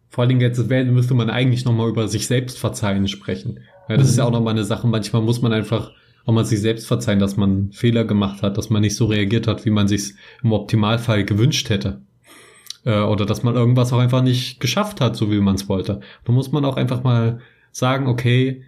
Vor 0.09 0.21
allen 0.21 0.29
Dingen 0.29 0.41
jetzt 0.41 0.59
müsste 0.69 1.15
man 1.15 1.31
eigentlich 1.31 1.65
nochmal 1.65 1.89
über 1.89 2.07
sich 2.07 2.27
selbst 2.27 2.59
verzeihen 2.59 3.07
sprechen. 3.07 3.61
Ja, 3.89 3.97
das 3.97 4.09
ist 4.09 4.19
ja 4.19 4.25
auch 4.25 4.31
nochmal 4.31 4.53
eine 4.53 4.63
Sache, 4.63 4.85
manchmal 4.85 5.23
muss 5.23 5.41
man 5.41 5.53
einfach 5.53 5.91
auch 6.27 6.33
mal 6.33 6.45
sich 6.45 6.59
selbst 6.59 6.87
verzeihen, 6.87 7.19
dass 7.19 7.37
man 7.37 7.71
Fehler 7.71 8.03
gemacht 8.03 8.43
hat, 8.43 8.57
dass 8.57 8.69
man 8.69 8.81
nicht 8.81 8.97
so 8.97 9.05
reagiert 9.05 9.47
hat, 9.47 9.65
wie 9.65 9.69
man 9.69 9.87
sich 9.87 10.13
im 10.43 10.51
Optimalfall 10.51 11.23
gewünscht 11.23 11.69
hätte. 11.69 12.01
Äh, 12.85 12.99
oder 12.99 13.25
dass 13.25 13.43
man 13.43 13.55
irgendwas 13.55 13.93
auch 13.93 13.99
einfach 13.99 14.21
nicht 14.21 14.59
geschafft 14.59 14.99
hat, 14.99 15.15
so 15.15 15.31
wie 15.31 15.39
man 15.39 15.55
es 15.55 15.69
wollte. 15.69 16.01
Da 16.25 16.33
muss 16.33 16.51
man 16.51 16.65
auch 16.65 16.75
einfach 16.75 17.01
mal 17.01 17.39
sagen, 17.71 18.07
okay, 18.07 18.63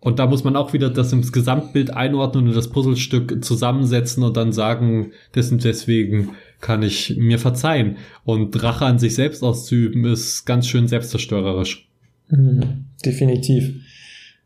und 0.00 0.18
da 0.18 0.26
muss 0.26 0.44
man 0.44 0.56
auch 0.56 0.72
wieder 0.72 0.88
das 0.88 1.12
ins 1.12 1.30
Gesamtbild 1.30 1.94
einordnen 1.94 2.48
und 2.48 2.56
das 2.56 2.70
Puzzlestück 2.70 3.44
zusammensetzen 3.44 4.22
und 4.22 4.36
dann 4.38 4.52
sagen, 4.52 5.12
dessen 5.34 5.58
deswegen 5.58 6.30
kann 6.62 6.82
ich 6.82 7.16
mir 7.18 7.38
verzeihen. 7.38 7.98
Und 8.24 8.62
Rache 8.62 8.86
an 8.86 8.98
sich 8.98 9.14
selbst 9.14 9.42
auszuüben 9.42 10.06
ist 10.06 10.46
ganz 10.46 10.68
schön 10.68 10.88
selbstzerstörerisch. 10.88 11.86
Mhm, 12.30 12.86
definitiv. 13.04 13.74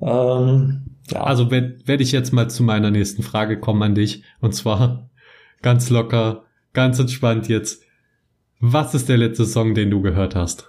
Ähm, 0.00 0.82
ja. 1.10 1.22
Also 1.22 1.50
werde 1.50 1.78
werd 1.84 2.00
ich 2.00 2.12
jetzt 2.12 2.32
mal 2.32 2.48
zu 2.48 2.62
meiner 2.62 2.90
nächsten 2.90 3.22
Frage 3.22 3.58
kommen 3.58 3.82
an 3.82 3.94
dich. 3.94 4.22
Und 4.40 4.54
zwar 4.54 5.10
ganz 5.62 5.90
locker, 5.90 6.44
ganz 6.72 6.98
entspannt 6.98 7.48
jetzt. 7.48 7.82
Was 8.60 8.94
ist 8.94 9.08
der 9.08 9.18
letzte 9.18 9.46
Song, 9.46 9.74
den 9.74 9.90
du 9.90 10.02
gehört 10.02 10.34
hast? 10.34 10.66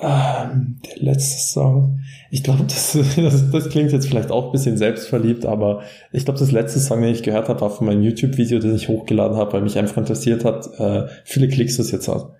Ähm, 0.00 0.80
der 0.84 1.02
letzte 1.02 1.52
Song. 1.52 2.00
Ich 2.30 2.42
glaube, 2.42 2.64
das, 2.68 2.98
das, 3.16 3.50
das 3.50 3.68
klingt 3.68 3.92
jetzt 3.92 4.08
vielleicht 4.08 4.30
auch 4.30 4.46
ein 4.46 4.52
bisschen 4.52 4.76
selbstverliebt, 4.76 5.46
aber 5.46 5.82
ich 6.12 6.24
glaube, 6.24 6.40
das 6.40 6.50
letzte 6.50 6.80
Song, 6.80 7.00
den 7.00 7.14
ich 7.14 7.22
gehört 7.22 7.48
habe, 7.48 7.60
war 7.60 7.70
von 7.70 7.86
meinem 7.86 8.02
YouTube-Video, 8.02 8.58
das 8.58 8.74
ich 8.74 8.88
hochgeladen 8.88 9.36
habe, 9.36 9.52
weil 9.52 9.62
mich 9.62 9.78
einfach 9.78 9.96
interessiert 9.96 10.44
hat, 10.44 10.66
äh, 10.78 11.06
viele 11.24 11.48
Klicks 11.48 11.76
das 11.76 11.90
jetzt 11.90 12.08
hat. 12.08 12.32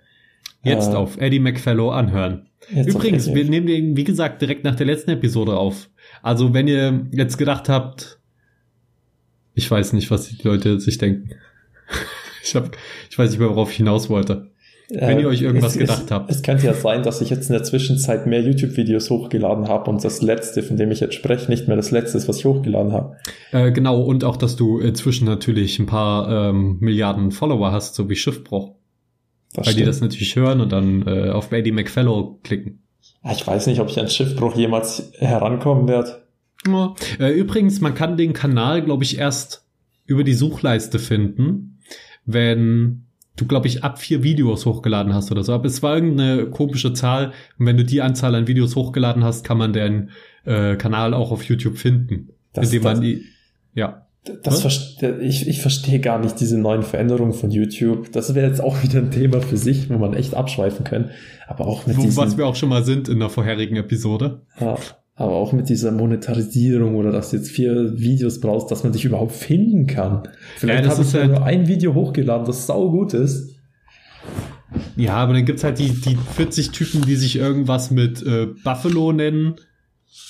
Jetzt 0.65 0.91
Äh, 0.91 0.95
auf 0.95 1.17
Eddie 1.21 1.39
McFallow 1.39 1.91
anhören. 1.91 2.49
Übrigens, 2.73 3.33
wir 3.33 3.45
nehmen 3.45 3.67
den, 3.67 3.95
wie 3.95 4.03
gesagt, 4.03 4.41
direkt 4.41 4.63
nach 4.63 4.75
der 4.75 4.87
letzten 4.87 5.11
Episode 5.11 5.55
auf. 5.55 5.89
Also 6.23 6.53
wenn 6.53 6.67
ihr 6.67 7.07
jetzt 7.11 7.37
gedacht 7.37 7.69
habt, 7.69 8.19
ich 9.53 9.69
weiß 9.69 9.93
nicht, 9.93 10.11
was 10.11 10.27
die 10.27 10.41
Leute 10.43 10.79
sich 10.79 10.97
denken. 10.97 11.29
Ich, 12.47 12.53
hab, 12.53 12.77
ich 13.09 13.17
weiß 13.17 13.31
nicht 13.31 13.39
mehr, 13.39 13.49
worauf 13.49 13.71
ich 13.71 13.77
hinaus 13.77 14.07
wollte. 14.07 14.51
wenn 14.91 15.19
ihr 15.19 15.27
euch 15.27 15.41
irgendwas 15.41 15.73
es, 15.73 15.79
gedacht 15.79 16.03
es, 16.05 16.11
habt. 16.11 16.29
Es 16.29 16.43
könnte 16.43 16.67
ja 16.67 16.75
sein, 16.75 17.01
dass 17.01 17.19
ich 17.19 17.31
jetzt 17.31 17.49
in 17.49 17.53
der 17.53 17.63
Zwischenzeit 17.63 18.27
mehr 18.27 18.39
YouTube-Videos 18.39 19.09
hochgeladen 19.09 19.67
habe 19.67 19.89
und 19.89 20.03
das 20.03 20.21
letzte, 20.21 20.61
von 20.61 20.77
dem 20.77 20.91
ich 20.91 20.99
jetzt 20.99 21.15
spreche, 21.15 21.49
nicht 21.49 21.67
mehr 21.67 21.75
das 21.75 21.89
letzte 21.89 22.19
ist, 22.19 22.27
was 22.27 22.37
ich 22.37 22.45
hochgeladen 22.45 22.93
habe. 22.93 23.17
Äh, 23.51 23.71
genau, 23.71 23.99
und 23.99 24.23
auch, 24.23 24.37
dass 24.37 24.57
du 24.57 24.77
inzwischen 24.77 25.25
natürlich 25.25 25.79
ein 25.79 25.87
paar 25.87 26.49
ähm, 26.49 26.77
Milliarden 26.81 27.31
Follower 27.31 27.71
hast, 27.71 27.95
so 27.95 28.11
wie 28.11 28.15
Schiffbruch. 28.15 28.75
Das 29.55 29.67
weil 29.67 29.73
die 29.73 29.79
stimmt. 29.81 29.87
das 29.89 30.01
natürlich 30.01 30.35
hören 30.35 30.61
und 30.61 30.71
dann 30.71 31.05
äh, 31.07 31.29
auf 31.29 31.51
Eddie 31.51 31.71
McFallow 31.71 32.39
klicken. 32.43 32.79
Ich 33.31 33.45
weiß 33.45 33.67
nicht, 33.67 33.79
ob 33.79 33.89
ich 33.89 33.99
an 33.99 34.07
Schiffbruch 34.07 34.55
jemals 34.55 35.11
herankommen 35.17 35.87
werde. 35.87 36.23
Ja. 36.67 36.93
Äh, 37.19 37.31
übrigens, 37.33 37.81
man 37.81 37.93
kann 37.95 38.17
den 38.17 38.33
Kanal, 38.33 38.83
glaube 38.83 39.03
ich, 39.03 39.17
erst 39.17 39.65
über 40.05 40.23
die 40.23 40.33
Suchleiste 40.33 40.99
finden, 40.99 41.79
wenn 42.25 43.05
du, 43.35 43.45
glaube 43.45 43.67
ich, 43.67 43.83
ab 43.83 43.99
vier 43.99 44.23
Videos 44.23 44.65
hochgeladen 44.65 45.13
hast 45.13 45.31
oder 45.31 45.43
so. 45.43 45.53
Aber 45.53 45.65
es 45.65 45.83
war 45.83 45.95
irgendeine 45.95 46.45
komische 46.47 46.93
Zahl. 46.93 47.33
Und 47.57 47.65
wenn 47.65 47.77
du 47.77 47.83
die 47.83 48.01
Anzahl 48.01 48.33
an 48.35 48.47
Videos 48.47 48.75
hochgeladen 48.75 49.23
hast, 49.23 49.43
kann 49.43 49.57
man 49.57 49.73
den 49.73 50.11
äh, 50.45 50.75
Kanal 50.75 51.13
auch 51.13 51.31
auf 51.31 51.43
YouTube 51.43 51.77
finden. 51.77 52.29
Das- 52.53 52.65
indem 52.67 52.83
man 52.83 52.93
das- 52.95 53.01
die, 53.01 53.23
ja. 53.73 54.04
Das 54.43 54.63
Was? 54.63 54.65
verste- 54.65 55.19
ich, 55.19 55.47
ich 55.47 55.61
verstehe 55.61 55.99
gar 55.99 56.19
nicht 56.19 56.39
diese 56.39 56.57
neuen 56.57 56.81
Veränderungen 56.81 57.33
von 57.33 57.51
YouTube. 57.51 58.11
Das 58.11 58.33
wäre 58.33 58.47
jetzt 58.47 58.59
auch 58.61 58.81
wieder 58.83 58.99
ein 58.99 59.11
Thema 59.11 59.39
für 59.41 59.57
sich, 59.57 59.89
wo 59.89 59.97
man 59.99 60.13
echt 60.15 60.33
abschweifen 60.33 60.83
kann. 60.83 61.11
Aber 61.47 61.67
auch 61.67 61.85
mit 61.85 61.97
Wo, 61.97 62.01
diesen, 62.01 62.17
was 62.17 62.35
wir 62.37 62.47
auch 62.47 62.55
schon 62.55 62.69
mal 62.69 62.83
sind 62.83 63.07
in 63.07 63.19
der 63.19 63.29
vorherigen 63.29 63.75
Episode. 63.75 64.41
ja, 64.59 64.77
aber 65.17 65.31
auch 65.35 65.53
mit 65.53 65.69
dieser 65.69 65.91
Monetarisierung 65.91 66.95
oder 66.95 67.11
dass 67.11 67.29
du 67.29 67.37
jetzt 67.37 67.49
vier 67.49 67.97
Videos 67.97 68.41
brauchst, 68.41 68.69
dass 68.71 68.83
man 68.83 68.91
dich 68.91 69.05
überhaupt 69.05 69.31
finden 69.31 69.87
kann. 69.87 70.23
Vielleicht 70.57 70.85
das 70.85 70.93
habe 70.97 71.03
ich 71.03 71.13
ja 71.13 71.19
halt- 71.21 71.31
nur 71.31 71.43
ein 71.45 71.67
Video 71.67 71.93
hochgeladen, 71.93 72.45
das 72.45 72.65
sau 72.67 72.89
gut 72.89 73.13
ist. 73.13 73.51
Ja, 74.97 75.13
aber 75.15 75.33
dann 75.33 75.45
gibt's 75.45 75.63
halt 75.63 75.79
die, 75.79 75.89
die 75.89 76.17
40 76.35 76.71
Typen, 76.71 77.01
die 77.05 77.15
sich 77.15 77.37
irgendwas 77.37 77.91
mit 77.91 78.25
äh, 78.25 78.47
Buffalo 78.63 79.13
nennen. 79.13 79.55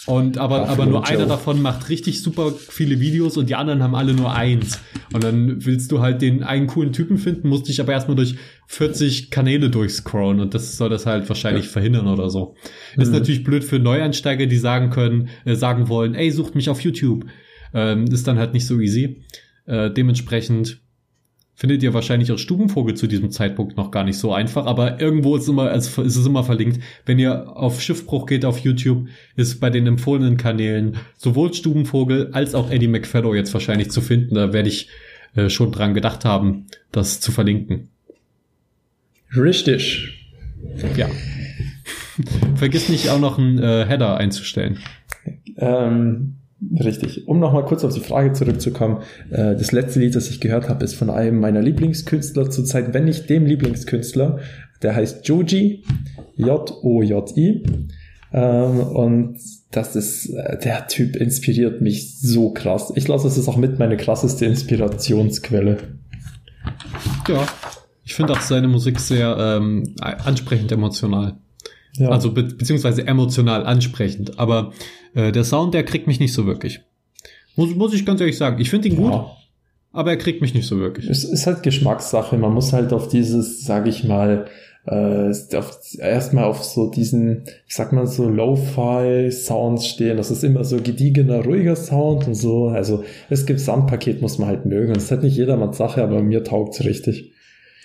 Und 0.08 0.38
aber, 0.38 0.60
Buffalo 0.60 0.74
aber 0.74 0.86
nur 0.86 1.00
Joe. 1.02 1.08
einer 1.10 1.26
davon 1.26 1.62
macht 1.64 1.90
richtig 1.90 2.22
super 2.22 2.52
viele 2.52 3.00
Videos 3.00 3.38
und 3.38 3.50
die 3.50 3.56
anderen 3.56 3.82
haben 3.82 3.96
alle 3.96 4.14
nur 4.14 4.34
eins. 4.36 4.80
Und 5.14 5.24
dann 5.24 5.66
willst 5.66 5.92
du 5.92 6.00
halt 6.00 6.22
den 6.22 6.44
einen 6.44 6.68
coolen 6.68 6.94
Typen 6.94 7.18
finden, 7.18 7.50
musst 7.50 7.68
dich 7.68 7.82
aber 7.82 7.94
erstmal 7.94 8.16
durch 8.16 8.36
40 8.68 9.32
Kanäle 9.32 9.70
durchscrollen 9.72 10.40
und 10.42 10.54
das 10.54 10.78
soll 10.78 10.90
das 10.90 11.06
halt 11.08 11.28
wahrscheinlich 11.28 11.68
verhindern 11.70 12.08
oder 12.08 12.30
so. 12.30 12.56
Ist 12.98 13.08
Mhm. 13.08 13.14
natürlich 13.16 13.44
blöd 13.44 13.64
für 13.64 13.80
Neueinsteiger, 13.80 14.46
die 14.46 14.58
sagen 14.58 14.92
können, 14.92 15.30
äh, 15.44 15.56
sagen 15.56 15.90
wollen, 15.90 16.14
ey, 16.14 16.30
sucht 16.32 16.54
mich 16.54 16.70
auf 16.70 16.82
YouTube. 16.82 17.26
Ähm, 17.74 18.06
ist 18.06 18.28
dann 18.28 18.38
halt 18.38 18.54
nicht 18.54 18.68
so 18.68 18.80
easy. 18.80 19.24
Äh, 19.66 19.90
dementsprechend 19.92 20.82
findet 21.56 21.82
ihr 21.84 21.94
wahrscheinlich 21.94 22.32
auch 22.32 22.38
Stubenvogel 22.38 22.96
zu 22.96 23.08
diesem 23.08 23.32
Zeitpunkt 23.32 23.78
noch 23.78 23.90
gar 23.90 24.04
nicht 24.04 24.18
so 24.18 24.34
einfach, 24.34 24.66
aber 24.66 25.00
irgendwo 25.00 25.36
ist 25.36 25.48
immer, 25.48 25.72
ist 25.72 25.98
es 25.98 26.26
immer 26.26 26.44
verlinkt. 26.44 26.82
Wenn 27.06 27.18
ihr 27.18 27.56
auf 27.56 27.82
Schiffbruch 27.82 28.26
geht 28.26 28.46
auf 28.46 28.60
YouTube, 28.60 29.08
ist 29.36 29.60
bei 29.60 29.70
den 29.70 29.88
empfohlenen 29.88 30.38
Kanälen 30.38 30.98
sowohl 31.18 31.54
Stubenvogel 31.54 32.30
als 32.34 32.56
auch 32.56 32.70
Eddie 32.70 32.90
McFallow 32.90 33.34
jetzt 33.34 33.54
wahrscheinlich 33.54 33.90
zu 33.90 34.02
finden. 34.02 34.36
Da 34.36 34.54
werde 34.54 34.70
ich 34.70 34.90
äh, 35.36 35.50
schon 35.50 35.72
dran 35.72 35.94
gedacht 35.94 36.26
haben, 36.26 36.66
das 36.92 37.22
zu 37.22 37.32
verlinken. 37.32 37.90
Richtig. 39.36 40.30
Ja. 40.96 41.10
Vergiss 42.56 42.90
nicht 42.90 43.10
auch 43.10 43.20
noch 43.20 43.38
einen 43.38 43.60
äh, 43.60 43.86
Header 43.86 44.18
einzustellen. 44.18 44.80
Ähm, 45.58 46.36
richtig. 46.80 47.28
Um 47.28 47.40
nochmal 47.40 47.66
kurz 47.66 47.84
auf 47.84 47.94
die 47.94 48.00
Frage 48.00 48.34
zurückzukommen. 48.34 49.02
Äh, 49.30 49.56
das 49.56 49.72
letzte 49.72 50.00
Lied, 50.00 50.16
das 50.16 50.30
ich 50.30 50.40
gehört 50.40 50.70
habe, 50.70 50.84
ist 50.84 50.96
von 50.96 51.10
einem 51.10 51.40
meiner 51.40 51.62
Lieblingskünstler 51.62 52.50
zurzeit, 52.50 52.94
wenn 52.94 53.06
nicht 53.06 53.30
dem 53.30 53.46
Lieblingskünstler. 53.46 54.40
Der 54.82 54.96
heißt 54.96 55.28
Joji. 55.28 55.84
J-O-J-I. 56.36 57.64
Ähm, 58.34 58.80
und 58.80 59.40
das 59.72 59.96
ist, 59.96 60.30
äh, 60.30 60.60
der 60.60 60.88
Typ 60.88 61.16
inspiriert 61.16 61.82
mich 61.82 62.20
so 62.20 62.52
krass. 62.52 62.92
Ich 62.96 63.06
glaube, 63.06 63.24
das 63.24 63.38
ist 63.38 63.48
auch 63.48 63.58
mit 63.58 63.80
meine 63.80 63.98
krasseste 63.98 64.46
Inspirationsquelle. 64.46 65.78
Ja. 67.28 67.48
Ich 68.04 68.14
finde 68.14 68.34
auch 68.34 68.42
seine 68.42 68.68
Musik 68.68 69.00
sehr 69.00 69.36
ähm, 69.40 69.96
ansprechend 70.00 70.72
emotional. 70.72 71.38
Ja. 71.98 72.10
Also 72.10 72.32
be 72.32 72.44
beziehungsweise 72.44 73.06
emotional 73.08 73.66
ansprechend. 73.66 74.38
Aber 74.40 74.72
äh, 75.14 75.32
der 75.32 75.44
Sound, 75.44 75.74
der 75.74 75.84
kriegt 75.84 76.08
mich 76.08 76.20
nicht 76.20 76.34
so 76.34 76.46
wirklich. 76.46 76.82
Muss, 77.56 77.74
muss 77.76 77.94
ich 77.94 78.06
ganz 78.06 78.20
ehrlich 78.22 78.38
sagen. 78.38 78.60
Ich 78.62 78.70
finde 78.70 78.90
ihn 78.90 78.98
gut, 78.98 79.12
Ja. 79.12 79.32
aber 79.94 80.10
er 80.12 80.18
kriegt 80.18 80.42
mich 80.42 80.54
nicht 80.54 80.68
so 80.68 80.78
wirklich. 80.80 81.10
Es 81.10 81.24
ist 81.24 81.48
halt 81.48 81.64
Geschmackssache. 81.64 82.38
Man 82.38 82.54
muss 82.54 82.74
halt 82.74 82.92
auf 82.92 83.08
dieses, 83.08 83.64
sage 83.64 83.90
ich 83.90 84.04
mal, 84.04 84.48
äh, 84.88 85.32
erstmal 86.00 86.44
auf 86.44 86.64
so 86.64 86.92
diesen, 86.92 87.44
ich 87.68 87.74
sag 87.76 87.92
mal 87.94 88.06
so 88.06 88.30
Lo-Fi-Sounds 88.30 89.88
stehen. 89.88 90.18
Das 90.18 90.32
ist 90.32 90.44
immer 90.44 90.64
so 90.64 90.78
gediegener, 90.78 91.44
ruhiger 91.46 91.76
Sound 91.76 92.28
und 92.28 92.36
so. 92.36 92.68
Also 92.68 93.04
das 93.30 93.46
Gesamtpaket 93.46 94.22
muss 94.22 94.38
man 94.38 94.50
halt 94.50 94.66
mögen. 94.66 94.94
Das 94.94 95.06
ist 95.06 95.12
halt 95.12 95.24
nicht 95.24 95.38
jedermanns 95.38 95.78
Sache, 95.78 96.04
aber 96.04 96.22
mir 96.22 96.44
taugt's 96.44 96.84
richtig. 96.84 97.32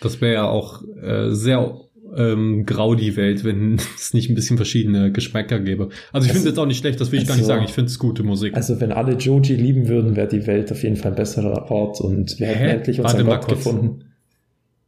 Das 0.03 0.21
wäre 0.21 0.35
ja 0.35 0.49
auch 0.49 0.83
äh, 1.03 1.31
sehr 1.33 1.75
ähm, 2.17 2.65
grau 2.67 2.95
die 2.95 3.17
Welt, 3.17 3.45
wenn 3.45 3.75
es 3.97 4.13
nicht 4.15 4.29
ein 4.31 4.35
bisschen 4.35 4.57
verschiedene 4.57 5.13
Geschmäcker 5.13 5.61
gäbe. 5.61 5.85
Also 5.85 5.93
ich 5.93 6.15
Also- 6.15 6.27
finde 6.29 6.39
es 6.39 6.45
jetzt 6.47 6.59
auch 6.59 6.67
nicht 6.67 6.79
schlecht, 6.79 7.01
das 7.01 7.13
will 7.13 7.21
ich 7.21 7.27
gar 7.27 7.35
nicht 7.35 7.43
also- 7.45 7.53
sagen. 7.55 7.65
Ich 7.65 7.73
finde 7.73 7.89
es 7.91 7.99
gute 7.99 8.23
Musik. 8.23 8.55
Also 8.55 8.81
wenn 8.81 8.93
alle 8.93 9.15
Joji 9.17 9.55
lieben 9.55 9.89
würden, 9.89 10.17
wäre 10.17 10.29
die 10.29 10.47
Welt 10.47 10.71
auf 10.73 10.83
jeden 10.83 10.97
Fall 10.97 11.13
ein 11.13 11.17
besserer 11.17 11.71
Ort 11.71 12.01
und 12.01 12.39
wir 12.41 12.47
hätten 12.49 12.59
Hä? 12.59 12.71
endlich 12.71 12.99
Warte 12.99 13.13
unseren 13.19 13.27
mal 13.29 13.37
Gott 13.41 13.49
gefunden. 13.49 14.05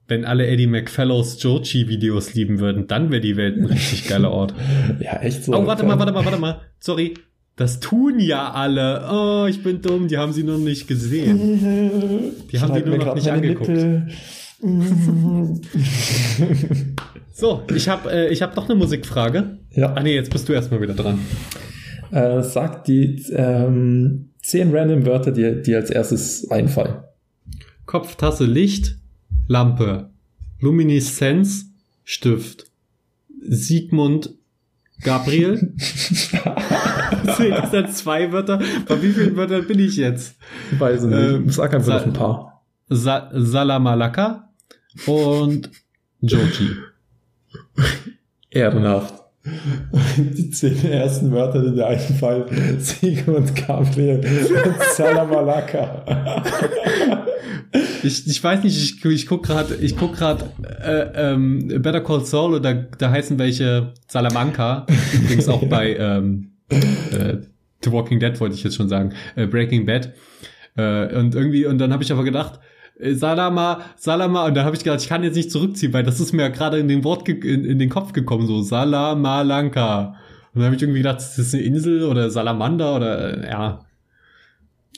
wenn 0.08 0.24
alle 0.24 0.46
Eddie 0.46 0.66
McFallows 0.66 1.42
Joji-Videos 1.42 2.34
lieben 2.34 2.58
würden, 2.58 2.86
dann 2.86 3.10
wäre 3.10 3.20
die 3.20 3.36
Welt 3.36 3.56
ein 3.56 3.66
richtig 3.66 4.06
geiler 4.08 4.30
Ort. 4.30 4.54
Ja, 5.00 5.20
echt 5.22 5.44
so. 5.44 5.54
Oh, 5.54 5.66
warte 5.66 5.84
mal, 5.84 5.98
warte 5.98 6.12
mal, 6.12 6.24
warte 6.24 6.38
mal. 6.40 6.60
Sorry. 6.80 7.14
Das 7.54 7.80
tun 7.80 8.18
ja 8.18 8.50
alle. 8.50 9.04
Oh, 9.12 9.46
ich 9.46 9.62
bin 9.62 9.82
dumm, 9.82 10.08
die 10.08 10.16
haben 10.16 10.32
sie 10.32 10.42
noch 10.42 10.56
nicht 10.56 10.88
gesehen. 10.88 11.36
Die 12.50 12.58
haben 12.58 12.72
die 12.72 12.80
Schreib 12.80 12.86
nur 12.86 12.96
noch 12.98 13.14
nicht 13.14 13.28
angeguckt. 13.28 13.68
Nippel. 13.68 14.08
So, 17.34 17.62
ich 17.74 17.88
habe 17.88 18.12
äh, 18.12 18.28
ich 18.28 18.42
hab 18.42 18.54
noch 18.56 18.68
eine 18.68 18.74
Musikfrage. 18.74 19.58
ja. 19.70 19.92
Ah 19.94 20.02
nee, 20.02 20.14
jetzt 20.14 20.30
bist 20.30 20.48
du 20.48 20.52
erstmal 20.52 20.80
wieder 20.80 20.94
dran. 20.94 21.18
Äh, 22.10 22.42
sag 22.42 22.84
die 22.84 23.22
ähm, 23.32 24.30
zehn 24.42 24.74
random 24.74 25.06
Wörter, 25.06 25.32
die 25.32 25.62
dir 25.62 25.78
als 25.78 25.90
erstes 25.90 26.50
einfallen. 26.50 27.02
Kopf, 27.86 28.16
Tasse, 28.16 28.44
Licht, 28.44 28.98
Lampe, 29.48 30.10
Lumineszenz, 30.60 31.66
Stift, 32.04 32.66
Sigmund, 33.40 34.34
Gabriel. 35.02 35.74
das 37.26 37.70
sind 37.70 37.92
zwei 37.94 38.30
Wörter. 38.30 38.60
Bei 38.86 39.02
wie 39.02 39.10
vielen 39.10 39.36
Wörtern 39.36 39.66
bin 39.66 39.78
ich 39.78 39.96
jetzt? 39.96 40.36
Weiß 40.78 41.04
ich 41.04 41.10
nicht. 41.10 41.18
Ähm, 41.18 41.50
Sag 41.50 41.74
einfach 41.74 42.00
noch 42.00 42.06
ein 42.06 42.12
paar. 42.12 42.62
Sa 42.88 43.30
Salamalaka 43.32 44.50
und 45.06 45.70
Joji. 46.20 46.76
Ehrenhaft. 48.50 49.22
Die 50.16 50.50
zehn 50.50 50.84
ersten 50.84 51.32
Wörter, 51.32 51.62
die 51.62 51.74
dir 51.74 51.86
einfallen. 51.86 52.44
Sigmund 52.78 53.54
Gabriel 53.56 54.18
und 54.18 54.82
Salamalaka. 54.94 56.44
Ich, 58.04 58.26
ich 58.26 58.42
weiß 58.44 58.62
nicht, 58.62 58.76
ich, 58.76 59.04
ich 59.04 59.26
guck 59.26 59.44
gerade, 59.44 59.74
ich 59.76 59.96
guck 59.96 60.14
gerade 60.14 60.44
äh, 60.62 61.32
ähm, 61.32 61.66
Better 61.82 62.02
Call 62.02 62.24
Saul 62.24 62.54
oder 62.54 62.72
da 62.74 63.10
heißen 63.10 63.38
welche 63.38 63.94
Salamanca. 64.06 64.86
Übrigens 65.12 65.48
auch 65.48 65.64
bei 65.66 65.96
ähm, 65.98 66.52
äh, 66.68 67.38
The 67.82 67.90
Walking 67.90 68.20
Dead 68.20 68.38
wollte 68.40 68.54
ich 68.54 68.62
jetzt 68.62 68.76
schon 68.76 68.88
sagen, 68.88 69.12
äh, 69.34 69.46
Breaking 69.46 69.86
Bad. 69.86 70.12
Äh, 70.76 71.16
und 71.16 71.34
irgendwie 71.34 71.66
und 71.66 71.78
dann 71.78 71.92
habe 71.92 72.02
ich 72.02 72.12
aber 72.12 72.24
gedacht, 72.24 72.58
äh, 72.58 72.71
Salama, 73.12 73.80
Salama 73.96 74.46
und 74.46 74.54
dann 74.54 74.64
habe 74.64 74.76
ich 74.76 74.84
gedacht, 74.84 75.00
ich 75.00 75.08
kann 75.08 75.24
jetzt 75.24 75.36
nicht 75.36 75.50
zurückziehen, 75.50 75.92
weil 75.92 76.04
das 76.04 76.20
ist 76.20 76.32
mir 76.32 76.50
gerade 76.50 76.78
in 76.78 76.88
den 76.88 77.04
Wort 77.04 77.28
in, 77.28 77.64
in 77.64 77.78
den 77.78 77.88
Kopf 77.88 78.12
gekommen 78.12 78.46
so 78.46 78.62
Salamalanka. 78.62 80.16
Und 80.54 80.60
dann 80.60 80.64
habe 80.64 80.76
ich 80.76 80.82
irgendwie 80.82 81.00
gedacht, 81.00 81.16
das 81.16 81.38
ist 81.38 81.54
eine 81.54 81.62
Insel 81.62 82.04
oder 82.04 82.30
Salamander 82.30 82.96
oder 82.96 83.44
äh, 83.44 83.50
ja. 83.50 83.84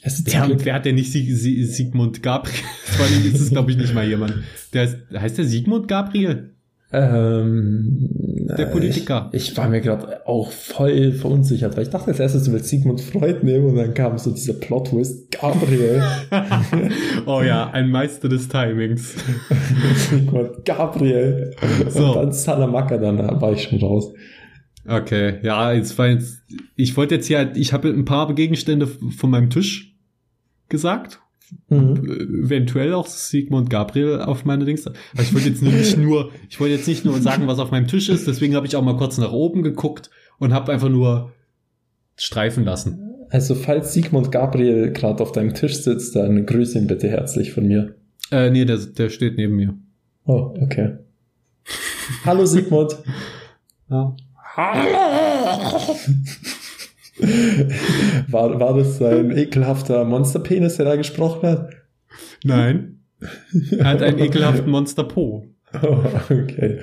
Es 0.03 0.19
ist 0.19 0.33
Wer, 0.33 0.65
wer 0.65 0.75
hat 0.75 0.85
denn 0.85 0.97
nicht 0.97 1.11
Sieg, 1.11 1.31
Sieg, 1.35 1.67
Sigmund 1.67 2.23
Gabriel? 2.23 2.59
Vor 2.85 3.07
allem 3.07 3.25
ist 3.25 3.41
es, 3.41 3.51
glaube 3.51 3.71
ich, 3.71 3.77
nicht 3.79 3.95
mal 3.95 4.07
jemand. 4.07 4.35
Der 4.73 4.83
heißt, 4.83 4.97
heißt 5.13 5.39
der 5.39 5.45
Sigmund 5.47 5.89
Gabriel? 5.89 6.54
Ähm, 6.95 8.09
Der 8.57 8.67
Politiker. 8.67 9.29
Ich, 9.33 9.51
ich 9.51 9.57
war 9.57 9.69
mir 9.69 9.81
gerade 9.81 10.27
auch 10.27 10.53
voll 10.53 11.13
verunsichert, 11.13 11.77
weil 11.77 11.83
ich 11.83 11.91
dachte 11.91 12.09
als 12.09 12.21
erstes, 12.21 12.45
du 12.45 12.53
willst 12.53 12.69
Sigmund 12.69 13.01
Freud 13.01 13.41
nehmen 13.43 13.67
und 13.67 13.77
dann 13.77 13.95
kam 13.95 14.17
so 14.17 14.31
dieser 14.31 14.53
Plot-Twist, 14.53 15.33
Gabriel. 15.33 16.03
oh 17.27 17.43
ja, 17.43 17.69
ein 17.71 17.91
Meister 17.91 18.29
des 18.29 18.49
Timings. 18.49 19.17
Sigmund 19.97 20.65
Gabriel. 20.65 21.55
So. 21.89 22.11
Und 22.11 22.17
dann 22.17 22.33
Salamanca, 22.33 22.97
dann 22.97 23.19
war 23.41 23.53
ich 23.53 23.65
schon 23.65 23.81
raus. 23.81 24.13
Okay, 24.87 25.39
ja, 25.43 25.73
jetzt 25.73 25.99
war 25.99 26.09
jetzt, 26.09 26.43
ich 26.77 26.97
wollte 26.97 27.17
jetzt 27.17 27.27
hier, 27.27 27.53
ich 27.57 27.73
habe 27.73 27.89
ein 27.89 28.05
paar 28.05 28.33
Gegenstände 28.35 28.87
von 28.87 29.31
meinem 29.31 29.51
Tisch 29.51 29.97
gesagt. 30.69 31.21
Mhm. 31.69 32.45
Eventuell 32.45 32.95
auch 32.95 33.07
Sigmund 33.07 33.71
Gabriel 33.71 34.21
auf 34.21 34.45
meine 34.45 34.65
Dings. 34.65 34.87
Aber 34.87 34.97
ich 35.21 35.35
wollte 35.35 35.49
jetzt 35.49 35.63
nicht 35.63 35.97
nur, 35.97 36.31
ich 36.49 36.61
wollte 36.61 36.75
jetzt 36.75 36.89
nicht 36.89 37.05
nur 37.05 37.21
sagen, 37.21 37.47
was 37.47 37.59
auf 37.59 37.71
meinem 37.71 37.87
Tisch 37.87 38.09
ist, 38.09 38.27
deswegen 38.27 38.55
habe 38.55 38.67
ich 38.67 38.77
auch 38.77 38.83
mal 38.83 38.97
kurz 38.97 39.19
nach 39.19 39.33
oben 39.33 39.63
geguckt 39.63 40.11
und 40.39 40.53
habe 40.53 40.73
einfach 40.73 40.89
nur 40.89 41.33
streifen 42.17 42.65
lassen. 42.65 43.01
Also, 43.31 43.55
falls 43.55 43.93
Sigmund 43.93 44.31
Gabriel 44.31 44.93
gerade 44.93 45.23
auf 45.23 45.33
deinem 45.33 45.55
Tisch 45.55 45.77
sitzt, 45.77 46.15
dann 46.15 46.47
grüße 46.47 46.79
ihn 46.79 46.87
bitte 46.87 47.09
herzlich 47.09 47.53
von 47.53 47.67
mir. 47.67 47.95
Äh, 48.31 48.51
nee, 48.51 48.65
der, 48.65 48.79
der 48.79 49.09
steht 49.09 49.37
neben 49.37 49.57
mir. 49.57 49.75
Oh, 50.25 50.55
okay. 50.61 50.99
Hallo 52.25 52.47
Sigmund. 52.47 52.97
Ja. 53.91 54.17
War, 58.29 58.59
war 58.59 58.77
das 58.77 58.99
sein 58.99 59.31
ekelhafter 59.37 60.05
Monsterpenis, 60.05 60.77
der 60.77 60.87
da 60.87 60.97
gesprochen 60.97 61.49
hat? 61.49 61.71
Nein. 62.43 63.01
Er 63.79 63.85
hat 63.87 64.03
einen 64.03 64.19
ekelhaften 64.19 64.71
Monster 64.71 65.05
Po. 65.05 65.47
Oh, 65.83 66.05
okay. 66.31 66.79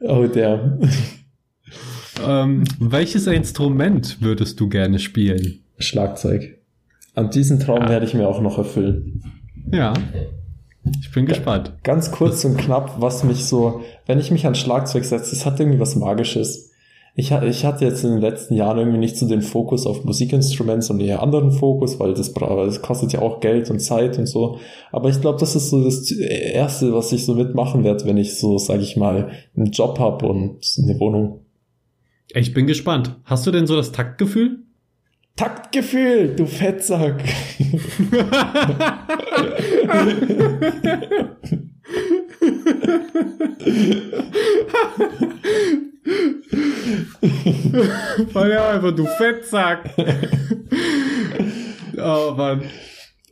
Oh, 0.00 0.26
der. 0.26 0.76
Ähm, 2.26 2.64
welches 2.80 3.28
Instrument 3.28 4.20
würdest 4.20 4.58
du 4.58 4.68
gerne 4.68 4.98
spielen? 4.98 5.60
Schlagzeug. 5.78 6.58
An 7.14 7.30
diesen 7.30 7.60
Traum 7.60 7.82
Ja. 7.82 7.88
werde 7.90 8.06
ich 8.06 8.14
mir 8.14 8.26
auch 8.26 8.40
noch 8.40 8.58
erfüllen. 8.58 9.22
Ja. 9.70 9.94
Ich 11.00 11.12
bin 11.12 11.26
gespannt. 11.26 11.74
Ganz 11.84 12.10
kurz 12.10 12.44
und 12.44 12.56
knapp, 12.56 13.00
was 13.00 13.22
mich 13.22 13.44
so, 13.44 13.82
wenn 14.06 14.18
ich 14.18 14.32
mich 14.32 14.44
ans 14.46 14.58
Schlagzeug 14.58 15.04
setze, 15.04 15.30
das 15.30 15.46
hat 15.46 15.60
irgendwie 15.60 15.78
was 15.78 15.94
Magisches. 15.94 16.72
Ich, 17.16 17.30
ich 17.30 17.64
hatte 17.64 17.84
jetzt 17.84 18.02
in 18.02 18.10
den 18.10 18.20
letzten 18.20 18.54
Jahren 18.54 18.78
irgendwie 18.78 18.98
nicht 18.98 19.16
so 19.16 19.28
den 19.28 19.40
Fokus 19.40 19.86
auf 19.86 20.04
Musikinstrument, 20.04 20.82
sondern 20.82 21.06
eher 21.06 21.22
anderen 21.22 21.52
Fokus, 21.52 22.00
weil 22.00 22.12
das, 22.12 22.34
das 22.34 22.82
kostet 22.82 23.12
ja 23.12 23.22
auch 23.22 23.38
Geld 23.38 23.70
und 23.70 23.78
Zeit 23.78 24.18
und 24.18 24.26
so. 24.26 24.58
Aber 24.90 25.10
ich 25.10 25.20
glaube, 25.20 25.38
das 25.38 25.54
ist 25.54 25.70
so 25.70 25.84
das 25.84 26.10
Erste, 26.10 26.92
was 26.92 27.12
ich 27.12 27.24
so 27.24 27.36
mitmachen 27.36 27.84
werde, 27.84 28.04
wenn 28.06 28.16
ich 28.16 28.36
so, 28.36 28.58
sage 28.58 28.82
ich 28.82 28.96
mal, 28.96 29.30
einen 29.56 29.70
Job 29.70 30.00
habe 30.00 30.26
und 30.26 30.58
eine 30.82 30.98
Wohnung. 30.98 31.44
Ich 32.34 32.52
bin 32.52 32.66
gespannt. 32.66 33.14
Hast 33.24 33.46
du 33.46 33.52
denn 33.52 33.68
so 33.68 33.76
das 33.76 33.92
Taktgefühl? 33.92 34.64
Taktgefühl, 35.36 36.34
du 36.34 36.46
Fettsack. 36.46 37.22
Weil 48.32 48.50
ja 48.50 48.70
einfach, 48.70 48.94
du 48.94 49.06
Fettsack. 49.06 49.90
oh 51.98 52.34
Mann. 52.36 52.62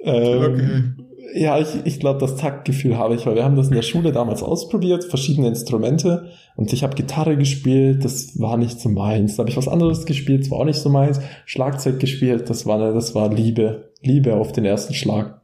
Ähm, 0.01 0.97
Ja, 1.35 1.59
ich, 1.59 1.69
ich 1.85 1.99
glaube, 2.01 2.21
das 2.21 2.37
Taktgefühl 2.37 2.99
habe 2.99 3.15
ich, 3.15 3.27
weil 3.27 3.35
wir 3.37 3.45
haben 3.45 3.57
das 3.57 3.69
in 3.69 3.75
der 3.75 3.83
Schule 3.83 4.13
damals 4.13 4.43
ausprobiert, 4.43 5.05
verschiedene 5.05 5.49
Instrumente 5.49 6.31
und 6.57 6.73
ich 6.73 6.83
habe 6.83 6.95
Gitarre 6.95 7.37
gespielt, 7.37 8.05
das 8.05 8.39
war 8.39 8.57
nicht 8.57 8.81
so 8.81 8.89
meins. 8.89 9.37
Da 9.37 9.41
habe 9.41 9.51
ich 9.51 9.57
was 9.57 9.69
anderes 9.69 10.05
gespielt, 10.05 10.43
das 10.43 10.51
war 10.51 10.59
auch 10.59 10.65
nicht 10.65 10.81
so 10.81 10.91
meins. 10.91 11.21
Schlagzeug 11.47 12.01
gespielt, 12.01 12.51
das 12.51 12.67
war, 12.67 12.93
das 12.93 13.15
war 13.15 13.33
Liebe, 13.33 13.93
Liebe 14.03 14.35
auf 14.35 14.53
den 14.53 14.65
ersten 14.65 14.95
Schlag. 14.95 15.42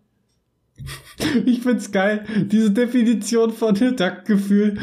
Ich 1.44 1.60
find's 1.62 1.90
geil. 1.90 2.24
Diese 2.46 2.70
Definition 2.70 3.52
von 3.52 3.74
Taktgefühl. 3.74 4.78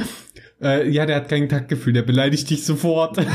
Äh, 0.61 0.89
ja, 0.89 1.05
der 1.05 1.15
hat 1.17 1.29
kein 1.29 1.47
Taktgefühl, 1.49 1.93
der 1.93 2.01
beleidigt 2.01 2.49
dich 2.49 2.65
sofort. 2.65 3.17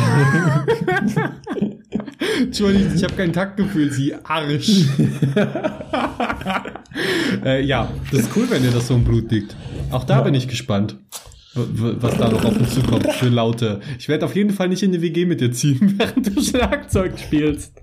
Entschuldigung, 2.41 2.95
ich 2.95 3.03
habe 3.03 3.15
kein 3.15 3.33
Taktgefühl, 3.33 3.91
sie 3.91 4.15
Arsch. 4.23 4.85
äh, 7.45 7.65
ja, 7.65 7.91
das 8.11 8.21
ist 8.21 8.31
cool, 8.37 8.47
wenn 8.51 8.63
dir 8.63 8.71
das 8.71 8.89
so 8.89 8.95
im 8.95 9.05
Blut 9.05 9.31
liegt. 9.31 9.55
Auch 9.91 10.05
da 10.05 10.19
Ja. 10.19 10.23
bin 10.23 10.35
ich 10.35 10.49
gespannt, 10.49 10.97
was 11.55 12.17
da 12.17 12.29
noch 12.29 12.45
auf 12.45 12.57
uns 12.57 12.75
zukommt 12.75 13.11
für 13.15 13.29
Laute. 13.29 13.81
Ich 13.99 14.09
werde 14.09 14.25
auf 14.25 14.37
jeden 14.37 14.51
Fall 14.51 14.69
nicht 14.69 14.83
in 14.83 14.93
die 14.93 15.03
WG 15.03 15.27
mit 15.27 15.41
dir 15.41 15.53
ziehen, 15.53 15.95
während 15.99 16.37
du 16.37 16.43
Schlagzeug 16.43 17.19
spielst. 17.19 17.75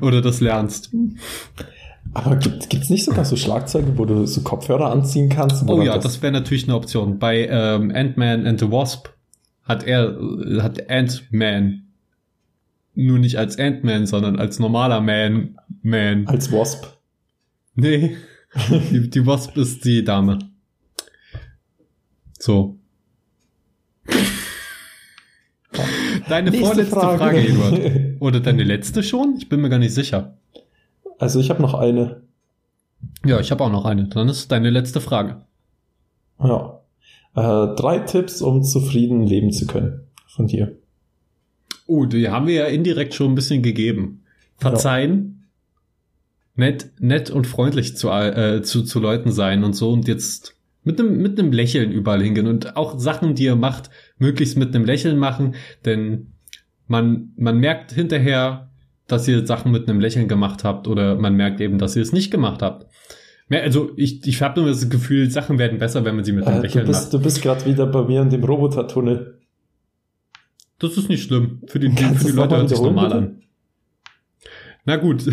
Oder 0.00 0.20
das 0.22 0.40
lernst. 0.40 0.90
Aber 2.12 2.36
gibt, 2.36 2.68
gibt's 2.70 2.90
nicht 2.90 3.04
sogar 3.04 3.24
so 3.24 3.36
Schlagzeuge, 3.36 3.96
wo 3.96 4.04
du 4.04 4.26
so 4.26 4.40
Kopfhörer 4.40 4.90
anziehen 4.90 5.28
kannst? 5.28 5.62
Oh 5.68 5.80
ja, 5.82 5.96
das 5.98 6.22
wäre 6.22 6.32
natürlich 6.32 6.64
eine 6.64 6.74
Option. 6.74 7.18
Bei 7.18 7.46
ähm, 7.46 7.92
Ant-Man 7.94 8.46
and 8.46 8.58
the 8.58 8.70
Wasp 8.70 9.08
hat 9.62 9.84
er, 9.84 10.18
hat 10.60 10.90
Ant-Man 10.90 11.86
nur 12.94 13.18
nicht 13.18 13.36
als 13.36 13.58
Ant-Man, 13.58 14.06
sondern 14.06 14.36
als 14.38 14.58
normaler 14.58 15.00
Man, 15.00 15.56
Man. 15.82 16.26
als 16.26 16.50
Wasp. 16.50 16.86
Nee, 17.76 18.16
die, 18.90 19.08
die 19.08 19.26
Wasp 19.26 19.56
ist 19.56 19.84
die 19.84 20.02
Dame. 20.04 20.38
So. 22.38 22.76
Deine 26.28 26.50
Nächste 26.50 26.66
vorletzte 26.66 26.94
Frage. 26.94 27.18
Frage, 27.18 27.38
Eduard. 27.40 28.20
Oder 28.20 28.40
deine 28.40 28.64
letzte 28.64 29.02
schon? 29.02 29.36
Ich 29.38 29.48
bin 29.48 29.60
mir 29.60 29.68
gar 29.68 29.78
nicht 29.78 29.94
sicher. 29.94 30.36
Also 31.20 31.38
ich 31.38 31.50
habe 31.50 31.60
noch 31.60 31.74
eine. 31.74 32.22
Ja, 33.24 33.38
ich 33.40 33.50
habe 33.50 33.62
auch 33.62 33.70
noch 33.70 33.84
eine. 33.84 34.08
Dann 34.08 34.28
ist 34.30 34.50
deine 34.50 34.70
letzte 34.70 35.02
Frage. 35.02 35.42
Ja. 36.42 36.80
Äh, 37.34 37.74
drei 37.76 37.98
Tipps, 38.00 38.40
um 38.40 38.62
zufrieden 38.62 39.26
leben 39.26 39.52
zu 39.52 39.66
können. 39.66 40.06
Von 40.26 40.46
dir. 40.46 40.78
Oh, 41.86 42.06
die 42.06 42.30
haben 42.30 42.46
wir 42.46 42.54
ja 42.54 42.64
indirekt 42.66 43.14
schon 43.14 43.32
ein 43.32 43.34
bisschen 43.34 43.62
gegeben. 43.62 44.22
Verzeihen, 44.56 45.44
nett, 46.54 46.90
nett 46.98 47.28
und 47.30 47.46
freundlich 47.46 47.96
zu, 47.96 48.08
äh, 48.08 48.62
zu, 48.62 48.82
zu 48.82 48.98
Leuten 48.98 49.30
sein 49.30 49.62
und 49.62 49.74
so 49.74 49.90
und 49.92 50.08
jetzt 50.08 50.56
mit 50.84 50.98
einem 50.98 51.18
mit 51.20 51.38
einem 51.38 51.52
Lächeln 51.52 51.92
überall 51.92 52.22
hingehen 52.22 52.46
und 52.46 52.76
auch 52.76 52.98
Sachen, 52.98 53.34
die 53.34 53.44
ihr 53.44 53.56
macht, 53.56 53.90
möglichst 54.18 54.56
mit 54.56 54.74
einem 54.74 54.86
Lächeln 54.86 55.18
machen, 55.18 55.54
denn 55.84 56.32
man 56.86 57.32
man 57.36 57.58
merkt 57.58 57.92
hinterher, 57.92 58.69
dass 59.12 59.26
ihr 59.28 59.46
Sachen 59.46 59.72
mit 59.72 59.88
einem 59.88 60.00
Lächeln 60.00 60.28
gemacht 60.28 60.64
habt 60.64 60.88
oder 60.88 61.16
man 61.16 61.34
merkt 61.34 61.60
eben, 61.60 61.78
dass 61.78 61.96
ihr 61.96 62.02
es 62.02 62.12
nicht 62.12 62.30
gemacht 62.30 62.62
habt. 62.62 62.86
Also 63.50 63.90
ich, 63.96 64.24
ich 64.28 64.40
habe 64.42 64.60
nur 64.60 64.68
das 64.68 64.88
Gefühl, 64.88 65.28
Sachen 65.30 65.58
werden 65.58 65.78
besser, 65.78 66.04
wenn 66.04 66.14
man 66.14 66.24
sie 66.24 66.32
mit 66.32 66.44
einem 66.46 66.58
Äh, 66.58 66.60
du 66.60 66.62
Lächeln 66.66 66.86
macht. 66.86 66.92
bist, 67.00 67.12
du 67.14 67.20
bist 67.20 67.42
gerade 67.42 67.64
wieder 67.66 67.86
bei 67.86 68.02
mir 68.04 68.22
in 68.22 68.30
dem 68.30 68.44
Robotertunnel. 68.44 69.38
Das 70.78 70.96
ist 70.96 71.08
nicht 71.08 71.24
schlimm. 71.24 71.60
Für 71.66 71.78
die, 71.80 71.90
Kannst 71.94 72.22
für 72.22 72.30
die 72.30 72.36
Leute 72.36 72.56
hört 72.56 72.68
sich 72.68 72.80
normal 72.80 73.06
bitte? 73.06 73.16
an. 73.18 73.42
Na 74.84 74.96
gut. 74.96 75.24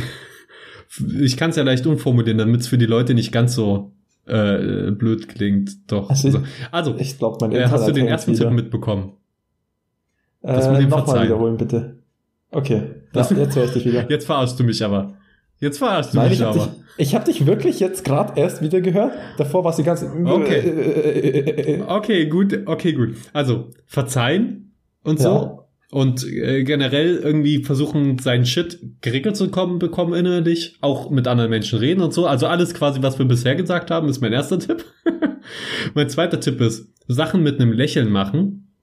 Ich 1.21 1.37
kann 1.37 1.51
es 1.51 1.55
ja 1.57 1.63
leicht 1.63 1.85
umformulieren, 1.85 2.37
damit 2.37 2.61
es 2.61 2.67
für 2.67 2.77
die 2.77 2.85
Leute 2.85 3.13
nicht 3.13 3.31
ganz 3.31 3.53
so 3.55 3.93
äh, 4.25 4.89
blöd 4.91 5.27
klingt. 5.29 5.91
Doch. 5.91 6.09
Also, 6.09 6.27
Also, 6.29 6.43
also 6.71 6.95
Ich 6.97 7.17
glaube, 7.17 7.37
mein 7.41 7.51
äh, 7.51 7.55
Internet 7.57 7.71
hast 7.73 7.87
du 7.87 7.91
den 7.93 8.07
ersten 8.07 8.31
wieder. 8.33 8.45
Tipp 8.45 8.53
mitbekommen? 8.55 9.13
das 10.41 10.67
mit 10.69 10.77
Äh, 10.77 10.79
dem 10.81 10.89
Nochmal 10.89 11.25
wiederholen, 11.25 11.57
bitte. 11.57 11.97
Okay, 12.51 12.83
ja, 13.13 13.27
jetzt 13.37 13.55
höre 13.55 13.65
ich 13.65 13.71
dich 13.71 13.85
wieder. 13.85 14.09
Jetzt 14.09 14.25
verarschst 14.25 14.59
du 14.59 14.63
mich 14.63 14.83
aber. 14.83 15.13
Jetzt 15.59 15.79
verarschst 15.79 16.13
du 16.13 16.17
Nein, 16.17 16.29
mich 16.29 16.39
ich 16.39 16.45
habe 16.45 16.59
aber. 16.59 16.71
dich, 16.71 16.83
ich 16.97 17.15
hab 17.15 17.25
dich 17.25 17.45
wirklich 17.45 17.79
jetzt 17.79 18.03
gerade 18.03 18.39
erst 18.39 18.61
wieder 18.61 18.81
gehört. 18.81 19.13
Davor 19.37 19.63
war 19.63 19.71
es 19.71 19.77
die 19.77 19.83
ganze... 19.83 20.11
Okay. 20.23 21.83
Okay, 21.87 22.25
gut, 22.27 22.59
okay, 22.65 22.93
gut. 22.93 23.15
Also, 23.33 23.71
verzeihen 23.85 24.73
und 25.03 25.19
so. 25.19 25.29
Ja. 25.29 25.67
Und 25.89 26.25
äh, 26.27 26.63
generell 26.63 27.15
irgendwie 27.17 27.63
versuchen, 27.63 28.17
seinen 28.19 28.45
Shit 28.45 28.79
geregelt 29.01 29.37
zu 29.37 29.49
kommen, 29.49 29.79
bekommen 29.79 30.13
innerlich. 30.13 30.77
Auch 30.81 31.09
mit 31.09 31.27
anderen 31.27 31.49
Menschen 31.49 31.79
reden 31.79 32.01
und 32.01 32.13
so. 32.13 32.27
Also 32.27 32.47
alles 32.47 32.73
quasi, 32.73 33.01
was 33.01 33.17
wir 33.19 33.25
bisher 33.25 33.55
gesagt 33.55 33.89
haben, 33.89 34.09
ist 34.09 34.19
mein 34.19 34.33
erster 34.33 34.59
Tipp. 34.59 34.83
mein 35.93 36.09
zweiter 36.09 36.41
Tipp 36.41 36.59
ist, 36.59 36.93
Sachen 37.07 37.41
mit 37.41 37.59
einem 37.59 37.71
Lächeln 37.71 38.11
machen. 38.11 38.73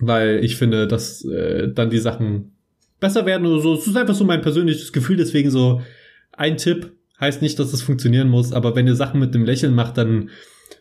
Weil 0.00 0.44
ich 0.44 0.56
finde, 0.56 0.86
dass 0.86 1.24
äh, 1.24 1.72
dann 1.72 1.90
die 1.90 1.98
Sachen 1.98 2.52
besser 3.00 3.26
werden 3.26 3.46
oder 3.46 3.60
so. 3.60 3.74
Es 3.74 3.86
ist 3.86 3.96
einfach 3.96 4.14
so 4.14 4.24
mein 4.24 4.42
persönliches 4.42 4.92
Gefühl. 4.92 5.16
Deswegen 5.16 5.50
so 5.50 5.82
ein 6.32 6.56
Tipp 6.56 6.92
heißt 7.20 7.42
nicht, 7.42 7.58
dass 7.58 7.72
es 7.72 7.82
funktionieren 7.82 8.28
muss. 8.28 8.52
Aber 8.52 8.76
wenn 8.76 8.86
ihr 8.86 8.94
Sachen 8.94 9.20
mit 9.20 9.34
einem 9.34 9.44
Lächeln 9.44 9.74
macht, 9.74 9.98
dann 9.98 10.30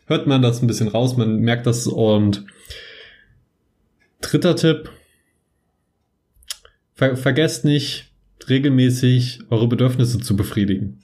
hört 0.05 0.27
man 0.27 0.41
das 0.41 0.61
ein 0.61 0.67
bisschen 0.67 0.87
raus. 0.87 1.17
Man 1.17 1.39
merkt 1.39 1.65
das 1.65 1.87
und 1.87 2.45
dritter 4.21 4.55
Tipp. 4.55 4.89
ver 6.93 7.15
vergesst 7.15 7.65
nicht, 7.65 8.11
regelmäßig 8.47 9.39
eure 9.49 9.67
Bedürfnisse 9.67 10.19
zu 10.19 10.35
befriedigen. 10.35 11.01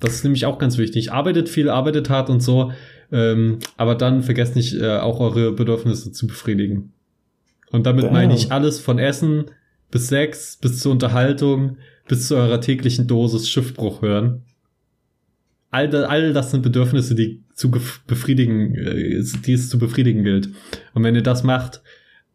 Das 0.00 0.14
ist 0.14 0.24
nämlich 0.24 0.46
auch 0.46 0.58
ganz 0.58 0.78
wichtig. 0.78 1.12
Arbeitet 1.12 1.48
viel, 1.48 1.68
arbeitet 1.68 2.10
hart 2.10 2.28
und 2.28 2.40
so, 2.40 2.72
ähm, 3.12 3.60
aber 3.76 3.94
dann 3.94 4.22
vergesst 4.22 4.56
nicht, 4.56 4.74
äh, 4.74 4.98
auch 4.98 5.20
eure 5.20 5.52
Bedürfnisse 5.52 6.12
zu 6.12 6.26
befriedigen. 6.26 6.92
Und 7.70 7.86
damit 7.86 8.04
Damn. 8.04 8.12
meine 8.12 8.34
ich 8.34 8.52
alles 8.52 8.78
von 8.78 8.98
Essen 8.98 9.46
bis 9.90 10.08
Sex, 10.08 10.56
bis 10.56 10.80
zur 10.80 10.92
Unterhaltung, 10.92 11.76
bis 12.08 12.28
zu 12.28 12.36
eurer 12.36 12.60
täglichen 12.60 13.06
Dosis 13.06 13.48
Schiffbruch 13.48 14.02
hören. 14.02 14.42
All, 15.70 15.88
da, 15.88 16.04
all 16.04 16.32
das 16.32 16.50
sind 16.52 16.62
Bedürfnisse, 16.62 17.14
die 17.14 17.42
zu 17.54 17.70
befriedigen, 18.06 18.74
äh, 18.74 19.22
die 19.44 19.52
es 19.52 19.68
zu 19.68 19.78
befriedigen 19.78 20.22
gilt. 20.22 20.48
Und 20.94 21.02
wenn 21.02 21.14
ihr 21.14 21.22
das 21.22 21.42
macht, 21.42 21.82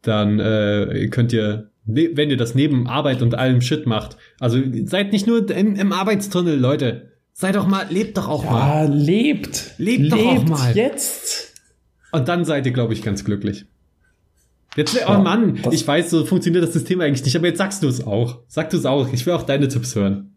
dann 0.01 0.39
äh, 0.39 1.07
könnt 1.09 1.31
ihr, 1.33 1.71
ne- 1.85 2.11
wenn 2.13 2.29
ihr 2.29 2.37
das 2.37 2.55
neben 2.55 2.87
Arbeit 2.87 3.21
und 3.21 3.35
allem 3.35 3.61
Shit 3.61 3.85
macht, 3.87 4.17
also 4.39 4.61
seid 4.85 5.11
nicht 5.11 5.27
nur 5.27 5.49
im, 5.49 5.75
im 5.75 5.93
Arbeitstunnel, 5.93 6.59
Leute. 6.59 7.11
Seid 7.33 7.55
doch 7.55 7.67
mal, 7.67 7.87
lebt 7.89 8.17
doch 8.17 8.27
auch 8.27 8.43
mal. 8.43 8.85
Ja, 8.85 8.93
lebt. 8.93 9.75
Lebt 9.77 10.11
doch 10.11 10.25
auch 10.25 10.45
mal. 10.45 10.75
jetzt. 10.75 11.53
Und 12.11 12.27
dann 12.27 12.43
seid 12.43 12.65
ihr, 12.65 12.73
glaube 12.73 12.93
ich, 12.93 13.01
ganz 13.01 13.23
glücklich. 13.23 13.65
Jetzt, 14.77 14.95
oh 14.95 14.99
Ja, 15.11 15.19
Mann, 15.19 15.59
das- 15.63 15.73
ich 15.73 15.85
weiß, 15.87 16.09
so 16.09 16.23
funktioniert 16.25 16.63
das 16.63 16.73
System 16.73 17.01
eigentlich 17.01 17.25
nicht, 17.25 17.35
aber 17.35 17.47
jetzt 17.47 17.57
sagst 17.57 17.83
du 17.83 17.87
es 17.87 18.05
auch. 18.07 18.39
Sag 18.47 18.69
du 18.69 18.77
es 18.77 18.85
auch. 18.85 19.11
Ich 19.11 19.25
will 19.25 19.33
auch 19.33 19.43
deine 19.43 19.67
Tipps 19.67 19.95
hören. 19.95 20.35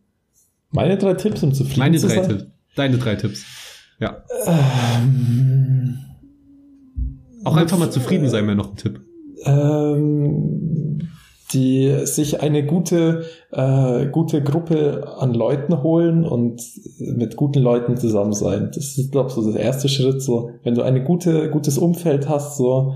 Meine 0.71 0.99
drei 0.99 1.15
Tipps, 1.15 1.43
um 1.45 1.55
zufrieden 1.55 1.79
Meine 1.81 1.99
zu 1.99 2.09
drei 2.09 2.15
sein. 2.17 2.29
Tipps. 2.29 2.47
Deine 2.75 2.99
drei 2.99 3.15
Tipps. 3.15 3.45
Ja. 4.01 4.25
Ähm, 4.47 5.99
Auch 7.45 7.57
einfach 7.57 7.79
mal 7.79 7.91
zufrieden 7.91 8.29
sein 8.29 8.47
wäre 8.47 8.57
noch 8.57 8.71
ein 8.71 8.77
Tipp. 8.77 9.01
ähm, 9.45 11.09
die 11.53 11.95
sich 12.07 12.41
eine 12.41 12.65
gute, 12.67 13.27
äh, 13.53 14.07
gute 14.07 14.43
Gruppe 14.43 15.07
an 15.19 15.33
Leuten 15.35 15.83
holen 15.85 16.25
und 16.25 16.61
mit 16.99 17.37
guten 17.37 17.61
Leuten 17.61 17.97
zusammen 17.97 18.33
sein. 18.33 18.71
Das 18.75 18.99
ist, 18.99 19.13
glaube 19.13 19.29
ich, 19.29 19.35
so 19.37 19.53
der 19.53 19.61
erste 19.63 19.89
Schritt. 19.89 20.21
So, 20.23 20.51
wenn 20.65 20.75
du 20.75 20.83
eine 20.83 21.05
gute, 21.05 21.51
gutes 21.51 21.79
Umfeld 21.79 22.29
hast, 22.29 22.57
so 22.57 22.95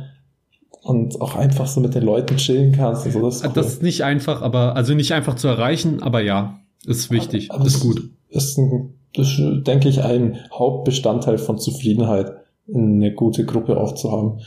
und 0.82 1.20
auch 1.20 1.36
einfach 1.36 1.66
so 1.66 1.80
mit 1.80 1.94
den 1.94 2.02
Leuten 2.02 2.36
chillen 2.36 2.72
kannst. 2.72 3.06
Also 3.06 3.20
das, 3.22 3.36
ist 3.36 3.44
cool. 3.44 3.52
Das 3.54 3.66
ist 3.66 3.82
nicht 3.82 4.04
einfach, 4.04 4.42
aber, 4.42 4.76
also 4.76 4.94
nicht 4.94 5.12
einfach 5.12 5.34
zu 5.34 5.48
erreichen, 5.48 6.02
aber 6.02 6.22
ja, 6.22 6.60
ist 6.86 7.10
wichtig, 7.10 7.50
Aber 7.50 7.66
ist 7.66 7.76
das 7.76 7.82
gut. 7.82 8.10
Ist, 8.28 8.58
ein, 8.58 8.94
das 9.14 9.38
ist, 9.38 9.66
denke 9.66 9.88
ich, 9.88 10.02
ein 10.02 10.38
Hauptbestandteil 10.52 11.38
von 11.38 11.58
Zufriedenheit, 11.58 12.32
eine 12.72 13.12
gute 13.12 13.44
Gruppe 13.44 13.78
auch 13.78 13.94
zu 13.94 14.12
haben. 14.12 14.40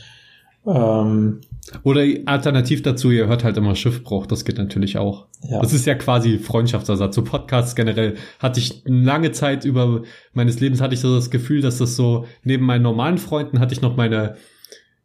Ähm, 0.66 1.40
Oder 1.82 2.04
alternativ 2.26 2.82
dazu, 2.82 3.10
ihr 3.10 3.26
hört 3.26 3.44
halt 3.44 3.56
immer 3.56 3.74
Schiffbruch, 3.74 4.26
das 4.26 4.44
geht 4.44 4.58
natürlich 4.58 4.96
auch. 4.96 5.26
ja. 5.42 5.60
Das 5.60 5.72
ist 5.72 5.86
ja 5.86 5.94
quasi 5.94 6.38
Freundschaftsersatz. 6.38 7.14
So 7.14 7.22
Podcasts 7.22 7.74
generell 7.74 8.14
hatte 8.38 8.60
ich 8.60 8.82
lange 8.84 9.32
Zeit 9.32 9.64
über 9.64 10.02
meines 10.32 10.60
Lebens 10.60 10.80
hatte 10.80 10.94
ich 10.94 11.00
so 11.00 11.14
das 11.14 11.30
Gefühl, 11.30 11.60
dass 11.60 11.78
das 11.78 11.96
so 11.96 12.26
neben 12.44 12.64
meinen 12.64 12.82
normalen 12.82 13.18
Freunden 13.18 13.58
hatte 13.58 13.74
ich 13.74 13.82
noch 13.82 13.96
meine 13.96 14.36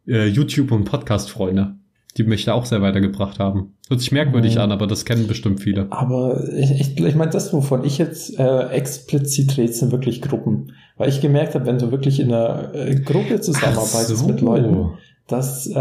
äh, 0.08 0.26
YouTube 0.26 0.72
und 0.72 0.84
Podcast 0.84 1.30
Freunde, 1.30 1.74
die 2.16 2.24
mich 2.24 2.44
da 2.44 2.54
auch 2.54 2.64
sehr 2.64 2.82
weitergebracht 2.82 3.38
haben. 3.38 3.74
Hört 3.88 4.00
sich 4.00 4.12
merkwürdig 4.12 4.54
Mhm. 4.56 4.60
an, 4.62 4.72
aber 4.72 4.86
das 4.86 5.04
kennen 5.04 5.26
bestimmt 5.26 5.60
viele. 5.60 5.86
Aber 5.90 6.42
ich, 6.56 6.70
ich, 6.72 7.00
ich 7.00 7.14
meine, 7.14 7.30
das, 7.30 7.52
wovon 7.52 7.84
ich 7.84 7.98
jetzt 7.98 8.38
äh, 8.38 8.68
explizit 8.70 9.56
rede, 9.56 9.72
sind 9.72 9.92
wirklich 9.92 10.20
Gruppen. 10.22 10.72
Weil 10.96 11.08
ich 11.10 11.20
gemerkt 11.20 11.54
habe, 11.54 11.66
wenn 11.66 11.78
du 11.78 11.90
wirklich 11.92 12.18
in 12.20 12.32
einer 12.32 12.74
äh, 12.74 12.96
Gruppe 12.96 13.40
zusammenarbeitest 13.40 14.26
mit 14.26 14.40
Leuten, 14.40 14.90
das, 15.28 15.66
äh, 15.68 15.74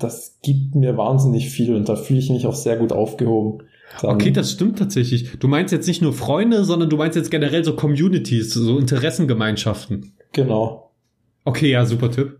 das 0.00 0.38
gibt 0.42 0.74
mir 0.74 0.96
wahnsinnig 0.96 1.50
viel 1.50 1.74
und 1.74 1.88
da 1.88 1.96
fühle 1.96 2.20
ich 2.20 2.30
mich 2.30 2.46
auch 2.46 2.54
sehr 2.54 2.76
gut 2.76 2.92
aufgehoben. 2.92 3.64
Dann- 4.00 4.14
Okay, 4.14 4.30
das 4.30 4.52
stimmt 4.52 4.78
tatsächlich. 4.78 5.38
Du 5.38 5.48
meinst 5.48 5.72
jetzt 5.72 5.86
nicht 5.86 6.00
nur 6.00 6.14
Freunde, 6.14 6.64
sondern 6.64 6.88
du 6.88 6.96
meinst 6.96 7.16
jetzt 7.16 7.30
generell 7.30 7.62
so 7.64 7.74
Communities, 7.76 8.54
so 8.54 8.78
Interessengemeinschaften. 8.78 10.12
Genau. 10.32 10.90
Okay, 11.44 11.70
ja, 11.70 11.84
super 11.84 12.10
Tipp. 12.10 12.38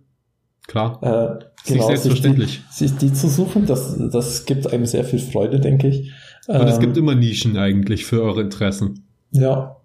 Klar. 0.68 0.98
Äh, 1.02 1.08
Ist 1.08 1.70
nicht 1.70 1.74
genau, 1.74 1.86
selbstverständlich. 1.88 2.62
Sich 2.70 2.92
die, 2.92 2.98
sich 2.98 3.10
die 3.10 3.12
zu 3.12 3.28
suchen, 3.28 3.66
das, 3.66 3.96
das 4.12 4.44
gibt 4.46 4.72
einem 4.72 4.86
sehr 4.86 5.04
viel 5.04 5.18
Freude, 5.18 5.60
denke 5.60 5.88
ich. 5.88 6.12
Aber 6.48 6.66
es 6.66 6.76
Ähm, 6.76 6.80
gibt 6.80 6.96
immer 6.96 7.14
Nischen 7.14 7.56
eigentlich 7.56 8.04
für 8.04 8.22
eure 8.22 8.40
Interessen. 8.42 9.06
Ja. 9.30 9.76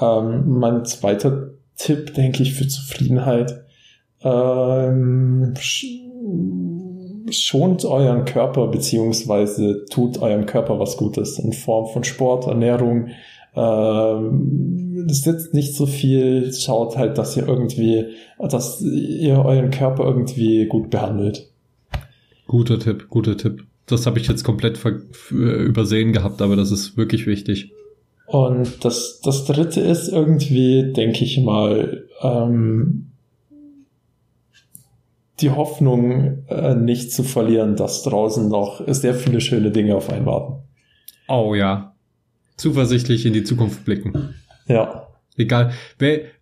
Ähm, 0.00 0.58
mein 0.58 0.84
zweiter 0.84 1.50
Tipp, 1.76 2.14
denke 2.14 2.42
ich, 2.42 2.54
für 2.54 2.66
Zufriedenheit. 2.68 3.64
Ähm, 4.22 5.54
sch 5.58 5.86
schont 7.30 7.84
euren 7.84 8.24
Körper, 8.24 8.68
beziehungsweise 8.68 9.84
tut 9.90 10.18
eurem 10.18 10.46
Körper 10.46 10.78
was 10.78 10.96
Gutes 10.96 11.40
in 11.40 11.52
Form 11.52 11.92
von 11.92 12.04
Sport, 12.04 12.46
Ernährung. 12.46 13.08
Ähm, 13.56 15.06
sitzt 15.08 15.54
nicht 15.54 15.74
so 15.74 15.86
viel, 15.86 16.52
schaut 16.52 16.96
halt, 16.96 17.16
dass 17.16 17.36
ihr 17.36 17.48
irgendwie, 17.48 18.06
dass 18.38 18.82
ihr 18.82 19.44
euren 19.44 19.70
Körper 19.70 20.04
irgendwie 20.04 20.66
gut 20.66 20.90
behandelt. 20.90 21.50
Guter 22.46 22.78
Tipp, 22.78 23.06
guter 23.08 23.36
Tipp. 23.36 23.64
Das 23.86 24.06
habe 24.06 24.18
ich 24.18 24.28
jetzt 24.28 24.44
komplett 24.44 24.80
äh, 24.84 25.34
übersehen 25.34 26.12
gehabt, 26.12 26.42
aber 26.42 26.56
das 26.56 26.70
ist 26.70 26.96
wirklich 26.96 27.26
wichtig. 27.26 27.72
Und 28.26 28.84
das, 28.84 29.20
das 29.22 29.44
dritte 29.44 29.80
ist 29.80 30.08
irgendwie, 30.08 30.92
denke 30.92 31.24
ich 31.24 31.40
mal, 31.40 32.04
ähm, 32.22 33.12
die 35.40 35.50
Hoffnung 35.50 36.44
äh, 36.48 36.74
nicht 36.74 37.12
zu 37.12 37.22
verlieren, 37.22 37.76
dass 37.76 38.02
draußen 38.02 38.48
noch 38.48 38.82
sehr 38.86 39.14
viele 39.14 39.40
schöne 39.40 39.70
Dinge 39.70 39.94
auf 39.94 40.10
einen 40.10 40.26
warten. 40.26 40.62
Oh 41.28 41.54
ja. 41.54 41.95
Zuversichtlich 42.56 43.26
in 43.26 43.32
die 43.32 43.44
Zukunft 43.44 43.84
blicken. 43.84 44.34
Ja. 44.66 45.08
Egal. 45.36 45.72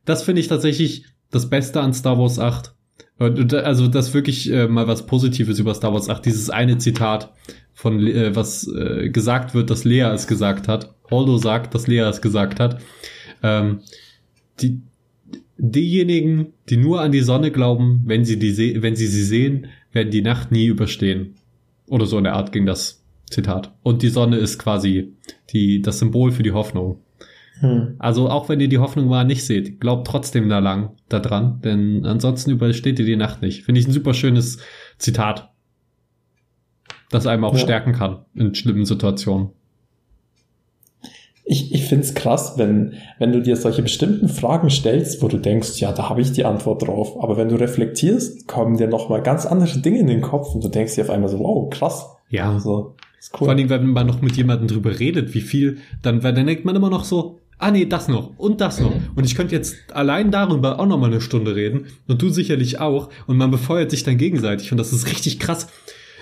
Das 0.05 0.23
finde 0.23 0.41
ich 0.41 0.49
tatsächlich 0.49 1.07
das 1.31 1.51
Beste 1.51 1.81
an 1.81 1.93
Star 1.93 2.19
Wars 2.19 2.39
8. 2.39 2.75
Und, 3.19 3.53
äh, 3.53 3.57
Also 3.59 3.89
das 3.89 4.15
wirklich 4.15 4.51
äh, 4.51 4.69
mal 4.69 4.87
was 4.87 5.07
Positives 5.07 5.59
über 5.59 5.75
Star 5.75 5.93
Wars 5.93 6.09
8. 6.09 6.25
Dieses 6.25 6.51
eine 6.51 6.79
Zitat 6.79 7.33
von 7.73 8.07
äh, 8.07 8.35
was 8.35 8.69
äh, 8.69 9.11
gesagt 9.11 9.55
wird, 9.55 9.71
dass 9.71 9.85
Lea 9.85 10.03
es 10.15 10.27
gesagt 10.27 10.69
hat. 10.69 10.95
Holdo 11.11 11.39
sagt, 11.39 11.75
dass 11.75 11.87
Lea 11.87 12.01
es 12.01 12.23
gesagt 12.23 12.61
hat. 12.61 12.81
Ähm, 13.43 13.81
die, 14.61 14.81
diejenigen, 15.59 16.55
die 16.69 16.77
nur 16.77 17.01
an 17.01 17.13
die 17.13 17.21
Sonne 17.21 17.51
glauben, 17.51 18.03
wenn 18.07 18.25
sie 18.25 18.39
die 18.39 18.83
wenn 18.83 18.97
sie 18.97 19.07
sie 19.07 19.25
sehen, 19.25 19.67
werden 19.93 20.11
die 20.11 20.23
Nacht 20.23 20.53
nie 20.53 20.67
überstehen. 20.67 21.37
Oder 21.89 22.07
so 22.07 22.19
in 22.19 22.25
der 22.25 22.35
Art 22.35 22.53
ging 22.53 22.67
das 22.67 23.04
Zitat. 23.31 23.75
Und 23.83 24.03
die 24.03 24.09
Sonne 24.09 24.37
ist 24.37 24.59
quasi 24.59 25.15
die 25.53 25.83
das 25.83 25.99
Symbol 25.99 26.33
für 26.33 26.43
die 26.43 26.53
Hoffnung. 26.53 27.01
Hm. 27.61 27.95
Also 27.99 28.29
auch 28.29 28.49
wenn 28.49 28.61
ihr 28.61 28.69
die 28.69 28.79
Hoffnung 28.79 29.07
mal 29.07 29.25
nicht 29.25 29.45
seht, 29.45 29.81
glaubt 29.81 30.07
trotzdem 30.07 30.49
da 30.49 30.59
lang 30.59 30.91
daran, 31.09 31.61
denn 31.63 32.05
ansonsten 32.05 32.51
übersteht 32.51 32.99
ihr 32.99 33.05
die 33.07 33.17
Nacht 33.17 33.43
nicht. 33.43 33.63
Finde 33.65 33.81
ich 33.81 33.87
ein 33.87 33.93
super 33.93 34.13
schönes 34.15 34.59
Zitat, 34.99 35.51
das 37.11 37.27
einem 37.27 37.45
auch 37.45 37.55
Ja. 37.55 37.61
stärken 37.61 37.93
kann 37.93 38.25
in 38.35 38.55
schlimmen 38.55 38.85
Situationen. 38.85 39.51
Ich, 41.47 41.75
ich 41.75 41.85
finde 41.85 42.05
es 42.05 42.15
krass, 42.15 42.55
wenn, 42.57 42.95
wenn 43.19 43.31
du 43.33 43.43
dir 43.43 43.57
solche 43.57 43.83
bestimmten 43.83 44.29
Fragen 44.29 44.71
stellst, 44.71 45.23
wo 45.23 45.29
du 45.29 45.37
denkst, 45.37 45.79
ja, 45.79 45.93
da 45.93 46.09
habe 46.09 46.23
ich 46.23 46.33
die 46.33 46.47
Antwort 46.47 46.87
drauf. 46.87 47.23
Aber 47.23 47.37
wenn 47.37 47.51
du 47.51 47.57
reflektierst, 47.57 48.49
kommen 48.49 48.79
dir 48.79 48.89
nochmal 48.89 49.23
ganz 49.23 49.45
andere 49.45 49.79
Dinge 49.79 49.99
in 49.99 50.07
den 50.07 50.23
Kopf 50.23 50.55
und 50.55 50.65
du 50.65 50.69
denkst 50.69 50.95
dir 50.95 51.05
auf 51.05 51.11
einmal 51.11 51.29
so, 51.29 51.39
wow, 51.39 51.69
krass. 51.69 52.09
Ja. 52.31 52.51
Also, 52.51 52.97
cool. 53.33 53.39
Vor 53.39 53.49
allen 53.49 53.59
Dingen, 53.59 53.71
wenn 53.71 53.89
man 53.89 54.07
noch 54.07 54.23
mit 54.23 54.37
jemandem 54.37 54.69
drüber 54.69 54.99
redet, 54.99 55.35
wie 55.35 55.41
viel, 55.41 55.79
dann, 56.03 56.21
dann 56.21 56.47
denkt 56.47 56.65
man 56.65 56.77
immer 56.77 56.91
noch 56.91 57.05
so, 57.05 57.41
ah 57.59 57.71
nee, 57.71 57.87
das 57.87 58.09
noch 58.09 58.37
und 58.39 58.61
das 58.61 58.81
noch. 58.81 58.95
Und 59.15 59.25
ich 59.25 59.35
könnte 59.35 59.55
jetzt 59.55 59.77
allein 59.93 60.31
darüber 60.31 60.79
auch 60.79 60.87
noch 60.87 60.99
mal 60.99 61.11
eine 61.11 61.21
Stunde 61.21 61.55
reden 61.55 61.87
und 62.07 62.21
du 62.21 62.29
sicherlich 62.29 62.81
auch. 62.81 63.11
Und 63.27 63.37
man 63.37 63.51
befeuert 63.51 63.91
sich 63.91 64.03
dann 64.03 64.19
gegenseitig 64.19 64.73
und 64.73 64.79
das 64.79 64.93
ist 64.93 65.07
richtig 65.07 65.39
krass, 65.39 65.69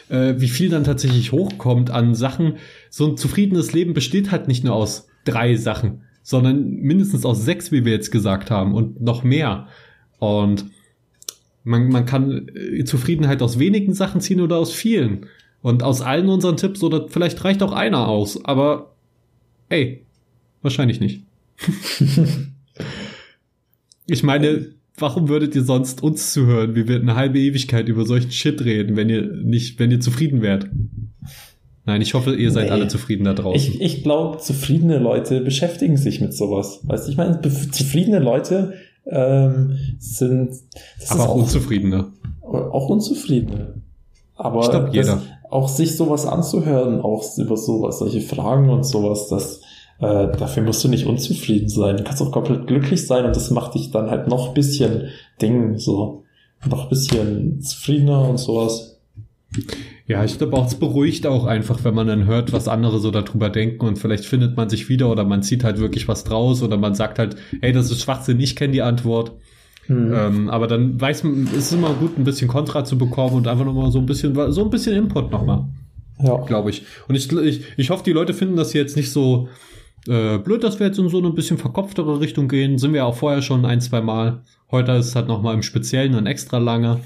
äh, 0.09 0.35
wie 0.37 0.49
viel 0.49 0.69
dann 0.69 0.85
tatsächlich 0.85 1.33
hochkommt 1.33 1.91
an 1.91 2.15
Sachen. 2.15 2.57
So 2.91 3.09
ein 3.09 3.17
zufriedenes 3.17 3.73
Leben 3.73 3.95
besteht 3.95 4.31
halt 4.31 4.49
nicht 4.49 4.65
nur 4.65 4.75
aus 4.75 5.09
drei 5.25 5.57
Sachen, 5.57 6.03
sondern 6.23 6.71
mindestens 6.77 7.25
aus 7.25 7.45
sechs, 7.45 7.73
wie 7.73 7.85
wir 7.85 7.93
jetzt 7.93 8.11
gesagt 8.11 8.51
haben 8.51 8.75
und 8.75 9.01
noch 9.01 9.25
mehr. 9.25 9.69
Und 10.19 10.67
man, 11.65 11.89
man 11.89 12.07
kann 12.07 12.49
äh, 12.55 12.85
Zufriedenheit 12.85 13.43
aus 13.43 13.59
wenigen 13.59 13.95
Sachen 13.95 14.21
ziehen 14.21 14.41
oder 14.41 14.57
aus 14.57 14.73
vielen. 14.73 15.27
Und 15.63 15.83
aus 15.83 16.01
allen 16.03 16.29
unseren 16.29 16.57
Tipps, 16.57 16.83
oder 16.83 17.09
vielleicht 17.09 17.43
reicht 17.45 17.63
auch 17.63 17.73
einer 17.73 18.09
aus, 18.09 18.45
aber 18.45 18.93
ey, 19.69 20.05
wahrscheinlich 20.61 21.01
nicht. 21.01 21.23
ich 24.07 24.23
meine, 24.23 24.67
warum 24.99 25.29
würdet 25.29 25.55
ihr 25.55 25.63
sonst 25.65 26.03
uns 26.03 26.33
zuhören, 26.33 26.75
wie 26.75 26.89
wir 26.89 26.97
eine 26.97 27.15
halbe 27.17 27.39
Ewigkeit 27.39 27.89
über 27.89 28.05
solchen 28.05 28.31
Shit 28.31 28.65
reden, 28.65 28.97
wenn 28.97 29.09
ihr 29.09 29.23
nicht, 29.23 29.79
wenn 29.79 29.91
ihr 29.91 30.01
zufrieden 30.01 30.43
wärt? 30.43 30.69
Nein, 31.85 32.01
ich 32.01 32.15
hoffe, 32.15 32.35
ihr 32.35 32.51
seid 32.53 32.67
Nee. 32.67 32.71
alle 32.71 32.89
zufrieden 32.89 33.25
da 33.25 33.35
draußen. 33.35 33.57
Ich, 33.57 33.81
ich 33.81 34.03
glaube, 34.05 34.39
zufriedene 34.39 34.99
Leute 34.99 35.41
beschäftigen 35.41 35.97
sich 35.97 36.21
mit 36.21 36.33
sowas. 36.35 36.81
Weißt 36.85 37.07
du, 37.07 37.11
ich 37.11 37.17
meine, 37.17 37.41
zufriedene 37.43 38.21
Leute 38.21 38.75
ähm, 39.07 39.77
sind 39.99 40.51
das 41.01 41.11
aber 41.11 41.23
ist 41.25 41.29
auch 41.29 41.35
unzufriedene. 41.35 42.13
auch 42.43 42.89
unzufriedene. 42.89 43.75
Aber 44.37 44.61
Ich 44.61 44.71
glaub, 44.71 44.95
jeder. 44.95 45.23
Auch 45.53 45.69
sich 45.69 45.97
sowas 45.97 46.27
anzuhören, 46.27 47.01
auch 47.01 47.23
über 47.37 47.57
sowas, 47.57 47.99
solche 47.99 48.23
Fragen 48.23 48.71
und 48.71 48.85
sowas, 48.85 49.29
das, 49.29 49.61
äh, 50.01 50.35
dafür 50.37 50.63
musst 50.63 50.83
du 50.83 50.89
nicht 50.89 51.07
unzufrieden 51.07 51.69
sein. 51.69 51.99
Du 51.99 52.05
kannst 52.05 52.23
auch 52.23 52.33
komplett 52.33 52.67
glücklich 52.67 53.07
sein 53.07 53.27
und 53.27 53.37
das 53.37 53.51
macht 53.51 53.75
dich 53.75 53.91
dann 53.91 54.11
halt 54.11 54.29
noch 54.29 54.55
bisschen 54.55 55.09
Ding, 55.41 55.79
so, 55.79 56.25
noch 56.69 56.85
ein 56.85 56.89
bisschen 56.89 57.61
zufriedener 57.61 58.29
und 58.29 58.39
sowas. 58.39 59.01
Ja, 60.07 60.25
ich 60.25 60.39
glaube 60.39 60.57
auch, 60.57 60.67
es 60.67 60.75
beruhigt 60.75 61.27
auch 61.27 61.45
einfach, 61.45 61.85
wenn 61.85 61.95
man 61.95 62.07
dann 62.07 62.25
hört, 62.25 62.53
was 62.55 62.67
andere 62.67 62.99
so 62.99 63.11
darüber 63.11 63.51
denken 63.51 63.87
und 63.87 63.99
vielleicht 63.99 64.25
findet 64.25 64.57
man 64.57 64.71
sich 64.71 64.89
wieder 64.89 65.11
oder 65.11 65.25
man 65.25 65.43
zieht 65.43 65.65
halt 65.65 65.79
wirklich 65.79 66.09
was 66.09 66.25
draus 66.25 66.63
oder 66.63 66.79
man 66.79 66.95
sagt 66.95 67.19
halt, 67.19 67.37
hey, 67.61 67.73
das 67.73 67.91
ist 67.91 68.01
Schwachsinn, 68.01 68.41
ich 68.41 68.57
kenne 68.57 68.73
die 68.73 68.83
Antwort. 68.83 69.33
Hm. 69.87 70.13
Ähm, 70.15 70.51
aber 70.51 70.67
dann 70.69 71.01
weiß 71.01 71.25
man, 71.25 71.49
es 71.53 71.67
ist 71.67 71.73
immer 71.73 71.93
gut, 71.95 72.17
ein 72.19 72.25
bisschen 72.25 72.49
Kontra 72.49 72.85
zu 72.85 72.97
bekommen 72.97 73.37
und 73.37 73.49
einfach 73.49 73.65
nochmal 73.65 73.91
so 73.91 73.99
ein 73.99 74.07
bisschen, 74.07 74.35
so 74.53 74.63
ein 74.63 74.71
bisschen 74.71 74.95
Input 74.97 75.31
nochmal, 75.33 75.65
Ja. 76.23 76.37
glaube 76.39 76.71
ich. 76.71 76.85
Und 77.09 77.15
ich, 77.17 77.33
ich, 77.33 77.63
ich 77.77 77.91
hoffe, 77.91 78.05
die 78.05 78.13
Leute 78.13 78.33
finden 78.35 78.57
das 78.57 78.73
jetzt 78.73 78.97
nicht 78.97 79.11
so 79.11 79.49
äh, 80.09 80.39
blöd, 80.39 80.63
dass 80.65 80.79
wir 80.81 80.87
jetzt 80.87 80.99
in 80.99 81.09
so 81.09 81.19
eine 81.19 81.31
bisschen 81.31 81.59
verkopftere 81.59 82.21
Richtung 82.21 82.49
gehen. 82.49 82.79
Sind 82.79 82.93
wir 82.93 83.07
auch 83.07 83.17
vorher 83.17 83.43
schon 83.43 83.65
ein, 83.65 83.81
zwei 83.81 84.01
Mal. 84.01 84.43
Heute 84.71 84.93
ist 84.93 85.07
es 85.09 85.17
halt 85.17 85.29
nochmal 85.29 85.55
im 85.55 85.63
Speziellen 85.63 86.15
und 86.15 86.27
extra 86.27 86.59
lange. 86.59 87.01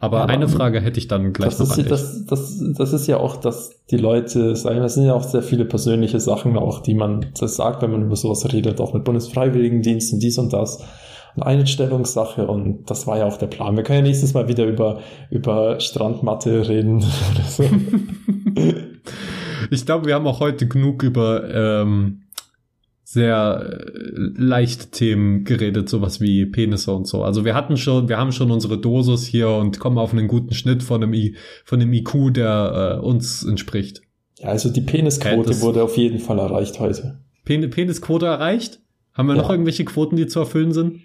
Aber 0.00 0.22
Aber 0.22 0.32
eine 0.32 0.48
Frage 0.48 0.80
hätte 0.80 0.98
ich 0.98 1.06
dann 1.06 1.32
gleich 1.32 1.50
Das 1.56 1.60
noch 1.60 1.66
ist, 1.66 1.78
an 1.78 1.84
ja- 1.84 1.90
das, 1.90 2.26
das, 2.26 2.60
das 2.76 2.92
ist 2.92 3.06
ja 3.06 3.18
auch, 3.18 3.36
dass 3.36 3.84
die 3.92 3.96
Leute 3.96 4.56
sagen, 4.56 4.80
das 4.80 4.94
sind 4.94 5.06
ja 5.06 5.14
auch 5.14 5.22
sehr 5.22 5.42
viele 5.44 5.64
persönliche 5.64 6.18
Sachen 6.18 6.56
auch, 6.56 6.80
die 6.80 6.94
man 6.94 7.26
das 7.38 7.54
sagt, 7.54 7.82
wenn 7.82 7.92
man 7.92 8.02
über 8.02 8.16
sowas 8.16 8.52
redet, 8.52 8.80
auch 8.80 8.92
mit 8.94 9.04
Bundesfreiwilligendienst 9.04 10.12
und 10.12 10.18
dies 10.20 10.38
und 10.38 10.52
das. 10.52 10.82
Und 11.34 11.42
Einstellungssache 11.44 12.46
und 12.46 12.90
das 12.90 13.06
war 13.06 13.18
ja 13.18 13.24
auch 13.26 13.38
der 13.38 13.46
Plan. 13.46 13.74
Wir 13.76 13.82
können 13.84 14.00
ja 14.00 14.04
nächstes 14.04 14.34
Mal 14.34 14.48
wieder 14.48 14.66
über, 14.66 15.00
über 15.30 15.80
Strandmatte 15.80 16.68
reden 16.68 16.96
oder 17.32 17.44
so. 17.48 17.64
Ich 19.70 19.86
glaube, 19.86 20.06
wir 20.06 20.14
haben 20.14 20.26
auch 20.26 20.40
heute 20.40 20.66
genug 20.68 21.02
über 21.02 21.48
ähm, 21.54 22.22
sehr 23.04 23.80
äh, 23.80 24.12
leichte 24.36 24.90
Themen 24.90 25.44
geredet, 25.44 25.88
sowas 25.88 26.20
wie 26.20 26.46
Penisse 26.46 26.92
und 26.92 27.06
so. 27.06 27.22
Also 27.24 27.44
wir 27.44 27.54
hatten 27.54 27.76
schon, 27.76 28.08
wir 28.08 28.18
haben 28.18 28.32
schon 28.32 28.50
unsere 28.50 28.78
Dosis 28.78 29.24
hier 29.24 29.48
und 29.48 29.78
kommen 29.80 29.98
auf 29.98 30.12
einen 30.12 30.28
guten 30.28 30.54
Schnitt 30.54 30.82
von 30.82 31.02
einem, 31.02 31.14
I, 31.14 31.36
von 31.64 31.80
einem 31.80 31.92
IQ, 31.92 32.32
der 32.34 32.98
äh, 33.00 33.04
uns 33.04 33.44
entspricht. 33.44 34.02
Ja, 34.38 34.48
also 34.48 34.70
die 34.70 34.80
Penisquote 34.80 35.36
Ja, 35.36 35.42
das- 35.44 35.60
wurde 35.62 35.82
auf 35.82 35.96
jeden 35.96 36.18
Fall 36.18 36.38
erreicht 36.38 36.78
heute. 36.80 37.20
Pen 37.44 37.68
Penisquote 37.70 38.26
erreicht? 38.26 38.80
Haben 39.14 39.28
wir 39.28 39.36
Ja. 39.36 39.42
noch 39.42 39.50
irgendwelche 39.50 39.84
Quoten, 39.84 40.16
die 40.16 40.26
zu 40.26 40.40
erfüllen 40.40 40.72
sind? 40.72 41.00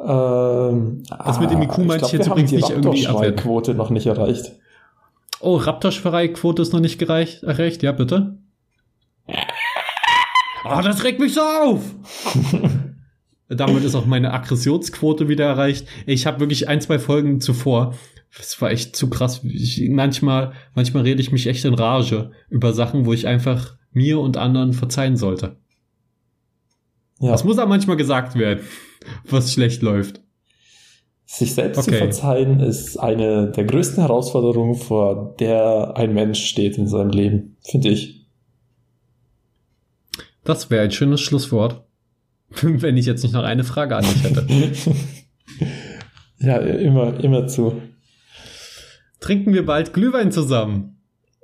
Ähm, 0.00 1.02
Das 1.08 1.40
mit 1.40 1.50
dem 1.50 1.62
IQ 1.62 1.78
ah, 1.78 1.80
meinte 1.80 1.94
ich 1.94 1.98
glaub, 1.98 2.12
jetzt 2.12 2.26
übrigens 2.26 2.50
die 2.50 2.56
nicht 2.56 2.70
irgendwie 2.70 3.06
abwerten. 3.06 3.34
Raptorschrei-Quote 3.34 3.74
noch 3.74 3.90
nicht 3.90 4.06
erreicht. 4.06 4.52
Oh, 5.40 5.56
Raptorschwerei-Quote 5.56 6.62
ist 6.62 6.72
noch 6.72 6.80
nicht 6.80 6.98
gereicht, 6.98 7.42
erreicht, 7.42 7.82
ja 7.82 7.92
bitte? 7.92 8.38
Ah, 10.64 10.82
das 10.82 11.04
regt 11.04 11.20
mich 11.20 11.34
so 11.34 11.40
auf! 11.40 11.82
Damit 13.48 13.82
ist 13.82 13.94
auch 13.94 14.04
meine 14.04 14.34
Aggressionsquote 14.34 15.28
wieder 15.28 15.46
erreicht. 15.46 15.86
Ich 16.06 16.26
habe 16.26 16.40
wirklich 16.40 16.68
ein, 16.68 16.82
zwei 16.82 16.98
Folgen 16.98 17.40
zuvor, 17.40 17.94
das 18.36 18.60
war 18.60 18.70
echt 18.70 18.94
zu 18.94 19.08
krass. 19.08 19.40
Ich, 19.44 19.88
manchmal, 19.90 20.52
manchmal 20.74 21.04
rede 21.04 21.20
ich 21.20 21.32
mich 21.32 21.46
echt 21.46 21.64
in 21.64 21.74
Rage 21.74 22.30
über 22.50 22.72
Sachen, 22.72 23.06
wo 23.06 23.12
ich 23.12 23.26
einfach 23.26 23.76
mir 23.92 24.20
und 24.20 24.36
anderen 24.36 24.74
verzeihen 24.74 25.16
sollte. 25.16 25.56
Ja, 27.20 27.32
Das 27.32 27.44
muss 27.44 27.58
auch 27.58 27.68
manchmal 27.68 27.96
gesagt 27.96 28.36
werden, 28.36 28.64
was 29.28 29.52
schlecht 29.52 29.82
läuft. 29.82 30.20
sich 31.26 31.54
selbst 31.54 31.84
zu 31.84 31.90
Okay. 31.90 31.98
verzeihen 31.98 32.60
ist 32.60 32.96
eine 32.96 33.50
der 33.50 33.64
größten 33.64 34.02
Herausforderungen, 34.02 34.74
vor 34.76 35.34
der 35.38 35.94
ein 35.96 36.14
Mensch 36.14 36.44
steht 36.46 36.78
in 36.78 36.86
seinem 36.88 37.10
Leben, 37.10 37.56
finde 37.62 37.88
ich. 37.90 38.26
Das 40.44 40.70
wäre 40.70 40.84
ein 40.84 40.90
schönes 40.90 41.20
Schlusswort, 41.20 41.82
wenn 42.62 42.96
ich 42.96 43.06
jetzt 43.06 43.22
nicht 43.22 43.32
noch 43.34 43.42
eine 43.44 43.64
Frage 43.64 43.96
an 43.96 44.04
dich 44.04 44.22
hätte. 44.22 44.46
ja, 46.38 46.56
immer, 46.58 47.18
immer 47.22 47.46
zu. 47.46 47.82
Trinken 49.20 49.52
wir 49.52 49.66
bald 49.66 49.92
Glühwein 49.92 50.30
zusammen? 50.32 51.00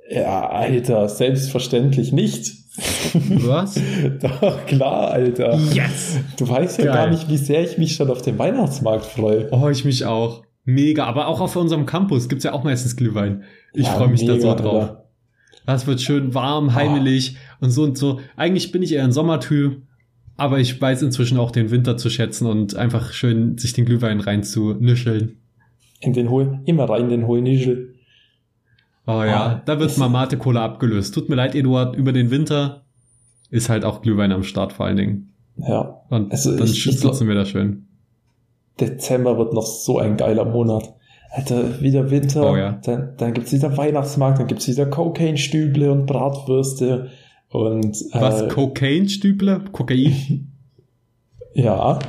Ja, 0.09 0.49
Alter, 0.49 1.09
selbstverständlich 1.09 2.11
nicht. 2.13 2.45
Was? 2.77 3.79
Doch, 4.21 4.65
klar, 4.65 5.11
Alter. 5.11 5.57
Yes! 5.73 6.19
Du 6.37 6.47
weißt 6.47 6.79
ja 6.79 6.85
Geil. 6.85 6.93
gar 6.93 7.09
nicht, 7.09 7.29
wie 7.29 7.37
sehr 7.37 7.63
ich 7.63 7.77
mich 7.77 7.95
schon 7.95 8.09
auf 8.09 8.21
den 8.21 8.37
Weihnachtsmarkt 8.37 9.05
freue. 9.05 9.47
Oh, 9.51 9.69
ich 9.69 9.85
mich 9.85 10.05
auch. 10.05 10.43
Mega. 10.65 11.05
Aber 11.05 11.27
auch 11.27 11.41
auf 11.41 11.55
unserem 11.55 11.85
Campus 11.85 12.27
gibt's 12.27 12.43
ja 12.43 12.53
auch 12.53 12.63
meistens 12.63 12.95
Glühwein. 12.95 13.43
Ich 13.73 13.85
Ja, 13.85 13.93
freue 13.93 14.07
mich 14.09 14.25
da 14.25 14.33
mega, 14.33 14.41
so 14.41 14.55
drauf. 14.55 14.81
Alter. 14.81 15.05
Das 15.65 15.87
wird 15.87 16.01
schön 16.01 16.33
warm, 16.33 16.75
heimelig 16.75 17.37
und 17.59 17.71
so 17.71 17.83
und 17.83 17.97
so. 17.97 18.19
Eigentlich 18.35 18.71
bin 18.71 18.83
ich 18.83 18.93
eher 18.93 19.03
ein 19.03 19.11
Sommertyp, 19.11 19.81
aber 20.37 20.59
ich 20.59 20.79
weiß 20.79 21.01
inzwischen 21.01 21.39
auch 21.39 21.49
den 21.51 21.71
Winter 21.71 21.97
zu 21.97 22.09
schätzen 22.09 22.45
und 22.45 22.75
einfach 22.75 23.13
schön 23.13 23.57
sich 23.57 23.73
den 23.73 23.85
Glühwein 23.85 24.19
reinzunischeln. 24.19 25.37
In 26.01 26.13
den 26.13 26.29
hohen, 26.29 26.61
immer 26.65 26.87
rein 26.89 27.03
in 27.03 27.09
den 27.09 27.27
hohen 27.27 27.43
Nischel. 27.43 27.94
Oh 29.07 29.23
ja, 29.23 29.45
Ah, 29.45 29.61
da 29.65 29.79
wird 29.79 29.97
mal 29.97 30.09
Mate 30.09 30.37
Cola 30.37 30.65
abgelöst. 30.65 31.13
Tut 31.13 31.29
mir 31.29 31.35
leid, 31.35 31.53
Eduard, 31.55 31.95
über 31.95 32.11
den 32.11 32.31
Winter 32.31 32.83
ist 33.51 33.69
halt 33.69 33.85
auch 33.85 34.01
Glühwein 34.01 34.31
am 34.31 34.43
Start 34.43 34.73
vor 34.73 34.85
allen 34.87 34.97
Dingen. 34.97 35.33
Ja, 35.57 36.01
Und 36.09 36.31
Also 36.31 36.57
dann 36.57 36.67
sitzen 36.67 37.27
wir 37.27 37.35
da 37.35 37.45
schön. 37.45 37.85
Dezember 38.79 39.37
wird 39.37 39.53
noch 39.53 39.65
so 39.65 39.99
ein 39.99 40.17
geiler 40.17 40.43
Monat. 40.45 40.93
Alter, 41.31 41.81
wieder 41.81 42.09
Winter, 42.11 42.51
Oh 42.51 42.55
ja. 42.55 42.79
dann, 42.83 43.13
dann 43.17 43.33
gibt's 43.33 43.51
wieder 43.53 43.75
Weihnachtsmarkt, 43.77 44.39
dann 44.39 44.47
gibt's 44.47 44.67
wieder 44.67 44.85
Cocaine-Stüble 44.85 45.91
und 45.91 46.05
Bratwürste 46.05 47.09
und 47.49 47.95
Was? 48.13 48.41
äh, 48.41 48.47
Cocaine-Stüble? 48.47 49.61
Kokain? 49.71 50.51
ja. 51.53 51.99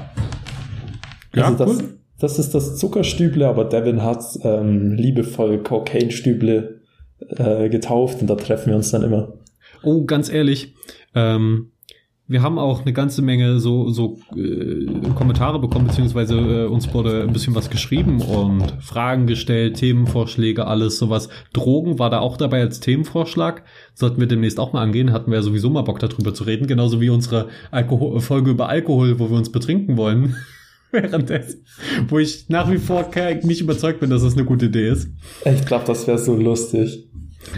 Ja, 1.34 1.44
also 1.44 1.56
das, 1.64 1.70
cool. 1.76 1.98
das 2.18 2.38
ist 2.38 2.54
das 2.54 2.76
Zuckerstüble, 2.78 3.46
aber 3.46 3.64
Devin 3.64 4.02
hat 4.02 4.24
ähm, 4.42 4.92
liebevoll 4.94 5.58
Cocaine-Stüble 5.62 6.75
äh, 7.28 7.68
getauft 7.68 8.20
und 8.20 8.28
da 8.28 8.34
treffen 8.36 8.70
wir 8.70 8.76
uns 8.76 8.90
dann 8.90 9.02
immer. 9.02 9.34
Oh, 9.82 10.04
ganz 10.04 10.30
ehrlich, 10.30 10.74
ähm, 11.14 11.72
wir 12.28 12.42
haben 12.42 12.58
auch 12.58 12.82
eine 12.82 12.92
ganze 12.92 13.22
Menge 13.22 13.60
so, 13.60 13.88
so 13.90 14.18
äh, 14.36 14.86
Kommentare 15.14 15.60
bekommen, 15.60 15.86
beziehungsweise 15.86 16.34
äh, 16.36 16.66
uns 16.66 16.92
wurde 16.92 17.22
ein 17.22 17.32
bisschen 17.32 17.54
was 17.54 17.70
geschrieben 17.70 18.20
und 18.20 18.82
Fragen 18.82 19.28
gestellt, 19.28 19.76
Themenvorschläge, 19.76 20.66
alles 20.66 20.98
sowas. 20.98 21.28
Drogen 21.52 22.00
war 22.00 22.10
da 22.10 22.18
auch 22.18 22.36
dabei 22.36 22.62
als 22.62 22.80
Themenvorschlag. 22.80 23.62
Sollten 23.94 24.18
wir 24.20 24.26
demnächst 24.26 24.58
auch 24.58 24.72
mal 24.72 24.82
angehen, 24.82 25.12
hatten 25.12 25.30
wir 25.30 25.38
ja 25.38 25.42
sowieso 25.42 25.70
mal 25.70 25.82
Bock 25.82 26.00
darüber 26.00 26.34
zu 26.34 26.44
reden, 26.44 26.66
genauso 26.66 27.00
wie 27.00 27.10
unsere 27.10 27.46
Alkohol 27.70 28.20
Folge 28.20 28.50
über 28.50 28.68
Alkohol, 28.68 29.20
wo 29.20 29.30
wir 29.30 29.36
uns 29.36 29.52
betrinken 29.52 29.96
wollen. 29.96 30.34
Währenddessen, 30.90 31.64
wo 32.08 32.18
ich 32.18 32.48
nach 32.48 32.70
wie 32.70 32.78
vor 32.78 33.10
nicht 33.42 33.60
überzeugt 33.60 34.00
bin, 34.00 34.10
dass 34.10 34.22
das 34.22 34.34
eine 34.34 34.44
gute 34.44 34.66
Idee 34.66 34.88
ist. 34.88 35.10
Ich 35.44 35.64
glaube, 35.64 35.84
das 35.86 36.06
wäre 36.06 36.18
so 36.18 36.34
lustig. 36.34 37.05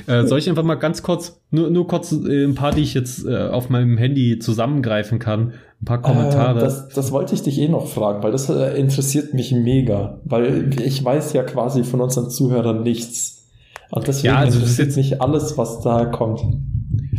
Äh, 0.06 0.26
soll 0.26 0.38
ich 0.38 0.48
einfach 0.48 0.62
mal 0.64 0.74
ganz 0.76 1.02
kurz, 1.02 1.40
nur, 1.50 1.70
nur 1.70 1.86
kurz 1.86 2.12
äh, 2.12 2.44
ein 2.44 2.54
paar, 2.54 2.72
die 2.72 2.82
ich 2.82 2.94
jetzt 2.94 3.24
äh, 3.26 3.48
auf 3.48 3.68
meinem 3.70 3.96
Handy 3.98 4.38
zusammengreifen 4.38 5.18
kann, 5.18 5.52
ein 5.80 5.84
paar 5.84 6.02
Kommentare. 6.02 6.58
Äh, 6.58 6.62
das, 6.62 6.88
das 6.88 7.12
wollte 7.12 7.34
ich 7.34 7.42
dich 7.42 7.58
eh 7.58 7.68
noch 7.68 7.86
fragen, 7.88 8.22
weil 8.22 8.32
das 8.32 8.48
äh, 8.48 8.78
interessiert 8.78 9.34
mich 9.34 9.52
mega. 9.52 10.20
Weil 10.24 10.70
ich 10.84 11.04
weiß 11.04 11.32
ja 11.32 11.42
quasi 11.42 11.84
von 11.84 12.00
unseren 12.00 12.30
Zuhörern 12.30 12.82
nichts. 12.82 13.48
Und 13.90 14.06
deswegen 14.06 14.34
Ja, 14.34 14.40
also 14.40 14.58
das 14.60 14.70
ist 14.70 14.78
interessiert 14.78 14.88
jetzt- 14.88 14.96
mich 15.12 15.22
alles, 15.22 15.56
was 15.58 15.80
da 15.80 16.04
kommt. 16.06 16.40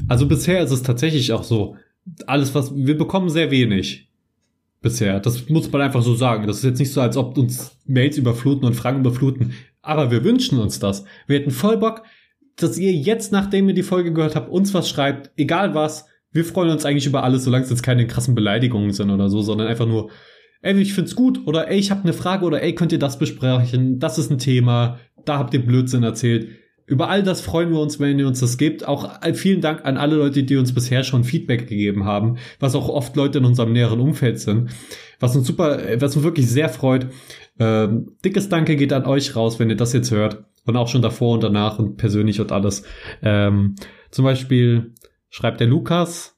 also 0.08 0.28
bisher 0.28 0.62
ist 0.62 0.72
es 0.72 0.84
tatsächlich 0.84 1.34
auch 1.34 1.44
so, 1.44 1.76
alles 2.28 2.54
was, 2.56 2.76
wir 2.76 2.98
bekommen 2.98 3.30
sehr 3.30 3.52
wenig. 3.52 4.08
Bisher. 4.82 5.20
Das 5.20 5.50
muss 5.50 5.70
man 5.72 5.82
einfach 5.82 6.02
so 6.02 6.16
sagen. 6.16 6.48
Das 6.48 6.58
ist 6.58 6.64
jetzt 6.64 6.80
nicht 6.80 6.94
so, 6.94 7.02
als 7.02 7.18
ob 7.18 7.38
uns 7.38 7.72
Mails 7.86 8.18
überfluten 8.18 8.64
und 8.66 8.76
Fragen 8.76 9.00
überfluten. 9.02 9.52
Aber 9.82 10.10
wir 10.10 10.24
wünschen 10.24 10.58
uns 10.58 10.80
das. 10.80 11.04
Wir 11.28 11.38
hätten 11.40 11.52
voll 11.52 11.76
Bock, 11.78 12.04
dass 12.60 12.78
ihr 12.78 12.92
jetzt, 12.92 13.32
nachdem 13.32 13.70
ihr 13.70 13.76
die 13.76 13.84
Folge 13.84 14.14
gehört 14.14 14.36
habt, 14.36 14.50
uns 14.50 14.74
was 14.74 14.90
schreibt, 14.90 15.32
egal 15.38 15.74
was. 15.74 16.06
Wir 16.32 16.46
freuen 16.46 16.70
uns 16.70 16.86
eigentlich 16.86 17.08
über 17.08 17.24
alles, 17.24 17.44
solange 17.44 17.64
es 17.64 17.70
jetzt 17.72 17.82
keine 17.82 18.06
krassen 18.06 18.36
Beleidigungen 18.36 18.92
sind 18.92 19.10
oder 19.10 19.30
so, 19.30 19.42
sondern 19.42 19.68
einfach 19.68 19.88
nur, 19.88 20.12
ey, 20.62 20.80
ich 20.80 20.94
find's 20.94 21.16
gut 21.16 21.48
oder 21.48 21.70
ey, 21.70 21.80
ich 21.80 21.92
habe 21.92 22.04
eine 22.04 22.14
Frage 22.14 22.46
oder 22.46 22.62
ey, 22.62 22.76
könnt 22.76 22.92
ihr 22.92 23.00
das 23.00 23.18
besprechen? 23.18 24.00
Das 24.00 24.18
ist 24.18 24.30
ein 24.30 24.38
Thema, 24.38 25.00
da 25.26 25.40
habt 25.40 25.54
ihr 25.54 25.66
Blödsinn 25.66 26.04
erzählt. 26.04 26.50
Über 26.86 27.10
all 27.10 27.22
das 27.22 27.42
freuen 27.42 27.72
wir 27.72 27.80
uns, 27.80 28.00
wenn 28.00 28.18
ihr 28.18 28.28
uns 28.28 28.40
das 28.40 28.58
gebt. 28.58 28.88
Auch 28.88 29.20
vielen 29.34 29.62
Dank 29.62 29.86
an 29.86 29.98
alle 29.98 30.16
Leute, 30.16 30.44
die 30.44 30.58
uns 30.58 30.74
bisher 30.74 31.04
schon 31.04 31.24
Feedback 31.24 31.68
gegeben 31.68 32.04
haben, 32.04 32.38
was 32.60 32.74
auch 32.74 32.90
oft 32.90 33.16
Leute 33.16 33.38
in 33.38 33.46
unserem 33.46 33.74
näheren 33.74 34.00
Umfeld 34.00 34.40
sind. 34.40 34.72
Was 35.20 35.36
uns 35.36 35.46
super, 35.46 35.80
was 36.00 36.16
uns 36.16 36.26
wirklich 36.26 36.48
sehr 36.48 36.68
freut. 36.68 37.08
Ähm, 37.60 38.16
dickes 38.26 38.50
Danke 38.50 38.76
geht 38.76 38.92
an 38.92 39.06
euch 39.06 39.36
raus, 39.36 39.60
wenn 39.60 39.70
ihr 39.70 39.76
das 39.76 39.94
jetzt 39.94 40.10
hört. 40.10 40.46
Und 40.70 40.78
auch 40.78 40.88
schon 40.88 41.02
davor 41.02 41.34
und 41.34 41.44
danach 41.44 41.80
und 41.80 41.98
persönlich 41.98 42.40
und 42.40 42.52
alles. 42.52 42.84
Ähm, 43.22 43.76
zum 44.12 44.24
Beispiel 44.24 44.94
schreibt 45.30 45.60
der 45.60 45.68
Lukas, 45.68 46.38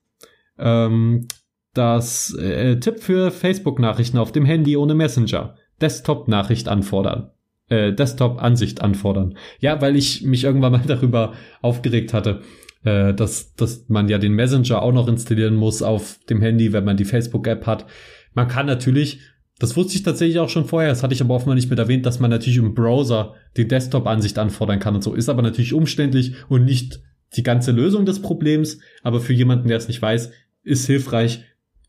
ähm, 0.57 1.27
das 1.73 2.33
äh, 2.35 2.79
Tipp 2.79 2.99
für 2.99 3.31
Facebook-Nachrichten 3.31 4.17
auf 4.17 4.31
dem 4.31 4.45
Handy 4.45 4.77
ohne 4.77 4.95
Messenger. 4.95 5.55
Desktop-Nachricht 5.81 6.67
anfordern. 6.67 7.31
äh, 7.69 7.93
Desktop-Ansicht 7.93 8.81
anfordern. 8.81 9.37
Ja, 9.59 9.81
weil 9.81 9.95
ich 9.95 10.23
mich 10.23 10.43
irgendwann 10.43 10.73
mal 10.73 10.83
darüber 10.87 11.33
aufgeregt 11.61 12.13
hatte, 12.13 12.41
äh, 12.83 13.13
dass, 13.13 13.55
dass 13.55 13.87
man 13.87 14.09
ja 14.09 14.17
den 14.17 14.33
Messenger 14.33 14.81
auch 14.81 14.91
noch 14.91 15.07
installieren 15.07 15.55
muss 15.55 15.81
auf 15.81 16.19
dem 16.29 16.41
Handy, 16.41 16.73
wenn 16.73 16.83
man 16.83 16.97
die 16.97 17.05
Facebook-App 17.05 17.65
hat. 17.65 17.85
Man 18.33 18.47
kann 18.47 18.65
natürlich, 18.65 19.19
das 19.61 19.77
wusste 19.77 19.93
ich 19.93 20.01
tatsächlich 20.01 20.39
auch 20.39 20.49
schon 20.49 20.65
vorher, 20.65 20.89
das 20.89 21.03
hatte 21.03 21.13
ich 21.13 21.21
aber 21.21 21.35
offenbar 21.35 21.53
nicht 21.53 21.69
mit 21.69 21.77
erwähnt, 21.77 22.07
dass 22.07 22.19
man 22.19 22.31
natürlich 22.31 22.57
im 22.57 22.73
Browser 22.73 23.35
die 23.57 23.67
Desktop-Ansicht 23.67 24.39
anfordern 24.39 24.79
kann 24.79 24.95
und 24.95 25.03
so. 25.03 25.13
Ist 25.13 25.29
aber 25.29 25.43
natürlich 25.43 25.73
umständlich 25.73 26.33
und 26.49 26.65
nicht 26.65 27.03
die 27.35 27.43
ganze 27.43 27.71
Lösung 27.71 28.07
des 28.07 28.23
Problems, 28.23 28.79
aber 29.03 29.19
für 29.19 29.33
jemanden, 29.33 29.67
der 29.67 29.77
es 29.77 29.87
nicht 29.87 30.01
weiß, 30.01 30.31
ist 30.63 30.87
hilfreich, 30.87 31.45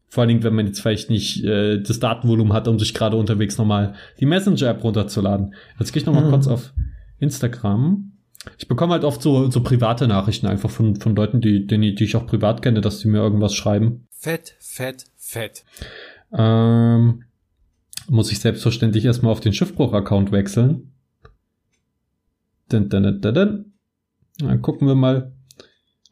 vor 0.07 0.21
allen 0.21 0.29
Dingen, 0.29 0.43
wenn 0.43 0.55
man 0.55 0.67
jetzt 0.67 0.83
vielleicht 0.83 1.09
nicht 1.09 1.43
äh, 1.45 1.81
das 1.81 1.99
Datenvolumen 1.99 2.53
hat, 2.53 2.69
um 2.69 2.79
sich 2.79 2.93
gerade 2.93 3.17
unterwegs 3.17 3.57
nochmal 3.57 3.95
die 4.21 4.27
Messenger-App 4.27 4.85
runterzuladen. 4.85 5.55
Jetzt 5.79 5.95
gehe 5.95 6.03
ich 6.03 6.07
nochmal 6.07 6.27
mhm. 6.27 6.31
kurz 6.31 6.49
auf 6.49 6.75
Instagram. 7.21 8.13
Ich 8.59 8.69
bekomme 8.69 8.93
halt 8.93 9.05
oft 9.05 9.23
so, 9.23 9.51
so 9.51 9.63
private 9.63 10.09
Nachrichten 10.09 10.47
einfach 10.47 10.69
von, 10.69 10.97
von 10.97 11.17
Leuten, 11.17 11.41
die, 11.41 11.67
die, 11.67 11.95
die 11.95 12.05
ich 12.05 12.17
auch 12.17 12.27
privat 12.27 12.61
kenne, 12.61 12.83
dass 12.83 12.99
die 12.99 13.09
mir 13.09 13.21
irgendwas 13.21 13.55
schreiben. 13.55 14.07
Fett, 14.11 14.57
fett, 14.61 15.07
fett. 15.17 15.65
Ähm, 16.37 17.25
muss 18.09 18.33
ich 18.33 18.41
selbstverständlich 18.41 19.05
erstmal 19.05 19.33
auf 19.33 19.41
den 19.41 19.53
Schiffbruch-Account 19.53 20.33
wechseln. 20.33 20.93
Dun, 22.69 22.89
dun, 22.89 23.21
dun. 23.21 23.73
Dann 24.39 24.63
gucken 24.63 24.89
wir 24.89 24.95
mal, 24.95 25.33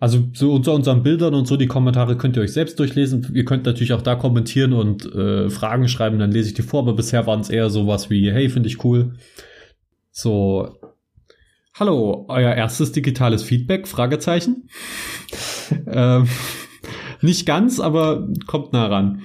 also 0.00 0.28
so 0.32 0.54
unter 0.54 0.72
unseren 0.72 1.02
Bildern 1.02 1.34
und 1.34 1.46
so, 1.46 1.56
die 1.56 1.66
Kommentare 1.66 2.16
könnt 2.16 2.36
ihr 2.36 2.42
euch 2.42 2.54
selbst 2.54 2.78
durchlesen. 2.78 3.30
Ihr 3.34 3.44
könnt 3.44 3.66
natürlich 3.66 3.92
auch 3.92 4.02
da 4.02 4.14
kommentieren 4.14 4.72
und 4.72 5.04
äh, 5.14 5.50
Fragen 5.50 5.88
schreiben, 5.88 6.18
dann 6.18 6.32
lese 6.32 6.48
ich 6.48 6.54
die 6.54 6.62
vor, 6.62 6.80
aber 6.80 6.94
bisher 6.94 7.26
waren 7.26 7.40
es 7.40 7.50
eher 7.50 7.68
sowas 7.68 8.08
wie, 8.08 8.30
hey, 8.32 8.48
finde 8.48 8.68
ich 8.68 8.82
cool. 8.82 9.14
So, 10.10 10.78
hallo, 11.74 12.24
euer 12.28 12.54
erstes 12.54 12.92
digitales 12.92 13.42
Feedback? 13.42 13.86
Fragezeichen. 13.86 14.68
ähm, 15.86 16.26
nicht 17.20 17.44
ganz, 17.44 17.78
aber 17.78 18.26
kommt 18.46 18.72
nah 18.72 18.86
ran. 18.86 19.22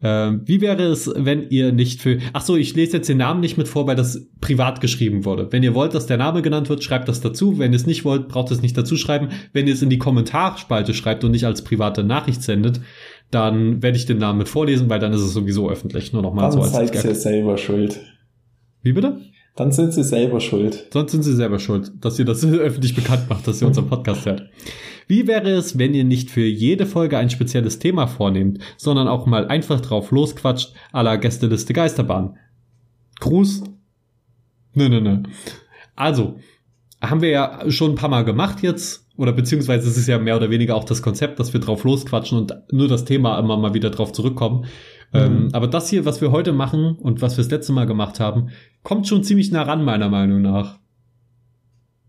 Ähm, 0.00 0.42
wie 0.44 0.60
wäre 0.60 0.84
es, 0.84 1.10
wenn 1.14 1.48
ihr 1.50 1.72
nicht 1.72 2.00
für. 2.00 2.18
Ach 2.32 2.42
so, 2.42 2.56
ich 2.56 2.74
lese 2.76 2.98
jetzt 2.98 3.08
den 3.08 3.18
Namen 3.18 3.40
nicht 3.40 3.58
mit 3.58 3.66
vor, 3.66 3.86
weil 3.86 3.96
das 3.96 4.28
privat 4.40 4.80
geschrieben 4.80 5.24
wurde. 5.24 5.48
Wenn 5.50 5.64
ihr 5.64 5.74
wollt, 5.74 5.94
dass 5.94 6.06
der 6.06 6.18
Name 6.18 6.40
genannt 6.42 6.68
wird, 6.68 6.84
schreibt 6.84 7.08
das 7.08 7.20
dazu. 7.20 7.58
Wenn 7.58 7.72
ihr 7.72 7.76
es 7.76 7.86
nicht 7.86 8.04
wollt, 8.04 8.28
braucht 8.28 8.52
es 8.52 8.62
nicht 8.62 8.78
dazu 8.78 8.96
schreiben. 8.96 9.30
Wenn 9.52 9.66
ihr 9.66 9.74
es 9.74 9.82
in 9.82 9.90
die 9.90 9.98
Kommentarspalte 9.98 10.94
schreibt 10.94 11.24
und 11.24 11.32
nicht 11.32 11.46
als 11.46 11.62
private 11.62 12.04
Nachricht 12.04 12.42
sendet, 12.42 12.80
dann 13.30 13.82
werde 13.82 13.98
ich 13.98 14.06
den 14.06 14.18
Namen 14.18 14.38
mit 14.38 14.48
vorlesen, 14.48 14.88
weil 14.88 15.00
dann 15.00 15.12
ist 15.12 15.20
es 15.20 15.32
sowieso 15.32 15.68
öffentlich. 15.68 16.12
Nur 16.12 16.22
nochmal 16.22 16.52
so 16.52 16.60
als 16.60 16.72
zeigt 16.72 16.96
sie 16.96 17.14
selber 17.14 17.58
schuld. 17.58 18.00
Wie 18.82 18.92
bitte? 18.92 19.20
Dann 19.56 19.72
sind 19.72 19.92
sie 19.92 20.04
selber 20.04 20.38
schuld. 20.38 20.86
Sonst 20.92 21.10
sind 21.10 21.24
sie 21.24 21.34
selber 21.34 21.58
schuld, 21.58 21.90
dass 22.00 22.16
ihr 22.20 22.24
das 22.24 22.44
öffentlich 22.46 22.94
bekannt 22.94 23.28
macht, 23.28 23.48
dass 23.48 23.60
ihr 23.60 23.66
unseren 23.66 23.88
Podcast 23.88 24.24
hört. 24.24 24.48
Wie 25.08 25.26
wäre 25.26 25.50
es, 25.50 25.78
wenn 25.78 25.94
ihr 25.94 26.04
nicht 26.04 26.30
für 26.30 26.44
jede 26.44 26.86
Folge 26.86 27.16
ein 27.18 27.30
spezielles 27.30 27.78
Thema 27.78 28.06
vornehmt, 28.06 28.58
sondern 28.76 29.08
auch 29.08 29.26
mal 29.26 29.48
einfach 29.48 29.80
drauf 29.80 30.10
losquatscht, 30.10 30.74
à 30.92 31.02
la 31.02 31.16
Gästeliste 31.16 31.72
Geisterbahn? 31.72 32.36
Gruß? 33.18 33.64
Nö, 34.74 34.88
nö, 34.88 35.00
nö. 35.00 35.22
Also, 35.96 36.38
haben 37.00 37.22
wir 37.22 37.30
ja 37.30 37.70
schon 37.70 37.92
ein 37.92 37.96
paar 37.96 38.10
Mal 38.10 38.24
gemacht 38.24 38.62
jetzt, 38.62 39.06
oder 39.16 39.32
beziehungsweise 39.32 39.88
es 39.88 39.96
ist 39.96 40.06
ja 40.06 40.18
mehr 40.18 40.36
oder 40.36 40.50
weniger 40.50 40.76
auch 40.76 40.84
das 40.84 41.02
Konzept, 41.02 41.40
dass 41.40 41.52
wir 41.52 41.60
drauf 41.60 41.84
losquatschen 41.84 42.38
und 42.38 42.54
nur 42.70 42.86
das 42.86 43.04
Thema 43.04 43.38
immer 43.38 43.56
mal 43.56 43.74
wieder 43.74 43.90
drauf 43.90 44.12
zurückkommen. 44.12 44.66
Mhm. 45.12 45.18
Ähm, 45.18 45.48
aber 45.52 45.66
das 45.66 45.88
hier, 45.88 46.04
was 46.04 46.20
wir 46.20 46.32
heute 46.32 46.52
machen 46.52 46.96
und 46.96 47.22
was 47.22 47.36
wir 47.36 47.42
das 47.42 47.50
letzte 47.50 47.72
Mal 47.72 47.86
gemacht 47.86 48.20
haben, 48.20 48.50
kommt 48.82 49.08
schon 49.08 49.24
ziemlich 49.24 49.50
nah 49.50 49.62
ran, 49.62 49.84
meiner 49.84 50.08
Meinung 50.08 50.42
nach. 50.42 50.78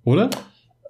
Oder? 0.04 0.30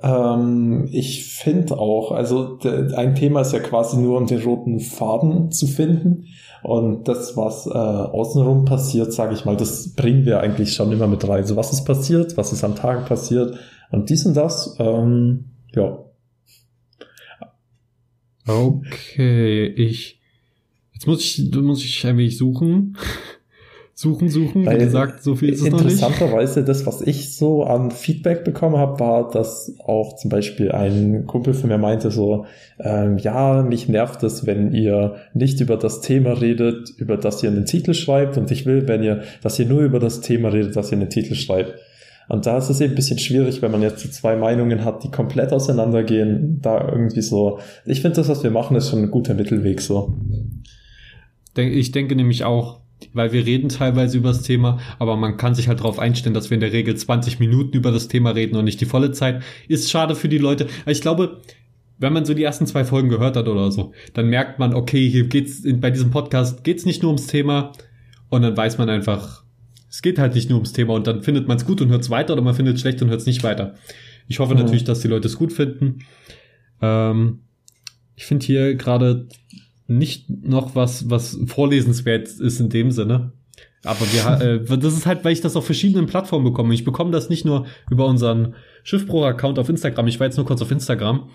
Ähm, 0.01 0.88
ich 0.91 1.26
finde 1.26 1.77
auch, 1.77 2.11
also 2.11 2.57
ein 2.95 3.15
Thema 3.15 3.41
ist 3.41 3.53
ja 3.53 3.59
quasi 3.59 3.97
nur, 3.97 4.17
um 4.17 4.27
den 4.27 4.41
roten 4.41 4.80
Faden 4.80 5.51
zu 5.51 5.67
finden. 5.67 6.26
Und 6.63 7.07
das, 7.07 7.38
was 7.38 7.67
äh, 7.67 7.69
außenrum 7.69 8.65
passiert, 8.65 9.13
sage 9.13 9.34
ich 9.34 9.45
mal, 9.45 9.55
das 9.55 9.95
bringen 9.95 10.26
wir 10.26 10.41
eigentlich 10.41 10.73
schon 10.73 10.91
immer 10.91 11.07
mit 11.07 11.23
rein. 11.27 11.41
Also 11.41 11.55
was 11.55 11.71
ist 11.71 11.85
passiert, 11.85 12.35
was 12.38 12.51
ist 12.51 12.63
am 12.63 12.76
Tag 12.76 13.07
passiert 13.07 13.57
und 13.91 14.09
dies 14.09 14.26
und 14.26 14.35
das, 14.35 14.76
ähm, 14.80 15.45
ja. 15.73 15.99
Okay, 18.45 19.67
ich 19.67 20.19
jetzt 20.93 21.07
muss 21.07 21.21
ich 21.21 21.53
muss 21.53 21.84
ich 21.84 22.05
ein 22.05 22.17
wenig 22.17 22.38
suchen. 22.38 22.97
Suchen, 24.01 24.30
suchen, 24.30 24.65
Weil 24.65 24.80
wie 24.80 24.85
gesagt, 24.85 25.23
so 25.23 25.35
viel 25.35 25.49
ist 25.49 25.59
es 25.59 25.65
noch 25.65 25.84
nicht. 25.84 25.95
Interessanterweise, 25.95 26.63
das, 26.63 26.85
was 26.85 27.01
ich 27.01 27.35
so 27.35 27.65
an 27.65 27.91
Feedback 27.91 28.45
bekommen 28.45 28.77
habe, 28.77 28.97
war, 29.01 29.30
dass 29.30 29.76
auch 29.84 30.15
zum 30.15 30.30
Beispiel 30.30 30.71
ein 30.71 31.26
Kumpel 31.26 31.53
von 31.53 31.67
mir 31.67 31.77
meinte 31.77 32.09
so, 32.09 32.45
ähm, 32.80 33.17
ja, 33.17 33.61
mich 33.61 33.89
nervt 33.89 34.23
es, 34.23 34.45
wenn 34.45 34.71
ihr 34.71 35.15
nicht 35.34 35.59
über 35.59 35.76
das 35.76 35.99
Thema 35.99 36.39
redet, 36.39 36.91
über 36.95 37.17
das 37.17 37.43
ihr 37.43 37.49
einen 37.49 37.65
Titel 37.65 37.93
schreibt 37.93 38.38
und 38.38 38.49
ich 38.51 38.65
will, 38.65 38.88
wenn 38.88 39.03
ihr, 39.03 39.23
dass 39.41 39.59
ihr 39.59 39.65
nur 39.65 39.81
über 39.81 39.99
das 39.99 40.21
Thema 40.21 40.47
redet, 40.47 40.77
dass 40.77 40.93
ihr 40.93 40.97
einen 40.97 41.09
Titel 41.09 41.35
schreibt. 41.35 41.73
Und 42.30 42.45
da 42.45 42.57
ist 42.57 42.69
es 42.69 42.80
eben 42.80 42.93
ein 42.93 42.95
bisschen 42.95 43.19
schwierig, 43.19 43.61
wenn 43.61 43.71
man 43.71 43.81
jetzt 43.81 44.13
zwei 44.13 44.38
Meinungen 44.38 44.85
hat, 44.85 45.03
die 45.03 45.11
komplett 45.11 45.51
auseinandergehen, 45.51 46.61
da 46.61 46.89
irgendwie 46.89 47.21
so. 47.21 47.59
Ich 47.84 48.01
finde, 48.01 48.15
das, 48.15 48.30
was 48.30 48.43
wir 48.43 48.51
machen, 48.51 48.77
ist 48.77 48.91
schon 48.91 48.99
ein 48.99 49.11
guter 49.11 49.34
Mittelweg 49.34 49.81
so. 49.81 50.13
Ich 51.57 51.91
denke 51.91 52.15
nämlich 52.15 52.45
auch, 52.45 52.80
weil 53.13 53.31
wir 53.31 53.45
reden 53.45 53.69
teilweise 53.69 54.17
über 54.17 54.30
das 54.30 54.41
Thema, 54.41 54.80
aber 54.99 55.15
man 55.15 55.38
kann 55.38 55.55
sich 55.55 55.67
halt 55.67 55.80
darauf 55.80 55.99
einstellen, 55.99 56.34
dass 56.34 56.49
wir 56.49 56.55
in 56.55 56.61
der 56.61 56.73
Regel 56.73 56.95
20 56.95 57.39
Minuten 57.39 57.76
über 57.76 57.91
das 57.91 58.07
Thema 58.07 58.31
reden 58.31 58.55
und 58.55 58.65
nicht 58.65 58.81
die 58.81 58.85
volle 58.85 59.11
Zeit. 59.11 59.41
Ist 59.67 59.89
schade 59.89 60.15
für 60.15 60.30
die 60.30 60.38
Leute. 60.38 60.67
Ich 60.85 61.01
glaube, 61.01 61.41
wenn 61.97 62.13
man 62.13 62.26
so 62.26 62.34
die 62.34 62.43
ersten 62.43 62.65
zwei 62.65 62.85
Folgen 62.85 63.09
gehört 63.09 63.35
hat 63.35 63.47
oder 63.47 63.71
so, 63.71 63.93
dann 64.13 64.27
merkt 64.27 64.59
man, 64.59 64.73
okay, 64.73 65.09
hier 65.09 65.27
geht's 65.27 65.63
bei 65.63 65.91
diesem 65.91 66.11
Podcast 66.11 66.63
geht's 66.63 66.85
nicht 66.85 67.03
nur 67.03 67.11
ums 67.11 67.27
Thema 67.27 67.73
und 68.30 68.41
dann 68.41 68.55
weiß 68.55 68.77
man 68.77 68.89
einfach, 68.89 69.43
es 69.89 70.01
geht 70.01 70.19
halt 70.19 70.35
nicht 70.35 70.49
nur 70.49 70.57
ums 70.57 70.73
Thema 70.73 70.93
und 70.93 71.07
dann 71.07 71.23
findet 71.23 71.47
man 71.47 71.57
es 71.57 71.65
gut 71.65 71.81
und 71.81 71.89
hört 71.89 72.01
es 72.01 72.09
weiter 72.09 72.34
oder 72.34 72.41
man 72.41 72.53
findet 72.53 72.76
es 72.76 72.81
schlecht 72.81 73.01
und 73.01 73.09
hört 73.09 73.21
es 73.21 73.26
nicht 73.26 73.43
weiter. 73.43 73.76
Ich 74.27 74.39
hoffe 74.39 74.53
mhm. 74.53 74.61
natürlich, 74.61 74.84
dass 74.84 75.01
die 75.01 75.07
Leute 75.07 75.27
es 75.27 75.38
gut 75.38 75.51
finden. 75.51 75.99
Ähm, 76.81 77.39
ich 78.15 78.26
finde 78.26 78.45
hier 78.45 78.76
gerade 78.76 79.27
nicht 79.90 80.30
noch 80.30 80.76
was, 80.76 81.10
was 81.10 81.38
vorlesenswert 81.45 82.28
ist 82.28 82.60
in 82.60 82.70
dem 82.70 82.91
Sinne. 82.91 83.34
Aber 83.84 84.02
wir, 84.11 84.41
äh, 84.41 84.78
das 84.78 84.94
ist 84.94 85.06
halt, 85.06 85.24
weil 85.24 85.34
ich 85.34 85.41
das 85.41 85.56
auf 85.56 85.66
verschiedenen 85.66 86.06
Plattformen 86.06 86.45
bekomme. 86.45 86.74
Ich 86.74 86.84
bekomme 86.84 87.11
das 87.11 87.30
nicht 87.30 87.45
nur 87.45 87.66
über 87.90 88.06
unseren 88.06 88.56
Schiffbruch-Account 88.84 89.57
auf 89.57 89.70
Instagram. 89.70 90.07
Ich 90.07 90.20
war 90.20 90.28
jetzt 90.28 90.38
nur 90.38 90.45
kurz 90.45 90.61
auf 90.61 90.72
Instagram. 90.72 91.30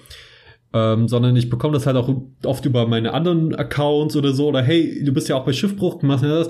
Ähm, 0.72 1.06
sondern 1.06 1.36
ich 1.36 1.50
bekomme 1.50 1.74
das 1.74 1.86
halt 1.86 1.96
auch 1.96 2.12
oft 2.44 2.64
über 2.66 2.88
meine 2.88 3.14
anderen 3.14 3.54
Accounts 3.54 4.16
oder 4.16 4.32
so. 4.32 4.48
Oder 4.48 4.62
hey, 4.62 5.04
du 5.04 5.12
bist 5.12 5.28
ja 5.28 5.36
auch 5.36 5.44
bei 5.44 5.52
Schiffbruch, 5.52 6.00
du 6.00 6.06
machst 6.06 6.24
ja 6.24 6.30
das. 6.30 6.48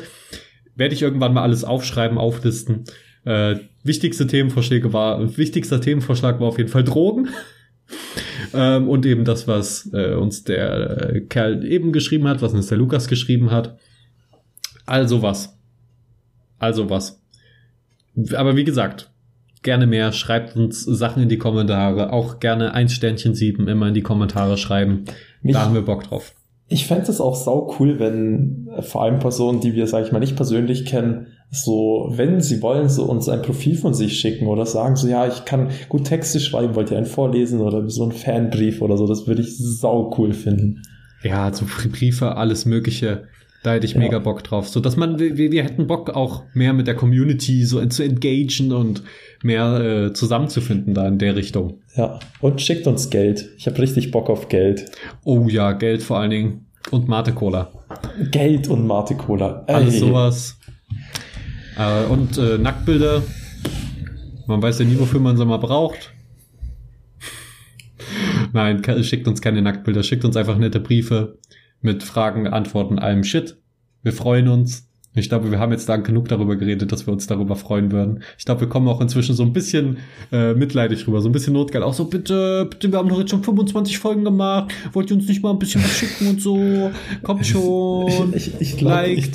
Werde 0.75 0.95
ich 0.95 1.03
irgendwann 1.03 1.35
mal 1.35 1.43
alles 1.43 1.63
aufschreiben, 1.63 2.19
auflisten. 2.19 2.85
Äh, 3.25 3.57
wichtigste 3.83 4.27
Themenvorschläge 4.27 4.93
war, 4.93 5.37
wichtigster 5.37 5.81
Themenvorschlag 5.81 6.41
war 6.41 6.49
auf 6.49 6.59
jeden 6.59 6.71
Fall 6.71 6.85
Drogen. 6.85 7.29
Ähm, 8.55 8.89
und 8.89 9.05
eben 9.05 9.25
das, 9.25 9.49
was 9.49 9.91
äh, 9.93 10.15
uns 10.15 10.45
der 10.45 11.15
äh, 11.15 11.21
Kerl 11.23 11.65
eben 11.65 11.93
geschrieben 11.93 12.29
hat, 12.29 12.41
was 12.41 12.55
uns 12.55 12.69
der 12.69 12.79
Lukas 12.79 13.09
geschrieben 13.09 13.51
hat. 13.51 13.77
Also 14.87 15.23
was. 15.23 15.59
Also 16.59 16.89
was. 16.89 17.21
Aber 18.35 18.57
wie 18.57 18.65
gesagt, 18.65 19.11
gerne 19.63 19.87
mehr. 19.87 20.13
Schreibt 20.13 20.57
uns 20.57 20.85
Sachen 20.85 21.23
in 21.23 21.29
die 21.29 21.39
Kommentare. 21.39 22.13
Auch 22.13 22.39
gerne 22.39 22.75
ein 22.75 22.89
Sternchen 22.89 23.35
sieben 23.35 23.67
immer 23.67 23.89
in 23.89 23.95
die 23.95 24.03
Kommentare 24.03 24.57
schreiben. 24.57 25.05
Mich, 25.43 25.55
da 25.55 25.63
haben 25.63 25.75
wir 25.75 25.83
Bock 25.83 26.05
drauf. 26.05 26.33
Ich 26.69 26.87
fände 26.87 27.11
es 27.11 27.21
auch 27.21 27.35
sau 27.35 27.75
cool, 27.79 27.99
wenn 27.99 28.69
vor 28.81 29.03
allem 29.03 29.19
Personen, 29.19 29.61
die 29.61 29.75
wir, 29.75 29.87
sag 29.87 30.07
ich 30.07 30.13
mal, 30.13 30.21
nicht 30.21 30.37
persönlich 30.37 30.87
kennen, 30.87 31.27
so, 31.55 32.11
wenn 32.11 32.41
sie 32.41 32.61
wollen, 32.63 32.89
so 32.89 33.05
uns 33.05 33.29
ein 33.29 33.43
Profil 33.43 33.77
von 33.77 33.95
sich 33.95 34.19
schicken 34.19 34.47
oder 34.47 34.67
sagen 34.67 34.97
so, 34.97 35.07
ja, 35.09 35.27
ich 35.27 35.45
kann 35.45 35.69
gut 35.89 36.05
Texte 36.05 36.41
schreiben, 36.41 36.75
wollt 36.75 36.91
ihr 36.91 36.97
einen 36.97 37.07
vorlesen 37.07 37.61
oder 37.61 37.89
so 37.89 38.05
ein 38.05 38.13
Fanbrief 38.13 38.83
oder 38.83 38.97
so, 38.97 39.07
das 39.07 39.27
würde 39.27 39.43
ich 39.43 39.57
sau 39.57 40.13
cool 40.19 40.33
finden. 40.33 40.83
Ja, 41.23 41.53
so 41.53 41.65
Briefe, 41.91 42.37
alles 42.37 42.67
Mögliche. 42.67 43.25
Da 43.63 43.73
hätte 43.73 43.87
ich 43.87 43.97
mega 43.97 44.19
Bock 44.19 44.45
drauf. 44.45 44.69
So, 44.69 44.79
dass 44.79 44.99
man, 44.99 45.19
wir, 45.19 45.39
wir 45.39 45.65
hätten 45.65 45.87
Bock 45.87 46.11
auch 46.11 46.43
mehr 46.53 46.75
mit 46.75 46.87
der 46.87 46.95
Community 46.95 47.65
so 47.65 47.83
zu 47.87 48.03
engagen 48.03 48.73
und 48.73 49.03
mehr 49.43 49.81
äh, 49.81 50.13
zusammenzufinden 50.13 50.93
da 50.93 51.09
in 51.09 51.17
der 51.17 51.35
Richtung. 51.35 51.79
Ja, 51.97 52.19
und 52.43 52.61
schickt 52.61 52.87
uns 52.87 53.09
Geld. 53.09 53.49
Ich 53.57 53.67
habe 53.67 53.79
richtig 53.79 54.11
Bock 54.11 54.29
auf 54.29 54.51
Geld. 54.51 54.91
Oh 55.25 55.47
ja, 55.49 55.73
Geld 55.73 56.03
vor 56.03 56.19
allen 56.19 56.31
Dingen. 56.31 56.67
Und 56.91 57.09
Mate 57.09 57.33
Cola. 57.33 57.73
Geld 58.31 58.69
und 58.69 58.87
Mate 58.87 59.15
Cola. 59.15 59.65
Alles 59.67 59.99
sowas. 59.99 60.59
Äh, 61.77 62.05
und 62.05 62.39
äh, 62.39 62.59
Nacktbilder. 62.59 63.23
Man 64.47 64.63
weiß 64.63 64.81
ja 64.81 64.85
nie, 64.85 64.99
wofür 64.99 65.21
man 65.21 65.37
sie 65.37 65.47
mal 65.47 65.59
braucht. 65.59 66.13
Nein, 68.53 68.83
schickt 69.03 69.27
uns 69.27 69.41
keine 69.41 69.63
Nacktbilder, 69.63 70.03
schickt 70.03 70.25
uns 70.25 70.37
einfach 70.37 70.59
nette 70.59 70.81
Briefe 70.81 71.39
mit 71.81 72.03
Fragen, 72.03 72.47
Antworten, 72.47 72.99
allem 72.99 73.25
Shit. 73.25 73.59
Wir 74.03 74.13
freuen 74.13 74.49
uns 74.49 74.89
Ich 75.17 75.29
glaube, 75.29 75.51
wir 75.51 75.59
haben 75.61 75.71
jetzt 75.73 75.89
lang 75.89 76.03
genug 76.03 76.29
darüber 76.29 76.57
geredet, 76.57 76.91
dass 76.91 77.07
wir 77.07 77.13
uns 77.13 77.27
darüber 77.27 77.55
freuen 77.57 77.93
würden. 77.93 78.23
Ich 78.39 78.45
glaube, 78.45 78.63
wir 78.63 78.69
kommen 78.69 78.89
auch 78.89 79.01
inzwischen 79.01 79.35
so 79.35 79.43
ein 79.45 79.53
bisschen 79.53 79.99
äh, 80.33 80.55
mitleidig 80.55 81.07
rüber, 81.07 81.21
so 81.21 81.29
ein 81.29 81.33
bisschen 81.33 81.53
notgeil. 81.53 81.83
Auch 81.83 81.95
so, 81.95 82.07
bitte, 82.07 82.67
bitte, 82.69 82.91
wir 82.91 82.99
haben 82.99 83.09
doch 83.09 83.19
jetzt 83.21 83.31
schon 83.31 83.45
25 83.45 83.99
Folgen 83.99 84.25
gemacht. 84.25 84.73
Wollt 84.93 85.11
ihr 85.11 85.17
uns 85.17 85.29
nicht 85.29 85.43
mal 85.43 85.51
ein 85.51 85.59
bisschen 85.59 85.83
was 85.85 85.91
schicken 85.93 86.29
und 86.29 86.41
so? 86.41 86.91
Kommt 87.23 87.47
schon. 87.47 88.33
Ich, 88.35 88.49
ich, 88.55 88.61
ich 88.61 88.77
glaube 88.77 89.07
ich, 89.09 89.31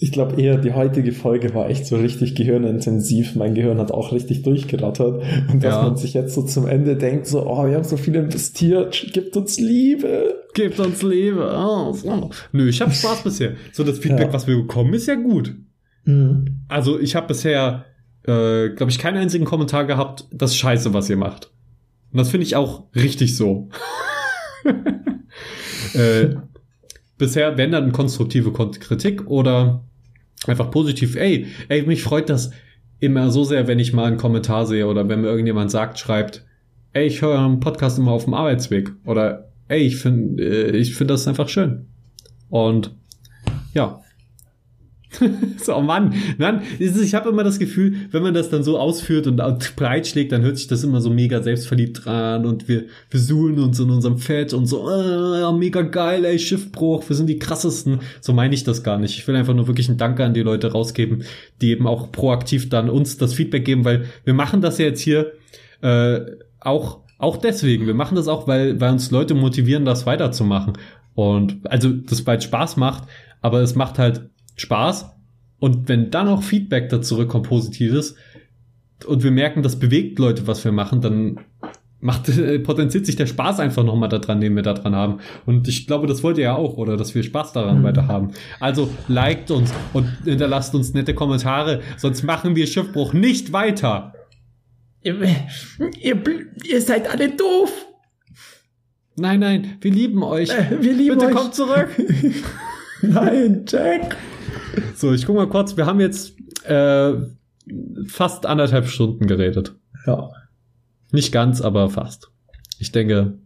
ich 0.00 0.12
glaub 0.12 0.38
eher, 0.38 0.58
die 0.58 0.72
heutige 0.72 1.10
Folge 1.12 1.52
war 1.54 1.68
echt 1.68 1.84
so 1.86 1.96
richtig 1.96 2.34
gehirnintensiv. 2.36 3.34
Mein 3.34 3.54
Gehirn 3.54 3.78
hat 3.78 3.90
auch 3.90 4.12
richtig 4.12 4.42
durchgerattert. 4.42 5.22
Und 5.52 5.62
dass 5.64 5.74
Ja. 5.74 5.82
man 5.82 5.96
sich 5.96 6.14
jetzt 6.14 6.34
so 6.34 6.42
zum 6.42 6.66
Ende 6.68 6.96
denkt, 6.96 7.26
so, 7.26 7.44
oh, 7.44 7.66
wir 7.66 7.74
haben 7.74 7.84
so 7.84 7.96
viel 7.96 8.14
investiert, 8.14 9.08
gibt 9.12 9.36
uns 9.36 9.58
Liebe. 9.58 10.36
Gebt 10.54 10.80
uns 10.80 11.02
Liebe. 11.02 11.52
Oh, 11.54 11.92
so. 11.92 12.30
Nö, 12.52 12.68
ich 12.68 12.80
habe 12.80 12.90
Spaß 12.92 13.22
bisher. 13.24 13.54
So, 13.72 13.84
das 13.84 13.98
Feedback, 13.98 14.28
Ja. 14.28 14.32
was 14.32 14.46
wir 14.46 14.56
bekommen, 14.56 14.92
ist 14.94 15.06
ja 15.06 15.14
gut. 15.14 15.54
Mhm. 16.04 16.60
Also, 16.68 16.98
ich 16.98 17.14
habe 17.14 17.26
bisher, 17.28 17.84
äh, 18.24 18.70
glaube 18.70 18.90
ich, 18.90 18.98
keinen 18.98 19.18
einzigen 19.18 19.44
Kommentar 19.44 19.84
gehabt, 19.84 20.26
das 20.32 20.50
ist 20.52 20.56
scheiße, 20.56 20.94
was 20.94 21.08
ihr 21.10 21.16
macht. 21.16 21.50
Und 22.12 22.18
das 22.18 22.30
finde 22.30 22.46
ich 22.46 22.56
auch 22.56 22.84
richtig 22.94 23.36
so. 23.36 23.68
äh, 25.94 26.28
bisher, 27.18 27.56
wenn 27.56 27.72
dann 27.72 27.92
konstruktive 27.92 28.52
Kon- 28.52 28.72
Kritik 28.72 29.26
oder 29.26 29.84
einfach 30.46 30.70
positiv, 30.70 31.16
ey, 31.16 31.46
ey, 31.68 31.82
mich 31.82 32.02
freut 32.02 32.30
das 32.30 32.50
immer 33.00 33.30
so 33.30 33.44
sehr, 33.44 33.68
wenn 33.68 33.78
ich 33.78 33.92
mal 33.92 34.04
einen 34.06 34.16
Kommentar 34.16 34.66
sehe 34.66 34.86
oder 34.86 35.08
wenn 35.08 35.20
mir 35.20 35.28
irgendjemand 35.28 35.70
sagt, 35.70 35.98
schreibt, 35.98 36.44
ey, 36.92 37.06
ich 37.06 37.22
höre 37.22 37.38
einen 37.38 37.60
Podcast 37.60 37.98
immer 37.98 38.12
auf 38.12 38.24
dem 38.24 38.34
Arbeitsweg 38.34 38.90
oder 39.04 39.47
ey, 39.68 39.80
ich 39.80 39.96
finde, 39.96 40.42
äh, 40.42 40.76
ich 40.76 40.94
finde 40.94 41.14
das 41.14 41.28
einfach 41.28 41.48
schön. 41.48 41.86
Und 42.50 42.94
ja. 43.74 44.00
so, 45.64 45.74
oh 45.74 45.80
Mann, 45.80 46.12
Mann, 46.36 46.60
ich 46.78 47.14
habe 47.14 47.30
immer 47.30 47.42
das 47.42 47.58
Gefühl, 47.58 47.94
wenn 48.10 48.22
man 48.22 48.34
das 48.34 48.50
dann 48.50 48.62
so 48.62 48.78
ausführt 48.78 49.26
und 49.26 49.38
breitschlägt, 49.74 50.32
dann 50.32 50.42
hört 50.42 50.58
sich 50.58 50.66
das 50.66 50.84
immer 50.84 51.00
so 51.00 51.08
mega 51.08 51.42
selbstverliebt 51.42 52.04
dran 52.04 52.44
und 52.44 52.68
wir, 52.68 52.84
wir 53.08 53.18
suhlen 53.18 53.58
uns 53.58 53.80
in 53.80 53.88
unserem 53.88 54.18
Fett 54.18 54.52
und 54.52 54.66
so, 54.66 54.86
äh, 54.90 55.50
mega 55.52 55.80
geil, 55.80 56.26
ey, 56.26 56.38
Schiffbruch, 56.38 57.08
wir 57.08 57.16
sind 57.16 57.26
die 57.26 57.38
krassesten. 57.38 58.00
So 58.20 58.34
meine 58.34 58.54
ich 58.54 58.64
das 58.64 58.82
gar 58.82 58.98
nicht. 58.98 59.18
Ich 59.18 59.26
will 59.26 59.34
einfach 59.34 59.54
nur 59.54 59.66
wirklich 59.66 59.88
einen 59.88 59.96
Danke 59.96 60.24
an 60.26 60.34
die 60.34 60.42
Leute 60.42 60.72
rausgeben, 60.72 61.24
die 61.62 61.70
eben 61.70 61.86
auch 61.86 62.12
proaktiv 62.12 62.68
dann 62.68 62.90
uns 62.90 63.16
das 63.16 63.32
Feedback 63.32 63.64
geben, 63.64 63.86
weil 63.86 64.04
wir 64.24 64.34
machen 64.34 64.60
das 64.60 64.76
ja 64.76 64.84
jetzt 64.84 65.00
hier 65.00 65.32
äh, 65.80 66.20
auch, 66.60 67.00
auch 67.18 67.36
deswegen. 67.36 67.86
Wir 67.86 67.94
machen 67.94 68.14
das 68.14 68.28
auch, 68.28 68.46
weil, 68.46 68.80
weil 68.80 68.92
uns 68.92 69.10
Leute 69.10 69.34
motivieren, 69.34 69.84
das 69.84 70.06
weiterzumachen. 70.06 70.74
Und 71.14 71.58
also 71.70 71.90
das 71.90 72.22
bald 72.22 72.44
Spaß 72.44 72.76
macht, 72.76 73.04
aber 73.42 73.60
es 73.60 73.74
macht 73.74 73.98
halt 73.98 74.30
Spaß. 74.56 75.10
Und 75.58 75.88
wenn 75.88 76.10
dann 76.10 76.28
auch 76.28 76.42
Feedback 76.42 76.88
da 76.88 77.02
zurückkommt, 77.02 77.48
positives, 77.48 78.14
und 79.06 79.22
wir 79.22 79.30
merken, 79.30 79.62
das 79.62 79.78
bewegt 79.78 80.18
Leute, 80.18 80.46
was 80.46 80.64
wir 80.64 80.72
machen, 80.72 81.00
dann 81.00 81.40
macht, 82.00 82.28
äh, 82.28 82.58
potenziert 82.60 83.06
sich 83.06 83.16
der 83.16 83.26
Spaß 83.26 83.60
einfach 83.60 83.84
nochmal 83.84 84.08
daran, 84.08 84.40
den 84.40 84.54
wir 84.54 84.62
da 84.62 84.74
dran 84.74 84.94
haben. 84.94 85.18
Und 85.46 85.66
ich 85.68 85.86
glaube, 85.86 86.06
das 86.06 86.22
wollt 86.22 86.38
ihr 86.38 86.44
ja 86.44 86.56
auch, 86.56 86.76
oder? 86.76 86.96
Dass 86.96 87.14
wir 87.14 87.22
Spaß 87.22 87.52
daran 87.52 87.80
Mhm. 87.80 87.84
weiter 87.84 88.06
haben. 88.06 88.30
Also 88.60 88.88
liked 89.08 89.50
uns 89.50 89.72
und 89.92 90.06
hinterlasst 90.24 90.74
uns 90.74 90.94
nette 90.94 91.14
Kommentare, 91.14 91.80
sonst 91.96 92.22
machen 92.22 92.54
wir 92.54 92.66
Schiffbruch 92.66 93.12
nicht 93.12 93.52
weiter. 93.52 94.12
Ihr, 95.02 95.20
ihr, 96.00 96.22
ihr 96.64 96.82
seid 96.82 97.08
alle 97.10 97.30
doof. 97.30 97.86
Nein, 99.16 99.40
nein, 99.40 99.78
wir 99.80 99.90
lieben 99.90 100.22
euch. 100.22 100.50
Äh, 100.50 100.80
wir 100.80 100.92
lieben 100.92 101.18
Bitte 101.18 101.30
euch. 101.30 101.34
kommt 101.34 101.54
zurück. 101.54 101.88
Nein, 103.02 103.64
Jack. 103.66 104.16
So, 104.94 105.12
ich 105.12 105.24
guck 105.26 105.36
mal 105.36 105.48
kurz. 105.48 105.76
Wir 105.76 105.86
haben 105.86 106.00
jetzt 106.00 106.36
äh, 106.64 107.14
fast 108.06 108.46
anderthalb 108.46 108.88
Stunden 108.88 109.26
geredet. 109.26 109.74
Ja. 110.06 110.30
Nicht 111.12 111.32
ganz, 111.32 111.60
aber 111.60 111.90
fast. 111.90 112.30
Ich 112.78 112.92
denke, 112.92 113.38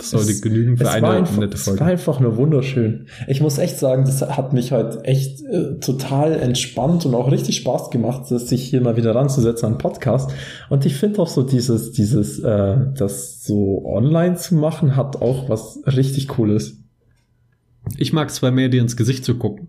das 0.00 0.10
sollte 0.10 0.30
Es- 0.32 0.42
genügen 0.42 0.76
für 0.76 0.90
eine 0.90 1.02
war, 1.02 1.14
einfach, 1.14 1.36
nette 1.36 1.54
es 1.54 1.66
war 1.66 1.76
Folge. 1.76 1.90
einfach 1.92 2.20
nur 2.20 2.36
wunderschön. 2.36 3.06
Ich 3.28 3.40
muss 3.40 3.58
echt 3.58 3.78
sagen, 3.78 4.04
das 4.04 4.22
hat 4.22 4.52
mich 4.52 4.72
heute 4.72 5.04
echt 5.04 5.42
äh, 5.44 5.78
total 5.80 6.32
entspannt 6.40 7.06
und 7.06 7.14
auch 7.14 7.30
richtig 7.30 7.56
Spaß 7.56 7.90
gemacht, 7.90 8.26
sich 8.26 8.62
hier 8.68 8.80
mal 8.80 8.96
wieder 8.96 9.14
ranzusetzen 9.14 9.66
an 9.66 9.78
Podcast. 9.78 10.30
Und 10.68 10.86
ich 10.86 10.94
finde 10.96 11.20
auch 11.20 11.28
so 11.28 11.42
dieses, 11.42 11.92
dieses, 11.92 12.38
äh, 12.40 12.76
das 12.96 13.44
so 13.44 13.84
online 13.84 14.36
zu 14.36 14.54
machen, 14.54 14.96
hat 14.96 15.20
auch 15.22 15.48
was 15.48 15.80
richtig 15.86 16.28
Cooles. 16.28 16.78
Ich 17.96 18.12
mag 18.12 18.30
zwar 18.30 18.50
mehr, 18.50 18.68
dir 18.68 18.80
ins 18.82 18.96
Gesicht 18.96 19.24
zu 19.24 19.36
gucken, 19.36 19.68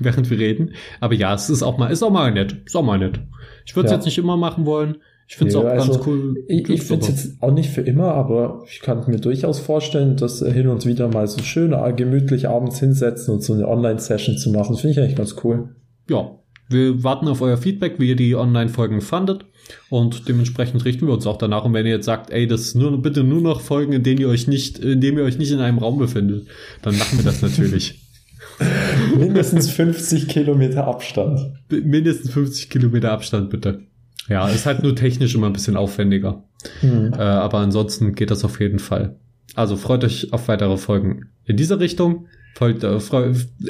während 0.00 0.30
wir 0.30 0.38
reden, 0.38 0.72
aber 1.00 1.14
ja, 1.14 1.34
es 1.34 1.50
ist 1.50 1.62
auch 1.62 1.76
mal, 1.78 1.88
ist 1.88 2.02
auch 2.02 2.10
mal 2.10 2.32
nett. 2.32 2.56
Ist 2.64 2.76
auch 2.76 2.82
mal 2.84 2.98
nett. 2.98 3.20
Ich 3.66 3.76
würde 3.76 3.86
es 3.86 3.90
Ja. 3.92 3.96
jetzt 3.98 4.04
nicht 4.06 4.18
immer 4.18 4.36
machen 4.36 4.64
wollen. 4.66 4.96
Ich 5.28 5.36
finde 5.36 5.48
es 5.48 5.54
Ja, 5.54 5.60
auch 5.60 5.64
also, 5.66 5.92
ganz 5.92 6.06
cool. 6.06 6.34
Ich, 6.48 6.68
ich 6.68 6.82
finde 6.82 7.06
es 7.06 7.08
jetzt 7.08 7.42
auch 7.42 7.52
nicht 7.52 7.70
für 7.70 7.80
immer, 7.80 8.14
aber 8.14 8.64
ich 8.66 8.80
kann 8.80 9.04
mir 9.06 9.18
durchaus 9.18 9.60
vorstellen, 9.60 10.16
dass 10.16 10.42
äh, 10.42 10.52
hin 10.52 10.68
und 10.68 10.84
wieder 10.86 11.08
mal 11.08 11.26
so 11.26 11.42
schön 11.42 11.72
äh, 11.72 11.92
gemütlich 11.94 12.48
abends 12.48 12.80
hinsetzen 12.80 13.34
und 13.34 13.42
so 13.42 13.54
eine 13.54 13.68
Online-Session 13.68 14.36
zu 14.36 14.50
machen. 14.50 14.72
Das 14.72 14.80
finde 14.80 14.92
ich 14.92 15.00
eigentlich 15.00 15.16
ganz 15.16 15.36
cool. 15.44 15.70
ja, 16.08 16.30
wir 16.68 17.04
warten 17.04 17.28
auf 17.28 17.42
euer 17.42 17.58
Feedback, 17.58 17.96
wie 17.98 18.08
ihr 18.08 18.16
die 18.16 18.34
Online-Folgen 18.34 19.00
fandet. 19.00 19.44
Und 19.90 20.28
dementsprechend 20.28 20.84
richten 20.84 21.06
wir 21.06 21.14
uns 21.14 21.26
auch 21.26 21.36
danach. 21.36 21.64
Und 21.64 21.74
wenn 21.74 21.86
ihr 21.86 21.92
jetzt 21.92 22.06
sagt, 22.06 22.30
ey, 22.30 22.46
das 22.46 22.62
ist 22.62 22.74
nur, 22.74 23.00
bitte 23.00 23.22
nur 23.24 23.40
noch 23.40 23.60
Folgen, 23.60 23.92
in 23.92 24.02
denen 24.02 24.20
ihr 24.20 24.28
euch 24.28 24.48
nicht, 24.48 24.78
in 24.78 25.00
denen 25.00 25.18
ihr 25.18 25.24
euch 25.24 25.38
nicht 25.38 25.52
in 25.52 25.60
einem 25.60 25.78
Raum 25.78 25.98
befindet, 25.98 26.46
dann 26.82 26.96
machen 26.98 27.18
wir 27.18 27.24
das 27.24 27.42
natürlich. 27.42 28.00
Mindestens 29.16 29.70
50 29.70 30.28
Kilometer 30.28 30.86
Abstand. 30.86 31.52
Mindestens 31.70 32.32
50 32.32 32.70
Kilometer 32.70 33.12
Abstand, 33.12 33.50
bitte. 33.50 33.82
Ja, 34.28 34.48
ist 34.48 34.66
halt 34.66 34.82
nur 34.82 34.94
technisch 34.94 35.34
immer 35.34 35.46
ein 35.46 35.52
bisschen 35.52 35.76
aufwendiger. 35.76 36.44
Hm. 36.80 37.12
Äh, 37.12 37.16
aber 37.16 37.58
ansonsten 37.58 38.14
geht 38.14 38.30
das 38.30 38.44
auf 38.44 38.60
jeden 38.60 38.78
Fall. 38.78 39.16
Also 39.54 39.76
freut 39.76 40.04
euch 40.04 40.32
auf 40.32 40.48
weitere 40.48 40.76
Folgen 40.76 41.30
in 41.44 41.56
dieser 41.56 41.80
Richtung. 41.80 42.26
Folgt, 42.54 42.84
äh, 42.84 42.98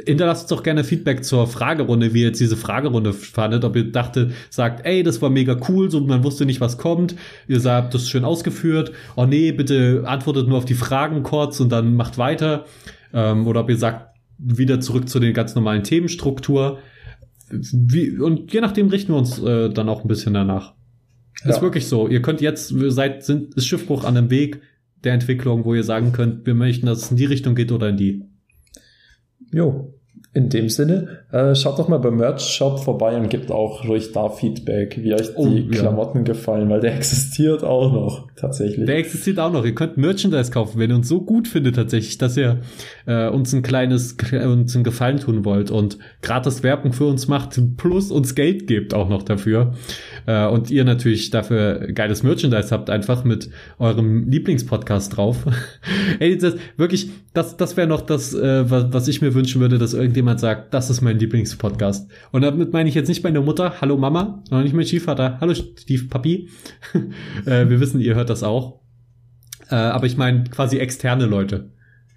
hinterlasst 0.06 0.50
doch 0.50 0.62
gerne 0.62 0.82
Feedback 0.82 1.24
zur 1.24 1.46
Fragerunde, 1.46 2.14
wie 2.14 2.20
ihr 2.20 2.26
jetzt 2.28 2.40
diese 2.40 2.56
Fragerunde 2.56 3.12
fandet. 3.12 3.64
Ob 3.64 3.76
ihr 3.76 3.90
dachtet, 3.90 4.32
sagt, 4.50 4.84
ey, 4.84 5.02
das 5.02 5.22
war 5.22 5.30
mega 5.30 5.56
cool, 5.68 5.90
so 5.90 6.00
man 6.00 6.24
wusste 6.24 6.46
nicht, 6.46 6.60
was 6.60 6.78
kommt. 6.78 7.14
Ihr 7.46 7.60
sagt, 7.60 7.94
das 7.94 8.02
ist 8.02 8.10
schön 8.10 8.24
ausgeführt. 8.24 8.92
Oh 9.16 9.24
nee, 9.24 9.52
bitte 9.52 10.02
antwortet 10.04 10.48
nur 10.48 10.58
auf 10.58 10.64
die 10.64 10.74
Fragen 10.74 11.22
kurz 11.22 11.60
und 11.60 11.70
dann 11.70 11.94
macht 11.94 12.18
weiter. 12.18 12.66
Ähm, 13.14 13.46
oder 13.46 13.60
ob 13.60 13.70
ihr 13.70 13.76
sagt, 13.76 14.08
wieder 14.38 14.80
zurück 14.80 15.08
zu 15.08 15.20
den 15.20 15.32
ganz 15.32 15.54
normalen 15.54 15.84
Themenstruktur. 15.84 16.78
Wie, 17.52 18.18
und 18.18 18.52
je 18.52 18.60
nachdem 18.60 18.88
richten 18.88 19.12
wir 19.12 19.18
uns 19.18 19.38
äh, 19.38 19.68
dann 19.70 19.88
auch 19.88 20.02
ein 20.02 20.08
bisschen 20.08 20.34
danach. 20.34 20.74
Ist 21.44 21.56
Ja. 21.56 21.62
wirklich 21.62 21.86
so. 21.86 22.08
Ihr 22.08 22.22
könnt 22.22 22.40
jetzt, 22.40 22.78
wir 22.78 22.90
seid, 22.90 23.24
sind, 23.24 23.54
ist 23.54 23.66
Schiffbruch 23.66 24.04
an 24.04 24.14
dem 24.14 24.30
Weg 24.30 24.60
der 25.04 25.12
Entwicklung, 25.14 25.64
wo 25.64 25.74
ihr 25.74 25.82
sagen 25.84 26.12
könnt, 26.12 26.46
wir 26.46 26.54
möchten, 26.54 26.86
dass 26.86 27.02
es 27.04 27.10
in 27.10 27.16
die 27.16 27.24
Richtung 27.24 27.54
geht 27.54 27.72
oder 27.72 27.88
in 27.88 27.96
die. 27.96 28.22
Jo, 29.52 29.92
in 30.34 30.48
dem 30.48 30.70
Sinne, 30.70 31.18
äh, 31.30 31.54
schaut 31.54 31.78
doch 31.78 31.88
mal 31.88 31.98
beim 31.98 32.16
Merch-Shop 32.16 32.80
vorbei 32.80 33.16
und 33.16 33.28
gebt 33.28 33.50
auch 33.50 33.86
ruhig 33.86 34.12
da 34.12 34.30
Feedback, 34.30 34.98
wie 35.02 35.12
euch 35.12 35.36
Oh, 35.36 35.46
die 35.46 35.68
ja. 35.70 35.80
Klamotten 35.80 36.24
gefallen, 36.24 36.70
weil 36.70 36.80
der 36.80 36.94
existiert 36.96 37.62
auch 37.62 37.92
noch, 37.92 38.28
tatsächlich. 38.34 38.86
Der 38.86 38.96
existiert 38.96 39.38
auch 39.38 39.52
noch. 39.52 39.62
Ihr 39.66 39.74
könnt 39.74 39.98
Merchandise 39.98 40.50
kaufen, 40.50 40.78
wenn 40.78 40.88
ihr 40.88 40.96
uns 40.96 41.08
so 41.08 41.20
gut 41.20 41.48
findet 41.48 41.76
tatsächlich, 41.76 42.16
dass 42.16 42.38
ihr 42.38 42.60
äh, 43.04 43.28
uns 43.28 43.52
ein 43.52 43.62
kleines, 43.62 44.16
uns 44.32 44.74
einen 44.74 44.84
Gefallen 44.84 45.20
tun 45.20 45.44
wollt 45.44 45.70
und 45.70 45.98
gratis 46.22 46.62
Werbung 46.62 46.94
für 46.94 47.04
uns 47.06 47.28
macht, 47.28 47.60
plus 47.76 48.10
uns 48.10 48.34
Geld 48.34 48.66
gebt 48.66 48.94
auch 48.94 49.10
noch 49.10 49.24
dafür. 49.24 49.74
Äh, 50.24 50.46
und 50.46 50.70
ihr 50.70 50.84
natürlich 50.84 51.28
dafür 51.28 51.88
geiles 51.92 52.22
Merchandise 52.22 52.70
habt, 52.70 52.88
einfach 52.88 53.24
mit 53.24 53.50
eurem 53.78 54.30
Lieblingspodcast 54.30 55.14
drauf. 55.14 55.44
Ey, 56.20 56.38
das 56.38 56.56
wirklich, 56.78 57.10
das, 57.34 57.58
das 57.58 57.76
wäre 57.76 57.86
noch 57.86 58.00
das, 58.00 58.32
äh, 58.32 58.70
was, 58.70 58.86
was 58.92 59.08
ich 59.08 59.20
mir 59.20 59.34
wünschen 59.34 59.60
würde, 59.60 59.76
dass 59.76 59.92
irgendjemand 59.92 60.21
sagt, 60.38 60.72
das 60.74 60.90
ist 60.90 61.00
mein 61.00 61.18
Lieblingspodcast. 61.18 62.10
Und 62.30 62.42
damit 62.42 62.72
meine 62.72 62.88
ich 62.88 62.94
jetzt 62.94 63.08
nicht 63.08 63.22
meine 63.24 63.40
Mutter, 63.40 63.80
hallo 63.80 63.96
Mama, 63.96 64.42
sondern 64.48 64.64
nicht 64.64 64.74
mein 64.74 64.86
Stiefvater, 64.86 65.38
hallo 65.40 65.54
Stiefpapi. 65.54 66.48
äh, 67.46 67.68
wir 67.68 67.80
wissen, 67.80 68.00
ihr 68.00 68.14
hört 68.14 68.30
das 68.30 68.42
auch. 68.42 68.80
Äh, 69.70 69.74
aber 69.74 70.06
ich 70.06 70.16
meine 70.16 70.44
quasi 70.44 70.78
externe 70.78 71.26
Leute. 71.26 71.70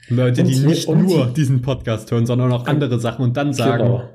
Leute, 0.10 0.44
die 0.44 0.56
Und- 0.56 0.66
nicht 0.66 0.88
und- 0.88 1.04
nur 1.04 1.28
diesen 1.28 1.62
Podcast 1.62 2.12
hören, 2.12 2.26
sondern 2.26 2.52
auch 2.52 2.68
andere 2.68 3.00
Sachen 3.00 3.24
und 3.24 3.38
dann 3.38 3.54
sagen, 3.54 3.84
Genau. 3.84 4.10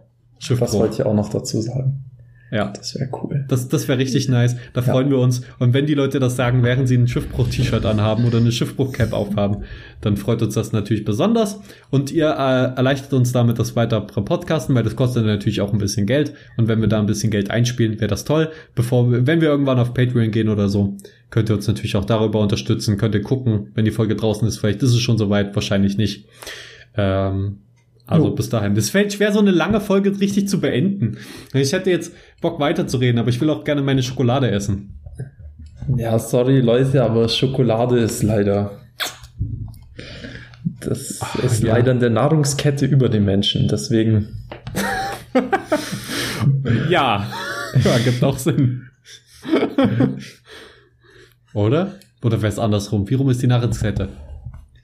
Das 0.48 0.72
wollte 0.72 0.94
ich 0.94 1.02
auch 1.04 1.14
noch 1.14 1.28
dazu 1.28 1.60
sagen. 1.60 2.04
Ja. 2.50 2.72
Das 2.76 2.94
wäre 2.96 3.08
cool. 3.22 3.44
Das, 3.48 3.68
das 3.68 3.86
wäre 3.86 3.98
richtig 3.98 4.28
nice. 4.28 4.56
Da 4.72 4.80
Ja. 4.80 4.92
freuen 4.92 5.08
wir 5.10 5.18
uns. 5.18 5.42
Und 5.58 5.72
wenn 5.72 5.86
die 5.86 5.94
Leute 5.94 6.18
das 6.18 6.34
sagen, 6.36 6.62
während 6.64 6.88
sie 6.88 6.96
ein 6.96 7.06
Schiffbruch-T-Shirt 7.06 7.84
anhaben 7.86 8.24
oder 8.24 8.38
eine 8.38 8.50
Schiffbruch-Cap 8.50 9.12
aufhaben, 9.12 9.64
dann 10.00 10.16
freut 10.16 10.42
uns 10.42 10.54
das 10.54 10.72
natürlich 10.72 11.04
besonders. 11.04 11.60
Und 11.90 12.10
ihr 12.10 12.26
äh, 12.30 12.76
erleichtert 12.76 13.12
uns 13.12 13.32
damit 13.32 13.58
das 13.58 13.76
weitere 13.76 14.00
Podcasten, 14.22 14.74
weil 14.74 14.82
das 14.82 14.96
kostet 14.96 15.24
natürlich 15.26 15.60
auch 15.60 15.72
ein 15.72 15.78
bisschen 15.78 16.06
Geld. 16.06 16.34
Und 16.56 16.66
wenn 16.68 16.80
wir 16.80 16.88
da 16.88 16.98
ein 16.98 17.06
bisschen 17.06 17.30
Geld 17.30 17.50
einspielen, 17.50 18.00
wäre 18.00 18.08
das 18.08 18.24
toll. 18.24 18.50
Bevor 18.74 19.10
wir, 19.12 19.26
wenn 19.26 19.40
wir 19.40 19.48
irgendwann 19.48 19.78
auf 19.78 19.94
Patreon 19.94 20.30
gehen 20.32 20.48
oder 20.48 20.68
so, 20.68 20.96
könnt 21.30 21.48
ihr 21.50 21.54
uns 21.54 21.68
natürlich 21.68 21.94
auch 21.96 22.04
darüber 22.04 22.40
unterstützen. 22.40 22.96
Könnt 22.98 23.14
ihr 23.14 23.22
gucken, 23.22 23.68
wenn 23.74 23.84
die 23.84 23.90
Folge 23.92 24.16
draußen 24.16 24.46
ist. 24.48 24.58
Vielleicht 24.58 24.82
ist 24.82 24.90
es 24.90 24.98
schon 25.00 25.18
soweit, 25.18 25.54
wahrscheinlich 25.54 25.96
nicht. 25.96 26.26
Ähm, 26.96 27.58
Also 28.10 28.26
Jo. 28.26 28.34
bis 28.34 28.48
dahin. 28.48 28.74
Das 28.74 28.90
fällt 28.90 29.12
schwer, 29.12 29.32
so 29.32 29.38
eine 29.38 29.52
lange 29.52 29.80
Folge 29.80 30.18
richtig 30.20 30.48
zu 30.48 30.60
beenden. 30.60 31.16
Ich 31.54 31.72
hätte 31.72 31.90
jetzt 31.90 32.12
Bock 32.40 32.58
weiterzureden, 32.60 33.20
aber 33.20 33.30
ich 33.30 33.40
will 33.40 33.48
auch 33.50 33.64
gerne 33.64 33.82
meine 33.82 34.02
Schokolade 34.02 34.50
essen. 34.50 35.00
Ja, 35.96 36.18
sorry 36.18 36.60
Leute, 36.60 37.02
aber 37.02 37.28
Schokolade 37.28 37.98
ist 37.98 38.22
leider. 38.22 38.80
Das 40.80 41.20
ist 41.42 41.62
ja. 41.62 41.74
leider 41.74 41.92
in 41.92 42.00
der 42.00 42.10
Nahrungskette 42.10 42.86
über 42.86 43.08
den 43.08 43.24
Menschen. 43.24 43.68
Deswegen. 43.68 44.28
Ja. 46.88 47.26
ja, 47.84 47.98
gibt 47.98 48.24
auch 48.24 48.38
Sinn. 48.38 48.88
Oder? 51.54 51.94
Oder 52.22 52.42
wäre 52.42 52.52
es 52.52 52.58
andersrum? 52.58 53.08
Wie 53.08 53.14
rum 53.14 53.30
ist 53.30 53.42
die 53.42 53.46
Nahrungskette? 53.46 54.08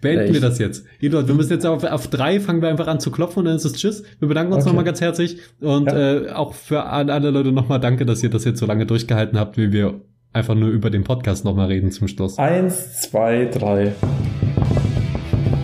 Beenden 0.00 0.26
Ja, 0.28 0.32
wir 0.34 0.40
das 0.40 0.58
jetzt. 0.58 0.84
Eduard, 1.00 1.26
wir 1.28 1.34
müssen 1.34 1.52
jetzt 1.52 1.64
auf, 1.66 1.82
auf 1.84 2.08
drei, 2.08 2.38
fangen 2.40 2.60
wir 2.62 2.68
einfach 2.68 2.86
an 2.86 3.00
zu 3.00 3.10
klopfen 3.10 3.40
und 3.40 3.44
dann 3.46 3.56
ist 3.56 3.64
es 3.64 3.72
Tschüss. 3.74 4.02
Wir 4.18 4.28
bedanken 4.28 4.52
uns 4.52 4.62
Okay. 4.64 4.70
nochmal 4.70 4.84
ganz 4.84 5.00
herzlich 5.00 5.38
und 5.60 5.86
Ja. 5.86 6.12
äh, 6.16 6.30
auch 6.32 6.54
für 6.54 6.84
alle 6.84 7.30
Leute 7.30 7.52
nochmal 7.52 7.80
danke, 7.80 8.04
dass 8.06 8.22
ihr 8.22 8.30
das 8.30 8.44
jetzt 8.44 8.58
so 8.60 8.66
lange 8.66 8.86
durchgehalten 8.86 9.38
habt, 9.38 9.56
wie 9.56 9.72
wir 9.72 10.00
einfach 10.32 10.54
nur 10.54 10.68
über 10.68 10.90
den 10.90 11.04
Podcast 11.04 11.44
nochmal 11.44 11.68
reden 11.68 11.90
zum 11.90 12.08
Schluss. 12.08 12.38
Eins, 12.38 13.00
zwei, 13.02 13.46
drei. 13.46 13.92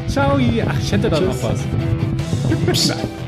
Ciao! 0.09 0.39
Ach, 0.67 0.79
ich 0.81 0.93
hätte 0.93 1.11
da 1.11 1.21
noch 1.21 1.43
was. 1.43 1.65